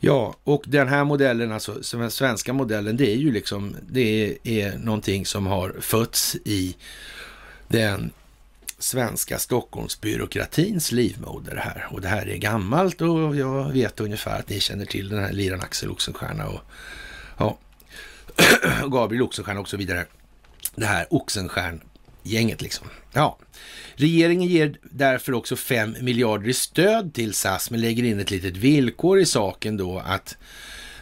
Ja, 0.00 0.36
och 0.44 0.64
den 0.66 0.88
här 0.88 1.04
modellen, 1.04 1.52
alltså 1.52 1.80
den 1.92 2.10
svenska 2.10 2.52
modellen, 2.52 2.96
det 2.96 3.10
är 3.10 3.16
ju 3.16 3.32
liksom, 3.32 3.76
det 3.90 4.00
är, 4.00 4.48
är 4.48 4.78
någonting 4.78 5.26
som 5.26 5.46
har 5.46 5.76
fötts 5.80 6.36
i 6.44 6.76
den 7.68 8.10
svenska 8.78 9.38
Stockholmsbyråkratins 9.38 10.92
livmoder 10.92 11.56
här. 11.56 11.88
Och 11.90 12.00
det 12.00 12.08
här 12.08 12.28
är 12.28 12.36
gammalt 12.36 13.00
och 13.00 13.36
jag 13.36 13.72
vet 13.72 14.00
ungefär 14.00 14.38
att 14.38 14.48
ni 14.48 14.60
känner 14.60 14.84
till 14.84 15.08
den 15.08 15.24
här 15.24 15.32
liran 15.32 15.60
Axel 15.60 15.90
Oxenstierna 15.90 16.46
och 16.46 16.60
ja, 17.38 17.58
Gabriel 18.86 19.22
Oxenstierna 19.22 19.60
och 19.60 19.68
så 19.68 19.76
vidare. 19.76 20.06
Det 20.74 20.86
här 20.86 21.06
gänget 22.24 22.62
liksom. 22.62 22.86
Ja, 23.12 23.38
regeringen 23.94 24.48
ger 24.48 24.76
därför 24.82 25.32
också 25.32 25.56
5 25.56 25.96
miljarder 26.00 26.48
i 26.48 26.54
stöd 26.54 27.14
till 27.14 27.34
SAS, 27.34 27.70
men 27.70 27.80
lägger 27.80 28.04
in 28.04 28.20
ett 28.20 28.30
litet 28.30 28.56
villkor 28.56 29.18
i 29.18 29.26
saken 29.26 29.76
då 29.76 29.98
att 29.98 30.36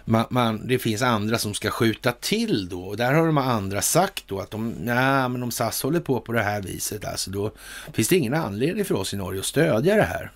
man, 0.04 0.24
man, 0.30 0.66
det 0.66 0.78
finns 0.78 1.02
andra 1.02 1.38
som 1.38 1.54
ska 1.54 1.70
skjuta 1.70 2.12
till 2.12 2.68
då. 2.68 2.82
Och 2.82 2.96
där 2.96 3.12
har 3.12 3.26
de 3.26 3.38
andra 3.38 3.82
sagt 3.82 4.24
då 4.28 4.40
att 4.40 4.50
de, 4.50 4.70
nej, 4.70 5.28
men 5.28 5.42
om 5.42 5.50
SAS 5.50 5.82
håller 5.82 6.00
på 6.00 6.20
på 6.20 6.32
det 6.32 6.42
här 6.42 6.62
viset, 6.62 7.04
alltså 7.04 7.30
då 7.30 7.52
finns 7.92 8.08
det 8.08 8.16
ingen 8.16 8.34
anledning 8.34 8.84
för 8.84 8.94
oss 8.94 9.14
i 9.14 9.16
Norge 9.16 9.40
att 9.40 9.46
stödja 9.46 9.96
det 9.96 10.02
här. 10.02 10.30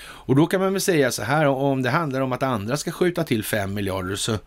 Och 0.00 0.36
då 0.36 0.46
kan 0.46 0.60
man 0.60 0.72
väl 0.72 0.80
säga 0.80 1.12
så 1.12 1.22
här, 1.22 1.46
om 1.46 1.82
det 1.82 1.90
handlar 1.90 2.20
om 2.20 2.32
att 2.32 2.42
andra 2.42 2.76
ska 2.76 2.92
skjuta 2.92 3.24
till 3.24 3.44
5 3.44 3.74
miljarder 3.74 4.16
så 4.16 4.38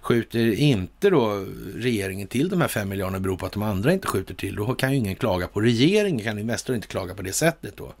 skjuter 0.00 0.52
inte 0.54 1.10
då 1.10 1.46
regeringen 1.74 2.28
till 2.28 2.48
de 2.48 2.60
här 2.60 2.68
5 2.68 2.88
miljarderna 2.88 3.20
beror 3.20 3.36
på 3.36 3.46
att 3.46 3.52
de 3.52 3.62
andra 3.62 3.92
inte 3.92 4.06
skjuter 4.06 4.34
till. 4.34 4.54
Då 4.54 4.74
kan 4.74 4.90
ju 4.90 4.96
ingen 4.96 5.16
klaga 5.16 5.48
på 5.48 5.60
regeringen, 5.60 6.24
kan 6.24 6.38
Investor 6.38 6.76
inte 6.76 6.88
klaga 6.88 7.14
på 7.14 7.22
det 7.22 7.32
sättet 7.32 7.76
då. 7.76 7.94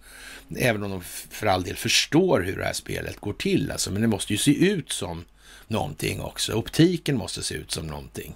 Även 0.56 0.82
om 0.82 0.90
de 0.90 1.02
för 1.30 1.46
all 1.46 1.62
del 1.62 1.76
förstår 1.76 2.40
hur 2.40 2.56
det 2.56 2.64
här 2.64 2.72
spelet 2.72 3.20
går 3.20 3.32
till 3.32 3.70
alltså, 3.70 3.92
men 3.92 4.02
det 4.02 4.08
måste 4.08 4.32
ju 4.32 4.38
se 4.38 4.66
ut 4.66 4.92
som 4.92 5.24
någonting 5.68 6.20
också. 6.20 6.52
Optiken 6.52 7.16
måste 7.16 7.42
se 7.42 7.54
ut 7.54 7.70
som 7.70 7.86
någonting. 7.86 8.34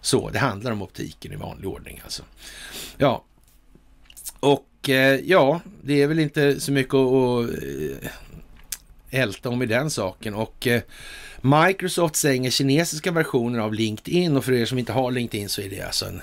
Så, 0.00 0.30
det 0.30 0.38
handlar 0.38 0.72
om 0.72 0.82
optiken 0.82 1.32
i 1.32 1.36
vanlig 1.36 1.68
ordning 1.68 2.00
alltså. 2.04 2.22
Ja, 2.96 3.24
och 4.40 4.66
och 4.82 4.88
eh, 4.88 5.20
ja, 5.24 5.60
det 5.82 6.02
är 6.02 6.06
väl 6.06 6.18
inte 6.18 6.60
så 6.60 6.72
mycket 6.72 6.94
att 6.94 7.48
eh, 7.50 8.10
älta 9.10 9.48
om 9.48 9.62
i 9.62 9.66
den 9.66 9.90
saken. 9.90 10.34
Och 10.34 10.66
eh, 10.66 10.82
Microsoft 11.40 12.16
stänger 12.16 12.50
kinesiska 12.50 13.12
versioner 13.12 13.58
av 13.58 13.74
LinkedIn 13.74 14.36
och 14.36 14.44
för 14.44 14.52
er 14.52 14.64
som 14.64 14.78
inte 14.78 14.92
har 14.92 15.10
LinkedIn 15.10 15.48
så 15.48 15.60
är 15.60 15.70
det 15.70 15.82
alltså 15.82 16.06
en 16.06 16.22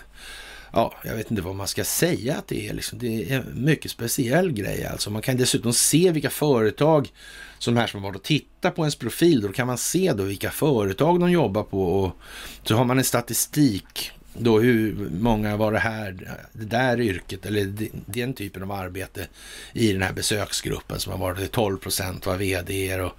ja, 0.73 0.93
jag 1.03 1.15
vet 1.15 1.31
inte 1.31 1.43
vad 1.43 1.55
man 1.55 1.67
ska 1.67 1.83
säga 1.83 2.37
att 2.37 2.47
det 2.47 2.67
är. 2.67 2.73
Liksom. 2.73 2.99
Det 2.99 3.31
är 3.31 3.37
en 3.37 3.63
mycket 3.63 3.91
speciell 3.91 4.51
grej 4.51 4.85
alltså. 4.85 5.09
Man 5.09 5.21
kan 5.21 5.37
dessutom 5.37 5.73
se 5.73 6.11
vilka 6.11 6.29
företag 6.29 7.11
som 7.59 7.77
här 7.77 7.87
som 7.87 8.03
har 8.03 8.09
varit 8.09 8.17
och 8.17 8.23
tittat 8.23 8.75
på 8.75 8.81
ens 8.81 8.95
profil. 8.95 9.41
Då 9.41 9.47
kan 9.51 9.67
man 9.67 9.77
se 9.77 10.13
då 10.13 10.23
vilka 10.23 10.51
företag 10.51 11.19
de 11.19 11.31
jobbar 11.31 11.63
på 11.63 11.83
och 11.83 12.15
så 12.63 12.75
har 12.75 12.85
man 12.85 12.97
en 12.97 13.03
statistik 13.03 14.11
då 14.39 14.59
hur 14.59 15.09
många 15.19 15.57
var 15.57 15.71
det 15.71 15.79
här, 15.79 16.37
det 16.53 16.65
där 16.65 17.01
yrket 17.01 17.45
eller 17.45 17.73
den 18.05 18.33
typen 18.33 18.63
av 18.63 18.71
arbete 18.71 19.27
i 19.73 19.93
den 19.93 20.01
här 20.01 20.13
besöksgruppen 20.13 20.99
som 20.99 21.11
har 21.11 21.19
varit 21.19 21.51
12 21.51 21.77
procent 21.77 22.25
var 22.25 22.37
vd 22.37 23.01
och 23.01 23.11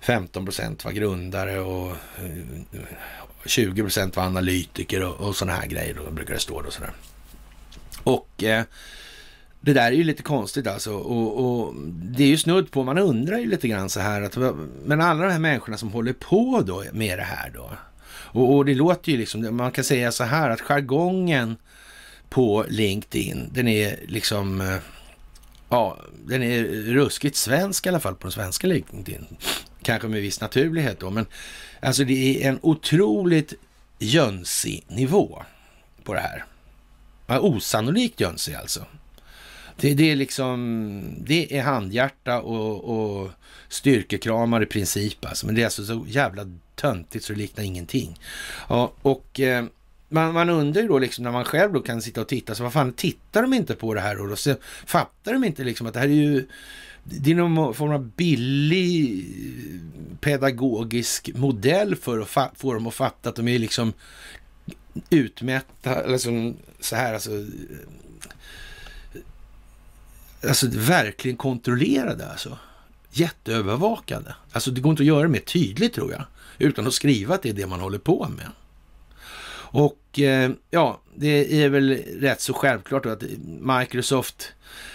15 0.00 0.44
procent 0.44 0.84
var 0.84 0.92
grundare 0.92 1.60
och 1.60 1.90
eh, 1.90 2.80
20 3.46 3.82
procent 3.82 4.16
var 4.16 4.24
analytiker 4.24 5.02
och, 5.04 5.28
och 5.28 5.36
sådana 5.36 5.58
här 5.58 5.66
grejer 5.66 5.94
då 5.94 6.10
brukar 6.10 6.34
det 6.34 6.40
stå 6.40 6.62
då 6.62 6.70
sådär. 6.70 6.92
Och 8.02 8.44
eh, 8.44 8.64
det 9.60 9.72
där 9.72 9.86
är 9.86 9.96
ju 9.96 10.04
lite 10.04 10.22
konstigt 10.22 10.66
alltså 10.66 10.92
och, 10.94 11.44
och, 11.44 11.74
det 11.88 12.22
är 12.22 12.28
ju 12.28 12.38
snudd 12.38 12.70
på, 12.70 12.84
man 12.84 12.98
undrar 12.98 13.38
ju 13.38 13.46
lite 13.46 13.68
grann 13.68 13.90
så 13.90 14.00
här 14.00 14.22
att 14.22 14.36
men 14.84 15.00
alla 15.00 15.24
de 15.24 15.32
här 15.32 15.38
människorna 15.38 15.76
som 15.76 15.92
håller 15.92 16.12
på 16.12 16.62
då 16.66 16.84
med 16.92 17.18
det 17.18 17.24
här 17.24 17.50
då 17.54 17.70
och, 18.32 18.56
och 18.56 18.64
det 18.64 18.74
låter 18.74 19.12
ju 19.12 19.18
liksom, 19.18 19.56
man 19.56 19.72
kan 19.72 19.84
säga 19.84 20.12
så 20.12 20.24
här 20.24 20.50
att 20.50 20.60
jargongen 20.60 21.56
på 22.28 22.64
LinkedIn, 22.68 23.50
den 23.52 23.68
är 23.68 24.00
liksom, 24.08 24.60
eh, 24.60 24.76
ja, 25.68 25.98
den 26.24 26.42
är 26.42 26.62
ruskigt 26.92 27.36
svensk 27.36 27.86
i 27.86 27.88
alla 27.88 28.00
fall 28.00 28.14
på 28.14 28.22
den 28.22 28.32
svenska 28.32 28.66
LinkedIn. 28.66 29.26
Kanske 29.82 30.08
med 30.08 30.22
viss 30.22 30.40
naturlighet 30.40 31.00
då, 31.00 31.10
men 31.10 31.26
alltså 31.80 32.04
det 32.04 32.44
är 32.44 32.48
en 32.48 32.58
otroligt 32.62 33.54
jönsig 33.98 34.84
nivå 34.88 35.42
på 36.04 36.14
det 36.14 36.20
här. 36.20 36.44
Ja, 37.26 37.40
osannolikt 37.40 38.20
jönsig 38.20 38.54
alltså. 38.54 38.84
Det, 39.76 39.94
det, 39.94 40.10
är 40.10 40.16
liksom, 40.16 41.02
det 41.18 41.58
är 41.58 41.62
handhjärta 41.62 42.40
och, 42.40 42.84
och 42.84 43.30
styrkekramar 43.68 44.62
i 44.62 44.66
princip 44.66 45.24
alltså. 45.24 45.46
Men 45.46 45.54
det 45.54 45.60
är 45.60 45.64
alltså 45.64 45.84
så 45.84 46.04
jävla 46.08 46.44
töntigt 46.78 47.24
så 47.24 47.32
det 47.32 47.38
liknar 47.38 47.64
ingenting. 47.64 48.20
Ja, 48.68 48.92
och 49.02 49.40
eh, 49.40 49.64
man, 50.08 50.32
man 50.32 50.50
undrar 50.50 50.82
ju 50.82 50.88
då 50.88 50.98
liksom 50.98 51.24
när 51.24 51.32
man 51.32 51.44
själv 51.44 51.72
då 51.72 51.80
kan 51.80 52.02
sitta 52.02 52.20
och 52.20 52.28
titta, 52.28 52.54
så 52.54 52.62
vad 52.62 52.72
fan 52.72 52.92
tittar 52.92 53.42
de 53.42 53.52
inte 53.52 53.74
på 53.74 53.94
det 53.94 54.00
här 54.00 54.20
och 54.20 54.28
då 54.28 54.36
så 54.36 54.54
fattar 54.86 55.32
de 55.32 55.44
inte 55.44 55.64
liksom 55.64 55.86
att 55.86 55.94
det 55.94 56.00
här 56.00 56.08
är 56.08 56.12
ju 56.12 56.46
det 57.04 57.30
är 57.30 57.34
någon 57.34 57.74
form 57.74 57.92
av 57.92 58.10
billig 58.10 59.24
eh, 59.24 60.16
pedagogisk 60.20 61.30
modell 61.34 61.96
för 61.96 62.20
att 62.20 62.58
få 62.58 62.74
dem 62.74 62.86
att 62.86 62.94
fatta 62.94 63.28
att 63.28 63.36
de 63.36 63.48
är 63.48 63.58
liksom 63.58 63.92
utmätta, 65.10 66.02
eller 66.02 66.18
så, 66.18 66.54
så 66.80 66.96
här 66.96 67.14
alltså 67.14 67.30
eh, 67.30 67.44
alltså 70.48 70.66
verkligen 70.70 71.36
kontrollerade 71.36 72.30
alltså. 72.30 72.58
Jätteövervakade. 73.10 74.34
Alltså 74.52 74.70
det 74.70 74.80
går 74.80 74.90
inte 74.90 75.02
att 75.02 75.06
göra 75.06 75.22
det 75.22 75.28
mer 75.28 75.40
tydligt 75.40 75.94
tror 75.94 76.12
jag 76.12 76.24
utan 76.58 76.86
att 76.86 76.94
skriva 76.94 77.34
att 77.34 77.42
det 77.42 77.48
är 77.48 77.52
det 77.52 77.66
man 77.66 77.80
håller 77.80 77.98
på 77.98 78.28
med. 78.28 78.46
Och 79.70 80.18
eh, 80.18 80.50
ja, 80.70 81.00
det 81.14 81.62
är 81.62 81.68
väl 81.68 81.90
rätt 82.20 82.40
så 82.40 82.52
självklart 82.52 83.06
att 83.06 83.22
Microsoft 83.60 84.52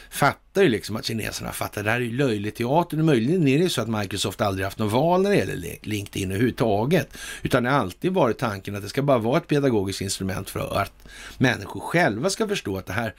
fattar 0.09 0.63
ju 0.63 0.69
liksom 0.69 0.95
att 0.95 1.05
kineserna 1.05 1.51
fattar. 1.51 1.83
Det 1.83 1.91
här 1.91 1.97
är 1.97 2.05
ju 2.05 2.17
löjlig 2.17 2.55
teater. 2.55 2.97
Möjligen 2.97 3.47
är 3.47 3.59
det 3.59 3.69
så 3.69 3.81
att 3.81 3.87
Microsoft 3.87 4.41
aldrig 4.41 4.65
haft 4.65 4.79
något 4.79 4.91
val 4.91 5.21
när 5.21 5.29
det 5.29 5.35
gäller 5.35 5.77
LinkedIn 5.81 6.31
överhuvudtaget. 6.31 7.17
Utan 7.41 7.63
det 7.63 7.69
har 7.69 7.79
alltid 7.79 8.13
varit 8.13 8.37
tanken 8.37 8.75
att 8.75 8.81
det 8.81 8.89
ska 8.89 9.01
bara 9.01 9.17
vara 9.17 9.37
ett 9.37 9.47
pedagogiskt 9.47 10.01
instrument 10.01 10.49
för 10.49 10.77
att 10.81 11.07
människor 11.37 11.79
själva 11.79 12.29
ska 12.29 12.47
förstå 12.47 12.77
att 12.77 12.85
det 12.85 12.93
här 12.93 13.13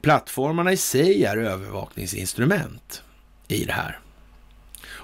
plattformarna 0.00 0.72
i 0.72 0.76
sig 0.76 1.24
är 1.24 1.36
övervakningsinstrument 1.36 3.02
i 3.48 3.64
det 3.64 3.72
här. 3.72 3.98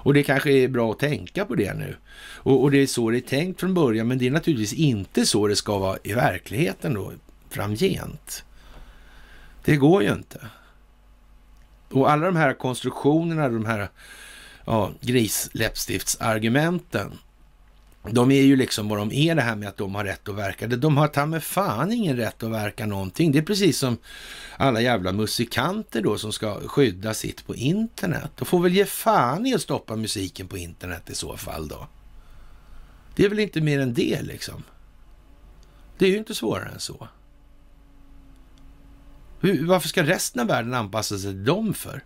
Och 0.07 0.15
det 0.15 0.23
kanske 0.23 0.53
är 0.53 0.69
bra 0.69 0.93
att 0.93 0.99
tänka 0.99 1.45
på 1.45 1.55
det 1.55 1.75
nu. 1.75 1.97
Och, 2.37 2.63
och, 2.63 2.71
det 2.71 2.79
är 2.79 2.87
så 2.87 3.11
det 3.11 3.19
är 3.19 3.21
tänkt 3.21 3.61
från 3.61 3.75
början, 3.75 4.09
men 4.09 4.19
det 4.19 4.27
är 4.27 4.31
naturligtvis 4.31 4.73
inte 4.73 5.27
så 5.27 5.47
det 5.47 5.57
ska 5.57 5.79
vara 5.79 5.99
i 6.03 6.13
verkligheten 6.13 6.95
då 6.95 7.13
framgent. 7.51 8.45
Det 9.65 9.77
går 9.77 10.03
ju 10.03 10.13
inte. 10.13 10.47
Och 11.91 12.11
alla 12.11 12.27
de 12.27 12.37
här 12.37 12.53
konstruktionerna, 12.53 13.49
de 13.49 13.67
här 13.67 13.89
ja, 14.65 14.93
grisläppstiftsargumenten. 15.01 17.19
De 18.11 18.31
är 18.31 18.43
ju 18.43 18.57
liksom 18.57 18.89
vad 18.89 18.99
de 18.99 19.13
är 19.13 19.35
det 19.35 19.43
här 19.43 19.57
med 19.57 19.69
att 19.69 19.77
de 19.77 19.95
har 19.95 20.05
rätt 20.05 20.29
att 20.29 20.35
verka. 20.35 20.67
De 20.67 20.97
har 20.97 21.09
ta 21.09 21.27
med 21.27 21.45
fan 21.45 21.93
ingen 21.93 22.17
rätt 22.17 22.43
att 22.43 22.51
verka 22.51 22.87
någonting. 22.87 23.33
Det 23.33 23.39
är 23.39 23.43
precis 23.43 23.79
som 23.79 23.99
alla 24.57 24.81
jävla 24.81 25.13
musikanter 25.13 26.03
då 26.03 26.19
som 26.19 26.33
ska 26.33 26.61
skydda 26.69 27.15
sitt 27.15 27.47
på 27.47 27.55
internet. 27.55 28.31
De 28.39 28.45
får 28.45 28.61
väl 28.61 28.75
ge 28.75 28.85
fan 28.85 29.47
i 29.47 29.55
att 29.55 29.63
stoppa 29.63 29.97
musiken 29.97 30.49
på 30.49 30.57
internet 30.57 31.11
i 31.11 31.15
så 31.15 31.37
fall 31.37 31.69
då. 31.69 31.87
Det 33.17 33.25
är 33.25 33.29
väl 33.29 33.39
inte 33.39 33.61
mer 33.61 33.81
än 33.81 33.95
det 33.95 34.23
liksom. 34.23 34.63
Det 35.99 36.07
är 36.07 36.11
ju 36.11 36.19
inte 36.19 36.35
svårare 36.35 36.69
än 36.69 36.81
så. 36.81 37.09
Hur, 39.41 39.67
varför 39.67 39.89
ska 39.89 40.03
resten 40.03 40.41
av 40.41 40.47
världen 40.47 40.75
anpassa 40.75 41.19
sig 41.19 41.31
till 41.31 41.45
dem 41.45 41.75
för? 41.75 42.03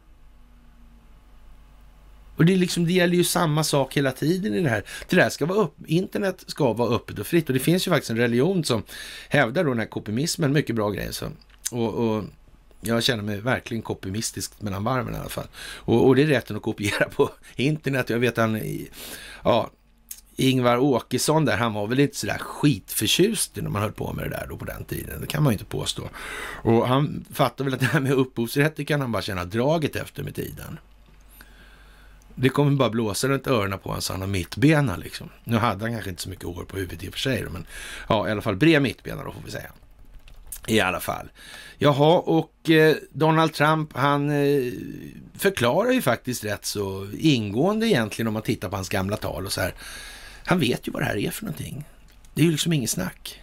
Och 2.41 2.47
det, 2.47 2.53
är 2.53 2.57
liksom, 2.57 2.87
det 2.87 2.93
gäller 2.93 3.17
ju 3.17 3.25
samma 3.25 3.65
sak 3.65 3.97
hela 3.97 4.13
tiden 4.13 4.55
i 4.55 4.61
det 4.61 4.69
här. 4.69 4.85
Det 5.09 5.17
där 5.17 5.31
ska 5.31 5.47
vara 5.47 5.59
upp, 5.59 5.75
internet 5.87 6.45
ska 6.47 6.73
vara 6.73 6.95
öppet 6.95 7.19
och 7.19 7.27
fritt. 7.27 7.49
Och 7.49 7.53
det 7.55 7.61
finns 7.61 7.87
ju 7.87 7.91
faktiskt 7.91 8.11
en 8.11 8.17
religion 8.17 8.65
som 8.65 8.83
hävdar 9.29 9.65
då 9.65 9.71
den 9.71 9.79
här 9.79 9.87
kopimismen, 9.87 10.53
mycket 10.53 10.77
bra 10.77 10.91
grej. 10.91 11.13
Så. 11.13 11.27
Och, 11.71 11.95
och 11.95 12.25
jag 12.81 13.03
känner 13.03 13.23
mig 13.23 13.41
verkligen 13.41 13.83
kopimistisk 13.83 14.63
mellan 14.63 14.85
varven 14.85 15.15
i 15.15 15.19
alla 15.19 15.29
fall. 15.29 15.47
Och, 15.77 16.07
och 16.07 16.17
det 16.17 16.23
är 16.23 16.27
rätten 16.27 16.57
att 16.57 16.63
kopiera 16.63 17.09
på 17.09 17.31
internet. 17.57 18.11
Jag 18.11 18.19
vet 18.19 18.37
han, 18.37 18.61
ja, 19.45 19.71
Ingvar 20.37 20.77
Åkesson 20.77 21.45
där, 21.45 21.57
han 21.57 21.75
var 21.75 21.87
väl 21.87 22.01
inte 22.01 22.17
sådär 22.17 22.39
skitförtjust 22.39 23.57
när 23.57 23.71
man 23.71 23.83
höll 23.83 23.93
på 23.93 24.13
med 24.13 24.25
det 24.25 24.31
där 24.31 24.47
då 24.49 24.57
på 24.57 24.65
den 24.65 24.85
tiden. 24.85 25.21
Det 25.21 25.27
kan 25.27 25.43
man 25.43 25.53
ju 25.53 25.55
inte 25.55 25.65
påstå. 25.65 26.03
Och 26.63 26.89
han 26.89 27.25
fattar 27.33 27.65
väl 27.65 27.75
att 27.75 27.81
det 27.81 27.87
här 27.87 28.01
med 28.01 28.13
upphovsrätter 28.13 28.85
kan 28.85 29.01
han 29.01 29.13
bara 29.13 29.23
känna 29.23 29.45
draget 29.45 29.97
efter 29.97 30.23
med 30.23 30.35
tiden. 30.35 30.79
Det 32.35 32.49
kommer 32.49 32.71
bara 32.71 32.91
blåsa 32.91 33.29
runt 33.29 33.47
öronen 33.47 33.79
på 33.79 33.89
honom 33.89 34.03
så 34.03 34.13
han 34.13 34.21
har 34.21 34.29
mittbena 34.29 34.97
liksom. 34.97 35.29
Nu 35.45 35.57
hade 35.57 35.85
han 35.85 35.93
kanske 35.93 36.11
inte 36.11 36.23
så 36.23 36.29
mycket 36.29 36.45
hår 36.45 36.65
på 36.65 36.77
huvudet 36.77 37.03
i 37.03 37.09
och 37.09 37.13
för 37.13 37.21
sig 37.21 37.45
men 37.51 37.67
ja, 38.09 38.29
i 38.29 38.31
alla 38.31 38.43
fall 38.43 38.57
bred 38.57 38.83
mittbena 38.83 39.25
då 39.25 39.33
får 39.33 39.43
vi 39.45 39.51
säga. 39.51 39.73
I 40.67 40.81
alla 40.81 41.01
fall. 41.01 41.31
Jaha, 41.79 42.19
och 42.19 42.71
eh, 42.71 42.97
Donald 43.13 43.53
Trump 43.53 43.97
han 43.97 44.31
eh, 44.31 44.73
förklarar 45.35 45.91
ju 45.91 46.03
faktiskt 46.03 46.45
rätt 46.45 46.65
så 46.65 47.09
ingående 47.19 47.87
egentligen 47.87 48.27
om 48.27 48.35
man 48.35 48.43
tittar 48.43 48.69
på 48.69 48.77
hans 48.77 48.89
gamla 48.89 49.17
tal 49.17 49.47
och 49.47 49.53
så 49.53 49.61
här. 49.61 49.75
Han 50.45 50.59
vet 50.59 50.89
ju 50.89 50.93
vad 50.93 51.03
det 51.03 51.07
här 51.07 51.17
är 51.17 51.31
för 51.31 51.45
någonting. 51.45 51.85
Det 52.35 52.41
är 52.43 52.45
ju 52.45 52.51
liksom 52.51 52.73
inget 52.73 52.91
snack. 52.91 53.43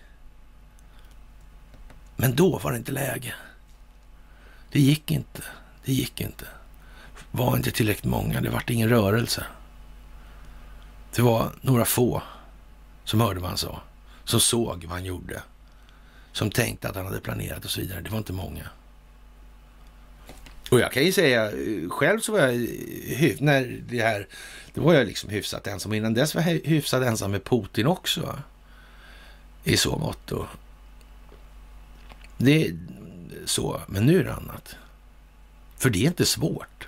Men 2.15 2.35
då 2.35 2.59
var 2.59 2.71
det 2.71 2.77
inte 2.77 2.91
läge. 2.91 3.33
Det 4.71 4.79
gick 4.79 5.11
inte. 5.11 5.43
Det 5.85 5.93
gick 5.93 6.21
inte. 6.21 6.45
Det 7.37 7.43
var 7.43 7.57
inte 7.57 7.71
tillräckligt 7.71 8.05
många. 8.05 8.41
Det 8.41 8.49
vart 8.49 8.69
ingen 8.69 8.89
rörelse. 8.89 9.45
Det 11.15 11.21
var 11.21 11.51
några 11.61 11.85
få 11.85 12.23
som 13.03 13.21
hörde 13.21 13.39
vad 13.39 13.49
han 13.49 13.57
sa. 13.57 13.81
Som 14.23 14.39
såg 14.39 14.83
vad 14.83 14.91
han 14.93 15.05
gjorde. 15.05 15.41
Som 16.31 16.51
tänkte 16.51 16.89
att 16.89 16.95
han 16.95 17.05
hade 17.05 17.19
planerat 17.19 17.65
och 17.65 17.71
så 17.71 17.81
vidare. 17.81 18.01
Det 18.01 18.09
var 18.09 18.17
inte 18.17 18.33
många. 18.33 18.69
Och 20.69 20.79
jag 20.79 20.91
kan 20.91 21.03
ju 21.03 21.11
säga, 21.11 21.51
eh, 21.51 21.89
själv 21.89 22.19
så 22.19 22.31
var 22.31 22.39
jag 22.39 22.55
när 23.39 23.81
det 23.89 24.01
här, 24.01 24.27
då 24.73 24.81
var 24.81 24.93
jag 24.93 25.07
liksom 25.07 25.29
hyfsat 25.29 25.67
ensam. 25.67 25.91
Och 25.91 25.97
innan 25.97 26.13
dess 26.13 26.35
var 26.35 26.41
jag 26.41 26.59
hyfsat 26.63 27.03
ensam 27.03 27.31
med 27.31 27.43
Putin 27.43 27.87
också. 27.87 28.39
I 29.63 29.77
så 29.77 29.97
mått. 29.97 30.31
Och 30.31 30.45
det 32.37 32.65
är 32.65 32.77
så, 33.45 33.81
men 33.87 34.05
nu 34.05 34.19
är 34.19 34.23
det 34.23 34.33
annat. 34.33 34.75
För 35.77 35.89
det 35.89 35.99
är 35.99 36.07
inte 36.07 36.25
svårt. 36.25 36.87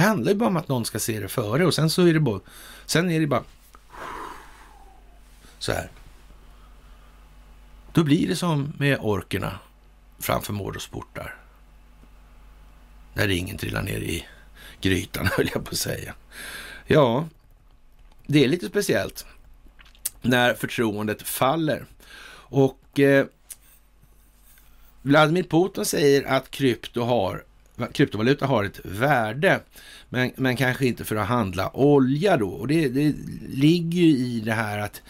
Det 0.00 0.04
handlar 0.04 0.32
ju 0.32 0.38
bara 0.38 0.48
om 0.48 0.56
att 0.56 0.68
någon 0.68 0.84
ska 0.84 0.98
se 0.98 1.20
det 1.20 1.28
före 1.28 1.66
och 1.66 1.74
sen 1.74 1.90
så 1.90 2.06
är 2.06 2.14
det 2.14 2.20
bara, 2.20 2.40
sen 2.86 3.10
är 3.10 3.20
det 3.20 3.26
bara 3.26 3.44
så 5.58 5.72
här. 5.72 5.90
Då 7.92 8.04
blir 8.04 8.28
det 8.28 8.36
som 8.36 8.72
med 8.78 8.98
orkerna 9.00 9.58
framför 10.18 10.52
Mordos 10.52 10.86
portar. 10.86 11.36
När 13.14 13.28
ringen 13.28 13.58
trillar 13.58 13.82
ner 13.82 13.98
i 13.98 14.26
grytan, 14.80 15.26
höll 15.36 15.50
jag 15.54 15.64
på 15.64 15.70
att 15.70 15.78
säga. 15.78 16.14
Ja, 16.86 17.28
det 18.26 18.44
är 18.44 18.48
lite 18.48 18.68
speciellt 18.68 19.26
när 20.22 20.54
förtroendet 20.54 21.22
faller. 21.22 21.86
Och 22.32 23.00
eh, 23.00 23.26
Vladimir 25.02 25.42
Putin 25.42 25.84
säger 25.84 26.24
att 26.24 26.50
krypto 26.50 27.02
har, 27.02 27.44
kryptovaluta 27.86 28.46
har 28.46 28.64
ett 28.64 28.80
värde, 28.84 29.60
men, 30.08 30.30
men 30.36 30.56
kanske 30.56 30.86
inte 30.86 31.04
för 31.04 31.16
att 31.16 31.28
handla 31.28 31.76
olja 31.76 32.36
då. 32.36 32.48
Och 32.48 32.68
det, 32.68 32.88
det 32.88 33.14
ligger 33.48 34.00
ju 34.00 34.08
i 34.08 34.40
det 34.40 34.52
här 34.52 34.78
att 34.78 35.02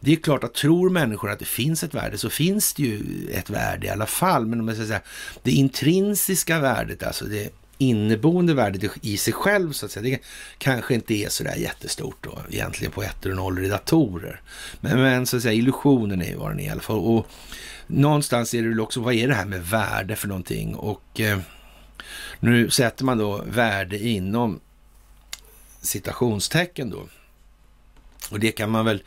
det 0.00 0.12
är 0.12 0.16
klart 0.16 0.44
att 0.44 0.54
tror 0.54 0.90
människor 0.90 1.30
att 1.30 1.38
det 1.38 1.44
finns 1.44 1.82
ett 1.82 1.94
värde 1.94 2.18
så 2.18 2.30
finns 2.30 2.74
det 2.74 2.82
ju 2.82 3.28
ett 3.32 3.50
värde 3.50 3.86
i 3.86 3.90
alla 3.90 4.06
fall. 4.06 4.46
Men 4.46 4.60
om 4.60 4.68
jag 4.68 4.76
ska 4.76 4.86
säga 4.86 5.00
det 5.42 5.50
intrinsiska 5.50 6.60
värdet, 6.60 7.02
alltså 7.02 7.24
det 7.24 7.52
inneboende 7.78 8.54
värdet 8.54 8.92
i 9.02 9.16
sig 9.16 9.32
själv 9.32 9.72
så 9.72 9.86
att 9.86 9.92
säga, 9.92 10.02
det 10.02 10.18
kanske 10.58 10.94
inte 10.94 11.14
är 11.14 11.28
så 11.28 11.44
där 11.44 11.56
jättestort 11.56 12.16
då 12.20 12.38
egentligen 12.50 12.92
på 12.92 13.02
ettor 13.02 13.30
och 13.30 13.36
nollor 13.36 13.64
i 13.64 13.68
datorer. 13.68 14.40
Men, 14.80 15.02
men 15.02 15.26
så 15.26 15.36
att 15.36 15.42
säga 15.42 15.54
illusionen 15.54 16.22
är 16.22 16.28
ju 16.28 16.36
vad 16.36 16.50
den 16.50 16.60
är 16.60 16.64
i 16.64 16.68
alla 16.68 16.80
fall. 16.80 16.98
Och 16.98 17.26
någonstans 17.86 18.54
är 18.54 18.62
det 18.62 18.68
väl 18.68 18.80
också, 18.80 19.00
vad 19.00 19.14
är 19.14 19.28
det 19.28 19.34
här 19.34 19.46
med 19.46 19.66
värde 19.66 20.16
för 20.16 20.28
någonting? 20.28 20.74
Och 20.74 21.20
eh, 21.20 21.38
nu 22.40 22.70
sätter 22.70 23.04
man 23.04 23.18
då 23.18 23.42
värde 23.46 23.98
inom 23.98 24.60
citationstecken 25.80 26.90
då. 26.90 27.08
Och 28.30 28.40
det 28.40 28.52
kan 28.52 28.70
man 28.70 28.84
väl 28.84 29.02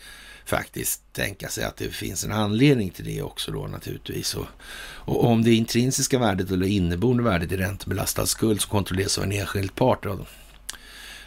faktiskt 0.45 1.14
tänka 1.14 1.49
sig 1.49 1.64
att 1.64 1.78
det 1.78 1.90
finns 1.90 2.23
en 2.26 2.32
anledning 2.32 2.90
till 2.90 3.06
det 3.06 3.22
också 3.22 3.52
då 3.52 3.68
naturligtvis. 3.68 4.36
Och, 4.36 4.45
och 4.84 5.26
om 5.26 5.44
det 5.44 5.53
intrinsiska 5.53 6.19
värdet 6.19 6.52
eller 6.52 6.68
inneboende 6.68 7.23
värdet 7.23 7.52
i 7.52 7.57
räntebelastad 7.57 8.26
skuld 8.26 8.61
som 8.61 8.69
kontrolleras 8.69 9.18
av 9.18 9.23
en 9.23 9.32
enskild 9.32 9.76
part, 9.76 10.03
då, 10.03 10.26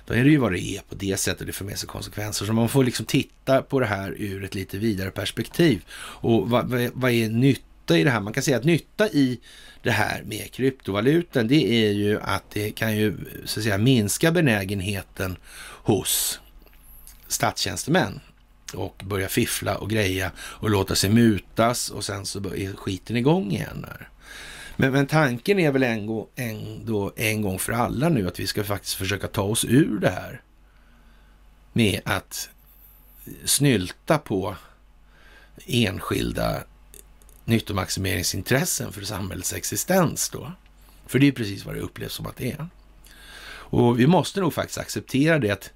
då 0.06 0.14
är 0.14 0.24
det 0.24 0.30
ju 0.30 0.36
vad 0.36 0.52
det 0.52 0.60
är 0.60 0.80
på 0.80 0.94
det 0.94 1.16
sättet 1.16 1.46
det 1.46 1.52
för 1.52 1.64
med 1.64 1.78
sig 1.78 1.88
konsekvenser. 1.88 2.46
Så 2.46 2.52
man 2.52 2.68
får 2.68 2.84
liksom 2.84 3.06
titta 3.06 3.62
på 3.62 3.80
det 3.80 3.86
här 3.86 4.14
ur 4.18 4.44
ett 4.44 4.54
lite 4.54 4.78
vidare 4.78 5.10
perspektiv. 5.10 5.84
Och 5.96 6.50
vad, 6.50 6.70
vad, 6.70 6.90
vad 6.94 7.10
är 7.10 7.28
nytta 7.28 7.98
i 7.98 8.04
det 8.04 8.10
här? 8.10 8.20
Man 8.20 8.32
kan 8.32 8.42
säga 8.42 8.56
att 8.56 8.64
nytta 8.64 9.08
i 9.08 9.40
det 9.84 9.90
här 9.90 10.22
med 10.22 10.52
kryptovalutan, 10.52 11.48
det 11.48 11.86
är 11.86 11.92
ju 11.92 12.20
att 12.20 12.50
det 12.50 12.70
kan 12.70 12.96
ju 12.96 13.16
så 13.44 13.60
att 13.60 13.64
säga 13.64 13.78
minska 13.78 14.32
benägenheten 14.32 15.36
hos 15.82 16.40
statstjänstemän 17.28 18.20
och 18.74 19.02
börja 19.04 19.28
fiffla 19.28 19.76
och 19.76 19.90
greja 19.90 20.30
och 20.38 20.70
låta 20.70 20.94
sig 20.94 21.10
mutas 21.10 21.90
och 21.90 22.04
sen 22.04 22.26
så 22.26 22.38
är 22.38 22.76
skiten 22.76 23.16
igång 23.16 23.52
igen 23.52 23.86
Här. 23.88 24.08
Men, 24.76 24.92
men 24.92 25.06
tanken 25.06 25.58
är 25.58 25.70
väl 25.70 25.82
ändå, 25.82 26.28
ändå 26.36 27.12
en 27.16 27.42
gång 27.42 27.58
för 27.58 27.72
alla 27.72 28.08
nu 28.08 28.28
att 28.28 28.40
vi 28.40 28.46
ska 28.46 28.64
faktiskt 28.64 28.94
försöka 28.94 29.28
ta 29.28 29.42
oss 29.42 29.64
ur 29.64 29.98
det 29.98 30.10
här 30.10 30.42
med 31.72 32.00
att 32.04 32.48
snylta 33.44 34.18
på 34.18 34.56
enskilda 35.66 36.62
nyttomaximeringsintressen 37.44 38.92
för 38.92 39.02
samhällets 39.02 39.52
existens 39.52 40.28
då. 40.28 40.52
För 41.06 41.18
det 41.18 41.28
är 41.28 41.32
precis 41.32 41.64
vad 41.64 41.74
det 41.74 41.80
upplevs 41.80 42.12
som 42.12 42.26
att 42.26 42.36
det 42.36 42.52
är. 42.52 42.68
Och 43.46 44.00
vi 44.00 44.06
måste 44.06 44.40
nog 44.40 44.54
faktiskt 44.54 44.78
acceptera 44.78 45.38
det 45.38 45.50
att 45.50 45.70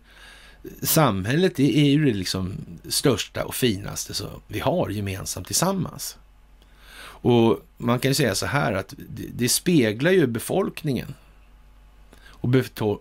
samhället 0.83 1.59
är 1.59 1.85
ju 1.85 2.05
det 2.05 2.15
liksom 2.15 2.55
största 2.89 3.45
och 3.45 3.55
finaste 3.55 4.15
som 4.15 4.43
vi 4.47 4.61
har 4.61 4.91
gemensamt 4.91 5.47
tillsammans. 5.47 6.17
Och 7.21 7.61
man 7.77 7.99
kan 7.99 8.11
ju 8.11 8.15
säga 8.15 8.35
så 8.35 8.47
här 8.47 8.73
att 8.73 8.95
det, 8.97 9.27
det 9.35 9.49
speglar 9.49 10.11
ju 10.11 10.27
befolkningen 10.27 11.15
och 12.41 12.49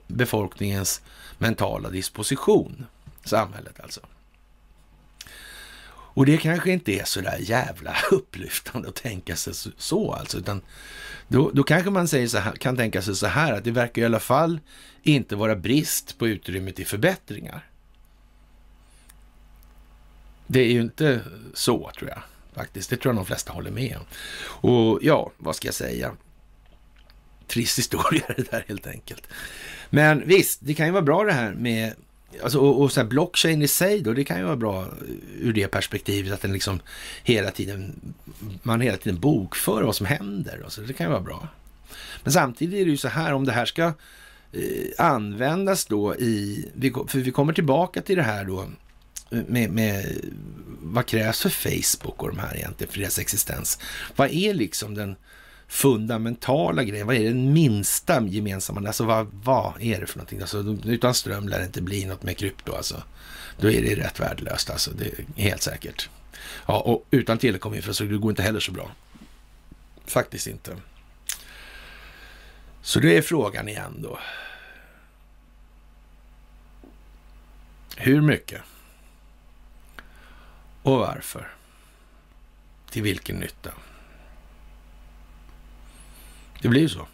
befolkningens 0.08 1.02
mentala 1.38 1.90
disposition, 1.90 2.86
samhället 3.24 3.80
alltså. 3.80 4.02
Och 6.18 6.26
det 6.26 6.38
kanske 6.38 6.72
inte 6.72 6.92
är 6.92 7.04
så 7.04 7.22
där 7.22 7.38
jävla 7.40 7.96
upplyftande 8.12 8.88
att 8.90 8.96
tänka 8.96 9.36
sig 9.36 9.54
så, 9.78 10.14
alltså, 10.14 10.38
utan 10.38 10.62
då, 11.28 11.52
då 11.52 11.64
kanske 11.64 11.90
man 11.90 12.08
säger 12.08 12.28
så 12.28 12.38
här, 12.38 12.52
kan 12.52 12.78
tänka 12.78 13.02
sig 13.02 13.16
så 13.16 13.28
här 13.28 13.54
att 13.54 13.64
det 13.64 13.72
verkar 13.72 14.02
i 14.02 14.06
alla 14.06 14.20
fall 14.20 14.60
inte 15.04 15.36
vara 15.36 15.56
brist 15.56 16.18
på 16.18 16.28
utrymme 16.28 16.72
till 16.72 16.86
förbättringar. 16.86 17.70
Det 20.48 20.60
är 20.60 20.72
ju 20.72 20.82
inte 20.82 21.22
så, 21.54 21.92
tror 21.98 22.10
jag 22.10 22.22
faktiskt. 22.54 22.90
Det 22.90 22.98
tror 22.98 23.14
jag 23.14 23.20
de 23.20 23.26
flesta 23.26 23.54
håller 23.54 23.72
med 23.72 23.98
om. 23.98 24.06
Och 24.70 25.00
ja, 25.02 25.32
vad 25.38 25.56
ska 25.56 25.68
jag 25.68 25.76
säga? 25.76 26.16
Trist 27.48 27.80
historia 27.80 28.24
det 28.38 28.52
där 28.52 28.66
helt 28.68 28.88
enkelt. 28.88 29.28
Men 29.90 30.28
visst, 30.28 30.60
det 30.62 30.74
kan 30.74 30.86
ju 30.86 30.92
vara 30.92 31.02
bra 31.02 31.24
det 31.24 31.34
här 31.34 31.54
med 31.54 31.94
Alltså, 32.44 32.60
och, 32.60 32.82
och 32.82 32.92
så 32.92 33.00
här, 33.00 33.08
blockchain 33.08 33.62
i 33.62 33.68
sig 33.68 34.02
då, 34.02 34.14
det 34.14 34.24
kan 34.24 34.38
ju 34.38 34.44
vara 34.44 34.56
bra 34.56 34.86
ur 35.40 35.54
det 35.54 35.68
perspektivet 35.68 36.34
att 36.34 36.42
den 36.42 36.54
liksom 36.54 36.80
hela 37.24 37.52
tiden, 37.52 38.02
man 38.64 38.82
hela 38.82 38.98
tiden 38.98 39.20
bokför 39.20 39.84
vad 39.84 39.96
som 39.96 40.06
händer. 40.06 40.60
Då, 40.64 40.70
så, 40.70 40.82
det 40.82 40.94
kan 40.94 41.06
ju 41.06 41.12
vara 41.12 41.22
bra. 41.22 41.48
Men 42.24 42.34
samtidigt 42.34 42.82
är 42.82 42.86
det 42.86 42.92
ju 42.92 42.98
så 42.98 43.08
här, 43.08 43.34
om 43.34 43.46
det 43.46 43.52
här 43.52 43.66
ska 43.66 43.84
eh, 44.52 44.62
användas 44.98 45.86
då 45.86 46.16
i, 46.16 46.66
för 47.08 47.20
vi 47.20 47.32
kommer 47.32 47.54
tillbaka 47.54 48.02
till 48.02 48.16
det 48.16 48.24
här 48.24 48.46
då 48.46 48.66
eh, 49.32 49.40
med, 49.48 49.72
med 49.72 50.06
vad 50.82 51.06
krävs 51.06 51.42
för 51.42 51.50
Facebook 51.50 52.24
och 52.24 52.30
de 52.30 52.40
här 52.40 52.56
egentligen 52.56 52.94
för 52.94 53.00
deras 53.00 53.20
existens? 53.20 53.80
Vad 54.16 54.32
är 54.32 54.54
liksom 54.54 54.96
den 54.96 55.16
fundamentala 55.68 56.84
grejen? 56.84 57.08
Vad 57.08 57.16
är 57.16 57.24
den 57.24 57.54
minsta 57.54 58.22
gemensamma? 58.22 58.88
Alltså 58.88 59.04
vad, 59.06 59.28
vad 59.44 59.82
är 59.82 60.00
det 60.00 60.08
för 60.08 60.18
någonting? 60.18 60.42
Alltså, 60.42 60.78
utan 60.84 61.14
ström 61.14 61.48
lär 61.48 61.60
det 61.60 61.66
inte 61.66 61.82
bli 61.82 62.06
något 62.06 62.24
med 62.24 62.38
krypto 62.38 62.76
alltså. 62.76 63.04
Då 63.60 63.72
är 63.72 63.82
det 63.82 63.96
rätt 63.96 64.20
värdelöst 64.20 64.70
alltså, 64.70 64.92
det 64.92 65.06
är 65.06 65.42
helt 65.42 65.62
säkert. 65.62 66.10
Ja, 66.66 66.80
och 66.80 67.06
utan 67.12 67.38
telekominfrastruktur 67.38 68.18
går 68.18 68.32
inte 68.32 68.44
heller 68.44 68.60
så 68.60 68.72
bra. 68.72 68.92
Faktiskt 70.06 70.48
inte. 70.48 70.76
Så 72.82 73.00
det 73.00 73.18
är 73.18 73.22
frågan 73.22 73.70
igen 73.70 73.96
då. 73.98 74.20
Hur 77.98 78.22
mycket? 78.22 78.62
Och 80.84 80.98
varför? 80.98 81.54
Till 82.90 83.02
vilken 83.02 83.36
nytta? 83.36 83.72
Det 86.62 86.68
blir 86.68 86.82
ju 86.82 86.90
så. 86.90 87.08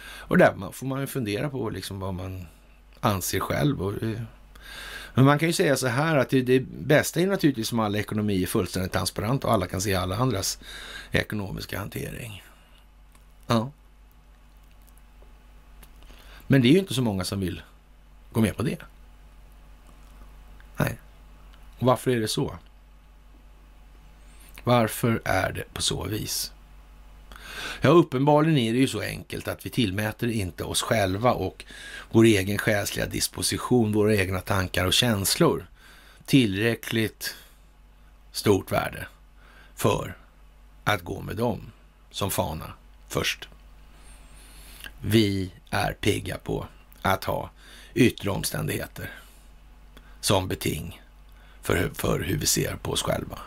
Och 0.00 0.38
där 0.38 0.72
får 0.72 0.86
man 0.86 1.00
ju 1.00 1.06
fundera 1.06 1.50
på 1.50 1.70
liksom 1.70 2.00
vad 2.00 2.14
man 2.14 2.46
anser 3.00 3.40
själv. 3.40 3.82
Och 3.82 3.94
men 5.14 5.24
man 5.24 5.38
kan 5.38 5.48
ju 5.48 5.52
säga 5.52 5.76
så 5.76 5.86
här 5.86 6.16
att 6.16 6.28
det, 6.28 6.42
det 6.42 6.60
bästa 6.60 7.20
är 7.20 7.26
naturligtvis 7.26 7.72
om 7.72 7.78
alla 7.80 7.98
ekonomi 7.98 8.42
är 8.42 8.46
fullständigt 8.46 8.92
transparent 8.92 9.44
och 9.44 9.52
alla 9.52 9.66
kan 9.66 9.80
se 9.80 9.94
alla 9.94 10.16
andras 10.16 10.58
ekonomiska 11.10 11.78
hantering. 11.78 12.42
Ja. 13.46 13.70
Men 16.46 16.62
det 16.62 16.68
är 16.68 16.72
ju 16.72 16.78
inte 16.78 16.94
så 16.94 17.02
många 17.02 17.24
som 17.24 17.40
vill 17.40 17.62
gå 18.32 18.40
med 18.40 18.56
på 18.56 18.62
det. 18.62 18.78
Nej. 20.76 20.98
Och 21.78 21.86
varför 21.86 22.10
är 22.10 22.20
det 22.20 22.28
så? 22.28 22.58
Varför 24.64 25.22
är 25.24 25.52
det 25.52 25.74
på 25.74 25.82
så 25.82 26.04
vis? 26.04 26.52
Ja, 27.80 27.88
uppenbarligen 27.88 28.58
är 28.58 28.72
det 28.72 28.78
ju 28.78 28.88
så 28.88 29.00
enkelt 29.00 29.48
att 29.48 29.66
vi 29.66 29.70
tillmäter 29.70 30.28
inte 30.28 30.64
oss 30.64 30.82
själva 30.82 31.32
och 31.32 31.64
vår 32.10 32.24
egen 32.24 32.58
själsliga 32.58 33.06
disposition, 33.06 33.92
våra 33.92 34.14
egna 34.14 34.40
tankar 34.40 34.86
och 34.86 34.92
känslor 34.92 35.66
tillräckligt 36.26 37.34
stort 38.32 38.72
värde 38.72 39.06
för 39.74 40.16
att 40.84 41.02
gå 41.02 41.20
med 41.20 41.36
dem 41.36 41.72
som 42.10 42.30
fana 42.30 42.72
först. 43.08 43.48
Vi 45.00 45.52
är 45.70 45.92
pigga 45.92 46.38
på 46.38 46.66
att 47.02 47.24
ha 47.24 47.50
yttre 47.94 48.30
omständigheter 48.30 49.10
som 50.20 50.48
beting 50.48 51.02
för, 51.62 51.90
för 51.94 52.20
hur 52.20 52.38
vi 52.38 52.46
ser 52.46 52.76
på 52.76 52.92
oss 52.92 53.02
själva. 53.02 53.38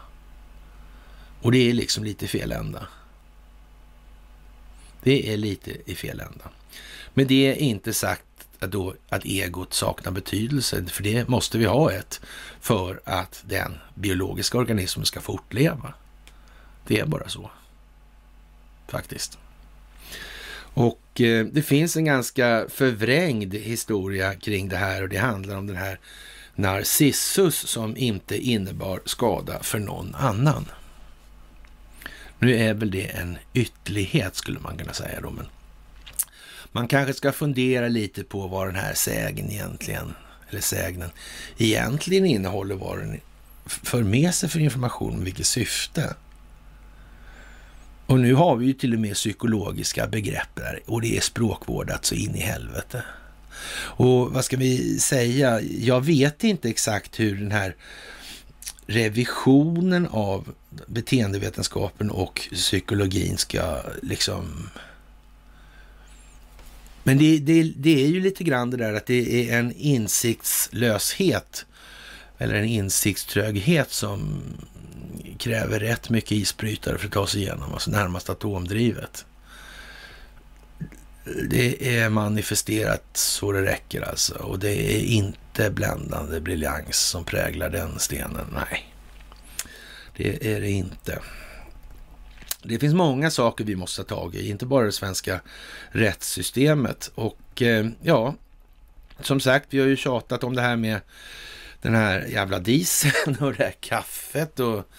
Och 1.42 1.52
det 1.52 1.70
är 1.70 1.74
liksom 1.74 2.04
lite 2.04 2.28
fel 2.28 2.52
ända. 2.52 2.88
Det 5.04 5.34
är 5.34 5.38
lite 5.38 5.92
i 5.92 5.96
fel 5.96 6.20
ända. 6.20 6.50
Men 7.14 7.28
det 7.28 7.48
är 7.48 7.56
inte 7.56 7.94
sagt 7.94 8.24
att, 8.60 8.72
då, 8.72 8.96
att 9.10 9.26
egot 9.26 9.74
saknar 9.74 10.12
betydelse, 10.12 10.86
för 10.86 11.04
det 11.04 11.28
måste 11.28 11.58
vi 11.58 11.66
ha 11.66 11.92
ett 11.92 12.22
för 12.60 13.02
att 13.04 13.44
den 13.48 13.78
biologiska 13.96 14.58
organismen 14.58 15.06
ska 15.06 15.22
fortleva. 15.22 15.94
Det 16.88 17.00
är 17.00 17.06
bara 17.06 17.30
så. 17.30 17.52
Faktiskt. 18.88 19.38
Och 20.74 21.22
eh, 21.22 21.46
det 21.46 21.62
finns 21.62 21.98
en 21.98 22.06
ganska 22.06 22.66
förvrängd 22.70 23.54
historia 23.54 24.36
kring 24.36 24.70
det 24.70 24.78
här 24.78 25.04
och 25.04 25.10
det 25.10 25.18
handlar 25.18 25.58
om 25.58 25.68
den 25.68 25.76
här 25.78 26.00
Narcissus 26.56 27.56
som 27.56 27.98
inte 27.98 28.38
innebar 28.38 29.02
skada 29.06 29.64
för 29.64 29.80
någon 29.80 30.16
annan. 30.16 30.66
Nu 32.42 32.56
är 32.56 32.74
väl 32.74 32.92
det 32.92 33.06
en 33.06 33.38
ytterlighet 33.54 34.36
skulle 34.36 34.60
man 34.60 34.78
kunna 34.78 34.94
säga 34.94 35.22
då, 35.22 35.32
men 35.32 35.46
man 36.72 36.88
kanske 36.88 37.14
ska 37.14 37.32
fundera 37.32 37.88
lite 37.88 38.24
på 38.24 38.48
vad 38.48 38.68
den 38.68 38.76
här 38.76 38.94
sägen 38.94 39.52
egentligen, 39.52 40.14
eller 40.50 40.62
sägnen, 40.62 41.10
egentligen 41.58 42.26
innehåller, 42.26 42.76
vad 42.76 43.00
den 43.00 43.20
för 43.66 44.04
med 44.04 44.34
sig 44.34 44.50
för 44.50 44.60
information, 44.60 45.16
med 45.16 45.26
vilket 45.26 45.46
syfte. 45.46 46.16
Och 48.06 48.20
nu 48.20 48.34
har 48.34 48.56
vi 48.56 48.66
ju 48.66 48.74
till 48.74 48.94
och 48.94 49.00
med 49.00 49.14
psykologiska 49.14 50.08
begrepp 50.08 50.56
där 50.56 50.80
och 50.86 51.02
det 51.02 51.18
är 51.18 51.22
språkvårdat 51.22 52.06
så 52.06 52.16
in 52.16 52.36
i 52.36 52.42
helvete. 52.42 53.04
Och 53.74 54.34
vad 54.34 54.46
ska 54.46 54.58
vi 54.58 55.00
säga? 55.00 55.62
Jag 55.62 56.06
vet 56.06 56.44
inte 56.44 56.70
exakt 56.70 57.20
hur 57.20 57.36
den 57.36 57.52
här 57.52 57.76
revisionen 58.92 60.08
av 60.08 60.54
beteendevetenskapen 60.88 62.12
och 62.12 62.50
psykologin 62.54 63.38
ska 63.38 63.82
liksom... 64.02 64.70
Men 67.04 67.18
det, 67.18 67.40
det, 67.40 67.64
det 67.64 68.04
är 68.04 68.08
ju 68.08 68.20
lite 68.20 68.44
grann 68.44 68.70
det 68.70 68.78
där 68.78 68.94
att 68.94 69.06
det 69.06 69.50
är 69.50 69.60
en 69.60 69.72
insiktslöshet 69.72 71.66
eller 72.38 72.54
en 72.54 72.66
insiktströghet 72.66 73.92
som 73.92 74.42
kräver 75.38 75.80
rätt 75.80 76.10
mycket 76.10 76.32
isbrytare 76.32 76.98
för 76.98 77.08
att 77.08 77.14
ta 77.14 77.28
sig 77.28 77.42
igenom, 77.42 77.74
alltså 77.74 77.92
närmast 77.92 78.30
atomdrivet. 78.30 79.26
Det 81.24 81.98
är 81.98 82.10
manifesterat 82.10 83.04
så 83.14 83.52
det 83.52 83.62
räcker 83.62 84.02
alltså 84.02 84.36
och 84.36 84.60
det 84.60 84.96
är 84.96 85.00
inte 85.00 85.70
bländande 85.70 86.40
briljans 86.40 86.98
som 86.98 87.24
präglar 87.24 87.70
den 87.70 88.00
stenen, 88.00 88.46
nej. 88.54 88.94
Det 90.18 90.56
är 90.56 90.62
det 90.62 90.70
inte. 90.70 91.20
Det 92.64 92.80
finns 92.80 92.94
många 92.94 93.32
saker 93.32 93.64
vi 93.64 93.76
måste 93.76 94.04
ta 94.04 94.16
tag 94.16 94.36
i, 94.36 94.50
inte 94.50 94.66
bara 94.66 94.86
det 94.86 94.92
svenska 94.92 95.42
rättssystemet. 95.90 97.12
Och 97.16 97.62
eh, 97.62 97.88
ja, 98.02 98.36
som 99.20 99.40
sagt, 99.40 99.68
vi 99.70 99.80
har 99.80 99.88
ju 99.88 99.96
tjatat 99.96 100.44
om 100.44 100.56
det 100.56 100.62
här 100.62 100.76
med 100.76 101.00
den 101.82 101.96
här 101.96 102.26
jävla 102.26 102.60
dieseln 102.60 103.38
och 103.40 103.54
det 103.54 103.64
här 103.64 103.76
kaffet 103.80 104.60
och 104.60 104.90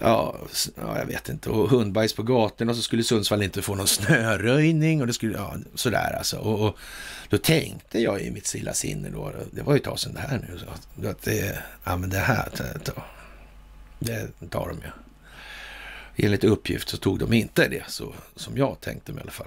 ja, 0.00 0.36
ja, 0.76 0.98
jag 0.98 1.06
vet 1.06 1.28
inte, 1.28 1.50
och 1.50 1.70
hundbajs 1.70 2.12
på 2.12 2.22
gatorna 2.22 2.70
och 2.70 2.76
så 2.76 2.82
skulle 2.82 3.04
Sundsvall 3.04 3.42
inte 3.42 3.62
få 3.62 3.74
någon 3.74 3.88
snöröjning 3.88 5.00
och 5.00 5.06
det 5.06 5.12
skulle, 5.12 5.36
ja, 5.36 5.54
sådär 5.74 6.16
alltså. 6.18 6.36
Och, 6.36 6.68
och 6.68 6.78
då 7.28 7.38
tänkte 7.38 8.00
jag 8.00 8.20
i 8.20 8.30
mitt 8.30 8.46
stilla 8.46 8.74
sinne 8.74 9.10
då, 9.10 9.32
det 9.50 9.62
var 9.62 9.72
ju 9.72 9.76
ett 9.76 9.84
tag 9.84 9.98
sedan 9.98 10.14
det 10.14 10.20
här 10.20 10.46
nu, 10.48 10.58
så, 10.58 11.08
att 11.08 11.22
det, 11.22 11.58
ja 11.84 11.96
men 11.96 12.10
det 12.10 12.18
här, 12.18 12.48
det, 13.98 14.28
det 14.38 14.48
tar 14.50 14.68
de 14.68 14.76
ju. 14.76 14.90
Enligt 16.26 16.44
uppgift 16.44 16.88
så 16.88 16.96
tog 16.96 17.18
de 17.18 17.32
inte 17.32 17.68
det, 17.68 17.84
så, 17.88 18.14
som 18.36 18.56
jag 18.56 18.80
tänkte 18.80 19.12
mig 19.12 19.20
i 19.20 19.22
alla 19.22 19.30
fall. 19.30 19.46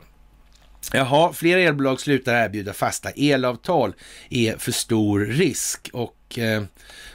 Jaha, 0.94 1.34
flera 1.34 1.60
elbolag 1.60 2.02
slutar 2.02 2.46
erbjuda 2.46 2.74
fasta 2.74 3.10
elavtal 3.10 3.94
är 4.30 4.58
för 4.58 4.72
stor 4.72 5.20
risk 5.20 5.90
och 5.94 6.40
eh, 6.40 6.64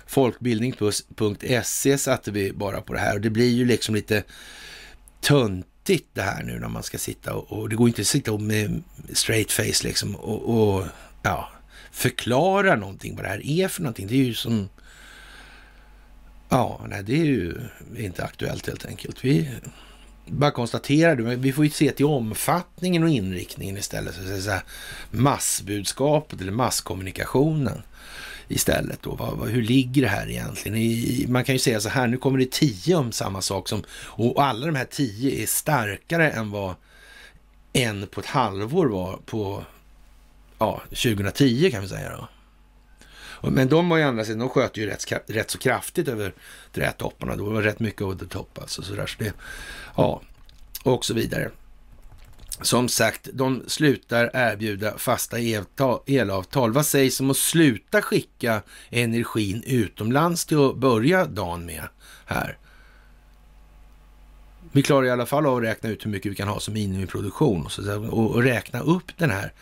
folkbildning.se 0.09 1.98
satte 1.98 2.30
vi 2.30 2.52
bara 2.52 2.80
på 2.80 2.93
det 2.93 2.98
här 2.98 3.14
och 3.14 3.20
det 3.20 3.30
blir 3.30 3.51
ju 3.51 3.64
liksom 3.64 3.94
lite 3.94 4.22
töntigt 5.20 6.09
det 6.12 6.22
här 6.22 6.43
nu 6.43 6.59
när 6.59 6.68
man 6.68 6.82
ska 6.82 6.98
sitta 6.98 7.35
och, 7.35 7.59
och 7.59 7.68
det 7.68 7.76
går 7.76 7.89
inte 7.89 8.01
att 8.01 8.06
sitta 8.06 8.39
med 8.39 8.82
straight 9.12 9.52
face 9.52 9.85
liksom 9.85 10.16
och, 10.16 10.76
och 10.76 10.85
ja, 11.22 11.48
förklara 11.90 12.76
någonting 12.76 13.16
vad 13.16 13.24
det 13.24 13.28
här 13.28 13.47
är 13.47 13.68
för 13.68 13.82
någonting. 13.82 14.06
Det 14.06 14.14
är 14.14 14.24
ju 14.24 14.35
som 14.35 14.68
Ja, 16.48 16.80
nej, 16.89 17.02
det 17.02 17.20
är 17.20 17.24
ju 17.24 17.60
inte 17.97 18.24
aktuellt 18.24 18.66
helt 18.66 18.86
enkelt. 18.86 19.24
Vi 19.24 19.51
bara 20.26 20.51
konstaterar 20.51 21.16
det, 21.16 21.22
men 21.22 21.40
vi 21.40 21.52
får 21.52 21.64
ju 21.64 21.70
se 21.70 21.93
till 21.93 22.06
omfattningen 22.06 23.02
och 23.02 23.09
inriktningen 23.09 23.76
istället. 23.76 24.14
Så 24.14 24.20
att 24.20 24.43
säga, 24.43 24.62
massbudskapet 25.10 26.40
eller 26.40 26.52
masskommunikationen 26.52 27.82
istället. 28.48 29.02
Då. 29.02 29.14
Vad, 29.14 29.36
vad, 29.36 29.48
hur 29.48 29.62
ligger 29.62 30.02
det 30.02 30.08
här 30.08 30.30
egentligen? 30.30 30.78
I, 30.78 31.26
man 31.28 31.44
kan 31.44 31.54
ju 31.54 31.58
säga 31.58 31.80
så 31.80 31.88
här, 31.88 32.06
nu 32.06 32.16
kommer 32.16 32.38
det 32.38 32.50
tio 32.50 32.96
om 32.96 33.12
samma 33.12 33.42
sak 33.42 33.68
som, 33.68 33.82
och 33.92 34.44
alla 34.44 34.66
de 34.66 34.74
här 34.74 34.88
tio 34.90 35.42
är 35.42 35.46
starkare 35.46 36.30
än 36.30 36.50
vad 36.50 36.74
en 37.72 38.06
på 38.06 38.20
ett 38.20 38.26
halvår 38.26 38.86
var 38.86 39.18
på 39.26 39.64
ja, 40.58 40.82
2010 40.88 41.70
kan 41.70 41.82
vi 41.82 41.88
säga 41.88 42.16
då. 42.16 42.28
Men 43.50 43.68
de 43.68 43.88
var 43.88 43.96
ju 43.96 44.02
andra 44.02 44.24
sidan, 44.24 44.38
de 44.38 44.48
sköt 44.48 44.76
ju 44.76 44.86
rätt, 44.86 45.12
rätt 45.26 45.50
så 45.50 45.58
kraftigt 45.58 46.08
över 46.08 46.32
trätopparna. 46.72 47.36
Det 47.36 47.42
var 47.42 47.62
rätt 47.62 47.80
mycket 47.80 48.02
over 48.02 48.26
top 48.26 48.58
alltså. 48.58 48.82
Så 48.82 48.94
där, 48.94 49.06
så 49.06 49.16
det, 49.18 49.32
ja, 49.96 50.22
och 50.82 51.04
så 51.04 51.14
vidare. 51.14 51.50
Som 52.62 52.89
sagt, 52.89 53.28
de 53.32 53.64
slutar 53.66 54.30
erbjuda 54.35 54.98
fasta 54.98 55.39
elavtal. 56.06 56.72
Vad 56.72 56.86
sägs 56.86 57.20
om 57.20 57.30
att 57.30 57.36
sluta 57.36 58.02
skicka 58.02 58.62
energin 58.90 59.62
utomlands 59.66 60.47
till 60.47 60.59
att 60.59 60.76
börja 60.76 61.24
dagen 61.24 61.66
med 61.66 61.82
här? 62.26 62.59
Vi 64.72 64.82
klarar 64.82 65.06
i 65.06 65.10
alla 65.10 65.26
fall 65.26 65.47
av 65.47 65.56
att 65.56 65.62
räkna 65.62 65.90
ut 65.90 66.06
hur 66.06 66.10
mycket 66.10 66.32
vi 66.32 66.36
kan 66.36 66.48
ha 66.48 66.60
som 66.60 66.74
minimiproduktion 66.74 67.64
och, 67.64 67.72
så, 67.72 68.06
och, 68.09 68.43
räkna 68.43 68.80
upp 68.80 69.12
den 69.16 69.30
här 69.30 69.52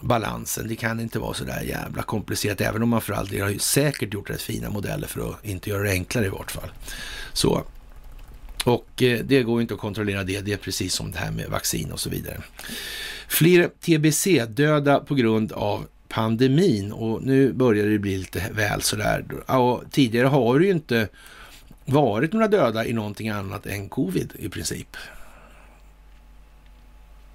balansen. 0.00 0.68
Det 0.68 0.76
kan 0.76 1.00
inte 1.00 1.18
vara 1.18 1.34
så 1.34 1.44
där 1.44 1.62
jävla 1.62 2.02
komplicerat, 2.02 2.60
även 2.60 2.82
om 2.82 2.88
man 2.88 3.00
för 3.00 3.12
all 3.12 3.28
del 3.28 3.42
har 3.42 3.50
ju 3.50 3.58
säkert 3.58 4.14
gjort 4.14 4.30
rätt 4.30 4.42
fina 4.42 4.70
modeller 4.70 5.06
för 5.06 5.30
att 5.30 5.44
inte 5.44 5.70
göra 5.70 5.82
det 5.82 5.90
enklare 5.90 6.26
i 6.26 6.28
vart 6.28 6.50
fall. 6.50 6.70
Så. 7.32 7.64
Och 8.64 9.02
eh, 9.02 9.20
det 9.24 9.42
går 9.42 9.60
inte 9.60 9.74
att 9.74 9.80
kontrollera 9.80 10.24
det. 10.24 10.40
Det 10.40 10.52
är 10.52 10.56
precis 10.56 10.94
som 10.94 11.10
det 11.10 11.18
här 11.18 11.30
med 11.30 11.50
vaccin 11.50 11.92
och 11.92 12.00
så 12.00 12.10
vidare. 12.10 12.40
Fler 13.28 13.70
TBC-döda 13.80 15.00
på 15.00 15.14
grund 15.14 15.52
av 15.52 15.86
pandemin 16.08 16.92
och 16.92 17.22
nu 17.22 17.52
börjar 17.52 17.86
det 17.86 17.98
bli 17.98 18.18
lite 18.18 18.50
väl 18.52 18.82
sådär. 18.82 19.24
Och 19.46 19.82
tidigare 19.90 20.26
har 20.26 20.58
det 20.58 20.64
ju 20.64 20.70
inte 20.70 21.08
varit 21.84 22.32
några 22.32 22.48
döda 22.48 22.86
i 22.86 22.92
någonting 22.92 23.28
annat 23.28 23.66
än 23.66 23.88
covid 23.88 24.32
i 24.38 24.48
princip. 24.48 24.96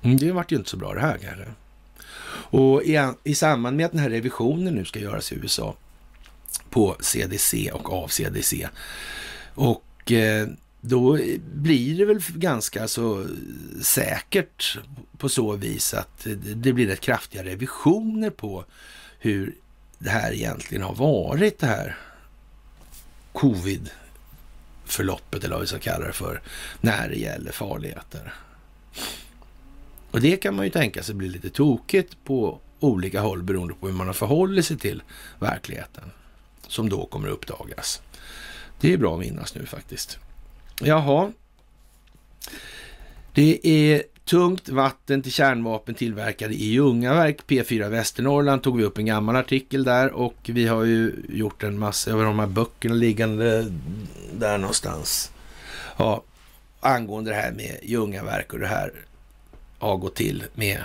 Mm, 0.01 0.17
det 0.17 0.31
vart 0.31 0.51
ju 0.51 0.55
inte 0.55 0.69
så 0.69 0.77
bra 0.77 0.93
det 0.93 1.01
här 1.01 1.17
kanske. 1.17 1.45
Och 2.51 2.83
i, 2.83 3.11
i 3.23 3.35
samband 3.35 3.77
med 3.77 3.85
att 3.85 3.91
den 3.91 4.01
här 4.01 4.09
revisionen 4.09 4.75
nu 4.75 4.85
ska 4.85 4.99
göras 4.99 5.31
i 5.31 5.35
USA 5.35 5.75
på 6.69 6.95
CDC 6.99 7.71
och 7.71 7.93
av 7.93 8.07
CDC 8.07 8.67
och 9.55 10.11
eh, 10.11 10.47
då 10.81 11.19
blir 11.53 11.97
det 11.97 12.05
väl 12.05 12.21
ganska 12.35 12.87
så 12.87 13.25
säkert 13.81 14.77
på 15.17 15.29
så 15.29 15.55
vis 15.55 15.93
att 15.93 16.27
det 16.55 16.73
blir 16.73 16.87
rätt 16.87 17.01
kraftiga 17.01 17.43
revisioner 17.43 18.29
på 18.29 18.65
hur 19.19 19.55
det 19.99 20.09
här 20.09 20.31
egentligen 20.31 20.83
har 20.83 20.95
varit 20.95 21.59
det 21.59 21.67
här 21.67 21.97
covid-förloppet 23.33 25.43
eller 25.43 25.55
vad 25.55 25.61
vi 25.61 25.67
ska 25.67 25.79
kalla 25.79 26.07
det 26.07 26.13
för 26.13 26.41
när 26.81 27.09
det 27.09 27.15
gäller 27.15 27.51
farligheter. 27.51 28.33
Och 30.11 30.21
det 30.21 30.37
kan 30.37 30.55
man 30.55 30.65
ju 30.65 30.71
tänka 30.71 31.03
sig 31.03 31.15
blir 31.15 31.29
lite 31.29 31.49
tokigt 31.49 32.23
på 32.23 32.59
olika 32.79 33.21
håll 33.21 33.43
beroende 33.43 33.73
på 33.73 33.87
hur 33.87 33.93
man 33.93 34.07
har 34.07 34.13
förhållit 34.13 34.65
sig 34.65 34.77
till 34.77 35.03
verkligheten 35.39 36.11
som 36.67 36.89
då 36.89 37.05
kommer 37.05 37.27
att 37.27 37.33
uppdagas. 37.33 38.01
Det 38.79 38.93
är 38.93 38.97
bra 38.97 39.13
att 39.13 39.19
minnas 39.19 39.55
nu 39.55 39.65
faktiskt. 39.65 40.19
Jaha. 40.81 41.31
Det 43.33 43.67
är 43.67 44.03
tungt 44.25 44.69
vatten 44.69 45.21
till 45.21 45.31
kärnvapen 45.31 45.95
tillverkade 45.95 46.53
i 46.53 46.65
Ljungaverk. 46.65 47.39
P4 47.47 47.89
Västernorrland 47.89 48.63
tog 48.63 48.77
vi 48.77 48.83
upp 48.83 48.97
en 48.97 49.05
gammal 49.05 49.35
artikel 49.35 49.83
där 49.83 50.11
och 50.11 50.35
vi 50.43 50.67
har 50.67 50.83
ju 50.83 51.13
gjort 51.29 51.63
en 51.63 51.79
massa 51.79 52.13
av 52.13 52.23
de 52.23 52.39
här 52.39 52.47
böckerna 52.47 52.95
liggande 52.95 53.71
där 54.33 54.57
någonstans. 54.57 55.31
Ja, 55.97 56.23
angående 56.79 57.31
det 57.31 57.35
här 57.35 57.51
med 57.51 57.79
Ljungaverk 57.83 58.53
och 58.53 58.59
det 58.59 58.67
här 58.67 58.91
har 59.79 59.97
gått 59.97 60.15
till 60.15 60.43
med 60.55 60.83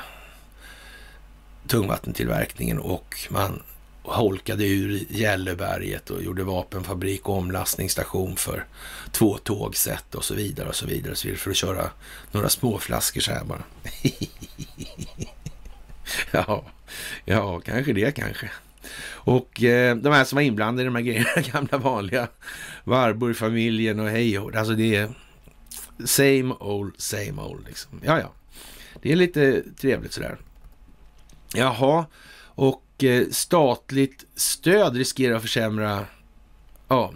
tungvattentillverkningen 1.67 2.79
och 2.79 3.17
man 3.31 3.63
holkade 4.05 4.67
ur 4.67 5.05
Gälleberget 5.09 6.11
och 6.11 6.23
gjorde 6.23 6.45
vapenfabrik 6.45 7.29
och 7.29 7.37
omlastningsstation 7.37 8.37
för 8.37 8.65
två 9.13 9.39
tågsätt 9.39 10.15
och 10.15 10.25
så 10.25 10.35
vidare 10.35 10.69
och 10.69 10.75
så 10.75 10.87
vidare, 10.87 11.17
så 11.17 11.29
vidare 11.29 11.41
för 11.41 11.51
att 11.51 11.57
köra 11.57 11.91
några 12.33 12.49
småflaskor 12.49 13.21
så 13.21 13.33
här 13.33 13.45
bara. 13.45 13.63
ja, 16.31 16.65
ja, 17.25 17.61
kanske 17.61 17.93
det 17.93 18.13
kanske. 18.13 18.51
Och 19.11 19.63
eh, 19.63 19.97
de 19.97 20.13
här 20.13 20.25
som 20.25 20.37
var 20.37 20.43
inblandade 20.43 20.83
i 20.83 20.85
de 20.85 20.95
här 20.95 21.03
grejerna, 21.03 21.29
gamla 21.53 21.79
vanliga 21.79 22.29
Warburg-familjen 22.85 24.01
och 24.01 24.09
hej 24.09 24.39
och 24.39 24.55
alltså 24.57 24.75
det 24.75 24.97
är 24.97 25.09
same 26.05 26.55
old, 26.61 26.95
same 26.99 27.43
old 27.43 27.67
liksom. 27.67 28.01
Ja, 28.05 28.19
ja. 28.21 28.33
Det 29.03 29.13
är 29.13 29.17
lite 29.17 29.63
trevligt 29.81 30.13
sådär. 30.13 30.39
Jaha, 31.55 32.07
och 32.55 32.84
Eh, 32.99 33.23
statligt 33.31 34.25
stöd 34.37 34.97
riskerar 34.97 35.37
att 35.37 35.43
försämra 35.43 36.07
ja, 36.89 37.13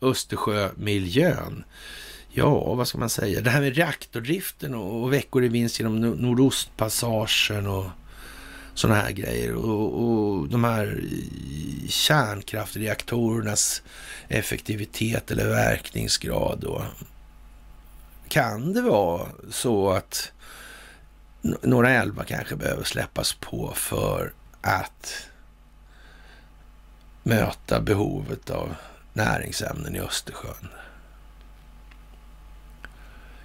Östersjömiljön. 0.00 1.64
Ja, 2.30 2.74
vad 2.74 2.88
ska 2.88 2.98
man 2.98 3.10
säga? 3.10 3.40
Det 3.40 3.50
här 3.50 3.60
med 3.60 3.76
reaktordriften 3.76 4.74
och, 4.74 5.02
och 5.02 5.12
veckor 5.12 5.44
i 5.44 5.48
vinst 5.48 5.80
genom 5.80 6.00
Nordostpassagen 6.00 7.66
och 7.66 7.86
sådana 8.74 9.00
här 9.00 9.12
grejer. 9.12 9.54
Och, 9.54 10.04
och 10.04 10.48
de 10.48 10.64
här 10.64 11.00
kärnkraftreaktorernas 11.88 13.82
effektivitet 14.28 15.30
eller 15.30 15.48
verkningsgrad. 15.48 16.64
Och, 16.64 16.82
kan 18.28 18.72
det 18.72 18.82
vara 18.82 19.28
så 19.50 19.90
att 19.90 20.32
några 21.62 21.90
älvar 21.90 22.24
kanske 22.24 22.56
behöver 22.56 22.84
släppas 22.84 23.32
på 23.32 23.72
för 23.74 24.32
att 24.60 25.28
möta 27.22 27.80
behovet 27.80 28.50
av 28.50 28.74
näringsämnen 29.12 29.96
i 29.96 30.00
Östersjön. 30.00 30.68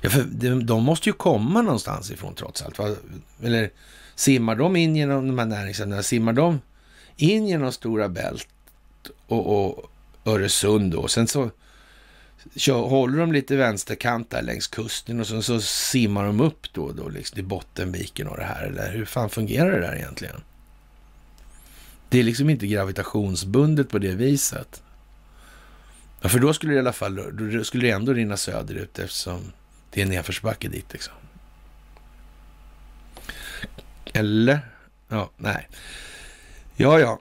Ja, 0.01 0.09
för 0.09 0.23
de 0.63 0.83
måste 0.83 1.09
ju 1.09 1.13
komma 1.13 1.61
någonstans 1.61 2.11
ifrån 2.11 2.35
trots 2.35 2.61
allt. 2.61 2.79
Eller 3.43 3.69
simmar 4.15 4.55
de 4.55 4.75
in 4.75 4.95
genom 4.95 5.27
de 5.27 5.39
här 5.39 5.45
näringsämnena? 5.45 6.03
Simmar 6.03 6.33
de 6.33 6.61
in 7.15 7.47
genom 7.47 7.71
Stora 7.71 8.09
Bält 8.09 8.47
och, 9.27 9.65
och 9.65 9.91
Öresund 10.25 10.91
då? 10.91 11.07
Sen 11.07 11.27
så 11.27 11.49
kör, 12.55 12.81
håller 12.81 13.19
de 13.19 13.31
lite 13.31 13.55
vänsterkant 13.55 14.29
där 14.29 14.41
längs 14.41 14.67
kusten 14.67 15.19
och 15.19 15.27
sen 15.27 15.43
så 15.43 15.61
simmar 15.61 16.25
de 16.25 16.41
upp 16.41 16.73
då, 16.73 16.91
då 16.91 17.09
liksom 17.09 17.39
i 17.39 17.43
Bottenviken 17.43 18.27
och 18.27 18.37
det 18.37 18.43
här. 18.43 18.63
Eller 18.63 18.91
hur 18.91 19.05
fan 19.05 19.29
fungerar 19.29 19.71
det 19.71 19.87
där 19.87 19.95
egentligen? 19.95 20.41
Det 22.13 22.19
är 22.19 22.23
liksom 22.23 22.49
inte 22.49 22.67
gravitationsbundet 22.67 23.89
på 23.89 23.99
det 23.99 24.15
viset. 24.15 24.83
Ja, 26.21 26.29
för 26.29 26.39
då 26.39 26.53
skulle 26.53 26.71
det 26.71 26.75
i 26.75 26.79
alla 26.79 26.93
fall, 26.93 27.15
då 27.55 27.63
skulle 27.63 27.87
det 27.87 27.91
ändå 27.91 28.13
rinna 28.13 28.37
söderut 28.37 28.99
eftersom 28.99 29.51
det 29.91 30.01
är 30.01 30.05
nedförsbacke 30.05 30.67
dit 30.67 30.93
liksom. 30.93 31.13
Eller? 34.13 34.59
Ja, 35.07 35.31
nej. 35.37 35.69
Ja, 36.75 36.99
ja. 36.99 37.19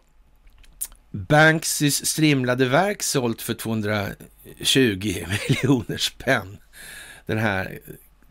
Banksys 1.11 2.07
strimlade 2.07 2.69
verk 2.69 3.03
sålt 3.03 3.43
för 3.43 3.55
220 3.55 4.17
miljoner 5.49 5.97
spänn. 5.97 6.59
Den 7.27 7.39
här 7.39 7.79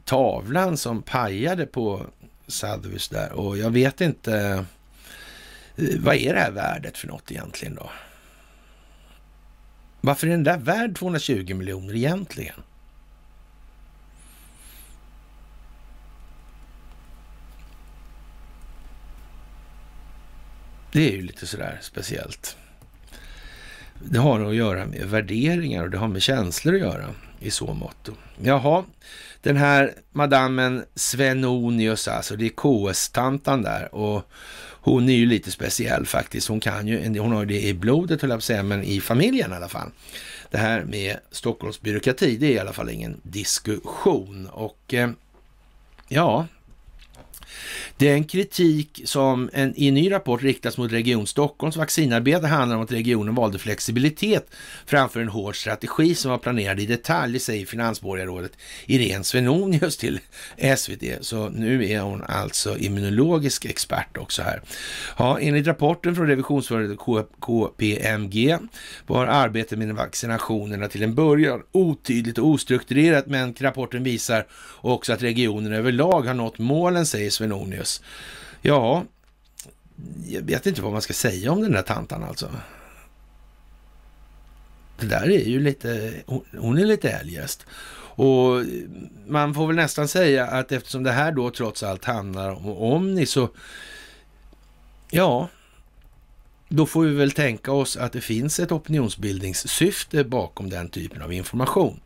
tavlan 0.06 0.78
som 0.78 1.02
pajade 1.02 1.66
på 1.66 2.06
Sotheby's 2.48 3.14
där 3.14 3.32
och 3.32 3.58
jag 3.58 3.70
vet 3.70 4.02
inte 4.02 4.66
Eh, 5.76 6.00
vad 6.00 6.16
är 6.16 6.34
det 6.34 6.40
här 6.40 6.52
värdet 6.52 6.98
för 6.98 7.08
något 7.08 7.32
egentligen 7.32 7.76
då? 7.76 7.90
Varför 10.02 10.28
är 10.28 10.32
den 10.32 10.44
där 10.44 10.58
värd 10.58 10.98
220 10.98 11.54
miljoner 11.54 11.96
egentligen? 11.96 12.62
Det 20.92 21.10
är 21.10 21.12
ju 21.12 21.22
lite 21.22 21.48
sådär 21.48 21.80
speciellt. 21.82 22.58
Det 24.04 24.20
har 24.20 24.40
att 24.40 24.56
göra 24.56 24.86
med 24.86 25.06
värderingar 25.06 25.84
och 25.84 25.90
det 25.90 25.98
har 25.98 26.08
med 26.08 26.22
känslor 26.22 26.76
att 26.76 26.82
göra 26.82 27.16
i 27.40 27.52
så 27.52 27.74
mått. 27.74 28.10
Jaha, 28.44 28.86
den 29.42 29.58
här 29.58 29.94
madammen 30.12 30.86
Svenonius, 30.96 32.08
alltså 32.08 32.36
det 32.36 32.46
är 32.46 32.50
KS-tantan 32.50 33.62
där 33.62 33.96
och 33.96 34.32
hon 34.82 35.10
är 35.10 35.14
ju 35.14 35.26
lite 35.26 35.52
speciell 35.52 36.06
faktiskt. 36.06 36.48
Hon 36.48 36.60
kan 36.60 36.88
ju, 36.88 37.20
hon 37.20 37.32
har 37.32 37.46
det 37.46 37.62
i 37.62 37.74
blodet 37.74 38.22
höll 38.22 38.30
jag 38.30 38.38
på 38.38 38.40
att 38.40 38.44
säga, 38.44 38.64
men 38.64 38.84
i 38.84 39.02
familjen 39.02 39.52
i 39.52 39.56
alla 39.56 39.70
fall. 39.70 39.90
Det 40.52 40.58
här 40.58 40.84
med 40.84 41.18
Stockholms 41.32 41.82
byråkrati, 41.82 42.38
det 42.38 42.46
är 42.46 42.52
i 42.52 42.60
alla 42.60 42.74
fall 42.74 42.90
ingen 42.90 43.22
diskussion 43.24 44.48
och 44.48 44.94
eh, 44.94 45.10
ja, 46.08 46.48
den 47.98 48.24
kritik 48.24 49.02
som 49.06 49.50
en, 49.54 49.74
i 49.76 49.88
en 49.88 49.94
ny 49.94 50.12
rapport 50.12 50.44
riktas 50.44 50.78
mot 50.78 50.92
Region 50.92 51.28
Stockholms 51.28 51.78
vaccinarbete 51.78 52.48
handlar 52.48 52.78
om 52.78 52.84
att 52.84 52.92
regionen 52.92 53.36
valde 53.36 53.60
flexibilitet 53.60 54.50
framför 54.86 55.20
en 55.20 55.28
hård 55.28 55.56
strategi 55.56 56.16
som 56.16 56.32
var 56.32 56.38
planerad 56.38 56.80
i 56.80 56.86
detalj, 56.86 57.40
säger 57.40 57.66
finansborgarrådet 57.66 58.52
Irene 58.86 59.24
Svenonius 59.24 59.98
till 59.98 60.20
SVT. 60.78 61.04
Så 61.22 61.50
nu 61.50 61.90
är 61.90 62.00
hon 62.00 62.24
alltså 62.24 62.78
immunologisk 62.78 63.66
expert 63.66 64.18
också 64.18 64.42
här. 64.42 64.62
Ja, 65.18 65.40
enligt 65.40 65.68
rapporten 65.68 66.16
från 66.16 66.28
revisionsföretaget 66.28 67.28
KPMG 67.40 68.58
var 69.08 69.26
arbetet 69.26 69.80
med 69.80 69.96
vaccinationerna 69.96 70.88
till 70.88 71.04
en 71.04 71.16
början 71.16 71.62
otydligt 71.72 72.38
och 72.38 72.48
ostrukturerat, 72.48 73.28
men 73.28 73.56
rapporten 73.60 74.04
visar 74.04 74.46
också 74.82 75.14
att 75.14 75.22
regionen 75.22 75.74
överlag 75.74 76.22
har 76.22 76.34
nått 76.34 76.58
målen, 76.58 77.06
säger 77.06 77.30
Svenonius. 77.42 78.02
Ja, 78.62 79.06
jag 80.28 80.42
vet 80.42 80.66
inte 80.66 80.82
vad 80.82 80.92
man 80.92 81.02
ska 81.02 81.14
säga 81.14 81.52
om 81.52 81.62
den 81.62 81.72
där 81.72 81.82
tantan 81.82 82.24
alltså. 82.24 82.50
det 85.00 85.08
där 85.08 85.30
är 85.30 85.46
ju 85.46 85.60
lite, 85.60 86.14
hon 86.58 86.78
är 86.78 86.86
lite 86.86 87.10
eljest. 87.10 87.66
Och 88.16 88.64
man 89.28 89.54
får 89.54 89.68
väl 89.68 89.76
nästan 89.76 90.08
säga 90.08 90.48
att 90.48 90.72
eftersom 90.72 91.04
det 91.04 91.12
här 91.12 91.32
då 91.32 91.50
trots 91.50 91.84
allt 91.84 92.06
handlar 92.06 92.52
om 92.52 92.66
Omni 92.66 93.26
så, 93.26 93.50
ja, 95.12 95.50
då 96.70 96.86
får 96.86 97.04
vi 97.04 97.14
väl 97.16 97.32
tänka 97.32 97.72
oss 97.72 97.98
att 97.98 98.14
det 98.14 98.22
finns 98.22 98.60
ett 98.60 98.72
opinionsbildningssyfte 98.72 100.24
bakom 100.24 100.70
den 100.70 100.90
typen 100.90 101.22
av 101.22 101.34
information. 101.34 102.00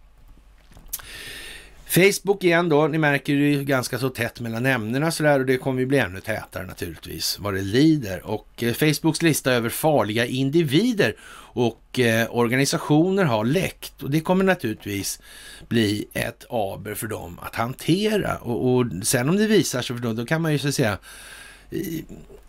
Facebook 1.88 2.44
igen 2.44 2.70
då, 2.70 2.88
ni 2.88 2.98
märker 2.98 3.36
det 3.36 3.56
är 3.56 3.64
ganska 3.64 4.00
så 4.00 4.10
tätt 4.10 4.40
mellan 4.40 4.66
ämnena 4.66 5.12
sådär 5.12 5.40
och 5.40 5.46
det 5.46 5.58
kommer 5.58 5.80
ju 5.80 5.86
bli 5.86 5.98
ännu 5.98 6.20
tätare 6.20 6.66
naturligtvis 6.66 7.40
vad 7.40 7.54
det 7.54 7.62
lider. 7.62 8.26
Och 8.26 8.64
eh, 8.64 8.74
Facebooks 8.74 9.22
lista 9.22 9.52
över 9.54 9.70
farliga 9.70 10.26
individer 10.26 11.16
och 11.56 12.00
eh, 12.00 12.36
organisationer 12.36 13.24
har 13.24 13.46
läckt 13.46 14.04
och 14.04 14.12
det 14.12 14.20
kommer 14.20 14.44
naturligtvis 14.44 15.20
bli 15.68 16.08
ett 16.14 16.46
aber 16.50 16.94
för 16.94 17.08
dem 17.08 17.40
att 17.42 17.56
hantera. 17.56 18.38
Och, 18.38 18.76
och 18.76 18.86
sen 19.04 19.30
om 19.30 19.38
det 19.38 19.48
visar 19.48 19.82
sig, 19.82 19.96
för 19.96 20.04
då, 20.04 20.14
då 20.14 20.26
kan 20.26 20.42
man 20.42 20.52
ju 20.52 20.60
så 20.60 20.68
att 20.68 20.76
säga, 20.76 20.98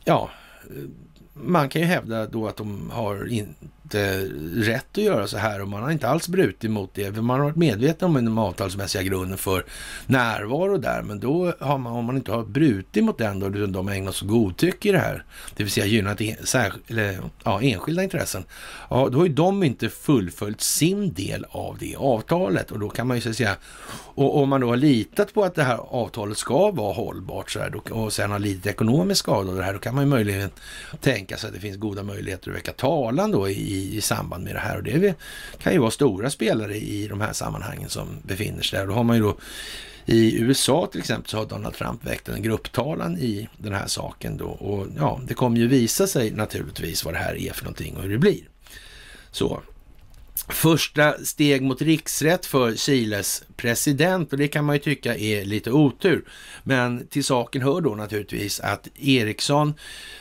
ja, 0.05 0.31
eh, 0.71 0.83
man 1.33 1.69
kan 1.69 1.83
ju 1.83 1.89
hävda 1.89 2.27
då 2.27 2.49
att 2.49 2.57
de 2.57 2.91
har 2.91 3.33
in, 3.33 3.55
rätt 4.55 4.99
att 4.99 5.05
göra 5.05 5.27
så 5.27 5.37
här 5.37 5.63
och 5.63 5.69
man 5.69 5.83
har 5.83 5.91
inte 5.91 6.09
alls 6.09 6.29
brutit 6.29 6.71
mot 6.71 6.95
det. 6.95 7.11
Man 7.11 7.39
har 7.39 7.45
varit 7.45 7.57
medveten 7.57 8.09
om 8.09 8.15
den 8.15 8.39
avtalsmässiga 8.39 9.03
grunden 9.03 9.39
för 9.39 9.65
närvaro 10.07 10.79
där, 10.79 11.03
men 11.03 11.21
då 11.21 11.53
har 11.61 11.79
man, 11.79 11.93
om 11.93 12.05
man 12.05 12.17
inte 12.17 12.33
har 12.33 12.45
brutit 12.45 13.05
mot 13.05 13.19
den 13.19 13.41
då, 13.41 13.47
utan 13.47 13.73
de 13.73 13.89
ägnar 13.89 14.13
sig 14.13 14.29
godtycke 14.29 14.89
i 14.89 14.93
det 14.93 14.99
här, 14.99 15.25
det 15.57 15.63
vill 15.63 15.73
säga 15.73 15.87
gynnat 15.87 16.21
eller, 16.87 17.19
ja, 17.45 17.63
enskilda 17.63 18.03
intressen, 18.03 18.45
ja, 18.91 19.09
då 19.13 19.19
har 19.19 19.27
ju 19.27 19.33
de 19.33 19.63
inte 19.63 19.89
fullföljt 19.89 20.61
sin 20.61 21.13
del 21.13 21.47
av 21.51 21.77
det 21.79 21.97
avtalet 21.97 22.71
och 22.71 22.79
då 22.79 22.89
kan 22.89 23.07
man 23.07 23.17
ju 23.17 23.21
så 23.21 23.31
att 23.31 23.37
säga, 23.37 23.57
och 24.15 24.43
om 24.43 24.49
man 24.49 24.61
då 24.61 24.69
har 24.69 24.77
litat 24.77 25.35
på 25.35 25.45
att 25.45 25.55
det 25.55 25.63
här 25.63 25.77
avtalet 25.77 26.39
ska 26.39 26.71
vara 26.71 26.95
hållbart 26.95 27.51
så 27.51 27.59
här, 27.59 27.93
och 27.93 28.13
sen 28.13 28.31
har 28.31 28.39
lidit 28.39 28.67
ekonomisk 28.67 29.19
skada 29.19 29.51
av 29.51 29.57
det 29.57 29.63
här, 29.63 29.73
då 29.73 29.79
kan 29.79 29.95
man 29.95 30.05
ju 30.05 30.11
möjligen 30.11 30.51
tänka 31.01 31.37
sig 31.37 31.49
att 31.49 31.55
det 31.55 31.61
finns 31.61 31.77
goda 31.77 32.03
möjligheter 32.03 32.51
att 32.51 32.57
väcka 32.57 32.73
talan 32.73 33.31
då 33.31 33.49
i, 33.49 33.76
i 33.77 34.01
samband 34.01 34.45
med 34.45 34.55
det 34.55 34.59
här. 34.59 34.77
Och 34.77 34.83
det 34.83 35.15
kan 35.59 35.73
ju 35.73 35.79
vara 35.79 35.91
stora 35.91 36.31
spelare 36.31 36.77
i 36.77 37.09
de 37.09 37.21
här 37.21 37.33
sammanhangen 37.33 37.89
som 37.89 38.09
befinner 38.23 38.63
sig 38.63 38.79
där. 38.79 38.87
Då 38.87 38.93
har 38.93 39.05
man 39.05 39.17
ju 39.17 39.23
då 39.23 39.37
i 40.07 40.41
USA 40.41 40.89
till 40.93 41.01
exempel 41.01 41.31
så 41.31 41.37
har 41.37 41.47
Donald 41.47 41.75
Trump 41.75 42.05
väckt 42.05 42.29
en 42.29 42.43
grupptalan 42.43 43.19
i 43.19 43.49
den 43.57 43.73
här 43.73 43.87
saken 43.87 44.37
då. 44.37 44.47
Och 44.47 44.87
ja, 44.97 45.21
det 45.29 45.35
kommer 45.35 45.59
ju 45.59 45.67
visa 45.67 46.07
sig 46.07 46.31
naturligtvis 46.31 47.05
vad 47.05 47.15
det 47.15 47.19
här 47.19 47.35
är 47.35 47.53
för 47.53 47.65
någonting 47.65 47.97
och 47.97 48.03
hur 48.03 48.11
det 48.11 48.19
blir. 48.19 48.41
Så, 49.31 49.63
första 50.49 51.25
steg 51.25 51.63
mot 51.63 51.83
riksrätt 51.83 52.47
för 52.47 52.77
Chiles 52.77 53.43
president 53.57 54.33
och 54.33 54.39
det 54.39 54.49
kan 54.49 54.65
man 54.65 54.77
ju 54.77 54.81
tycka 54.81 55.17
är 55.17 55.45
lite 55.45 55.71
otur. 55.71 56.25
Men 56.63 57.07
till 57.07 57.25
saken 57.25 57.63
hör 57.63 57.81
då 57.81 57.95
naturligtvis 57.95 58.61
att 58.61 58.89
Ericsson, 58.95 59.75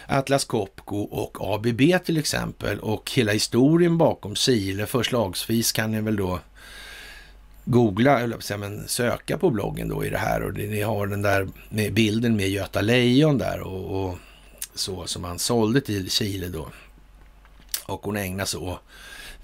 Atlas 0.08 0.46
Copco 0.46 0.98
och 0.98 1.54
ABB 1.54 1.82
till 2.06 2.18
exempel 2.18 2.80
och 2.80 3.12
hela 3.12 3.32
historien 3.32 3.98
bakom 3.98 4.36
Chile 4.36 4.86
förslagsvis 4.86 5.72
kan 5.72 5.92
ni 5.92 6.02
väl 6.02 6.16
då 6.16 6.40
googla, 7.66 8.20
eller 8.20 8.40
säga, 8.40 8.58
men 8.58 8.88
söka 8.88 9.38
på 9.38 9.50
bloggen 9.50 9.88
då 9.88 10.06
i 10.06 10.10
det 10.10 10.18
här 10.18 10.44
och 10.44 10.54
ni 10.54 10.82
har 10.82 11.08
den 11.08 11.22
där 11.22 11.48
med 11.70 11.94
bilden 11.94 12.36
med 12.36 12.50
Göta 12.50 12.82
Lejon 12.82 13.38
där 13.38 13.60
och, 13.60 14.06
och 14.06 14.18
så 14.76 15.08
som 15.08 15.24
han 15.24 15.40
sålde 15.40 15.82
till 15.82 16.12
Chile 16.12 16.48
då. 16.48 16.68
Och 17.86 18.02
hon 18.04 18.18
ägnar 18.18 18.46
sig 18.46 18.60
åt 18.60 18.80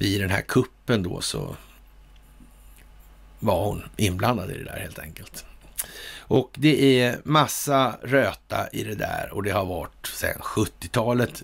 vid 0.02 0.22
den 0.22 0.30
här 0.30 0.42
kuppen 0.42 1.04
då 1.04 1.22
så 1.22 1.56
var 3.40 3.66
hon 3.66 3.84
inblandad 3.98 4.52
i 4.52 4.58
det 4.58 4.64
där 4.64 4.80
helt 4.80 5.00
enkelt. 5.00 5.46
Och 6.18 6.52
det 6.58 7.00
är 7.02 7.22
massa 7.24 7.98
röta 8.04 8.70
i 8.70 8.84
det 8.84 8.96
där 8.96 9.30
och 9.32 9.44
det 9.44 9.52
har 9.52 9.66
varit 9.66 10.08
sedan 10.08 10.42
70-talet 10.42 11.44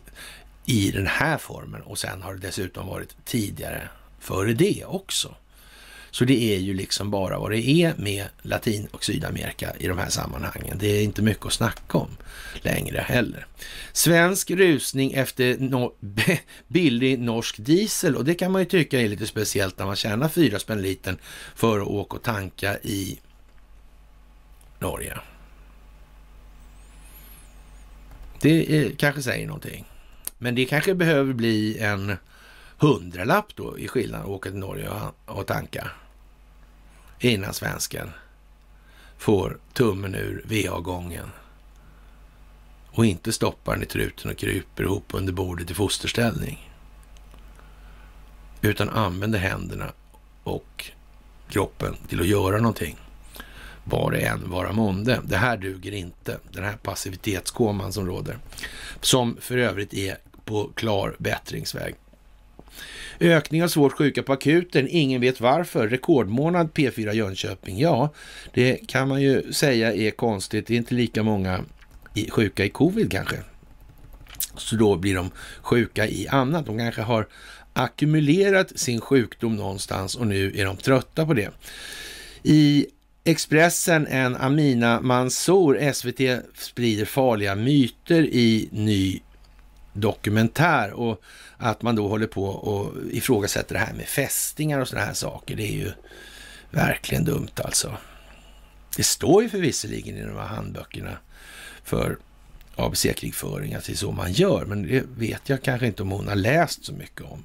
i 0.66 0.92
den 0.92 1.08
här 1.08 1.38
formen 1.38 1.82
och 1.82 1.98
sen 1.98 2.22
har 2.22 2.34
det 2.34 2.40
dessutom 2.40 2.88
varit 2.88 3.16
tidigare 3.26 3.90
före 4.20 4.54
det 4.54 4.86
också. 4.86 5.36
Så 6.18 6.26
det 6.26 6.56
är 6.56 6.60
ju 6.60 6.74
liksom 6.74 7.12
bara 7.12 7.40
vad 7.40 7.52
det 7.52 7.70
är 7.70 7.94
med 7.98 8.26
Latin 8.42 8.88
och 8.92 9.04
Sydamerika 9.04 9.74
i 9.80 9.88
de 9.88 9.98
här 9.98 10.10
sammanhangen. 10.10 10.78
Det 10.78 10.88
är 10.88 11.04
inte 11.04 11.22
mycket 11.22 11.46
att 11.46 11.54
snacka 11.54 11.98
om 11.98 12.18
längre 12.62 13.00
heller. 13.00 13.48
Svensk 13.94 14.52
rusning 14.52 15.14
efter 15.14 15.58
no 15.58 15.94
billig 16.68 17.20
norsk 17.20 17.58
diesel 17.58 18.16
och 18.16 18.26
det 18.26 18.34
kan 18.34 18.52
man 18.52 18.62
ju 18.62 18.66
tycka 18.66 19.02
är 19.02 19.08
lite 19.08 19.28
speciellt 19.28 19.80
när 19.80 19.86
man 19.86 19.96
tjänar 19.96 20.30
fyra 20.30 20.60
spänn 20.60 20.82
liten 20.82 21.18
för 21.56 21.80
att 21.80 21.88
åka 21.88 22.16
och 22.16 22.24
tanka 22.24 22.78
i 22.78 23.20
Norge. 24.80 25.18
Det 28.42 28.78
är, 28.78 28.92
kanske 28.92 29.22
säger 29.22 29.48
någonting. 29.48 29.86
Men 30.38 30.56
det 30.56 30.66
kanske 30.66 30.96
behöver 30.96 31.34
bli 31.34 31.78
en 31.80 32.18
hundralapp 32.78 33.56
då 33.56 33.80
i 33.80 33.88
skillnad 33.88 34.22
att 34.22 34.28
åka 34.28 34.50
till 34.50 34.60
Norge 34.60 34.90
och, 34.90 35.38
och 35.38 35.48
tanka 35.48 35.92
innan 37.20 37.54
svensken 37.54 38.10
får 39.18 39.58
tummen 39.74 40.16
ur 40.16 40.44
VA-gången 40.46 41.32
och 42.92 43.06
inte 43.06 43.34
stoppar 43.34 43.74
den 43.74 43.84
i 43.84 43.86
truten 43.86 44.32
och 44.32 44.38
kryper 44.38 44.84
ihop 44.84 45.06
under 45.14 45.34
bordet 45.34 45.72
i 45.72 45.74
fosterställning. 45.74 46.72
Utan 48.62 48.90
använder 48.90 49.40
händerna 49.40 49.92
och 50.44 50.92
kroppen 51.50 51.96
till 52.08 52.20
att 52.22 52.28
göra 52.28 52.58
någonting. 52.58 52.98
Var 53.84 54.12
det 54.12 54.20
än 54.20 54.50
vara 54.50 54.72
månde. 54.72 55.22
Det 55.24 55.38
här 55.38 55.58
duger 55.58 55.92
inte. 55.92 56.40
Den 56.52 56.64
här 56.64 56.78
passivitetskoman 56.78 57.94
som 57.94 58.08
råder. 58.08 58.38
Som 59.02 59.38
för 59.42 59.58
övrigt 59.58 59.94
är 59.94 60.18
på 60.46 60.72
klar 60.76 61.16
bättringsväg. 61.20 61.96
Ökning 63.20 63.64
av 63.64 63.68
svårt 63.68 63.94
sjuka 63.94 64.24
på 64.24 64.34
akuten, 64.34 64.88
ingen 64.90 65.22
vet 65.22 65.42
varför. 65.42 65.88
Rekordmånad 65.88 66.70
P4 66.74 67.14
Jönköping. 67.14 67.80
Ja, 67.80 68.14
det 68.54 68.88
kan 68.88 69.08
man 69.08 69.22
ju 69.22 69.54
säga 69.54 69.94
är 69.94 70.12
konstigt. 70.12 70.68
Det 70.68 70.74
är 70.74 70.78
inte 70.78 70.94
lika 70.94 71.24
många 71.24 71.62
sjuka 72.30 72.66
i 72.66 72.70
covid 72.70 73.12
kanske. 73.12 73.36
Så 74.58 74.76
då 74.76 74.96
blir 74.96 75.16
de 75.16 75.32
sjuka 75.62 76.08
i 76.08 76.28
annat. 76.28 76.66
De 76.66 76.78
kanske 76.78 77.02
har 77.02 77.28
ackumulerat 77.74 78.80
sin 78.80 79.02
sjukdom 79.02 79.56
någonstans 79.56 80.16
och 80.16 80.28
nu 80.28 80.54
är 80.56 80.66
de 80.66 80.78
trötta 80.78 81.26
på 81.26 81.34
det. 81.34 81.50
I 82.44 82.88
Expressen 83.24 84.08
en 84.08 84.36
Amina 84.36 85.02
Mansour, 85.02 85.92
SVT 85.94 86.46
sprider 86.58 87.06
farliga 87.06 87.56
myter 87.56 88.22
i 88.22 88.70
ny 88.72 89.20
dokumentär 90.00 90.94
och 90.94 91.22
att 91.58 91.82
man 91.82 91.96
då 91.96 92.08
håller 92.08 92.28
på 92.28 92.46
och 92.46 92.94
ifrågasätter 93.12 93.74
det 93.74 93.80
här 93.80 93.94
med 93.94 94.06
fästingar 94.06 94.80
och 94.80 94.88
sådana 94.88 95.06
här 95.06 95.14
saker. 95.14 95.56
Det 95.56 95.64
är 95.64 95.74
ju 95.74 95.92
verkligen 96.72 97.26
dumt 97.26 97.52
alltså. 97.56 97.98
Det 98.96 99.04
står 99.04 99.44
ju 99.44 99.50
förvisserligen 99.50 100.18
i 100.18 100.22
de 100.22 100.36
här 100.36 100.48
handböckerna 100.48 101.18
för 101.84 102.18
ABC-krigföring 102.76 103.74
att 103.74 103.86
det 103.86 103.94
är 103.94 103.98
så 103.98 104.12
man 104.12 104.32
gör, 104.32 104.66
men 104.66 104.88
det 104.88 105.04
vet 105.18 105.50
jag 105.50 105.64
kanske 105.64 105.88
inte 105.88 106.04
om 106.04 106.12
hon 106.12 106.28
har 106.28 106.36
läst 106.36 106.86
så 106.86 106.94
mycket 106.94 107.22
om. 107.22 107.44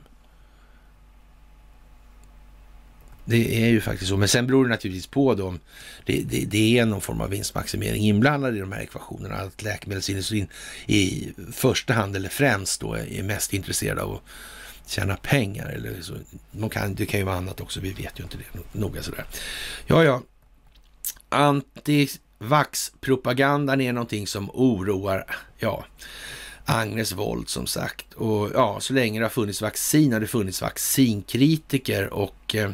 Det 3.24 3.64
är 3.64 3.68
ju 3.68 3.80
faktiskt 3.80 4.08
så, 4.08 4.16
men 4.16 4.28
sen 4.28 4.46
beror 4.46 4.64
det 4.64 4.70
naturligtvis 4.70 5.06
på 5.06 5.34
dem. 5.34 5.60
Det, 6.04 6.22
det, 6.22 6.44
det 6.44 6.78
är 6.78 6.86
någon 6.86 7.00
form 7.00 7.20
av 7.20 7.30
vinstmaximering 7.30 8.02
inblandad 8.02 8.56
i 8.56 8.60
de 8.60 8.72
här 8.72 8.80
ekvationerna. 8.80 9.34
Att 9.34 9.62
läkemedelsindustrin 9.62 10.48
i 10.86 11.32
första 11.52 11.94
hand, 11.94 12.16
eller 12.16 12.28
främst 12.28 12.80
då, 12.80 12.94
är 12.94 13.22
mest 13.22 13.52
intresserad 13.52 13.98
av 13.98 14.12
att 14.12 14.22
tjäna 14.90 15.16
pengar. 15.16 15.68
Eller 15.68 16.02
så. 16.02 16.14
Man 16.50 16.70
kan, 16.70 16.94
det 16.94 17.06
kan 17.06 17.20
ju 17.20 17.26
vara 17.26 17.36
annat 17.36 17.60
också, 17.60 17.80
vi 17.80 17.90
vet 17.90 18.20
ju 18.20 18.24
inte 18.24 18.36
det 18.36 18.78
noga 18.78 19.02
sådär. 19.02 19.24
Ja, 19.86 20.04
ja. 20.04 20.22
Antivaxpropagandan 21.28 23.80
är 23.80 23.92
någonting 23.92 24.26
som 24.26 24.50
oroar, 24.50 25.24
ja, 25.58 25.84
Agnes 26.64 27.12
Wold 27.12 27.48
som 27.48 27.66
sagt. 27.66 28.14
Och 28.14 28.50
ja, 28.54 28.80
så 28.80 28.92
länge 28.92 29.20
det 29.20 29.24
har 29.24 29.30
funnits 29.30 29.62
vaccin 29.62 30.12
har 30.12 30.20
det 30.20 30.26
funnits 30.26 30.62
vaccinkritiker 30.62 32.12
och 32.12 32.54
eh, 32.54 32.70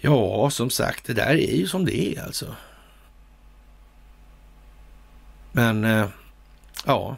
Ja, 0.00 0.50
som 0.50 0.70
sagt, 0.70 1.04
det 1.04 1.14
där 1.14 1.34
är 1.34 1.56
ju 1.56 1.66
som 1.66 1.84
det 1.84 1.96
är 1.96 2.22
alltså. 2.24 2.56
Men, 5.52 5.84
eh, 5.84 6.08
ja. 6.86 7.16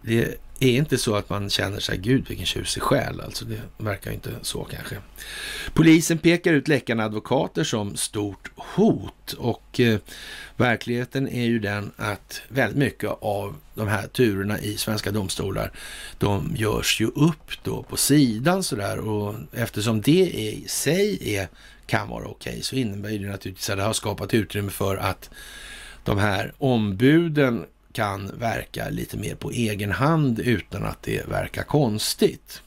Det 0.00 0.36
är 0.60 0.70
inte 0.70 0.98
så 0.98 1.16
att 1.16 1.30
man 1.30 1.50
känner 1.50 1.80
sig, 1.80 1.98
gud 1.98 2.28
vilken 2.28 2.46
tjusig 2.46 2.82
själ, 2.82 3.20
alltså 3.20 3.44
det 3.44 3.60
verkar 3.78 4.10
inte 4.10 4.30
så 4.42 4.64
kanske. 4.64 4.96
Polisen 5.74 6.18
pekar 6.18 6.52
ut 6.52 6.68
läckande 6.68 7.04
advokater 7.04 7.64
som 7.64 7.96
stort 7.96 8.50
hot. 8.56 9.32
Och 9.32 9.80
eh, 9.80 9.98
verkligheten 10.56 11.28
är 11.28 11.44
ju 11.44 11.58
den 11.58 11.90
att 11.96 12.42
väldigt 12.48 12.78
mycket 12.78 13.10
av 13.20 13.56
de 13.74 13.88
här 13.88 14.06
turerna 14.06 14.60
i 14.60 14.76
svenska 14.76 15.10
domstolar, 15.10 15.72
de 16.18 16.52
görs 16.56 17.00
ju 17.00 17.06
upp 17.06 17.52
då 17.62 17.82
på 17.82 17.96
sidan 17.96 18.62
sådär 18.62 18.98
och 18.98 19.34
eftersom 19.52 20.00
det 20.00 20.10
i 20.10 20.64
sig 20.68 21.34
är, 21.36 21.48
kan 21.86 22.08
vara 22.08 22.24
okej 22.24 22.50
okay, 22.50 22.62
så 22.62 22.76
innebär 22.76 23.10
det 23.10 23.28
naturligtvis 23.28 23.70
att 23.70 23.76
det 23.76 23.82
har 23.82 23.92
skapat 23.92 24.34
utrymme 24.34 24.70
för 24.70 24.96
att 24.96 25.30
de 26.04 26.18
här 26.18 26.52
ombuden 26.58 27.66
kan 27.96 28.30
verka 28.38 28.88
lite 28.88 29.16
mer 29.16 29.34
på 29.34 29.50
egen 29.50 29.92
hand 29.92 30.40
utan 30.40 30.84
att 30.84 31.02
det 31.02 31.28
verkar 31.28 31.62
konstigt. 31.62 32.62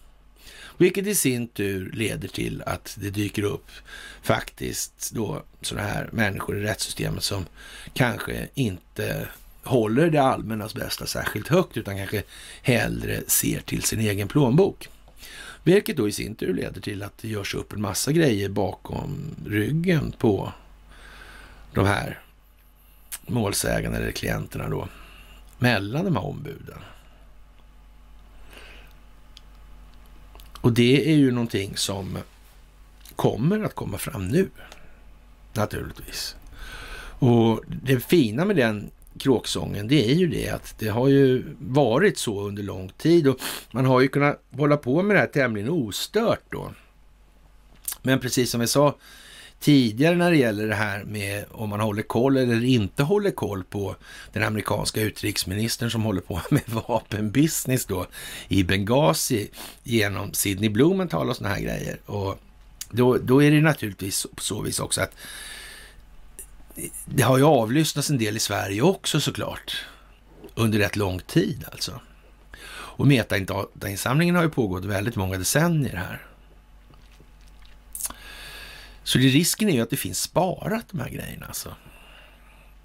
Vilket 0.77 1.07
i 1.07 1.15
sin 1.15 1.47
tur 1.47 1.91
leder 1.91 2.27
till 2.27 2.63
att 2.65 2.97
det 3.01 3.09
dyker 3.09 3.43
upp 3.43 3.67
faktiskt 4.21 5.11
då 5.11 5.43
sådana 5.61 5.87
här 5.87 6.09
människor 6.11 6.57
i 6.57 6.61
rättssystemet 6.61 7.23
som 7.23 7.45
kanske 7.93 8.47
inte 8.53 9.27
håller 9.63 10.09
det 10.09 10.21
allmännas 10.21 10.73
bästa 10.73 11.05
särskilt 11.05 11.47
högt 11.47 11.77
utan 11.77 11.97
kanske 11.97 12.23
hellre 12.61 13.21
ser 13.27 13.59
till 13.59 13.83
sin 13.83 13.99
egen 13.99 14.27
plånbok. 14.27 14.89
Vilket 15.63 15.97
då 15.97 16.07
i 16.07 16.11
sin 16.11 16.35
tur 16.35 16.53
leder 16.53 16.81
till 16.81 17.03
att 17.03 17.17
det 17.17 17.27
görs 17.27 17.55
upp 17.55 17.73
en 17.73 17.81
massa 17.81 18.11
grejer 18.11 18.49
bakom 18.49 19.35
ryggen 19.45 20.11
på 20.17 20.53
de 21.73 21.85
här 21.85 22.19
målsägarna 23.27 23.97
eller 23.97 24.11
klienterna 24.11 24.69
då 24.69 24.87
mellan 25.59 26.05
de 26.05 26.15
här 26.15 26.25
ombuden. 26.25 26.79
Och 30.61 30.73
det 30.73 31.11
är 31.11 31.15
ju 31.15 31.31
någonting 31.31 31.77
som 31.77 32.17
kommer 33.15 33.63
att 33.63 33.75
komma 33.75 33.97
fram 33.97 34.27
nu, 34.27 34.49
naturligtvis. 35.53 36.35
Och 37.19 37.63
det 37.67 37.99
fina 37.99 38.45
med 38.45 38.55
den 38.55 38.91
kråksången, 39.19 39.87
det 39.87 40.11
är 40.11 40.15
ju 40.15 40.27
det 40.27 40.49
att 40.49 40.79
det 40.79 40.87
har 40.87 41.07
ju 41.07 41.55
varit 41.59 42.17
så 42.17 42.41
under 42.41 42.63
lång 42.63 42.89
tid 42.89 43.27
och 43.27 43.39
man 43.71 43.85
har 43.85 44.01
ju 44.01 44.07
kunnat 44.07 44.43
hålla 44.51 44.77
på 44.77 45.01
med 45.01 45.15
det 45.15 45.19
här 45.19 45.27
tämligen 45.27 45.69
ostört 45.69 46.43
då. 46.49 46.71
Men 48.01 48.19
precis 48.19 48.51
som 48.51 48.61
vi 48.61 48.67
sa 48.67 48.95
tidigare 49.59 50.15
när 50.15 50.31
det 50.31 50.37
gäller 50.37 50.67
det 50.67 50.75
här 50.75 51.03
med 51.03 51.45
om 51.51 51.69
man 51.69 51.79
håller 51.79 52.01
koll 52.01 52.37
eller 52.37 52.63
inte 52.63 53.03
håller 53.03 53.31
koll 53.31 53.63
på 53.63 53.95
den 54.33 54.43
amerikanska 54.43 55.01
utrikesministern 55.01 55.91
som 55.91 56.03
håller 56.03 56.21
på 56.21 56.41
med 56.51 56.63
vapenbusiness 56.87 57.85
då 57.85 58.05
i 58.47 58.63
Benghazi 58.63 59.49
genom 59.83 60.33
Sidney 60.33 60.69
Blumenthal 60.69 61.29
och 61.29 61.35
sådana 61.35 61.55
här 61.55 61.61
grejer. 61.61 61.99
Och 62.05 62.39
då, 62.91 63.17
då 63.17 63.43
är 63.43 63.51
det 63.51 63.61
naturligtvis 63.61 64.27
på 64.35 64.41
så 64.43 64.61
vis 64.61 64.79
också 64.79 65.01
att 65.01 65.15
det 67.05 67.23
har 67.23 67.37
ju 67.37 67.43
avlyssnats 67.43 68.09
en 68.09 68.17
del 68.17 68.35
i 68.37 68.39
Sverige 68.39 68.81
också 68.81 69.19
såklart 69.19 69.85
under 70.55 70.79
rätt 70.79 70.95
lång 70.95 71.19
tid 71.19 71.65
alltså. 71.71 71.99
Och 72.69 73.07
metainsamlingen 73.07 74.35
har 74.35 74.43
ju 74.43 74.49
pågått 74.49 74.85
väldigt 74.85 75.15
många 75.15 75.37
decennier 75.37 75.95
här. 75.95 76.28
Så 79.09 79.17
det, 79.17 79.27
risken 79.27 79.69
är 79.69 79.73
ju 79.73 79.81
att 79.81 79.89
det 79.89 79.97
finns 79.97 80.21
sparat 80.21 80.85
de 80.91 80.99
här 80.99 81.09
grejerna 81.09 81.45
alltså. 81.45 81.75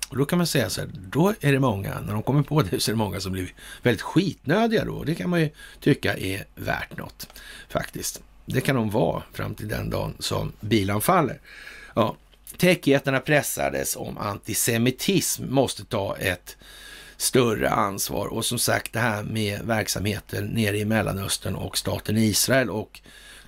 Och 0.09 0.17
då 0.17 0.25
kan 0.25 0.39
man 0.39 0.47
säga 0.47 0.71
så 0.71 0.81
här, 0.81 0.91
då 0.95 1.35
är 1.41 1.53
det 1.53 1.61
många, 1.61 2.01
när 2.01 2.13
de 2.13 2.23
kommer 2.23 2.43
på 2.43 2.63
det 2.63 2.81
så 2.81 2.91
är 2.91 2.93
det 2.93 2.97
många 2.99 3.21
som 3.21 3.33
blir 3.33 3.53
väldigt 3.83 4.03
skitnödiga 4.03 4.85
då. 4.85 5.05
Det 5.05 5.15
kan 5.15 5.31
man 5.31 5.41
ju 5.41 5.51
tycka 5.81 6.17
är 6.17 6.45
värt 6.55 6.99
något 6.99 7.29
faktiskt. 7.69 8.23
Det 8.47 8.61
kan 8.61 8.77
de 8.77 8.91
vara 8.91 9.23
fram 9.33 9.55
till 9.55 9.69
den 9.69 9.91
dagen 9.91 10.15
som 10.19 10.53
bilan 10.61 11.01
faller. 11.01 11.41
Ja, 11.95 12.17
Techjättarna 12.57 13.21
pressades 13.21 13.97
om 13.97 14.19
antisemitism 14.19 15.55
måste 15.55 15.85
ta 15.85 16.17
ett 16.17 16.57
större 17.17 17.71
ansvar 17.71 18.27
och 18.27 18.45
som 18.45 18.59
sagt 18.59 18.93
det 18.93 18.99
här 18.99 19.23
med 19.23 19.61
verksamheten 19.63 20.47
nere 20.47 20.79
i 20.79 20.85
Mellanöstern 20.85 21.55
och 21.55 21.79
staten 21.79 22.17
Israel 22.17 22.71
och 22.71 23.01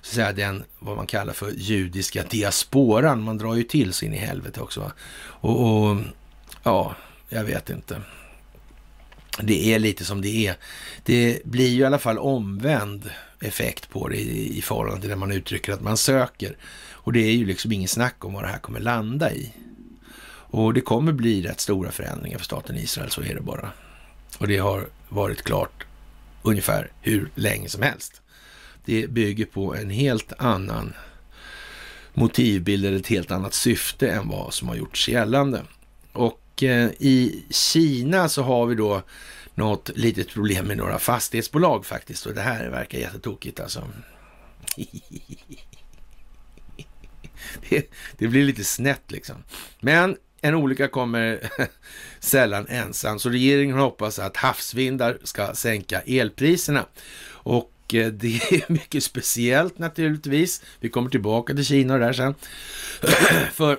så 0.07 0.15
säga, 0.15 0.33
den, 0.33 0.63
vad 0.79 0.97
man 0.97 1.07
kallar 1.07 1.33
för 1.33 1.51
judiska 1.51 2.23
diasporan. 2.23 3.23
Man 3.23 3.37
drar 3.37 3.55
ju 3.55 3.63
till 3.63 3.93
sig 3.93 4.07
in 4.07 4.13
i 4.13 4.17
helvete 4.17 4.61
också. 4.61 4.91
Och, 5.17 5.89
och 5.89 5.97
ja, 6.63 6.95
jag 7.29 7.43
vet 7.43 7.69
inte. 7.69 8.01
Det 9.41 9.73
är 9.73 9.79
lite 9.79 10.05
som 10.05 10.21
det 10.21 10.47
är. 10.47 10.55
Det 11.03 11.45
blir 11.45 11.67
ju 11.67 11.79
i 11.79 11.85
alla 11.85 11.99
fall 11.99 12.17
omvänd 12.17 13.09
effekt 13.39 13.89
på 13.89 14.07
det 14.07 14.17
i, 14.17 14.57
i 14.57 14.61
förhållande 14.61 15.01
till 15.01 15.09
när 15.09 15.15
man 15.15 15.31
uttrycker 15.31 15.73
att 15.73 15.81
man 15.81 15.97
söker. 15.97 16.57
Och 16.91 17.13
det 17.13 17.19
är 17.19 17.33
ju 17.33 17.45
liksom 17.45 17.71
ingen 17.71 17.87
snack 17.87 18.25
om 18.25 18.33
vad 18.33 18.43
det 18.43 18.47
här 18.47 18.59
kommer 18.59 18.79
landa 18.79 19.33
i. 19.33 19.53
Och 20.49 20.73
det 20.73 20.81
kommer 20.81 21.11
bli 21.11 21.41
rätt 21.41 21.59
stora 21.59 21.91
förändringar 21.91 22.37
för 22.37 22.45
staten 22.45 22.77
Israel, 22.77 23.11
så 23.11 23.21
är 23.21 23.35
det 23.35 23.41
bara. 23.41 23.71
Och 24.37 24.47
det 24.47 24.57
har 24.57 24.87
varit 25.09 25.43
klart 25.43 25.85
ungefär 26.43 26.91
hur 27.01 27.31
länge 27.35 27.69
som 27.69 27.81
helst 27.81 28.21
det 28.87 29.07
bygger 29.07 29.45
på 29.45 29.75
en 29.75 29.89
helt 29.89 30.33
annan 30.37 30.93
motivbild 32.13 32.85
eller 32.85 32.97
ett 32.99 33.07
helt 33.07 33.31
annat 33.31 33.53
syfte 33.53 34.09
än 34.09 34.29
vad 34.29 34.53
som 34.53 34.67
har 34.67 34.75
gjorts 34.75 35.09
gällande. 35.09 35.63
Och 36.11 36.63
eh, 36.63 36.89
i 36.99 37.43
Kina 37.49 38.29
så 38.29 38.43
har 38.43 38.65
vi 38.65 38.75
då 38.75 39.01
något 39.55 39.89
litet 39.95 40.29
problem 40.29 40.65
med 40.65 40.77
några 40.77 40.99
fastighetsbolag 40.99 41.85
faktiskt 41.85 42.25
och 42.25 42.33
det 42.33 42.41
här 42.41 42.69
verkar 42.69 42.97
jättetokigt 42.97 43.59
alltså. 43.59 43.87
det, 47.69 47.91
det 48.17 48.27
blir 48.27 48.43
lite 48.43 48.63
snett 48.63 49.11
liksom. 49.11 49.35
Men 49.79 50.17
en 50.41 50.55
olycka 50.55 50.87
kommer 50.87 51.51
sällan 52.19 52.67
ensam, 52.67 53.19
så 53.19 53.29
regeringen 53.29 53.77
hoppas 53.77 54.19
att 54.19 54.37
havsvindar 54.37 55.17
ska 55.23 55.53
sänka 55.53 56.01
elpriserna. 56.01 56.85
Och 57.27 57.73
Eh, 57.93 58.07
det 58.07 58.35
är 58.35 58.71
mycket 58.71 59.03
speciellt 59.03 59.79
naturligtvis. 59.79 60.61
Vi 60.79 60.89
kommer 60.89 61.09
tillbaka 61.09 61.53
till 61.53 61.65
Kina 61.65 61.93
och 61.93 61.99
det 61.99 62.05
där 62.05 62.13
sen. 62.13 62.35
För 63.53 63.77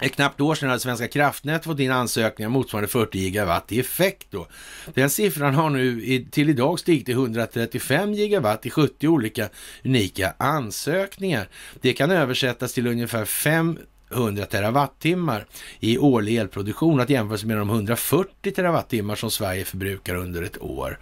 ett 0.00 0.12
knappt 0.12 0.40
år 0.40 0.54
sedan 0.54 0.68
hade 0.68 0.80
Svenska 0.80 1.08
kraftnät 1.08 1.64
fått 1.64 1.80
in 1.80 1.90
ansökningar 1.90 2.50
motsvarande 2.50 2.88
40 2.88 3.18
gigawatt 3.18 3.72
i 3.72 3.80
effekt. 3.80 4.26
Då. 4.30 4.46
Den 4.94 5.10
siffran 5.10 5.54
har 5.54 5.70
nu 5.70 6.24
till 6.30 6.50
idag 6.50 6.78
stigit 6.78 7.06
till 7.06 7.14
135 7.14 8.12
gigawatt 8.12 8.66
i 8.66 8.70
70 8.70 9.08
olika 9.08 9.48
unika 9.84 10.34
ansökningar. 10.38 11.48
Det 11.80 11.92
kan 11.92 12.10
översättas 12.10 12.72
till 12.72 12.86
ungefär 12.86 13.24
500 13.24 14.46
terawattimmar 14.50 15.46
i 15.80 15.98
årlig 15.98 16.36
elproduktion 16.36 17.00
att 17.00 17.10
jämföras 17.10 17.44
med 17.44 17.56
de 17.56 17.70
140 17.70 18.52
terawattimmar 18.52 19.14
som 19.14 19.30
Sverige 19.30 19.64
förbrukar 19.64 20.14
under 20.14 20.42
ett 20.42 20.62
år. 20.62 20.98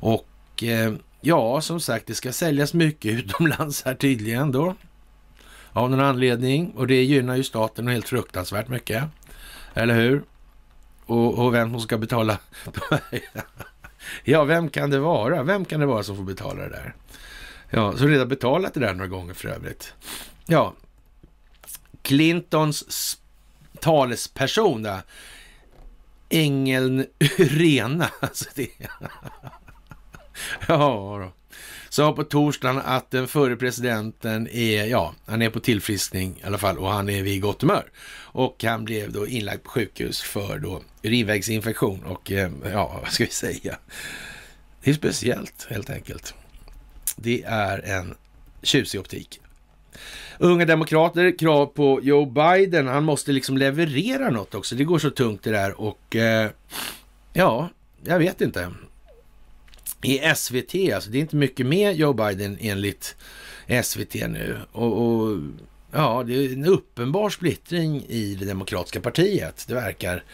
Och 0.00 0.62
eh, 0.62 0.92
Ja, 1.26 1.60
som 1.60 1.80
sagt, 1.80 2.06
det 2.06 2.14
ska 2.14 2.32
säljas 2.32 2.74
mycket 2.74 3.12
utomlands 3.18 3.82
här 3.84 3.94
tydligen 3.94 4.52
då. 4.52 4.74
Av 5.72 5.90
någon 5.90 6.00
anledning. 6.00 6.72
Och 6.76 6.86
det 6.86 7.02
gynnar 7.02 7.36
ju 7.36 7.44
staten 7.44 7.88
helt 7.88 8.08
fruktansvärt 8.08 8.68
mycket. 8.68 9.04
Eller 9.74 9.94
hur? 9.94 10.22
Och, 11.06 11.38
och 11.38 11.54
vem 11.54 11.70
som 11.70 11.80
ska 11.80 11.98
betala? 11.98 12.38
ja, 14.24 14.44
vem 14.44 14.68
kan 14.68 14.90
det 14.90 14.98
vara? 14.98 15.42
Vem 15.42 15.64
kan 15.64 15.80
det 15.80 15.86
vara 15.86 16.02
som 16.02 16.16
får 16.16 16.24
betala 16.24 16.62
det 16.62 16.68
där? 16.68 16.94
Ja, 17.70 17.96
så 17.96 18.06
redan 18.06 18.28
betalat 18.28 18.74
det 18.74 18.80
där 18.80 18.94
några 18.94 19.08
gånger 19.08 19.34
för 19.34 19.48
övrigt. 19.48 19.94
Ja, 20.46 20.74
Clintons 22.02 23.18
talesperson 23.80 24.82
där, 24.82 25.00
ängeln 26.28 27.06
Rena. 27.38 28.10
Alltså 28.20 28.44
det, 28.54 28.68
ja 30.68 31.18
då. 31.22 31.32
Sa 31.88 32.12
på 32.12 32.24
torsdagen 32.24 32.78
att 32.84 33.10
den 33.10 33.28
förre 33.28 33.56
presidenten 33.56 34.48
är, 34.48 34.84
ja, 34.84 35.14
han 35.26 35.42
är 35.42 35.50
på 35.50 35.60
tillfriskning 35.60 36.40
i 36.42 36.46
alla 36.46 36.58
fall 36.58 36.78
och 36.78 36.88
han 36.88 37.08
är 37.08 37.22
vid 37.22 37.42
gott 37.42 37.62
humör. 37.62 37.90
Och 38.18 38.64
han 38.64 38.84
blev 38.84 39.12
då 39.12 39.26
inlagd 39.26 39.62
på 39.62 39.70
sjukhus 39.70 40.22
för 40.22 40.58
då 40.58 40.82
urinvägsinfektion 41.02 42.04
och 42.04 42.32
eh, 42.32 42.50
ja, 42.72 42.98
vad 43.02 43.12
ska 43.12 43.24
vi 43.24 43.30
säga? 43.30 43.78
Det 44.82 44.90
är 44.90 44.94
speciellt 44.94 45.66
helt 45.70 45.90
enkelt. 45.90 46.34
Det 47.16 47.42
är 47.42 47.78
en 47.78 48.14
tjusig 48.62 49.00
optik. 49.00 49.40
Unga 50.38 50.64
demokrater, 50.64 51.38
krav 51.38 51.66
på 51.66 52.00
Joe 52.02 52.26
Biden. 52.26 52.86
Han 52.86 53.04
måste 53.04 53.32
liksom 53.32 53.58
leverera 53.58 54.30
något 54.30 54.54
också. 54.54 54.74
Det 54.74 54.84
går 54.84 54.98
så 54.98 55.10
tungt 55.10 55.42
det 55.42 55.50
där 55.50 55.80
och 55.80 56.16
eh, 56.16 56.50
ja, 57.32 57.68
jag 58.04 58.18
vet 58.18 58.40
inte 58.40 58.70
i 60.02 60.34
SVT. 60.34 60.92
Alltså 60.94 61.10
det 61.10 61.18
är 61.18 61.20
inte 61.20 61.36
mycket 61.36 61.66
med 61.66 61.96
Joe 61.96 62.12
Biden 62.12 62.58
enligt 62.60 63.16
SVT 63.82 64.14
nu. 64.14 64.58
Och, 64.72 65.02
och, 65.02 65.38
ja, 65.92 66.22
det 66.26 66.34
är 66.34 66.52
en 66.52 66.64
uppenbar 66.64 67.30
splittring 67.30 68.04
i 68.08 68.34
det 68.34 68.44
demokratiska 68.44 69.00
partiet. 69.00 69.64
Det 69.68 69.74
verkar 69.74 70.24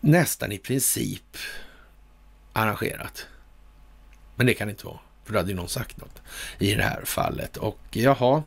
nästan 0.00 0.52
i 0.52 0.58
princip 0.58 1.36
arrangerat. 2.52 3.26
Men 4.36 4.46
det 4.46 4.54
kan 4.54 4.66
det 4.66 4.70
inte 4.70 4.86
vara, 4.86 4.98
för 5.24 5.32
då 5.32 5.38
hade 5.38 5.50
ju 5.50 5.56
någon 5.56 5.68
sagt 5.68 5.96
något 5.96 6.22
i 6.58 6.74
det 6.74 6.82
här 6.82 7.02
fallet. 7.04 7.56
Och 7.56 7.80
jaha, 7.90 8.42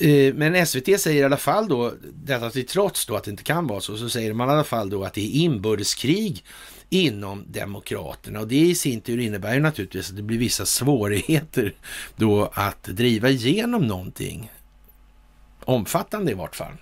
eh, 0.00 0.34
men 0.34 0.66
SVT 0.66 1.00
säger 1.00 1.22
i 1.22 1.24
alla 1.24 1.36
fall 1.36 1.68
då, 1.68 1.94
detta 2.02 2.50
till 2.50 2.66
trots 2.66 3.06
då 3.06 3.16
att 3.16 3.24
det 3.24 3.30
inte 3.30 3.42
kan 3.42 3.66
vara 3.66 3.80
så, 3.80 3.96
så 3.96 4.08
säger 4.08 4.32
man 4.32 4.48
i 4.48 4.52
alla 4.52 4.64
fall 4.64 4.90
då 4.90 5.04
att 5.04 5.14
det 5.14 5.20
är 5.20 5.40
inbördeskrig 5.40 6.44
inom 6.90 7.44
Demokraterna. 7.48 8.40
Och 8.40 8.48
det 8.48 8.60
i 8.60 8.74
sin 8.74 9.00
tur 9.00 9.18
innebär 9.18 9.54
ju 9.54 9.60
naturligtvis 9.60 10.10
att 10.10 10.16
det 10.16 10.22
blir 10.22 10.38
vissa 10.38 10.66
svårigheter 10.66 11.74
då 12.16 12.50
att 12.54 12.84
driva 12.84 13.28
igenom 13.28 13.86
någonting. 13.86 14.50
Omfattande 15.64 16.30
i 16.30 16.34
vart 16.34 16.56
fall. 16.56 16.72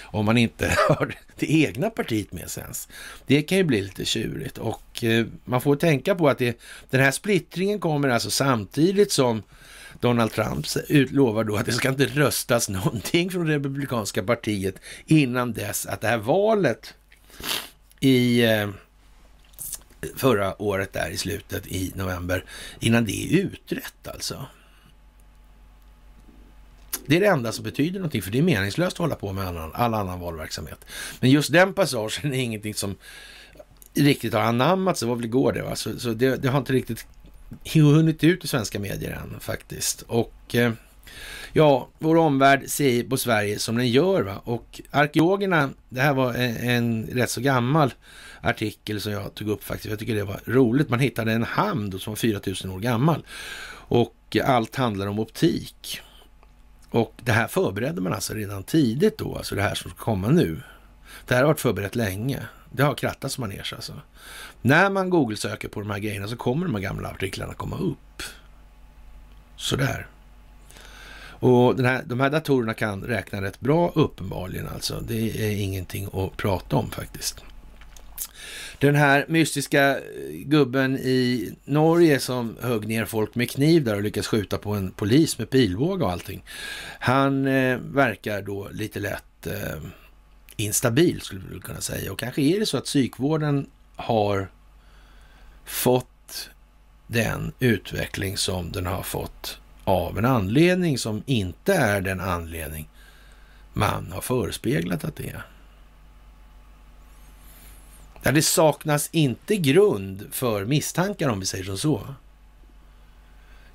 Om 0.00 0.24
man 0.24 0.38
inte 0.38 0.76
har 0.88 1.14
det 1.36 1.52
egna 1.52 1.90
partiet 1.90 2.32
med 2.32 2.50
sig 2.50 2.62
ens. 2.62 2.88
Det 3.26 3.42
kan 3.42 3.58
ju 3.58 3.64
bli 3.64 3.82
lite 3.82 4.04
tjurigt. 4.04 4.58
Och 4.58 5.04
eh, 5.04 5.26
man 5.44 5.60
får 5.60 5.76
tänka 5.76 6.14
på 6.14 6.28
att 6.28 6.38
det, 6.38 6.60
den 6.90 7.00
här 7.00 7.10
splittringen 7.10 7.80
kommer 7.80 8.08
alltså 8.08 8.30
samtidigt 8.30 9.12
som 9.12 9.42
Donald 10.00 10.32
Trump 10.32 10.66
utlovar 10.88 11.44
då 11.44 11.56
att 11.56 11.66
det 11.66 11.72
ska 11.72 11.88
inte 11.88 12.06
röstas 12.06 12.68
någonting 12.68 13.30
från 13.30 13.46
Republikanska 13.46 14.22
partiet 14.22 14.74
innan 15.06 15.52
dess 15.52 15.86
att 15.86 16.00
det 16.00 16.08
här 16.08 16.18
valet 16.18 16.94
i 18.00 18.44
eh, 18.44 18.68
förra 20.16 20.62
året 20.62 20.92
där 20.92 21.10
i 21.10 21.16
slutet 21.16 21.66
i 21.66 21.92
november, 21.94 22.44
innan 22.80 23.04
det 23.04 23.12
är 23.12 23.38
utrett 23.38 24.08
alltså. 24.08 24.46
Det 27.06 27.16
är 27.16 27.20
det 27.20 27.26
enda 27.26 27.52
som 27.52 27.64
betyder 27.64 27.98
någonting, 27.98 28.22
för 28.22 28.30
det 28.30 28.38
är 28.38 28.42
meningslöst 28.42 28.94
att 28.94 28.98
hålla 28.98 29.14
på 29.14 29.32
med 29.32 29.46
annan, 29.46 29.70
all 29.74 29.94
annan 29.94 30.20
valverksamhet. 30.20 30.84
Men 31.20 31.30
just 31.30 31.52
den 31.52 31.74
passagen 31.74 32.34
är 32.34 32.38
ingenting 32.38 32.74
som 32.74 32.96
riktigt 33.94 34.32
har 34.32 34.40
anammats. 34.40 35.00
Det 35.00 35.06
var 35.06 35.16
väl 35.16 35.24
igår 35.24 35.52
det, 35.52 35.62
va? 35.62 35.76
Så, 35.76 36.00
så 36.00 36.12
det, 36.12 36.36
det, 36.36 36.48
har 36.48 36.58
inte 36.58 36.72
riktigt 36.72 37.06
hunnit 37.74 38.24
ut 38.24 38.44
i 38.44 38.48
svenska 38.48 38.78
medier 38.78 39.10
än 39.12 39.40
faktiskt. 39.40 40.02
Och 40.02 40.54
eh, 40.54 40.72
ja, 41.52 41.88
vår 41.98 42.16
omvärld 42.16 42.68
ser 42.68 43.02
på 43.02 43.16
Sverige 43.16 43.58
som 43.58 43.76
den 43.76 43.88
gör. 43.88 44.22
Va? 44.22 44.40
Och 44.44 44.80
arkeologerna, 44.90 45.70
det 45.88 46.00
här 46.00 46.14
var 46.14 46.34
en, 46.34 46.56
en 46.56 47.06
rätt 47.06 47.30
så 47.30 47.40
gammal 47.40 47.94
artikel 48.40 49.00
som 49.00 49.12
jag 49.12 49.34
tog 49.34 49.48
upp 49.48 49.64
faktiskt. 49.64 49.90
Jag 49.90 49.98
tycker 49.98 50.14
det 50.14 50.24
var 50.24 50.40
roligt. 50.44 50.88
Man 50.88 51.00
hittade 51.00 51.32
en 51.32 51.42
hamn 51.42 51.98
som 51.98 52.10
var 52.10 52.16
4000 52.16 52.70
år 52.70 52.80
gammal. 52.80 53.26
Och 53.72 54.36
allt 54.44 54.76
handlar 54.76 55.06
om 55.06 55.18
optik. 55.18 56.00
Och 56.90 57.14
det 57.24 57.32
här 57.32 57.48
förberedde 57.48 58.00
man 58.00 58.12
alltså 58.12 58.34
redan 58.34 58.62
tidigt 58.62 59.18
då, 59.18 59.36
alltså 59.36 59.54
det 59.54 59.62
här 59.62 59.74
som 59.74 59.90
ska 59.90 60.04
komma 60.04 60.28
nu. 60.28 60.62
Det 61.26 61.34
här 61.34 61.42
har 61.42 61.48
varit 61.48 61.60
förberett 61.60 61.96
länge. 61.96 62.42
Det 62.72 62.82
har 62.82 62.94
krattats 62.94 63.38
manege 63.38 63.72
alltså. 63.74 64.00
När 64.62 64.90
man 64.90 65.10
Google-söker 65.10 65.68
på 65.68 65.80
de 65.80 65.90
här 65.90 65.98
grejerna 65.98 66.28
så 66.28 66.36
kommer 66.36 66.66
de 66.66 66.74
här 66.74 66.82
gamla 66.82 67.08
artiklarna 67.08 67.54
komma 67.54 67.76
upp. 67.78 68.22
Sådär. 69.56 70.06
Och 71.42 71.76
den 71.76 71.86
här, 71.86 72.02
de 72.06 72.20
här 72.20 72.30
datorerna 72.30 72.74
kan 72.74 73.02
räkna 73.02 73.42
rätt 73.42 73.60
bra 73.60 73.92
uppenbarligen 73.94 74.68
alltså. 74.68 75.00
Det 75.00 75.46
är 75.46 75.56
ingenting 75.56 76.08
att 76.12 76.36
prata 76.36 76.76
om 76.76 76.90
faktiskt. 76.90 77.44
Den 78.78 78.94
här 78.94 79.26
mystiska 79.28 79.90
eh, 79.90 80.02
gubben 80.30 80.98
i 80.98 81.52
Norge 81.64 82.20
som 82.20 82.56
högg 82.60 82.88
ner 82.88 83.04
folk 83.04 83.34
med 83.34 83.50
kniv 83.50 83.84
där 83.84 83.96
och 83.96 84.02
lyckades 84.02 84.26
skjuta 84.26 84.58
på 84.58 84.74
en 84.74 84.90
polis 84.90 85.38
med 85.38 85.50
pilbåge 85.50 86.04
och 86.04 86.10
allting. 86.10 86.44
Han 86.98 87.46
eh, 87.46 87.78
verkar 87.78 88.42
då 88.42 88.68
lite 88.72 89.00
lätt 89.00 89.46
eh, 89.46 89.82
instabil 90.56 91.20
skulle 91.20 91.42
vi 91.52 91.60
kunna 91.60 91.80
säga. 91.80 92.12
Och 92.12 92.18
kanske 92.18 92.42
är 92.42 92.60
det 92.60 92.66
så 92.66 92.76
att 92.76 92.84
psykvården 92.84 93.70
har 93.96 94.50
fått 95.64 96.50
den 97.06 97.52
utveckling 97.58 98.36
som 98.36 98.72
den 98.72 98.86
har 98.86 99.02
fått 99.02 99.58
av 99.84 100.18
en 100.18 100.24
anledning 100.24 100.98
som 100.98 101.22
inte 101.26 101.74
är 101.74 102.00
den 102.00 102.20
anledning 102.20 102.88
man 103.72 104.12
har 104.12 104.20
förespeglat 104.20 105.04
att 105.04 105.16
det 105.16 105.28
är. 105.28 105.42
Där 108.22 108.32
det 108.32 108.42
saknas 108.42 109.08
inte 109.12 109.56
grund 109.56 110.28
för 110.30 110.64
misstankar 110.64 111.28
om 111.28 111.40
vi 111.40 111.46
säger 111.46 111.64
som 111.64 111.78
så. 111.78 112.14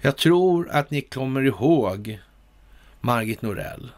Jag 0.01 0.17
tror 0.17 0.69
att 0.69 0.91
ni 0.91 1.01
kommer 1.01 1.41
ihåg 1.41 2.19
Margit 3.01 3.41
Norell. 3.41 3.91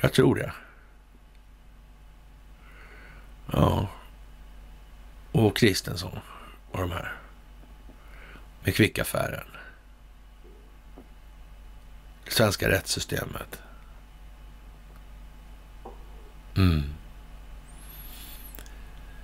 Jag 0.00 0.12
tror 0.12 0.34
det. 0.34 0.52
Ja. 3.52 3.88
Och 5.32 5.56
Kristensson 5.56 6.18
och 6.70 6.78
de 6.78 6.90
här. 6.90 7.21
Med 8.64 8.74
kvickaffären. 8.74 9.46
Det 12.24 12.30
svenska 12.30 12.70
rättssystemet. 12.70 13.58
Mm. 16.56 16.82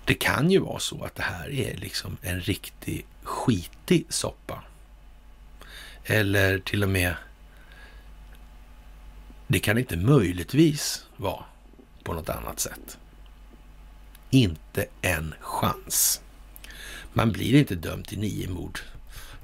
Det 0.04 0.14
kan 0.14 0.50
ju 0.50 0.58
vara 0.58 0.78
så 0.78 1.04
att 1.04 1.14
det 1.14 1.22
här 1.22 1.50
är 1.50 1.76
liksom 1.76 2.16
en 2.22 2.40
riktig 2.40 3.06
skitig 3.22 4.06
soppa. 4.08 4.62
Eller 6.04 6.58
till 6.58 6.82
och 6.82 6.88
med, 6.88 7.14
det 9.46 9.60
kan 9.60 9.78
inte 9.78 9.96
möjligtvis 9.96 11.06
vara 11.16 11.44
på 12.02 12.12
något 12.12 12.28
annat 12.28 12.60
sätt. 12.60 12.98
Inte 14.30 14.86
en 15.02 15.34
chans. 15.40 16.20
Man 17.12 17.32
blir 17.32 17.54
inte 17.54 17.74
dömd 17.74 18.06
till 18.06 18.18
nio 18.18 18.48
mord 18.48 18.80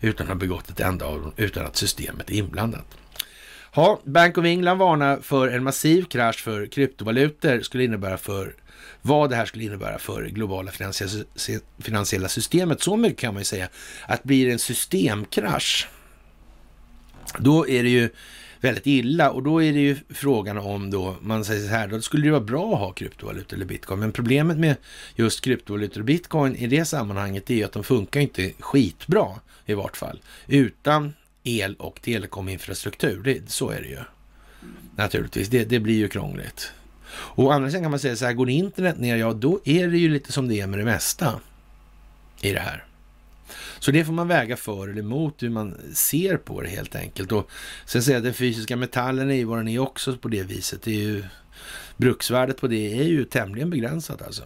utan 0.05 0.27
att 0.27 0.33
ha 0.33 0.35
begått 0.39 0.71
ett 0.71 0.81
enda 0.81 1.05
av 1.05 1.21
dem, 1.21 1.33
utan 1.37 1.67
att 1.67 1.77
systemet 1.77 2.31
är 2.31 2.35
inblandat. 2.35 2.87
Ja, 3.75 4.01
Bank 4.05 4.39
of 4.39 4.45
England 4.45 4.79
varnar 4.79 5.19
för 5.21 5.49
en 5.49 5.65
massiv 5.65 6.05
krasch 6.05 6.43
för 6.45 6.67
kryptovalutor 6.67 7.61
skulle 7.61 7.85
innebära 7.85 8.19
för 8.19 8.55
vad 9.03 9.31
det 9.31 9.37
här 9.37 9.47
skulle 9.47 9.65
innebära 9.65 9.99
för 9.99 10.23
det 10.23 10.31
globala 10.31 10.71
finansiella 11.83 12.29
systemet. 12.29 12.83
Så 12.83 12.97
mycket 12.97 13.19
kan 13.19 13.35
man 13.35 13.41
ju 13.41 13.45
säga 13.45 13.69
att 14.07 14.23
blir 14.23 14.47
det 14.47 14.53
en 14.53 14.59
systemkrasch, 14.59 15.89
då 17.39 17.69
är 17.69 17.83
det 17.83 17.89
ju 17.89 18.11
väldigt 18.65 18.87
illa 18.87 19.31
och 19.31 19.43
då 19.43 19.63
är 19.63 19.73
det 19.73 19.81
ju 19.81 19.97
frågan 20.09 20.59
om 20.59 20.91
då, 20.91 21.17
man 21.21 21.45
säger 21.45 21.69
så 21.69 21.75
här, 21.75 21.89
då 21.89 22.01
skulle 22.01 22.27
det 22.27 22.31
vara 22.31 22.41
bra 22.41 22.75
att 22.75 22.79
ha 22.79 22.93
kryptovalutor 22.93 23.57
eller 23.57 23.67
bitcoin. 23.67 24.01
Men 24.01 24.13
problemet 24.13 24.59
med 24.59 24.77
just 25.15 25.41
kryptovalutor 25.41 26.01
och 26.01 26.05
bitcoin 26.05 26.57
i 26.57 26.67
det 26.67 26.85
sammanhanget 26.85 27.51
är 27.51 27.55
ju 27.55 27.65
att 27.65 27.73
de 27.73 27.85
funkar 27.85 28.21
inte 28.21 28.53
skitbra 28.59 29.27
i 29.67 29.75
vart 29.75 29.97
fall, 29.97 30.21
utan 30.47 31.13
el 31.43 31.75
och 31.75 32.03
telekominfrastruktur. 32.03 33.23
Det, 33.25 33.51
så 33.51 33.71
är 33.71 33.81
det 33.81 33.89
ju. 33.89 33.99
Naturligtvis, 34.97 35.49
det, 35.49 35.65
det 35.65 35.81
blir 35.81 35.97
ju 35.97 36.09
krångligt. 36.09 36.73
Och 37.09 37.45
å 37.45 37.51
andra 37.51 37.71
sidan 37.71 37.83
kan 37.83 37.91
man 37.91 38.01
säga 38.01 38.17
så 38.17 38.25
här, 38.25 38.33
går 38.33 38.51
internet 38.51 38.99
ner, 38.99 39.17
ja 39.17 39.33
då 39.33 39.61
är 39.65 39.89
det 39.89 39.99
ju 39.99 40.09
lite 40.09 40.33
som 40.33 40.49
det 40.49 40.61
är 40.61 40.67
med 40.67 40.79
det 40.79 40.85
mesta 40.85 41.41
i 42.41 42.53
det 42.53 42.61
här. 42.61 42.85
Så 43.85 43.91
det 43.91 44.05
får 44.05 44.13
man 44.13 44.29
väga 44.29 44.57
för 44.57 44.89
eller 44.89 45.03
emot 45.03 45.43
hur 45.43 45.51
man 45.51 45.81
ser 45.93 46.37
på 46.37 46.61
det 46.61 46.69
helt 46.69 46.97
enkelt. 46.97 47.33
Och 47.33 47.51
sen 47.85 48.03
säga 48.03 48.19
att 48.19 48.25
den 48.25 48.35
fysiska 48.35 48.77
metallen 48.77 49.31
är 49.31 49.35
ju 49.35 49.45
vad 49.45 49.59
den 49.59 49.69
är 49.69 49.79
också 49.79 50.17
på 50.17 50.29
det 50.29 50.43
viset. 50.43 50.83
Det 50.83 50.91
är 50.91 51.01
ju, 51.01 51.25
bruksvärdet 51.97 52.61
på 52.61 52.67
det 52.67 52.99
är 52.99 53.03
ju 53.05 53.25
tämligen 53.25 53.71
begränsat 53.71 54.23
alltså. 54.23 54.43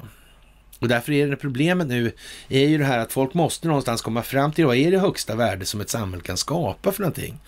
Och 0.78 0.88
därför 0.88 1.12
är 1.12 1.28
det 1.28 1.36
problemet 1.36 1.86
nu 1.86 2.12
är 2.48 2.68
ju 2.68 2.78
det 2.78 2.84
här 2.84 2.98
att 2.98 3.12
folk 3.12 3.34
måste 3.34 3.68
någonstans 3.68 4.02
komma 4.02 4.22
fram 4.22 4.52
till 4.52 4.66
vad 4.66 4.76
är 4.76 4.90
det 4.90 4.98
högsta 4.98 5.36
värde 5.36 5.66
som 5.66 5.80
ett 5.80 5.90
samhälle 5.90 6.22
kan 6.22 6.36
skapa 6.36 6.92
för 6.92 7.00
någonting? 7.00 7.40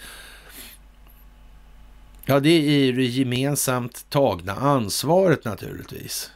Ja, 2.25 2.41
det 2.41 2.51
är 2.51 2.85
ju 2.85 2.93
det 2.93 3.05
gemensamt 3.05 4.07
tagna 4.11 4.53
ansvaret 4.53 5.45
naturligtvis. 5.45 6.31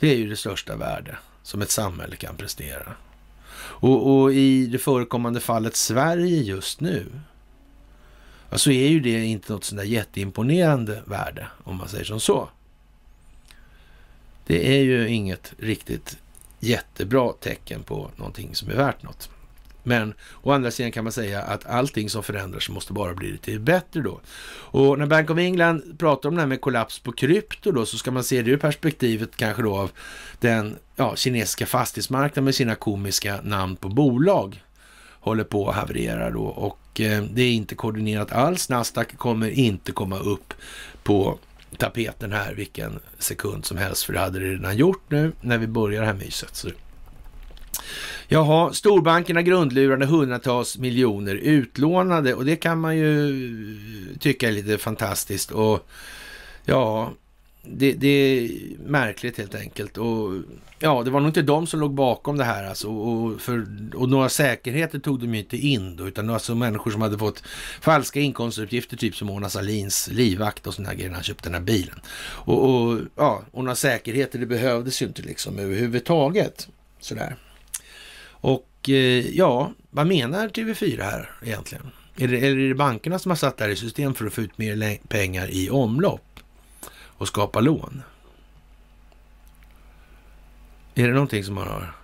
Det 0.00 0.12
är 0.12 0.16
ju 0.16 0.28
det 0.28 0.36
största 0.36 0.76
värde 0.76 1.18
som 1.42 1.62
ett 1.62 1.70
samhälle 1.70 2.16
kan 2.16 2.36
prestera. 2.36 2.94
Och, 3.84 4.20
och 4.20 4.32
i 4.32 4.66
det 4.66 4.78
förekommande 4.78 5.40
fallet 5.40 5.76
Sverige 5.76 6.42
just 6.42 6.80
nu, 6.80 7.06
så 8.48 8.54
alltså 8.54 8.70
är 8.70 8.88
ju 8.88 9.00
det 9.00 9.24
inte 9.24 9.52
något 9.52 9.64
sådär 9.64 9.82
där 9.82 9.90
jätteimponerande 9.90 11.02
värde, 11.06 11.46
om 11.64 11.76
man 11.76 11.88
säger 11.88 12.04
som 12.04 12.20
så. 12.20 12.48
Det 14.46 14.76
är 14.76 14.82
ju 14.82 15.08
inget 15.08 15.54
riktigt 15.58 16.18
jättebra 16.60 17.32
tecken 17.32 17.82
på 17.82 18.10
någonting 18.16 18.54
som 18.54 18.70
är 18.70 18.74
värt 18.74 19.02
något. 19.02 19.30
Men 19.84 20.14
å 20.42 20.52
andra 20.52 20.70
sidan 20.70 20.92
kan 20.92 21.04
man 21.04 21.12
säga 21.12 21.42
att 21.42 21.66
allting 21.66 22.10
som 22.10 22.22
förändras 22.22 22.68
måste 22.68 22.92
bara 22.92 23.14
bli 23.14 23.32
lite 23.32 23.58
bättre 23.58 24.00
då. 24.00 24.20
Och 24.50 24.98
när 24.98 25.06
Bank 25.06 25.30
of 25.30 25.38
England 25.38 25.98
pratar 25.98 26.28
om 26.28 26.34
det 26.34 26.40
här 26.40 26.48
med 26.48 26.60
kollaps 26.60 26.98
på 26.98 27.12
krypto 27.12 27.72
då 27.72 27.86
så 27.86 27.98
ska 27.98 28.10
man 28.10 28.24
se 28.24 28.42
det 28.42 28.50
ur 28.50 28.56
perspektivet 28.56 29.36
kanske 29.36 29.62
då 29.62 29.76
av 29.76 29.90
den 30.40 30.76
ja, 30.96 31.16
kinesiska 31.16 31.66
fastighetsmarknaden 31.66 32.44
med 32.44 32.54
sina 32.54 32.74
komiska 32.74 33.40
namn 33.42 33.76
på 33.76 33.88
bolag 33.88 34.64
håller 35.24 35.44
på 35.44 35.68
att 35.68 35.76
haverera 35.76 36.30
då 36.30 36.44
och 36.44 37.00
eh, 37.00 37.22
det 37.22 37.42
är 37.42 37.52
inte 37.52 37.74
koordinerat 37.74 38.32
alls. 38.32 38.68
Nasdaq 38.68 39.16
kommer 39.16 39.50
inte 39.50 39.92
komma 39.92 40.18
upp 40.18 40.54
på 41.02 41.38
tapeten 41.78 42.32
här 42.32 42.54
vilken 42.54 43.00
sekund 43.18 43.64
som 43.64 43.76
helst, 43.76 44.02
för 44.02 44.12
det 44.12 44.18
hade 44.18 44.38
det 44.38 44.52
redan 44.52 44.76
gjort 44.76 45.02
nu 45.08 45.32
när 45.40 45.58
vi 45.58 45.66
börjar 45.66 46.00
det 46.00 46.06
här 46.06 46.14
myset. 46.14 46.56
Så 46.56 46.68
Jaha, 48.28 48.72
storbankerna 48.72 49.42
grundlurade 49.42 50.06
hundratals 50.06 50.78
miljoner 50.78 51.34
utlånade 51.34 52.34
och 52.34 52.44
det 52.44 52.56
kan 52.56 52.80
man 52.80 52.96
ju 52.96 53.78
tycka 54.20 54.48
är 54.48 54.52
lite 54.52 54.78
fantastiskt 54.78 55.50
och 55.50 55.88
ja, 56.64 57.12
det, 57.66 57.92
det, 57.92 58.08
är 58.08 58.50
märkligt 58.86 59.38
helt 59.38 59.54
enkelt. 59.54 59.98
Och 59.98 60.32
ja, 60.78 61.02
det 61.02 61.10
var 61.10 61.20
nog 61.20 61.28
inte 61.28 61.42
de 61.42 61.66
som 61.66 61.80
låg 61.80 61.94
bakom 61.94 62.36
det 62.36 62.44
här 62.44 62.64
alltså. 62.64 62.88
Och, 62.88 63.40
för, 63.40 63.66
och 63.94 64.08
några 64.08 64.28
säkerheter 64.28 64.98
tog 64.98 65.20
de 65.20 65.34
ju 65.34 65.40
inte 65.40 65.56
in 65.56 65.96
då, 65.96 66.08
utan 66.08 66.30
alltså 66.30 66.54
människor 66.54 66.90
som 66.90 67.02
hade 67.02 67.18
fått 67.18 67.42
falska 67.80 68.20
inkomstuppgifter, 68.20 68.96
typ 68.96 69.16
som 69.16 69.28
Mona 69.28 69.48
Salins 69.48 70.08
livvakt 70.12 70.66
och 70.66 70.74
sådana 70.74 70.94
grejer 70.94 71.08
när 71.08 71.14
han 71.14 71.24
köpte 71.24 71.48
den 71.48 71.54
här 71.54 71.60
bilen. 71.60 72.00
Och, 72.20 72.70
och, 72.70 73.00
ja, 73.16 73.42
och 73.50 73.64
några 73.64 73.76
säkerheter, 73.76 74.38
det 74.38 74.46
behövdes 74.46 75.02
ju 75.02 75.06
inte 75.06 75.22
liksom 75.22 75.58
överhuvudtaget. 75.58 76.68
Sådär. 77.00 77.36
Och 78.44 78.88
eh, 78.88 79.36
ja, 79.36 79.72
vad 79.90 80.06
menar 80.06 80.48
TV4 80.48 81.02
här 81.02 81.30
egentligen? 81.42 81.90
Är 82.16 82.28
det, 82.28 82.38
eller 82.38 82.58
är 82.58 82.68
det 82.68 82.74
bankerna 82.74 83.18
som 83.18 83.30
har 83.30 83.36
satt 83.36 83.56
det 83.56 83.64
här 83.64 83.70
i 83.70 83.76
system 83.76 84.14
för 84.14 84.26
att 84.26 84.32
få 84.32 84.40
ut 84.40 84.58
mer 84.58 84.98
pengar 85.08 85.50
i 85.50 85.70
omlopp? 85.70 86.34
och 87.18 87.28
skapa 87.28 87.60
lån? 87.60 88.02
Är 90.94 91.06
det 91.06 91.14
någonting 91.14 91.44
som 91.44 91.54
man 91.54 91.68
har 91.68 91.94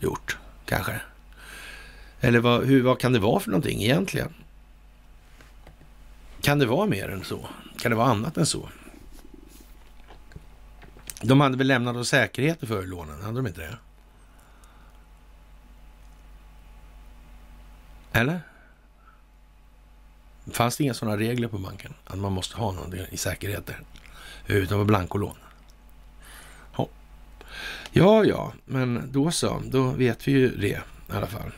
gjort, 0.00 0.38
kanske? 0.64 1.00
Eller 2.20 2.40
vad, 2.40 2.64
hur, 2.64 2.82
vad 2.82 2.98
kan 2.98 3.12
det 3.12 3.18
vara 3.18 3.40
för 3.40 3.50
någonting 3.50 3.82
egentligen? 3.82 4.34
Kan 6.40 6.58
det 6.58 6.66
vara 6.66 6.86
mer 6.86 7.08
än 7.08 7.24
så? 7.24 7.48
Kan 7.78 7.90
det 7.90 7.96
vara 7.96 8.08
annat 8.08 8.36
än 8.36 8.46
så? 8.46 8.68
De 11.22 11.40
hade 11.40 11.56
väl 11.56 11.66
lämnat 11.66 11.96
oss 11.96 12.08
säkerheter 12.08 12.66
för 12.66 12.86
lånen, 12.86 13.22
hade 13.22 13.36
de 13.36 13.46
inte 13.46 13.60
det? 13.60 13.78
Eller? 18.14 18.40
Fanns 20.52 20.76
det 20.76 20.84
inga 20.84 20.94
sådana 20.94 21.16
regler 21.16 21.48
på 21.48 21.58
banken? 21.58 21.94
Att 22.04 22.18
man 22.18 22.32
måste 22.32 22.56
ha 22.56 22.72
någonting 22.72 23.00
i 23.10 23.16
säkerheter? 23.16 23.80
Utan 24.46 24.78
på 24.78 24.84
blankolån? 24.84 25.36
Ja. 26.76 26.88
ja, 27.92 28.24
ja, 28.24 28.52
men 28.64 29.12
då 29.12 29.30
så. 29.30 29.62
Då 29.66 29.90
vet 29.90 30.28
vi 30.28 30.32
ju 30.32 30.56
det 30.56 30.66
i 31.08 31.12
alla 31.12 31.26
fall. 31.26 31.52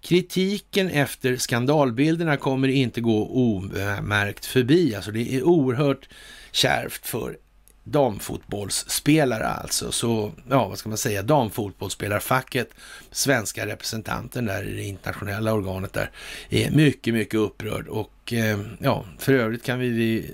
Kritiken 0.00 0.90
efter 0.90 1.36
skandalbilderna 1.36 2.36
kommer 2.36 2.68
inte 2.68 3.00
gå 3.00 3.28
omärkt 3.28 4.46
förbi. 4.46 4.94
Alltså 4.94 5.10
det 5.10 5.34
är 5.34 5.42
oerhört 5.42 6.08
kärvt 6.50 7.06
för 7.06 7.38
damfotbollsspelare 7.88 9.46
alltså. 9.46 9.92
Så, 9.92 10.32
ja, 10.48 10.68
vad 10.68 10.78
ska 10.78 10.88
man 10.88 10.98
säga, 10.98 11.22
damfotbollsspelarfacket, 11.22 12.70
svenska 13.10 13.66
representanten 13.66 14.44
där 14.44 14.68
i 14.68 14.76
det 14.76 14.82
internationella 14.82 15.52
organet 15.52 15.92
där, 15.92 16.10
är 16.48 16.70
mycket, 16.70 17.14
mycket 17.14 17.40
upprörd. 17.40 17.88
Och 17.88 18.32
eh, 18.32 18.60
ja, 18.78 19.04
för 19.18 19.32
övrigt 19.32 19.64
kan 19.64 19.78
vi 19.78 20.30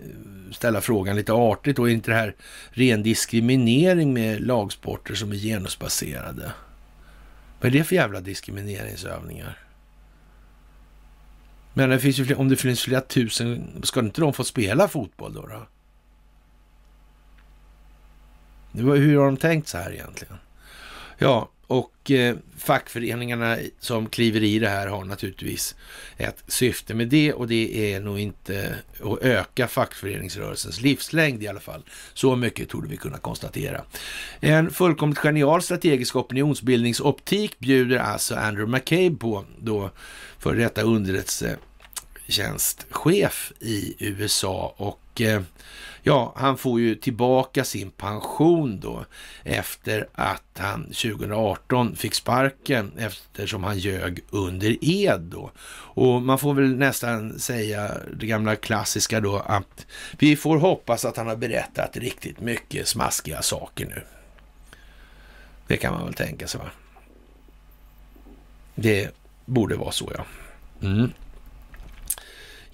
ställa 0.53 0.81
frågan 0.81 1.17
lite 1.17 1.33
artigt 1.33 1.77
då, 1.77 1.89
är 1.89 1.93
inte 1.93 2.11
det 2.11 2.17
här 2.17 2.35
ren 2.71 3.03
diskriminering 3.03 4.13
med 4.13 4.47
lagsporter 4.47 5.15
som 5.15 5.33
är 5.33 5.37
genusbaserade? 5.37 6.53
Vad 7.61 7.75
är 7.75 7.79
det 7.79 7.85
för 7.85 7.95
jävla 7.95 8.21
diskrimineringsövningar? 8.21 9.59
Men 11.75 11.91
det 11.91 11.99
finns 11.99 12.19
ju, 12.19 12.35
om 12.35 12.49
det 12.49 12.57
finns 12.57 12.83
flera 12.83 13.01
tusen, 13.01 13.81
ska 13.83 14.01
inte 14.01 14.21
de 14.21 14.33
få 14.33 14.45
spela 14.45 14.89
fotboll 14.89 15.35
då? 15.35 15.47
då? 15.47 15.67
Hur 18.73 19.17
har 19.17 19.25
de 19.25 19.37
tänkt 19.37 19.69
så 19.69 19.79
här 19.79 19.93
egentligen? 19.93 20.37
Ja, 21.19 21.49
och 21.73 22.11
eh, 22.11 22.37
fackföreningarna 22.59 23.59
som 23.81 24.09
kliver 24.09 24.43
i 24.43 24.59
det 24.59 24.69
här 24.69 24.87
har 24.87 25.05
naturligtvis 25.05 25.75
ett 26.17 26.45
syfte 26.47 26.95
med 26.95 27.09
det 27.09 27.33
och 27.33 27.49
det 27.49 27.95
är 27.95 28.01
nog 28.01 28.19
inte 28.19 28.75
att 29.03 29.23
öka 29.23 29.69
fackföreningsrörelsens 29.69 30.81
livslängd 30.81 31.43
i 31.43 31.49
alla 31.49 31.61
fall. 31.61 31.83
Så 32.15 32.37
mycket 32.37 32.69
torde 32.69 32.89
vi 32.89 32.97
kunna 32.97 33.19
konstatera. 33.19 33.85
En 34.41 34.71
fullkomligt 34.71 35.19
genial 35.19 35.63
strategisk 35.63 36.17
opinionsbildningsoptik 36.17 37.59
bjuder 37.59 37.99
alltså 37.99 38.35
Andrew 38.35 38.73
McCabe 38.73 39.17
på 39.17 39.45
då 39.59 39.91
för 40.39 40.55
detta 40.55 40.83
underrättelsetjänstchef 40.83 43.53
i 43.61 43.95
USA 43.99 44.75
och 44.77 45.21
eh, 45.21 45.43
Ja, 46.05 46.33
han 46.37 46.59
får 46.59 46.81
ju 46.81 46.95
tillbaka 46.95 47.65
sin 47.65 47.91
pension 47.91 48.81
då 48.81 49.05
efter 49.45 50.09
att 50.13 50.59
han 50.59 50.85
2018 50.85 51.97
fick 51.97 52.15
sparken 52.15 52.93
eftersom 52.99 53.65
han 53.65 53.79
ljög 53.79 54.21
under 54.31 54.77
ed 54.81 55.21
då. 55.21 55.51
Och 55.95 56.23
man 56.23 56.39
får 56.39 56.55
väl 56.55 56.77
nästan 56.77 57.39
säga 57.39 57.97
det 58.17 58.27
gamla 58.27 58.57
klassiska 58.57 59.21
då 59.21 59.37
att 59.37 59.87
vi 60.19 60.37
får 60.37 60.57
hoppas 60.57 61.05
att 61.05 61.17
han 61.17 61.27
har 61.27 61.37
berättat 61.37 61.97
riktigt 61.97 62.41
mycket 62.41 62.89
smaskiga 62.89 63.43
saker 63.43 63.87
nu. 63.87 64.03
Det 65.67 65.77
kan 65.77 65.95
man 65.95 66.05
väl 66.05 66.15
tänka 66.15 66.47
sig 66.47 66.61
va? 66.61 66.71
Det 68.75 69.11
borde 69.45 69.77
vara 69.77 69.93
så 69.93 70.13
ja. 70.17 70.25
Mm. 70.89 71.13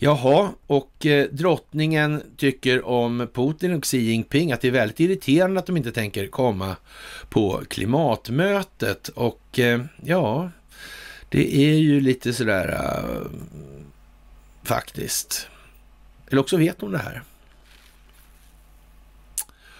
Jaha, 0.00 0.50
och 0.66 1.06
eh, 1.06 1.28
drottningen 1.30 2.22
tycker 2.36 2.86
om 2.86 3.28
Putin 3.34 3.74
och 3.74 3.84
Xi 3.84 3.98
Jinping 3.98 4.52
att 4.52 4.60
det 4.60 4.68
är 4.68 4.72
väldigt 4.72 5.00
irriterande 5.00 5.60
att 5.60 5.66
de 5.66 5.76
inte 5.76 5.92
tänker 5.92 6.26
komma 6.26 6.76
på 7.28 7.62
klimatmötet. 7.68 9.08
Och 9.08 9.58
eh, 9.58 9.80
ja, 10.04 10.50
det 11.28 11.56
är 11.56 11.74
ju 11.74 12.00
lite 12.00 12.32
sådär 12.32 12.68
äh, 12.68 13.30
faktiskt. 14.62 15.48
Eller 16.30 16.40
också 16.40 16.56
vet 16.56 16.80
hon 16.80 16.92
det 16.92 16.98
här. 16.98 17.22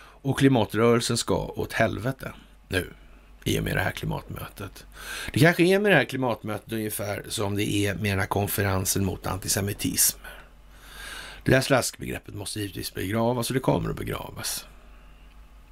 Och 0.01 0.39
klimatrörelsen 0.39 1.16
ska 1.16 1.47
åt 1.47 1.73
helvete 1.73 2.32
nu 2.69 2.93
i 3.48 3.60
och 3.60 3.64
med 3.64 3.76
det 3.76 3.80
här 3.80 3.90
klimatmötet. 3.90 4.86
Det 5.32 5.40
kanske 5.40 5.62
är 5.62 5.78
med 5.78 5.92
det 5.92 5.96
här 5.96 6.04
klimatmötet 6.04 6.72
ungefär 6.72 7.24
som 7.28 7.56
det 7.56 7.70
är 7.70 7.94
med 7.94 8.12
den 8.12 8.18
här 8.18 8.26
konferensen 8.26 9.04
mot 9.04 9.26
antisemitism. 9.26 10.18
Det 11.44 11.50
där 11.50 11.60
slaskbegreppet 11.60 12.34
måste 12.34 12.60
givetvis 12.60 12.94
begravas 12.94 13.50
och 13.50 13.54
det 13.54 13.60
kommer 13.60 13.90
att 13.90 13.96
begravas. 13.96 14.66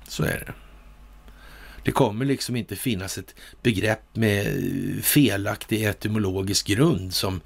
Så 0.09 0.25
är 0.25 0.45
det. 0.47 0.53
Det 1.85 1.93
kommer 1.93 2.25
liksom 2.25 2.57
inte 2.57 2.77
finnas 2.77 3.19
ett 3.19 3.35
begrepp 3.63 4.17
med 4.17 4.65
felaktig 5.03 5.85
etymologisk 5.85 6.67
grund 6.67 7.15
som 7.15 7.41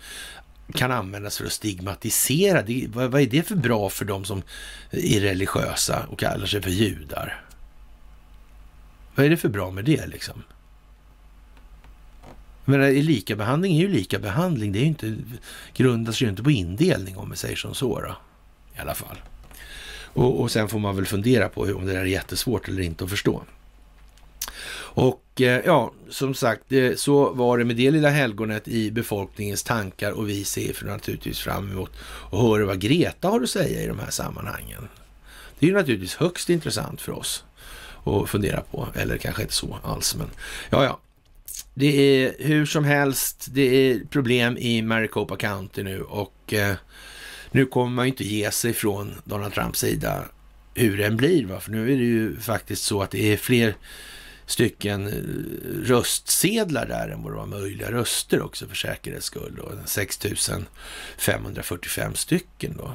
kan 0.74 0.92
användas 0.92 1.38
för 1.38 1.44
att 1.44 1.52
stigmatisera. 1.52 2.62
Det, 2.62 2.86
vad, 2.88 3.10
vad 3.10 3.20
är 3.20 3.26
det 3.26 3.42
för 3.42 3.56
bra 3.56 3.90
för 3.90 4.04
de 4.04 4.24
som 4.24 4.42
är 4.90 5.20
religiösa 5.20 6.06
och 6.06 6.18
kallar 6.18 6.46
sig 6.46 6.62
för 6.62 6.70
judar? 6.70 7.44
Vad 9.14 9.26
är 9.26 9.30
det 9.30 9.36
för 9.36 9.48
bra 9.48 9.70
med 9.70 9.84
det 9.84 10.06
liksom? 10.06 10.42
Men 12.64 12.94
likabehandling 12.94 13.76
är 13.76 13.80
ju 13.80 13.88
likabehandling. 13.88 14.72
Det 14.72 14.78
är 14.78 14.80
ju 14.80 14.86
inte, 14.86 15.16
grundas 15.74 16.22
ju 16.22 16.28
inte 16.28 16.42
på 16.42 16.50
indelning 16.50 17.16
om 17.16 17.30
vi 17.30 17.36
säger 17.36 17.56
som 17.56 17.74
så 17.74 18.00
då. 18.00 18.16
I 18.76 18.80
alla 18.80 18.94
fall. 18.94 19.16
Och, 20.12 20.40
och 20.40 20.50
sen 20.50 20.68
får 20.68 20.78
man 20.78 20.96
väl 20.96 21.06
fundera 21.06 21.48
på 21.48 21.66
hur, 21.66 21.76
om 21.76 21.86
det 21.86 21.92
där 21.92 22.00
är 22.00 22.04
jättesvårt 22.04 22.68
eller 22.68 22.82
inte 22.82 23.04
att 23.04 23.10
förstå. 23.10 23.42
Och 24.92 25.40
eh, 25.40 25.62
ja, 25.64 25.92
som 26.08 26.34
sagt, 26.34 26.72
eh, 26.72 26.94
så 26.94 27.32
var 27.32 27.58
det 27.58 27.64
med 27.64 27.76
det 27.76 27.90
lilla 27.90 28.10
helgonet 28.10 28.68
i 28.68 28.90
befolkningens 28.90 29.62
tankar 29.62 30.12
och 30.12 30.28
vi 30.28 30.44
ser 30.44 30.72
för 30.72 30.86
naturligtvis 30.86 31.38
fram 31.38 31.70
emot 31.70 31.90
att 32.32 32.40
höra 32.40 32.66
vad 32.66 32.80
Greta 32.80 33.28
har 33.28 33.40
att 33.40 33.50
säga 33.50 33.82
i 33.82 33.86
de 33.86 33.98
här 33.98 34.10
sammanhangen. 34.10 34.88
Det 35.58 35.66
är 35.66 35.70
ju 35.70 35.76
naturligtvis 35.76 36.14
högst 36.14 36.50
intressant 36.50 37.00
för 37.00 37.12
oss 37.12 37.44
att 38.04 38.30
fundera 38.30 38.60
på. 38.60 38.88
Eller 38.94 39.18
kanske 39.18 39.42
inte 39.42 39.54
så 39.54 39.78
alls, 39.82 40.16
men 40.16 40.30
ja, 40.70 40.84
ja. 40.84 41.00
Det 41.74 42.24
är 42.24 42.34
hur 42.38 42.66
som 42.66 42.84
helst, 42.84 43.46
det 43.50 43.62
är 43.62 44.00
problem 44.10 44.58
i 44.58 44.82
Maricopa 44.82 45.36
County 45.36 45.82
nu 45.82 46.02
och 46.02 46.52
eh, 46.52 46.74
nu 47.50 47.66
kommer 47.66 47.90
man 47.90 48.04
ju 48.04 48.10
inte 48.10 48.24
ge 48.24 48.50
sig 48.50 48.72
från 48.72 49.14
Donald 49.24 49.54
Trumps 49.54 49.80
sida 49.80 50.24
hur 50.74 50.96
det 50.96 51.06
än 51.06 51.16
blir. 51.16 51.46
Va? 51.46 51.60
För 51.60 51.70
nu 51.70 51.92
är 51.92 51.96
det 51.96 52.04
ju 52.04 52.36
faktiskt 52.36 52.82
så 52.82 53.02
att 53.02 53.10
det 53.10 53.32
är 53.32 53.36
fler 53.36 53.74
stycken 54.46 55.06
eh, 55.06 55.12
röstsedlar 55.88 56.86
där 56.86 57.08
än 57.08 57.22
vad 57.22 57.32
det 57.32 57.36
var 57.36 57.46
möjliga 57.46 57.92
röster 57.92 58.42
också 58.42 58.66
för 58.66 58.76
säkerhets 58.76 59.26
skull. 59.26 59.54
Då. 59.56 59.72
6545 59.84 62.14
stycken 62.14 62.76
då. 62.76 62.94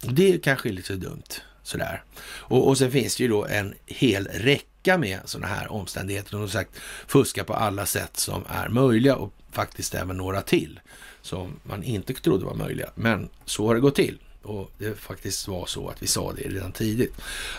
Det 0.00 0.38
kanske 0.38 0.68
är 0.68 0.72
lite 0.72 0.94
dumt. 0.94 1.22
Sådär. 1.68 2.02
Och, 2.24 2.68
och 2.68 2.78
sen 2.78 2.90
finns 2.90 3.16
det 3.16 3.22
ju 3.22 3.28
då 3.28 3.46
en 3.46 3.74
hel 3.86 4.26
räcka 4.26 4.98
med 4.98 5.20
sådana 5.24 5.46
här 5.46 5.72
omständigheter. 5.72 6.30
Som 6.30 6.48
sagt, 6.48 6.70
fuska 7.06 7.44
på 7.44 7.54
alla 7.54 7.86
sätt 7.86 8.16
som 8.16 8.44
är 8.48 8.68
möjliga 8.68 9.16
och 9.16 9.32
faktiskt 9.52 9.94
även 9.94 10.16
några 10.16 10.42
till 10.42 10.80
som 11.22 11.60
man 11.62 11.82
inte 11.82 12.14
trodde 12.14 12.44
var 12.44 12.54
möjliga. 12.54 12.90
Men 12.94 13.28
så 13.44 13.66
har 13.66 13.74
det 13.74 13.80
gått 13.80 13.94
till. 13.94 14.18
och 14.42 14.70
det 14.78 14.98
faktiskt 14.98 15.48
var 15.48 15.66
så 15.66 15.88
att 15.88 16.02
vi 16.02 16.06
sa 16.06 16.32
det 16.32 16.48
redan 16.48 16.72
tidigt. 16.72 17.14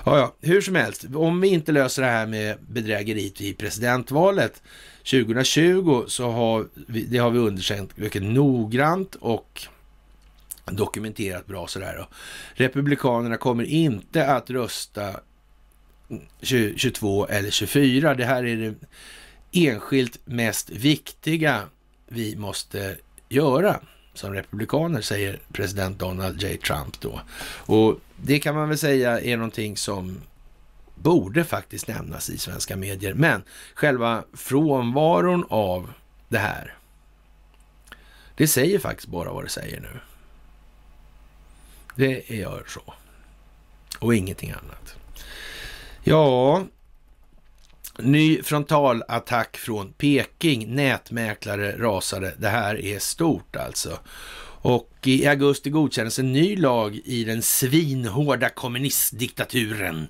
Ja, 0.06 0.18
ja, 0.18 0.36
hur 0.42 0.62
som 0.62 0.76
helst, 0.76 1.06
om 1.16 1.42
vi 1.42 1.48
inte 1.48 1.72
löser 1.72 2.02
det 2.02 2.08
här 2.08 2.28
med 2.28 2.58
bedrägeriet 2.70 3.42
i 3.42 3.54
presidentvalet 3.54 4.62
2020 4.98 6.04
så 6.08 6.32
har 6.32 6.68
vi, 6.88 7.06
det 7.06 7.18
har 7.18 7.30
vi 7.30 7.40
undersökt 7.40 7.98
mycket 7.98 8.24
noggrant 8.24 9.16
och 9.16 9.68
dokumenterat 10.76 11.48
bra 11.48 11.68
sådär. 11.68 11.96
Då. 11.98 12.08
Republikanerna 12.54 13.38
kommer 13.38 13.64
inte 13.64 14.28
att 14.28 14.50
rösta 14.50 15.20
22 16.42 17.28
eller 17.28 17.52
24. 17.52 18.16
Det 18.16 18.26
här 18.26 18.46
är 18.46 18.56
det 18.56 18.76
enskilt 19.52 20.20
mest 20.26 20.70
viktiga 20.70 21.62
vi 22.08 22.36
måste 22.36 22.98
göra 23.30 23.80
som 24.14 24.34
republikaner, 24.34 25.02
säger 25.02 25.40
president 25.54 26.00
Donald 26.00 26.44
J. 26.44 26.58
Trump 26.58 27.00
då. 27.00 27.22
Och 27.66 28.00
det 28.16 28.40
kan 28.40 28.56
man 28.56 28.70
väl 28.70 28.78
säga 28.78 29.22
är 29.22 29.38
någonting 29.38 29.78
som 29.78 30.22
borde 30.96 31.44
faktiskt 31.44 31.88
nämnas 31.88 32.30
i 32.30 32.38
svenska 32.38 32.76
medier. 32.76 33.14
Men 33.14 33.44
själva 33.74 34.24
frånvaron 34.34 35.46
av 35.50 35.94
det 36.30 36.38
här, 36.38 36.78
det 38.36 38.48
säger 38.48 38.80
faktiskt 38.80 39.08
bara 39.08 39.34
vad 39.34 39.44
det 39.44 39.50
säger 39.50 39.82
nu. 39.82 40.00
Det 42.00 42.30
gör 42.30 42.64
så. 42.68 42.94
Och 44.00 44.16
ingenting 44.16 44.52
annat. 44.52 44.96
Ja, 46.04 46.64
ny 47.98 48.44
frontalattack 48.44 49.58
från 49.58 49.94
Peking. 49.94 50.76
Nätmäklare 50.76 51.78
rasade. 51.78 52.34
Det 52.38 52.50
här 52.50 52.86
är 52.86 53.00
stort 53.00 53.56
alltså. 53.56 54.00
Och 54.62 54.90
i 55.04 55.28
augusti 55.28 55.70
godkändes 55.70 56.20
en 56.20 56.34
ny 56.34 56.56
lag 56.56 57.00
i 57.06 57.24
den 57.24 57.42
svinhårda 57.42 58.50
kommunistdiktaturen 58.50 60.08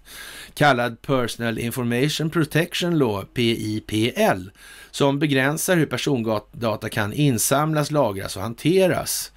kallad 0.53 1.02
Personal 1.02 1.60
Information 1.60 2.30
Protection 2.30 2.98
Law, 2.98 3.26
PIPL, 3.34 4.49
som 4.91 5.20
begränsar 5.20 5.78
hur 5.78 5.86
persondata 5.86 6.90
kan 6.90 7.14
insamlas, 7.14 7.91
lagras 7.91 8.36
och 8.36 8.41
hanteras. 8.41 9.32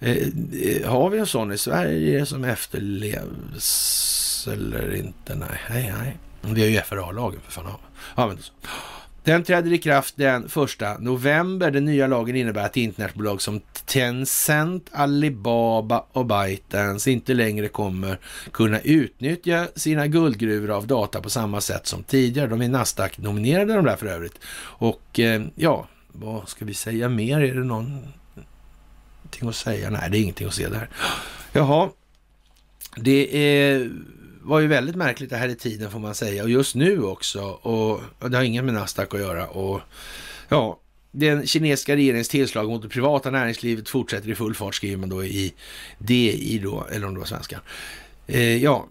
Eh, 0.00 0.10
eh, 0.10 0.90
har 0.90 1.10
vi 1.10 1.18
en 1.18 1.26
sån 1.26 1.52
i 1.52 1.58
Sverige 1.58 2.26
som 2.26 2.44
efterlevs 2.44 4.48
eller 4.52 4.94
inte? 4.94 5.34
Nej, 5.34 5.60
nej, 5.70 5.92
nej. 5.98 6.16
Vi 6.54 6.60
har 6.60 6.68
ju 6.68 6.80
FRA-lagen 6.80 7.40
för 7.44 7.52
fan. 7.52 7.72
Ja, 8.16 8.26
men 8.26 8.38
så. 8.38 8.52
Den 9.26 9.44
träder 9.44 9.72
i 9.72 9.78
kraft 9.78 10.14
den 10.16 10.44
1 10.44 11.00
november. 11.00 11.70
Den 11.70 11.84
nya 11.84 12.06
lagen 12.06 12.36
innebär 12.36 12.64
att 12.64 12.76
internetbolag 12.76 13.42
som 13.42 13.60
Tencent, 13.84 14.90
Alibaba 14.92 16.04
och 16.12 16.26
ByteDance 16.26 17.10
inte 17.10 17.34
längre 17.34 17.68
kommer 17.68 18.18
kunna 18.52 18.80
utnyttja 18.80 19.66
sina 19.74 20.06
guldgruvor 20.06 20.70
av 20.70 20.86
data 20.86 21.20
på 21.20 21.30
samma 21.30 21.60
sätt 21.60 21.86
som 21.86 22.02
tidigare. 22.02 22.46
De 22.46 22.62
är 22.62 22.68
Nasdaq-nominerade 22.68 23.74
de 23.74 23.84
där 23.84 23.96
för 23.96 24.06
övrigt. 24.06 24.38
Och 24.58 25.20
eh, 25.20 25.42
ja, 25.54 25.88
vad 26.12 26.48
ska 26.48 26.64
vi 26.64 26.74
säga 26.74 27.08
mer? 27.08 27.40
Är 27.40 27.54
det 27.54 27.64
någon 27.64 27.98
ingenting 29.36 29.48
att 29.48 29.56
säga? 29.56 29.90
Nej, 29.90 30.10
det 30.10 30.18
är 30.18 30.22
ingenting 30.22 30.46
att 30.46 30.54
se 30.54 30.68
där. 30.68 30.88
Jaha, 31.52 31.90
det 32.96 33.36
är 33.36 33.90
var 34.42 34.60
ju 34.60 34.66
väldigt 34.66 34.96
märkligt 34.96 35.30
det 35.30 35.36
här 35.36 35.48
i 35.48 35.54
tiden 35.54 35.90
får 35.90 35.98
man 35.98 36.14
säga 36.14 36.42
och 36.42 36.50
just 36.50 36.74
nu 36.74 37.02
också 37.02 37.42
och, 37.42 38.00
och 38.18 38.30
det 38.30 38.36
har 38.36 38.44
inget 38.44 38.64
med 38.64 38.74
Nasdaq 38.74 39.14
att 39.14 39.20
göra 39.20 39.46
och 39.46 39.80
ja, 40.48 40.78
den 41.10 41.46
kinesiska 41.46 41.96
regeringens 41.96 42.28
tillslag 42.28 42.68
mot 42.68 42.82
det 42.82 42.88
privata 42.88 43.30
näringslivet 43.30 43.88
fortsätter 43.88 44.28
i 44.28 44.34
full 44.34 44.54
fart 44.54 44.74
skriver 44.74 44.96
man 44.96 45.08
då 45.08 45.24
i 45.24 45.54
DI 45.98 46.58
då, 46.62 46.86
eller 46.92 47.06
om 47.06 47.14
det 47.14 47.20
var 47.20 47.26
svenska. 47.26 47.60
Eh, 48.26 48.56
ja, 48.56 48.88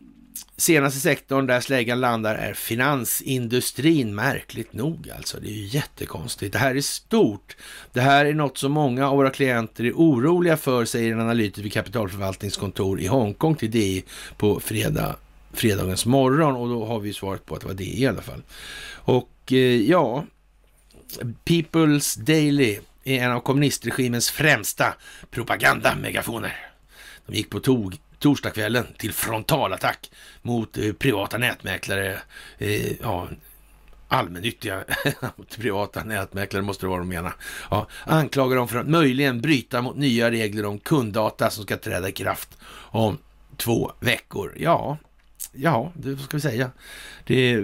senaste 0.57 0.99
sektorn 0.99 1.47
där 1.47 1.59
släggan 1.59 1.99
landar 1.99 2.35
är 2.35 2.53
finansindustrin, 2.53 4.15
märkligt 4.15 4.73
nog 4.73 5.11
alltså. 5.15 5.39
Det 5.39 5.47
är 5.47 5.51
ju 5.51 5.65
jättekonstigt. 5.65 6.53
Det 6.53 6.59
här 6.59 6.75
är 6.75 6.81
stort. 6.81 7.57
Det 7.93 8.01
här 8.01 8.25
är 8.25 8.33
något 8.33 8.57
som 8.57 8.71
många 8.71 9.09
av 9.09 9.17
våra 9.17 9.29
klienter 9.29 9.83
är 9.83 9.93
oroliga 9.93 10.57
för, 10.57 10.85
säger 10.85 11.11
en 11.11 11.21
analytiker 11.21 11.63
vid 11.63 11.73
kapitalförvaltningskontor 11.73 12.99
i 12.99 13.07
Hongkong 13.07 13.55
till 13.55 13.71
DI 13.71 14.03
på 14.37 14.59
fredag 14.59 15.15
fredagens 15.53 16.05
morgon 16.05 16.55
och 16.55 16.69
då 16.69 16.85
har 16.85 16.99
vi 16.99 17.13
svaret 17.13 17.45
på 17.45 17.55
att 17.55 17.61
det 17.61 17.67
var 17.67 17.73
det 17.73 17.83
i 17.83 18.07
alla 18.07 18.21
fall. 18.21 18.43
Och 18.93 19.31
eh, 19.51 19.81
ja, 19.81 20.25
People's 21.45 22.19
Daily 22.19 22.79
är 23.03 23.23
en 23.23 23.31
av 23.31 23.39
kommunistregimens 23.39 24.31
främsta 24.31 24.93
propagandamegafoner. 25.31 26.55
De 27.25 27.35
gick 27.35 27.49
på 27.49 27.59
tog 27.59 27.97
torsdagskvällen 28.25 28.85
till 28.97 29.13
frontalattack 29.13 30.11
mot 30.41 30.77
eh, 30.77 30.93
privata 30.93 31.37
nätmäklare, 31.37 32.19
eh, 32.57 33.01
ja, 33.01 33.27
allmännyttiga 34.07 34.83
privata 35.57 36.03
nätmäklare 36.03 36.63
måste 36.63 36.85
det 36.85 36.89
vara 36.89 36.99
de 36.99 37.09
menar. 37.09 37.35
Ja, 37.71 37.87
anklagar 38.03 38.55
dem 38.55 38.67
för 38.67 38.77
att 38.77 38.87
möjligen 38.87 39.41
bryta 39.41 39.81
mot 39.81 39.97
nya 39.97 40.31
regler 40.31 40.65
om 40.65 40.79
kunddata 40.79 41.49
som 41.49 41.63
ska 41.63 41.77
träda 41.77 42.09
i 42.09 42.11
kraft 42.11 42.57
om 42.73 43.17
två 43.57 43.91
veckor. 43.99 44.53
Ja, 44.57 44.97
ja, 45.51 45.91
det 45.95 46.17
ska 46.17 46.37
vi 46.37 46.41
säga. 46.41 46.71
Det 47.25 47.57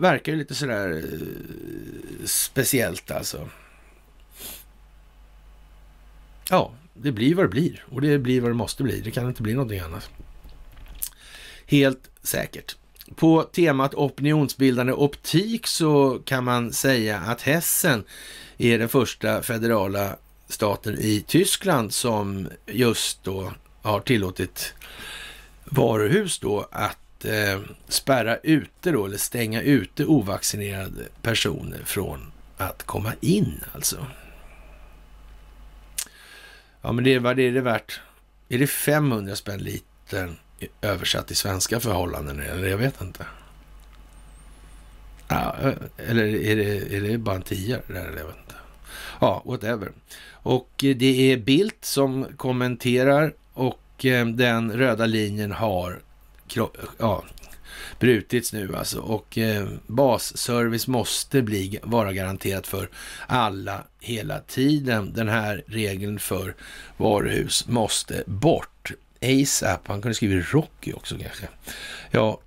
verkar 0.00 0.32
ju 0.32 0.38
lite 0.38 0.54
sådär 0.54 1.02
eh, 1.12 2.26
speciellt 2.26 3.10
alltså. 3.10 3.48
Ja, 6.50 6.72
det 7.02 7.12
blir 7.12 7.34
vad 7.34 7.44
det 7.44 7.48
blir 7.48 7.84
och 7.90 8.00
det 8.00 8.18
blir 8.18 8.40
vad 8.40 8.50
det 8.50 8.54
måste 8.54 8.82
bli. 8.82 9.00
Det 9.00 9.10
kan 9.10 9.28
inte 9.28 9.42
bli 9.42 9.54
någonting 9.54 9.80
annat. 9.80 10.10
Helt 11.66 12.10
säkert. 12.22 12.76
På 13.14 13.42
temat 13.42 13.94
opinionsbildande 13.94 14.92
optik 14.92 15.66
så 15.66 16.18
kan 16.24 16.44
man 16.44 16.72
säga 16.72 17.18
att 17.18 17.42
Hessen 17.42 18.04
är 18.58 18.78
den 18.78 18.88
första 18.88 19.42
federala 19.42 20.16
staten 20.48 20.98
i 20.98 21.24
Tyskland 21.26 21.92
som 21.92 22.48
just 22.66 23.24
då 23.24 23.52
har 23.82 24.00
tillåtit 24.00 24.74
varuhus 25.64 26.38
då 26.38 26.68
att 26.72 27.24
eh, 27.24 27.60
spärra 27.88 28.36
ute 28.36 28.90
då, 28.90 29.06
eller 29.06 29.16
stänga 29.16 29.62
ute 29.62 30.04
ovaccinerade 30.04 31.08
personer 31.22 31.82
från 31.84 32.32
att 32.56 32.82
komma 32.82 33.12
in 33.20 33.64
alltså. 33.74 34.06
Ja, 36.86 36.92
men 36.92 37.04
det, 37.04 37.18
vad 37.18 37.38
är 37.38 37.52
det 37.52 37.60
värt? 37.60 38.00
Är 38.48 38.58
det 38.58 38.66
500 38.66 39.36
spänn 39.36 39.60
litern 39.60 40.36
översatt 40.80 41.26
till 41.26 41.36
svenska 41.36 41.80
förhållanden? 41.80 42.40
Eller 42.40 42.68
jag 42.68 42.78
vet 42.78 43.00
inte. 43.00 43.26
Ja, 45.28 45.56
eller 45.96 46.24
är 46.24 46.56
det, 46.56 46.96
är 46.96 47.00
det 47.00 47.18
bara 47.18 47.36
en 47.36 47.42
tia? 47.42 47.78
Där, 47.86 47.94
eller 47.94 48.18
jag 48.18 48.26
vet 48.26 48.36
inte. 48.36 48.54
Ja, 49.20 49.42
whatever. 49.46 49.92
Och 50.30 50.84
eh, 50.84 50.96
det 50.96 51.32
är 51.32 51.36
Bildt 51.36 51.84
som 51.84 52.26
kommenterar 52.36 53.34
och 53.52 54.04
eh, 54.04 54.26
den 54.26 54.72
röda 54.72 55.06
linjen 55.06 55.52
har 55.52 56.00
ja, 56.98 57.24
brutits 57.98 58.52
nu 58.52 58.76
alltså. 58.76 59.00
Och 59.00 59.38
eh, 59.38 59.68
basservice 59.86 60.86
måste 60.86 61.42
bli, 61.42 61.78
vara 61.82 62.12
garanterat 62.12 62.66
för 62.66 62.88
alla 63.26 63.84
hela 64.00 64.40
tiden. 64.40 65.12
Den 65.14 65.28
här 65.28 65.64
regeln 65.66 66.18
för 66.18 66.54
varuhus 66.96 67.68
måste 67.68 68.22
bort. 68.26 68.92
ASAP, 69.22 69.88
han 69.88 70.02
kunde 70.02 70.14
skriva 70.14 70.44
Rocky 70.50 70.92
också 70.92 71.18
kanske. 71.18 71.48
Ja, 72.10 72.40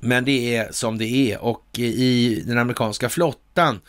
men 0.00 0.24
det 0.24 0.56
är 0.56 0.72
som 0.72 0.98
det 0.98 1.32
är 1.32 1.38
och 1.38 1.64
eh, 1.78 1.84
i 1.84 2.42
den 2.46 2.58
amerikanska 2.58 3.08
flottan 3.08 3.80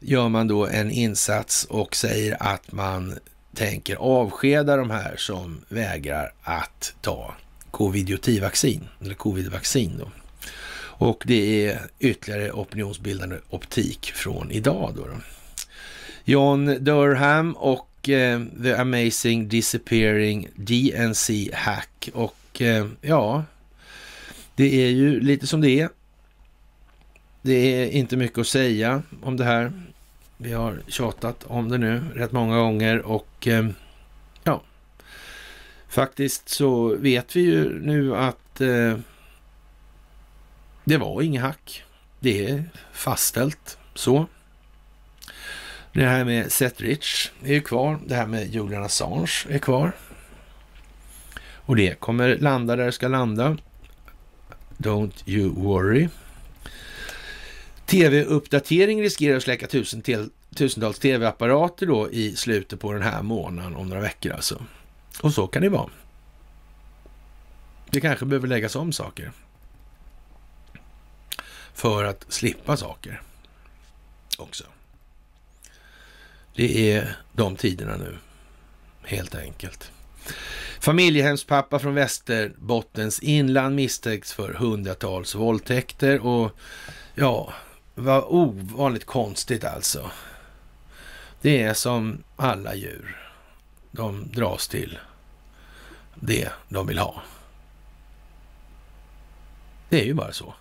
gör 0.00 0.28
man 0.28 0.48
då 0.48 0.66
en 0.66 0.90
insats 0.90 1.64
och 1.64 1.96
säger 1.96 2.42
att 2.42 2.72
man 2.72 3.18
tänker 3.54 3.96
avskeda 3.96 4.76
de 4.76 4.90
här 4.90 5.14
som 5.16 5.64
vägrar 5.68 6.32
att 6.42 6.94
ta 7.00 7.34
covid-vaccin, 7.72 8.88
eller 9.00 9.14
covid-vaccin 9.14 9.98
då. 9.98 10.08
Och 11.04 11.22
det 11.26 11.66
är 11.66 11.80
ytterligare 11.98 12.52
opinionsbildande 12.52 13.36
optik 13.50 14.12
från 14.14 14.50
idag 14.50 14.92
då. 14.96 15.02
då. 15.02 15.14
John 16.24 16.66
Durham 16.80 17.52
och 17.52 18.08
eh, 18.08 18.42
The 18.62 18.74
Amazing 18.74 19.48
Disappearing 19.48 20.48
DNC 20.54 21.50
Hack. 21.54 22.08
Och 22.14 22.62
eh, 22.62 22.86
ja, 23.00 23.44
det 24.54 24.84
är 24.84 24.90
ju 24.90 25.20
lite 25.20 25.46
som 25.46 25.60
det 25.60 25.80
är. 25.80 25.88
Det 27.42 27.52
är 27.54 27.90
inte 27.90 28.16
mycket 28.16 28.38
att 28.38 28.46
säga 28.46 29.02
om 29.22 29.36
det 29.36 29.44
här. 29.44 29.72
Vi 30.36 30.52
har 30.52 30.82
tjatat 30.88 31.44
om 31.46 31.68
det 31.68 31.78
nu 31.78 32.02
rätt 32.14 32.32
många 32.32 32.58
gånger 32.58 32.98
och 32.98 33.48
eh, 33.48 33.66
Faktiskt 35.92 36.48
så 36.48 36.96
vet 36.96 37.36
vi 37.36 37.40
ju 37.40 37.80
nu 37.80 38.16
att 38.16 38.60
eh, 38.60 38.98
det 40.84 40.96
var 40.96 41.22
inget 41.22 41.42
hack. 41.42 41.84
Det 42.20 42.46
är 42.46 42.64
fastställt 42.92 43.78
så. 43.94 44.26
Det 45.92 46.04
här 46.04 46.24
med 46.24 46.52
Seth 46.52 46.82
Rich 46.82 47.30
är 47.44 47.52
ju 47.52 47.60
kvar. 47.60 47.98
Det 48.06 48.14
här 48.14 48.26
med 48.26 48.54
Julian 48.54 48.82
Assange 48.82 49.46
är 49.48 49.58
kvar. 49.58 49.92
Och 51.40 51.76
det 51.76 52.00
kommer 52.00 52.36
landa 52.38 52.76
där 52.76 52.84
det 52.84 52.92
ska 52.92 53.08
landa. 53.08 53.56
Don't 54.76 55.22
you 55.26 55.54
worry. 55.54 56.08
Tv-uppdatering 57.86 59.02
riskerar 59.02 59.36
att 59.36 59.42
släcka 59.42 59.66
tusen 59.66 60.02
tusentals 60.54 60.98
tv-apparater 60.98 61.86
då 61.86 62.10
i 62.10 62.36
slutet 62.36 62.80
på 62.80 62.92
den 62.92 63.02
här 63.02 63.22
månaden 63.22 63.76
om 63.76 63.88
några 63.88 64.02
veckor 64.02 64.32
alltså. 64.32 64.62
Och 65.22 65.32
så 65.32 65.46
kan 65.46 65.62
det 65.62 65.68
vara. 65.68 65.90
Det 67.90 68.00
kanske 68.00 68.26
behöver 68.26 68.48
läggas 68.48 68.76
om 68.76 68.92
saker. 68.92 69.32
För 71.74 72.04
att 72.04 72.24
slippa 72.28 72.76
saker 72.76 73.22
också. 74.38 74.64
Det 76.54 76.92
är 76.92 77.16
de 77.32 77.56
tiderna 77.56 77.96
nu, 77.96 78.18
helt 79.02 79.34
enkelt. 79.34 79.92
Familjehemspappa 80.80 81.78
från 81.78 81.94
Västerbottens 81.94 83.18
inland 83.20 83.74
misstänks 83.74 84.32
för 84.32 84.54
hundratals 84.54 85.34
våldtäkter 85.34 86.26
och 86.26 86.56
ja, 87.14 87.52
vad 87.94 88.24
ovanligt 88.24 89.04
konstigt 89.04 89.64
alltså. 89.64 90.10
Det 91.40 91.62
är 91.62 91.74
som 91.74 92.22
alla 92.36 92.74
djur. 92.74 93.16
De 93.90 94.30
dras 94.32 94.68
till 94.68 94.98
det 96.24 96.48
de 96.68 96.86
vill 96.86 96.98
ha. 96.98 97.22
Det 99.88 100.00
är 100.00 100.04
ju 100.04 100.14
bara 100.14 100.32
så. 100.32 100.54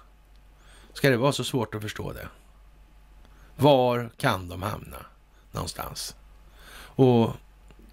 Ska 0.93 1.09
det 1.09 1.17
vara 1.17 1.31
så 1.31 1.43
svårt 1.43 1.75
att 1.75 1.81
förstå 1.81 2.13
det? 2.13 2.27
Var 3.55 4.09
kan 4.17 4.49
de 4.49 4.61
hamna 4.61 5.05
någonstans? 5.51 6.15
Och 6.73 7.31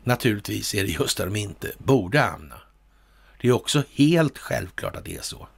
naturligtvis 0.04 0.74
är 0.74 0.84
det 0.84 0.90
just 0.90 1.16
där 1.18 1.24
de 1.24 1.36
inte 1.36 1.72
borde 1.78 2.20
hamna. 2.20 2.54
Det 3.40 3.48
är 3.48 3.52
också 3.52 3.82
helt 3.92 4.38
självklart 4.38 4.96
att 4.96 5.04
det 5.04 5.16
är 5.16 5.22
så. 5.22 5.48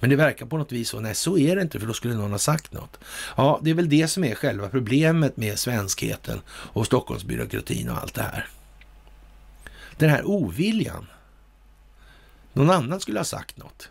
Men 0.00 0.10
det 0.10 0.16
verkar 0.16 0.46
på 0.46 0.58
något 0.58 0.72
vis 0.72 0.88
så. 0.88 1.00
Nej, 1.00 1.14
så 1.14 1.38
är 1.38 1.56
det 1.56 1.62
inte, 1.62 1.80
för 1.80 1.86
då 1.86 1.92
skulle 1.92 2.14
någon 2.14 2.30
ha 2.30 2.38
sagt 2.38 2.72
något. 2.72 2.98
Ja, 3.36 3.60
det 3.62 3.70
är 3.70 3.74
väl 3.74 3.88
det 3.88 4.08
som 4.08 4.24
är 4.24 4.34
själva 4.34 4.68
problemet 4.68 5.36
med 5.36 5.58
svenskheten 5.58 6.40
och 6.48 6.86
Stockholmsbyråkratin 6.86 7.90
och 7.90 7.98
allt 7.98 8.14
det 8.14 8.22
här. 8.22 8.48
Den 9.98 10.10
här 10.10 10.24
oviljan. 10.24 11.06
Någon 12.52 12.70
annan 12.70 13.00
skulle 13.00 13.18
ha 13.18 13.24
sagt 13.24 13.56
något. 13.56 13.90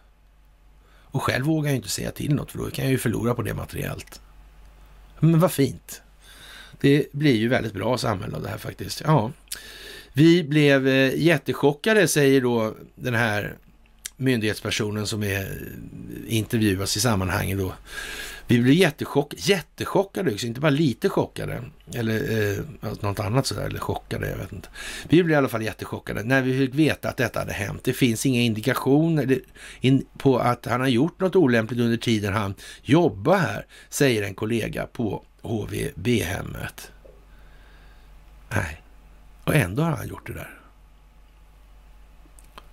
Och 0.86 1.24
själv 1.24 1.46
vågar 1.46 1.70
jag 1.70 1.76
inte 1.76 1.90
säga 1.90 2.12
till 2.12 2.36
något, 2.36 2.52
för 2.52 2.58
då 2.58 2.70
kan 2.70 2.86
jag 2.86 2.92
ju 2.92 2.98
förlora 2.98 3.36
på 3.36 3.42
det 3.42 3.54
materiellt. 3.54 4.22
Men 5.20 5.40
vad 5.40 5.52
fint. 5.52 6.02
Det 6.82 7.12
blir 7.12 7.36
ju 7.36 7.48
väldigt 7.48 7.74
bra 7.74 7.98
samhälle 7.98 8.36
av 8.36 8.42
det 8.42 8.50
här 8.50 8.58
faktiskt. 8.58 9.02
Ja, 9.06 9.32
vi 10.14 10.44
blev 10.44 10.88
eh, 10.88 11.16
jättechockade, 11.16 12.08
säger 12.08 12.42
då 12.42 12.76
den 12.96 13.14
här 13.14 13.58
myndighetspersonen 14.18 15.08
som 15.08 15.24
är, 15.24 15.42
eh, 15.42 16.36
intervjuas 16.38 16.98
i 16.98 17.00
sammanhanget 17.00 17.58
då. 17.58 17.74
Vi 18.48 18.60
blev 18.60 18.74
jättechock, 18.74 19.34
jättechockade, 19.38 20.46
inte 20.46 20.60
bara 20.60 20.70
lite 20.72 21.10
chockade. 21.10 21.64
Eller 21.96 22.52
eh, 22.52 22.60
alltså 22.82 23.08
något 23.08 23.20
annat 23.20 23.46
sådär, 23.46 23.66
eller 23.66 23.80
chockade, 23.80 24.30
jag 24.30 24.38
vet 24.38 24.54
inte. 24.54 24.70
Vi 25.10 25.24
blev 25.24 25.36
i 25.36 25.38
alla 25.38 25.48
fall 25.48 25.62
jättechockade 25.62 26.24
när 26.24 26.42
vi 26.42 26.58
fick 26.58 26.76
veta 26.76 27.10
att 27.10 27.18
detta 27.18 27.40
hade 27.40 27.54
hänt. 27.54 27.84
Det 27.84 27.94
finns 27.94 28.26
inga 28.26 28.42
indikationer 28.42 29.40
på 30.18 30.38
att 30.38 30.66
han 30.66 30.82
har 30.82 30.88
gjort 30.88 31.20
något 31.20 31.36
olämpligt 31.36 31.80
under 31.80 31.98
tiden 31.98 32.34
han 32.34 32.54
jobbar 32.82 33.38
här, 33.38 33.66
säger 33.90 34.24
en 34.24 34.36
kollega 34.36 34.88
på 34.88 35.24
HVB-hemmet. 35.42 36.92
Nej, 38.50 38.82
och 39.44 39.56
ändå 39.56 39.84
har 39.84 39.92
han 39.92 40.08
gjort 40.08 40.28
det 40.28 40.34
där. 40.34 40.60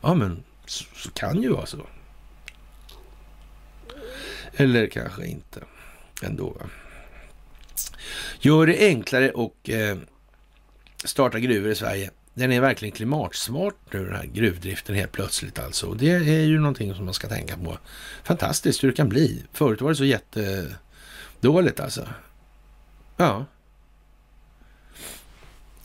Ja, 0.00 0.14
men 0.14 0.42
så, 0.66 0.84
så 0.94 1.10
kan 1.10 1.42
ju 1.42 1.48
vara 1.48 1.66
så. 1.66 1.86
Eller 4.56 4.86
kanske 4.86 5.26
inte 5.26 5.60
ändå. 6.22 6.56
Gör 8.40 8.66
det 8.66 8.78
enklare 8.78 9.30
och 9.30 9.70
eh, 9.70 9.98
starta 11.04 11.38
gruvor 11.38 11.70
i 11.70 11.74
Sverige. 11.74 12.10
Den 12.34 12.52
är 12.52 12.60
verkligen 12.60 12.92
klimatsmart 12.92 13.74
nu 13.90 14.04
den 14.04 14.16
här 14.16 14.26
gruvdriften 14.26 14.94
helt 14.94 15.12
plötsligt 15.12 15.58
alltså. 15.58 15.86
Och 15.86 15.96
det 15.96 16.10
är 16.10 16.44
ju 16.44 16.58
någonting 16.58 16.94
som 16.94 17.04
man 17.04 17.14
ska 17.14 17.28
tänka 17.28 17.56
på. 17.56 17.78
Fantastiskt 18.24 18.84
hur 18.84 18.88
det 18.88 18.96
kan 18.96 19.08
bli. 19.08 19.44
Förut 19.52 19.80
var 19.80 19.90
det 19.90 19.96
så 19.96 20.04
jättedåligt 20.04 21.80
alltså. 21.80 22.08
Ja. 23.16 23.46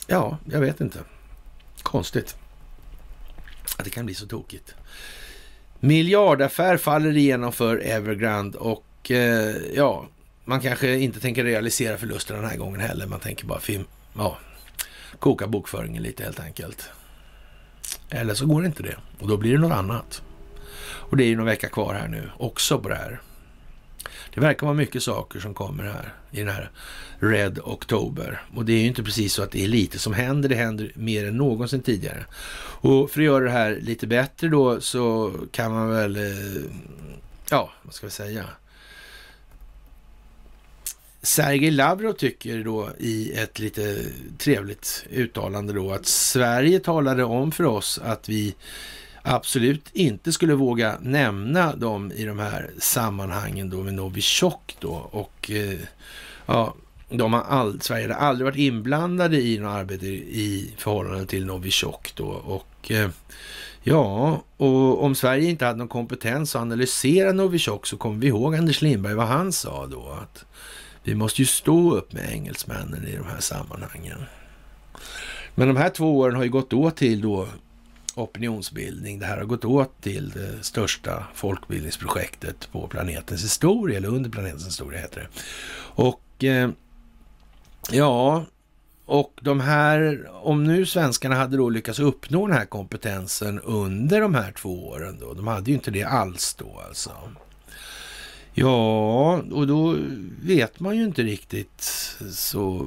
Ja, 0.06 0.38
jag 0.44 0.60
vet 0.60 0.80
inte. 0.80 0.98
Konstigt 1.82 2.36
att 3.76 3.84
det 3.84 3.90
kan 3.90 4.06
bli 4.06 4.14
så 4.14 4.26
tokigt. 4.26 4.74
Miljardaffär 5.80 6.76
faller 6.76 7.16
igenom 7.16 7.52
för 7.52 7.76
Evergrande 7.76 8.58
och 8.58 9.10
eh, 9.10 9.56
ja, 9.74 10.06
man 10.44 10.60
kanske 10.60 10.98
inte 10.98 11.20
tänker 11.20 11.44
realisera 11.44 11.98
förlusten 11.98 12.36
den 12.36 12.50
här 12.50 12.56
gången 12.56 12.80
heller. 12.80 13.06
Man 13.06 13.20
tänker 13.20 13.46
bara 13.46 13.60
film, 13.60 13.84
ja, 14.16 14.38
koka 15.18 15.46
bokföringen 15.46 16.02
lite 16.02 16.24
helt 16.24 16.40
enkelt. 16.40 16.90
Eller 18.10 18.34
så 18.34 18.46
går 18.46 18.60
det 18.60 18.66
inte 18.66 18.82
det 18.82 18.96
och 19.18 19.28
då 19.28 19.36
blir 19.36 19.52
det 19.52 19.58
något 19.58 19.72
annat. 19.72 20.22
Och 20.80 21.16
det 21.16 21.24
är 21.24 21.28
ju 21.28 21.36
någon 21.36 21.46
vecka 21.46 21.68
kvar 21.68 21.94
här 21.94 22.08
nu 22.08 22.30
också 22.36 22.78
på 22.78 22.88
det 22.88 22.94
här. 22.94 23.20
Det 24.38 24.42
verkar 24.42 24.66
vara 24.66 24.76
mycket 24.76 25.02
saker 25.02 25.40
som 25.40 25.54
kommer 25.54 25.84
här 25.84 26.14
i 26.30 26.38
den 26.38 26.48
här 26.48 26.70
Red 27.18 27.58
October. 27.64 28.42
Och 28.54 28.64
det 28.64 28.72
är 28.72 28.80
ju 28.80 28.86
inte 28.86 29.02
precis 29.02 29.32
så 29.32 29.42
att 29.42 29.50
det 29.50 29.64
är 29.64 29.68
lite 29.68 29.98
som 29.98 30.12
händer, 30.12 30.48
det 30.48 30.54
händer 30.54 30.92
mer 30.94 31.26
än 31.26 31.36
någonsin 31.36 31.82
tidigare. 31.82 32.24
Och 32.80 33.10
för 33.10 33.20
att 33.20 33.24
göra 33.24 33.44
det 33.44 33.50
här 33.50 33.78
lite 33.80 34.06
bättre 34.06 34.48
då 34.48 34.80
så 34.80 35.34
kan 35.52 35.72
man 35.72 35.90
väl, 35.90 36.16
eh, 36.16 36.62
ja, 37.50 37.70
vad 37.82 37.94
ska 37.94 38.06
vi 38.06 38.10
säga? 38.10 38.44
Sergej 41.22 41.70
Lavrov 41.70 42.12
tycker 42.12 42.64
då 42.64 42.90
i 42.98 43.32
ett 43.32 43.58
lite 43.58 44.04
trevligt 44.38 45.04
uttalande 45.10 45.72
då 45.72 45.92
att 45.92 46.06
Sverige 46.06 46.80
talade 46.80 47.24
om 47.24 47.52
för 47.52 47.64
oss 47.64 48.00
att 48.04 48.28
vi 48.28 48.54
absolut 49.28 49.90
inte 49.92 50.32
skulle 50.32 50.54
våga 50.54 50.98
nämna 51.00 51.76
dem 51.76 52.12
i 52.12 52.24
de 52.24 52.38
här 52.38 52.70
sammanhangen 52.78 53.70
då 53.70 53.82
med 53.82 53.94
Novichok 53.94 54.76
då 54.80 55.08
och 55.10 55.50
eh, 55.50 55.78
ja, 56.46 56.74
de 57.08 57.32
har 57.32 57.42
all, 57.42 57.80
Sverige 57.80 58.12
har 58.12 58.14
aldrig 58.14 58.44
varit 58.44 58.58
inblandade 58.58 59.40
i 59.40 59.58
något 59.58 59.70
arbete 59.70 60.06
i 60.06 60.74
förhållande 60.76 61.26
till 61.26 61.46
Novichok 61.46 62.12
då 62.14 62.26
och 62.26 62.90
eh, 62.90 63.10
ja, 63.82 64.42
och 64.56 65.04
om 65.04 65.14
Sverige 65.14 65.50
inte 65.50 65.64
hade 65.64 65.78
någon 65.78 65.88
kompetens 65.88 66.56
att 66.56 66.62
analysera 66.62 67.32
Novichok 67.32 67.86
så 67.86 67.96
kommer 67.96 68.18
vi 68.18 68.26
ihåg 68.26 68.54
Anders 68.54 68.82
Lindberg 68.82 69.14
vad 69.14 69.26
han 69.26 69.52
sa 69.52 69.86
då 69.86 70.18
att 70.22 70.44
vi 71.02 71.14
måste 71.14 71.42
ju 71.42 71.46
stå 71.46 71.94
upp 71.94 72.12
med 72.12 72.32
engelsmännen 72.32 73.06
i 73.06 73.16
de 73.16 73.24
här 73.24 73.40
sammanhangen. 73.40 74.18
Men 75.54 75.68
de 75.68 75.76
här 75.76 75.90
två 75.90 76.18
åren 76.18 76.36
har 76.36 76.44
ju 76.44 76.50
gått 76.50 76.72
åt 76.72 76.96
till 76.96 77.20
då 77.20 77.48
opinionsbildning. 78.22 79.18
Det 79.18 79.26
här 79.26 79.36
har 79.36 79.44
gått 79.44 79.64
åt 79.64 80.02
till 80.02 80.30
det 80.30 80.64
största 80.64 81.26
folkbildningsprojektet 81.34 82.68
på 82.72 82.86
planetens 82.88 83.44
historia, 83.44 83.96
eller 83.96 84.08
under 84.08 84.30
planetens 84.30 84.66
historia 84.66 85.00
heter 85.00 85.20
det. 85.20 85.28
Och 86.02 86.44
eh, 86.44 86.70
ja, 87.90 88.44
och 89.06 89.38
de 89.42 89.60
här, 89.60 90.30
om 90.32 90.64
nu 90.64 90.86
svenskarna 90.86 91.34
hade 91.34 91.56
då 91.56 91.68
lyckats 91.68 91.98
uppnå 91.98 92.46
den 92.46 92.56
här 92.56 92.64
kompetensen 92.64 93.60
under 93.60 94.20
de 94.20 94.34
här 94.34 94.52
två 94.52 94.88
åren 94.88 95.18
då, 95.20 95.34
de 95.34 95.46
hade 95.46 95.70
ju 95.70 95.74
inte 95.74 95.90
det 95.90 96.04
alls 96.04 96.54
då 96.54 96.82
alltså. 96.88 97.10
Ja, 98.54 99.32
och 99.52 99.66
då 99.66 99.96
vet 100.42 100.80
man 100.80 100.96
ju 100.96 101.04
inte 101.04 101.22
riktigt. 101.22 101.82
Så 102.32 102.86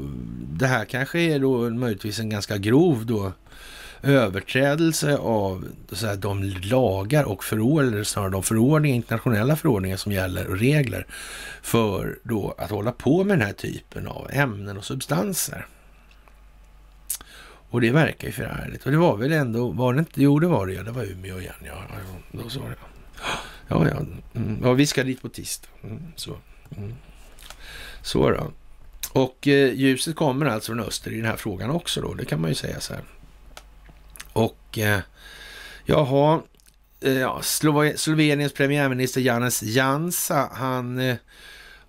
det 0.53 0.68
här 0.68 0.86
kanske 0.86 1.20
är 1.20 1.40
då 1.40 1.70
möjligtvis 1.70 2.20
en 2.20 2.30
ganska 2.30 2.58
grov 2.58 3.06
då 3.06 3.32
överträdelse 4.03 5.18
av 5.18 5.68
så 5.91 6.07
här, 6.07 6.15
de 6.15 6.44
lagar 6.44 7.23
och 7.23 7.44
förordningar, 7.44 8.03
snarare 8.03 8.32
de 8.32 8.44
förordningar, 8.44 8.95
internationella 8.95 9.56
förordningar 9.56 9.98
som 9.98 10.11
gäller 10.11 10.48
och 10.48 10.60
regler 10.60 11.06
för 11.61 12.19
då 12.23 12.56
att 12.57 12.72
hålla 12.72 12.91
på 12.91 13.23
med 13.23 13.38
den 13.38 13.48
här 13.48 13.53
typen 13.53 14.07
av 14.07 14.28
ämnen 14.32 14.78
och 14.78 14.86
substanser. 14.86 15.65
Och 17.69 17.82
det 17.82 17.91
verkar 17.91 18.28
ju 18.28 18.34
förärligt. 18.34 18.86
Och 18.86 18.91
det 18.91 18.98
var 18.98 19.18
väl 19.18 19.32
ändå, 19.32 19.72
var 19.72 19.94
det 19.94 19.99
inte? 19.99 20.22
Jo, 20.22 20.40
det 20.40 20.48
var 20.48 20.68
det 20.68 20.73
ja. 20.73 20.84
Det 20.84 20.91
var 20.91 21.03
Umeå 21.03 21.40
igen, 21.40 21.53
ja. 21.65 21.84
Då 22.32 22.49
sa 22.49 22.60
jag. 22.60 22.78
Ja, 23.68 23.88
ja. 23.88 24.06
Mm. 24.36 24.60
ja, 24.64 24.73
vi 24.73 24.88
ska 24.88 25.03
dit 25.03 25.22
på 25.22 25.30
tisdag. 25.30 25.68
Mm, 25.84 26.02
så. 26.15 26.38
Mm. 26.78 26.95
Så 28.02 28.30
då. 28.30 28.52
Och 29.14 29.48
eh, 29.48 29.73
ljuset 29.73 30.15
kommer 30.15 30.45
alltså 30.45 30.72
från 30.72 30.80
öster 30.80 31.11
i 31.11 31.18
den 31.18 31.26
här 31.26 31.36
frågan 31.36 31.69
också 31.69 32.02
då. 32.02 32.14
Det 32.14 32.26
kan 32.26 32.41
man 32.41 32.49
ju 32.49 32.56
säga 32.56 32.80
så 32.80 32.94
här. 32.94 33.03
Och 34.34 34.78
eh, 34.78 34.99
jaha, 35.86 36.41
eh, 37.02 37.20
ja, 37.20 37.41
Sloveniens 37.95 38.53
premiärminister 38.53 39.22
Janes 39.22 39.64
Jansa, 39.64 40.49
han 40.53 40.99
eh, 40.99 41.16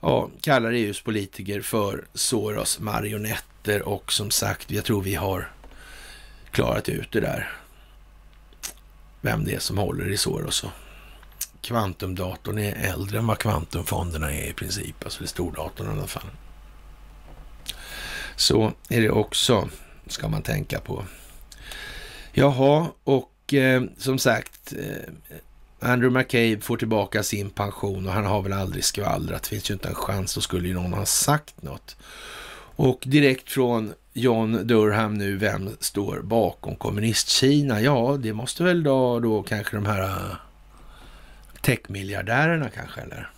ja, 0.00 0.30
kallar 0.40 0.72
EUs 0.72 1.00
politiker 1.00 1.60
för 1.60 2.04
Soros 2.14 2.80
marionetter 2.80 3.82
och 3.82 4.12
som 4.12 4.30
sagt, 4.30 4.70
jag 4.70 4.84
tror 4.84 5.02
vi 5.02 5.14
har 5.14 5.50
klarat 6.50 6.88
ut 6.88 7.12
det 7.12 7.20
där. 7.20 7.52
vem 9.20 9.44
det 9.44 9.54
är 9.54 9.58
som 9.58 9.78
håller 9.78 10.10
i 10.10 10.16
Soros. 10.16 10.64
och 10.64 10.70
Kvantumdatorn 11.60 12.58
är 12.58 12.92
äldre 12.92 13.18
än 13.18 13.26
vad 13.26 13.38
kvantumfonderna 13.38 14.32
är 14.32 14.50
i 14.50 14.52
princip, 14.52 15.04
alltså 15.04 15.18
det 15.18 15.24
är 15.24 15.28
stordatorn 15.28 15.86
i 15.86 15.90
alla 15.90 16.06
fall. 16.06 16.30
Så 18.36 18.72
är 18.88 19.00
det 19.00 19.10
också, 19.10 19.68
ska 20.06 20.28
man 20.28 20.42
tänka 20.42 20.80
på. 20.80 21.04
Jaha, 22.32 22.86
och 23.04 23.54
eh, 23.54 23.82
som 23.98 24.18
sagt, 24.18 24.72
eh, 24.72 25.12
Andrew 25.80 26.18
McCabe 26.18 26.60
får 26.60 26.76
tillbaka 26.76 27.22
sin 27.22 27.50
pension 27.50 28.06
och 28.06 28.12
han 28.12 28.24
har 28.24 28.42
väl 28.42 28.52
aldrig 28.52 28.84
skvallrat. 28.84 29.42
Det 29.42 29.48
finns 29.48 29.70
ju 29.70 29.74
inte 29.74 29.88
en 29.88 29.94
chans, 29.94 30.34
då 30.34 30.40
skulle 30.40 30.68
ju 30.68 30.74
någon 30.74 30.92
ha 30.92 31.06
sagt 31.06 31.62
något. 31.62 31.96
Och 32.76 33.02
direkt 33.06 33.50
från 33.50 33.92
John 34.12 34.66
Durham 34.66 35.14
nu, 35.14 35.36
vem 35.36 35.76
står 35.80 36.20
bakom 36.20 36.76
kommunistkina? 36.76 37.80
Ja, 37.80 38.18
det 38.20 38.32
måste 38.32 38.62
väl 38.64 38.82
då, 38.82 39.20
då 39.20 39.42
kanske 39.42 39.76
de 39.76 39.86
här 39.86 40.02
eh, 40.02 40.36
techmiljardärerna 41.62 42.68
kanske, 42.68 43.00
eller? 43.00 43.30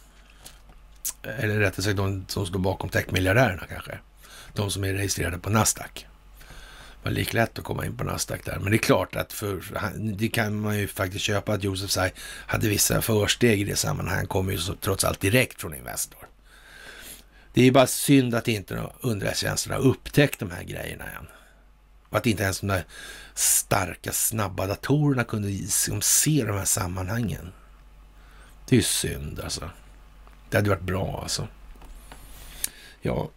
Eller 1.23 1.59
rättare 1.59 1.83
sagt 1.83 1.97
de 1.97 2.25
som 2.29 2.47
står 2.47 2.59
bakom 2.59 2.89
techmiljardärerna 2.89 3.66
kanske. 3.69 3.99
De 4.53 4.71
som 4.71 4.85
är 4.85 4.93
registrerade 4.93 5.39
på 5.39 5.51
Nasdaq. 5.51 6.07
Det 7.05 7.11
var 7.11 7.15
lika 7.15 7.37
lätt 7.37 7.59
att 7.59 7.65
komma 7.65 7.87
in 7.87 7.97
på 7.97 8.05
Nasdaq 8.05 8.45
där. 8.45 8.59
Men 8.59 8.71
det 8.71 8.77
är 8.77 8.79
klart 8.79 9.17
att 9.17 9.33
för, 9.33 9.63
det 9.99 10.29
kan 10.29 10.61
man 10.61 10.79
ju 10.79 10.87
faktiskt 10.87 11.25
köpa 11.25 11.53
att 11.53 11.65
Josef 11.65 11.91
Tsai 11.91 12.13
hade 12.19 12.69
vissa 12.69 13.03
försteg 13.03 13.61
i 13.61 13.65
det 13.65 13.77
sammanhanget. 13.77 14.19
Han 14.19 14.27
kom 14.27 14.51
ju 14.51 14.59
så, 14.59 14.75
trots 14.75 15.05
allt 15.05 15.21
direkt 15.21 15.61
från 15.61 15.75
Investor. 15.75 16.29
Det 17.53 17.61
är 17.61 17.65
ju 17.65 17.71
bara 17.71 17.87
synd 17.87 18.35
att 18.35 18.49
inte 18.49 18.91
underrättelsetjänsterna 19.01 19.75
har 19.75 19.83
upptäckt 19.83 20.39
de 20.39 20.51
här 20.51 20.63
grejerna 20.63 21.05
än. 21.05 21.27
Och 22.09 22.19
att 22.19 22.27
inte 22.27 22.43
ens 22.43 22.61
de 22.61 22.67
där 22.67 22.85
starka, 23.35 24.13
snabba 24.13 24.67
datorerna 24.67 25.25
kunde 25.25 25.49
liksom 25.49 26.03
se 26.03 26.45
de 26.45 26.57
här 26.57 26.65
sammanhangen. 26.65 27.53
Det 28.69 28.75
är 28.75 28.79
ju 28.79 28.83
synd 28.83 29.41
alltså. 29.41 29.71
Det 30.51 30.57
hade 30.57 30.71
varit 30.71 30.83
bra 30.83 31.21
alltså. 31.23 31.49
Ja, 33.03 33.31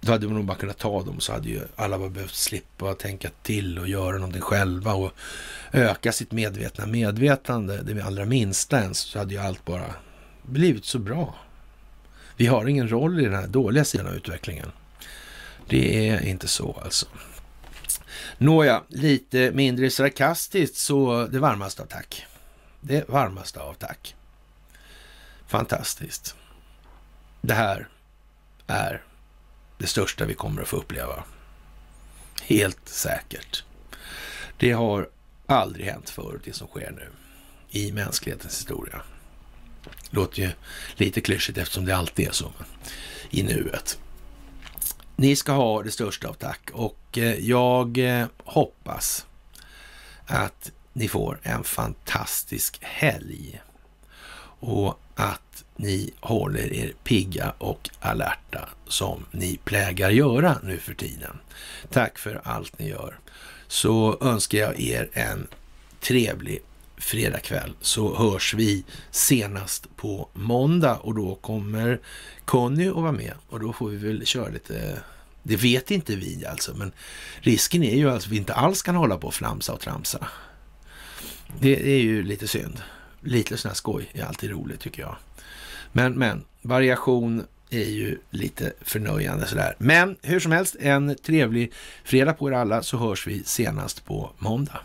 då 0.00 0.12
hade 0.12 0.26
man 0.26 0.36
nog 0.36 0.44
bara 0.44 0.56
kunnat 0.56 0.78
ta 0.78 1.02
dem 1.02 1.20
så 1.20 1.32
hade 1.32 1.48
ju 1.48 1.60
alla 1.76 1.98
bara 1.98 2.08
behövt 2.08 2.34
slippa 2.34 2.94
tänka 2.94 3.30
till 3.42 3.78
och 3.78 3.88
göra 3.88 4.18
någonting 4.18 4.42
själva 4.42 4.94
och 4.94 5.12
öka 5.72 6.12
sitt 6.12 6.32
medvetna 6.32 6.86
medvetande, 6.86 7.82
det 7.82 8.02
allra 8.02 8.24
minsta 8.24 8.80
ens, 8.80 8.98
så 8.98 9.18
hade 9.18 9.34
ju 9.34 9.40
allt 9.40 9.64
bara 9.64 9.94
blivit 10.42 10.84
så 10.84 10.98
bra. 10.98 11.34
Vi 12.36 12.46
har 12.46 12.66
ingen 12.66 12.90
roll 12.90 13.20
i 13.20 13.24
den 13.24 13.34
här 13.34 13.46
dåliga 13.46 13.84
sidan 13.84 14.06
av 14.06 14.14
utvecklingen. 14.14 14.72
Det 15.68 16.08
är 16.08 16.26
inte 16.26 16.48
så 16.48 16.80
alltså. 16.84 17.06
Nåja, 18.38 18.82
lite 18.88 19.50
mindre 19.54 19.90
sarkastiskt 19.90 20.76
så 20.76 21.26
det 21.26 21.38
varmaste 21.38 21.82
av 21.82 21.86
tack. 21.86 22.26
Det 22.80 23.08
varmaste 23.08 23.60
av 23.60 23.74
tack. 23.74 24.14
Fantastiskt. 25.46 26.34
Det 27.40 27.54
här 27.54 27.88
är 28.66 29.02
det 29.78 29.86
största 29.86 30.24
vi 30.24 30.34
kommer 30.34 30.62
att 30.62 30.68
få 30.68 30.76
uppleva. 30.76 31.24
Helt 32.42 32.88
säkert. 32.88 33.64
Det 34.56 34.72
har 34.72 35.08
aldrig 35.46 35.86
hänt 35.86 36.10
förut, 36.10 36.42
det 36.44 36.52
som 36.52 36.68
sker 36.68 36.90
nu 36.90 37.08
i 37.70 37.92
mänsklighetens 37.92 38.58
historia. 38.60 39.02
Låter 40.10 40.42
ju 40.42 40.50
lite 40.94 41.20
klyschigt 41.20 41.58
eftersom 41.58 41.84
det 41.84 41.96
alltid 41.96 42.28
är 42.28 42.32
så 42.32 42.52
i 43.30 43.42
nuet. 43.42 43.98
Ni 45.16 45.36
ska 45.36 45.52
ha 45.52 45.82
det 45.82 45.90
största 45.90 46.28
av 46.28 46.32
tack 46.32 46.70
och 46.72 47.18
eh, 47.18 47.34
jag 47.34 47.98
eh, 47.98 48.26
hoppas 48.44 49.26
att 50.26 50.72
ni 50.92 51.08
får 51.08 51.40
en 51.42 51.64
fantastisk 51.64 52.78
helg 52.80 53.60
och 54.60 55.00
att 55.14 55.64
ni 55.78 56.10
håller 56.20 56.72
er 56.72 56.92
pigga 57.04 57.52
och 57.58 57.90
alerta 58.00 58.68
som 58.86 59.24
ni 59.30 59.58
plägar 59.64 60.10
göra 60.10 60.58
nu 60.62 60.76
för 60.76 60.94
tiden. 60.94 61.38
Tack 61.90 62.18
för 62.18 62.40
allt 62.44 62.78
ni 62.78 62.88
gör. 62.88 63.18
Så 63.68 64.18
önskar 64.20 64.58
jag 64.58 64.80
er 64.80 65.08
en 65.12 65.46
trevlig 66.00 66.58
fredagkväll 66.96 67.72
så 67.80 68.16
hörs 68.16 68.54
vi 68.54 68.84
senast 69.10 69.96
på 69.96 70.28
måndag 70.32 70.96
och 70.96 71.14
då 71.14 71.34
kommer 71.34 72.00
Conny 72.44 72.88
att 72.88 72.94
vara 72.94 73.12
med 73.12 73.34
och 73.48 73.60
då 73.60 73.72
får 73.72 73.88
vi 73.88 73.96
väl 73.96 74.26
köra 74.26 74.48
lite 74.48 75.02
det 75.42 75.56
vet 75.56 75.90
inte 75.90 76.16
vi 76.16 76.46
alltså, 76.46 76.74
men 76.74 76.92
risken 77.40 77.82
är 77.82 77.96
ju 77.96 78.10
att 78.10 78.26
vi 78.26 78.36
inte 78.36 78.54
alls 78.54 78.82
kan 78.82 78.94
hålla 78.94 79.18
på 79.18 79.26
och 79.26 79.34
flamsa 79.34 79.72
och 79.72 79.80
tramsa. 79.80 80.28
Det 81.60 81.94
är 81.94 81.98
ju 81.98 82.22
lite 82.22 82.48
synd. 82.48 82.82
Lite 83.20 83.56
sån 83.56 83.68
här 83.68 83.74
skoj 83.76 84.10
är 84.12 84.24
alltid 84.24 84.50
roligt 84.50 84.80
tycker 84.80 85.02
jag. 85.02 85.16
Men, 85.92 86.18
men 86.18 86.44
variation 86.62 87.44
är 87.70 87.84
ju 87.84 88.18
lite 88.30 88.72
förnöjande 88.80 89.46
sådär. 89.46 89.74
Men 89.78 90.16
hur 90.22 90.40
som 90.40 90.52
helst, 90.52 90.76
en 90.80 91.14
trevlig 91.14 91.72
fredag 92.04 92.32
på 92.32 92.48
er 92.48 92.52
alla 92.52 92.82
så 92.82 92.96
hörs 92.96 93.26
vi 93.26 93.44
senast 93.44 94.04
på 94.04 94.30
måndag. 94.38 94.80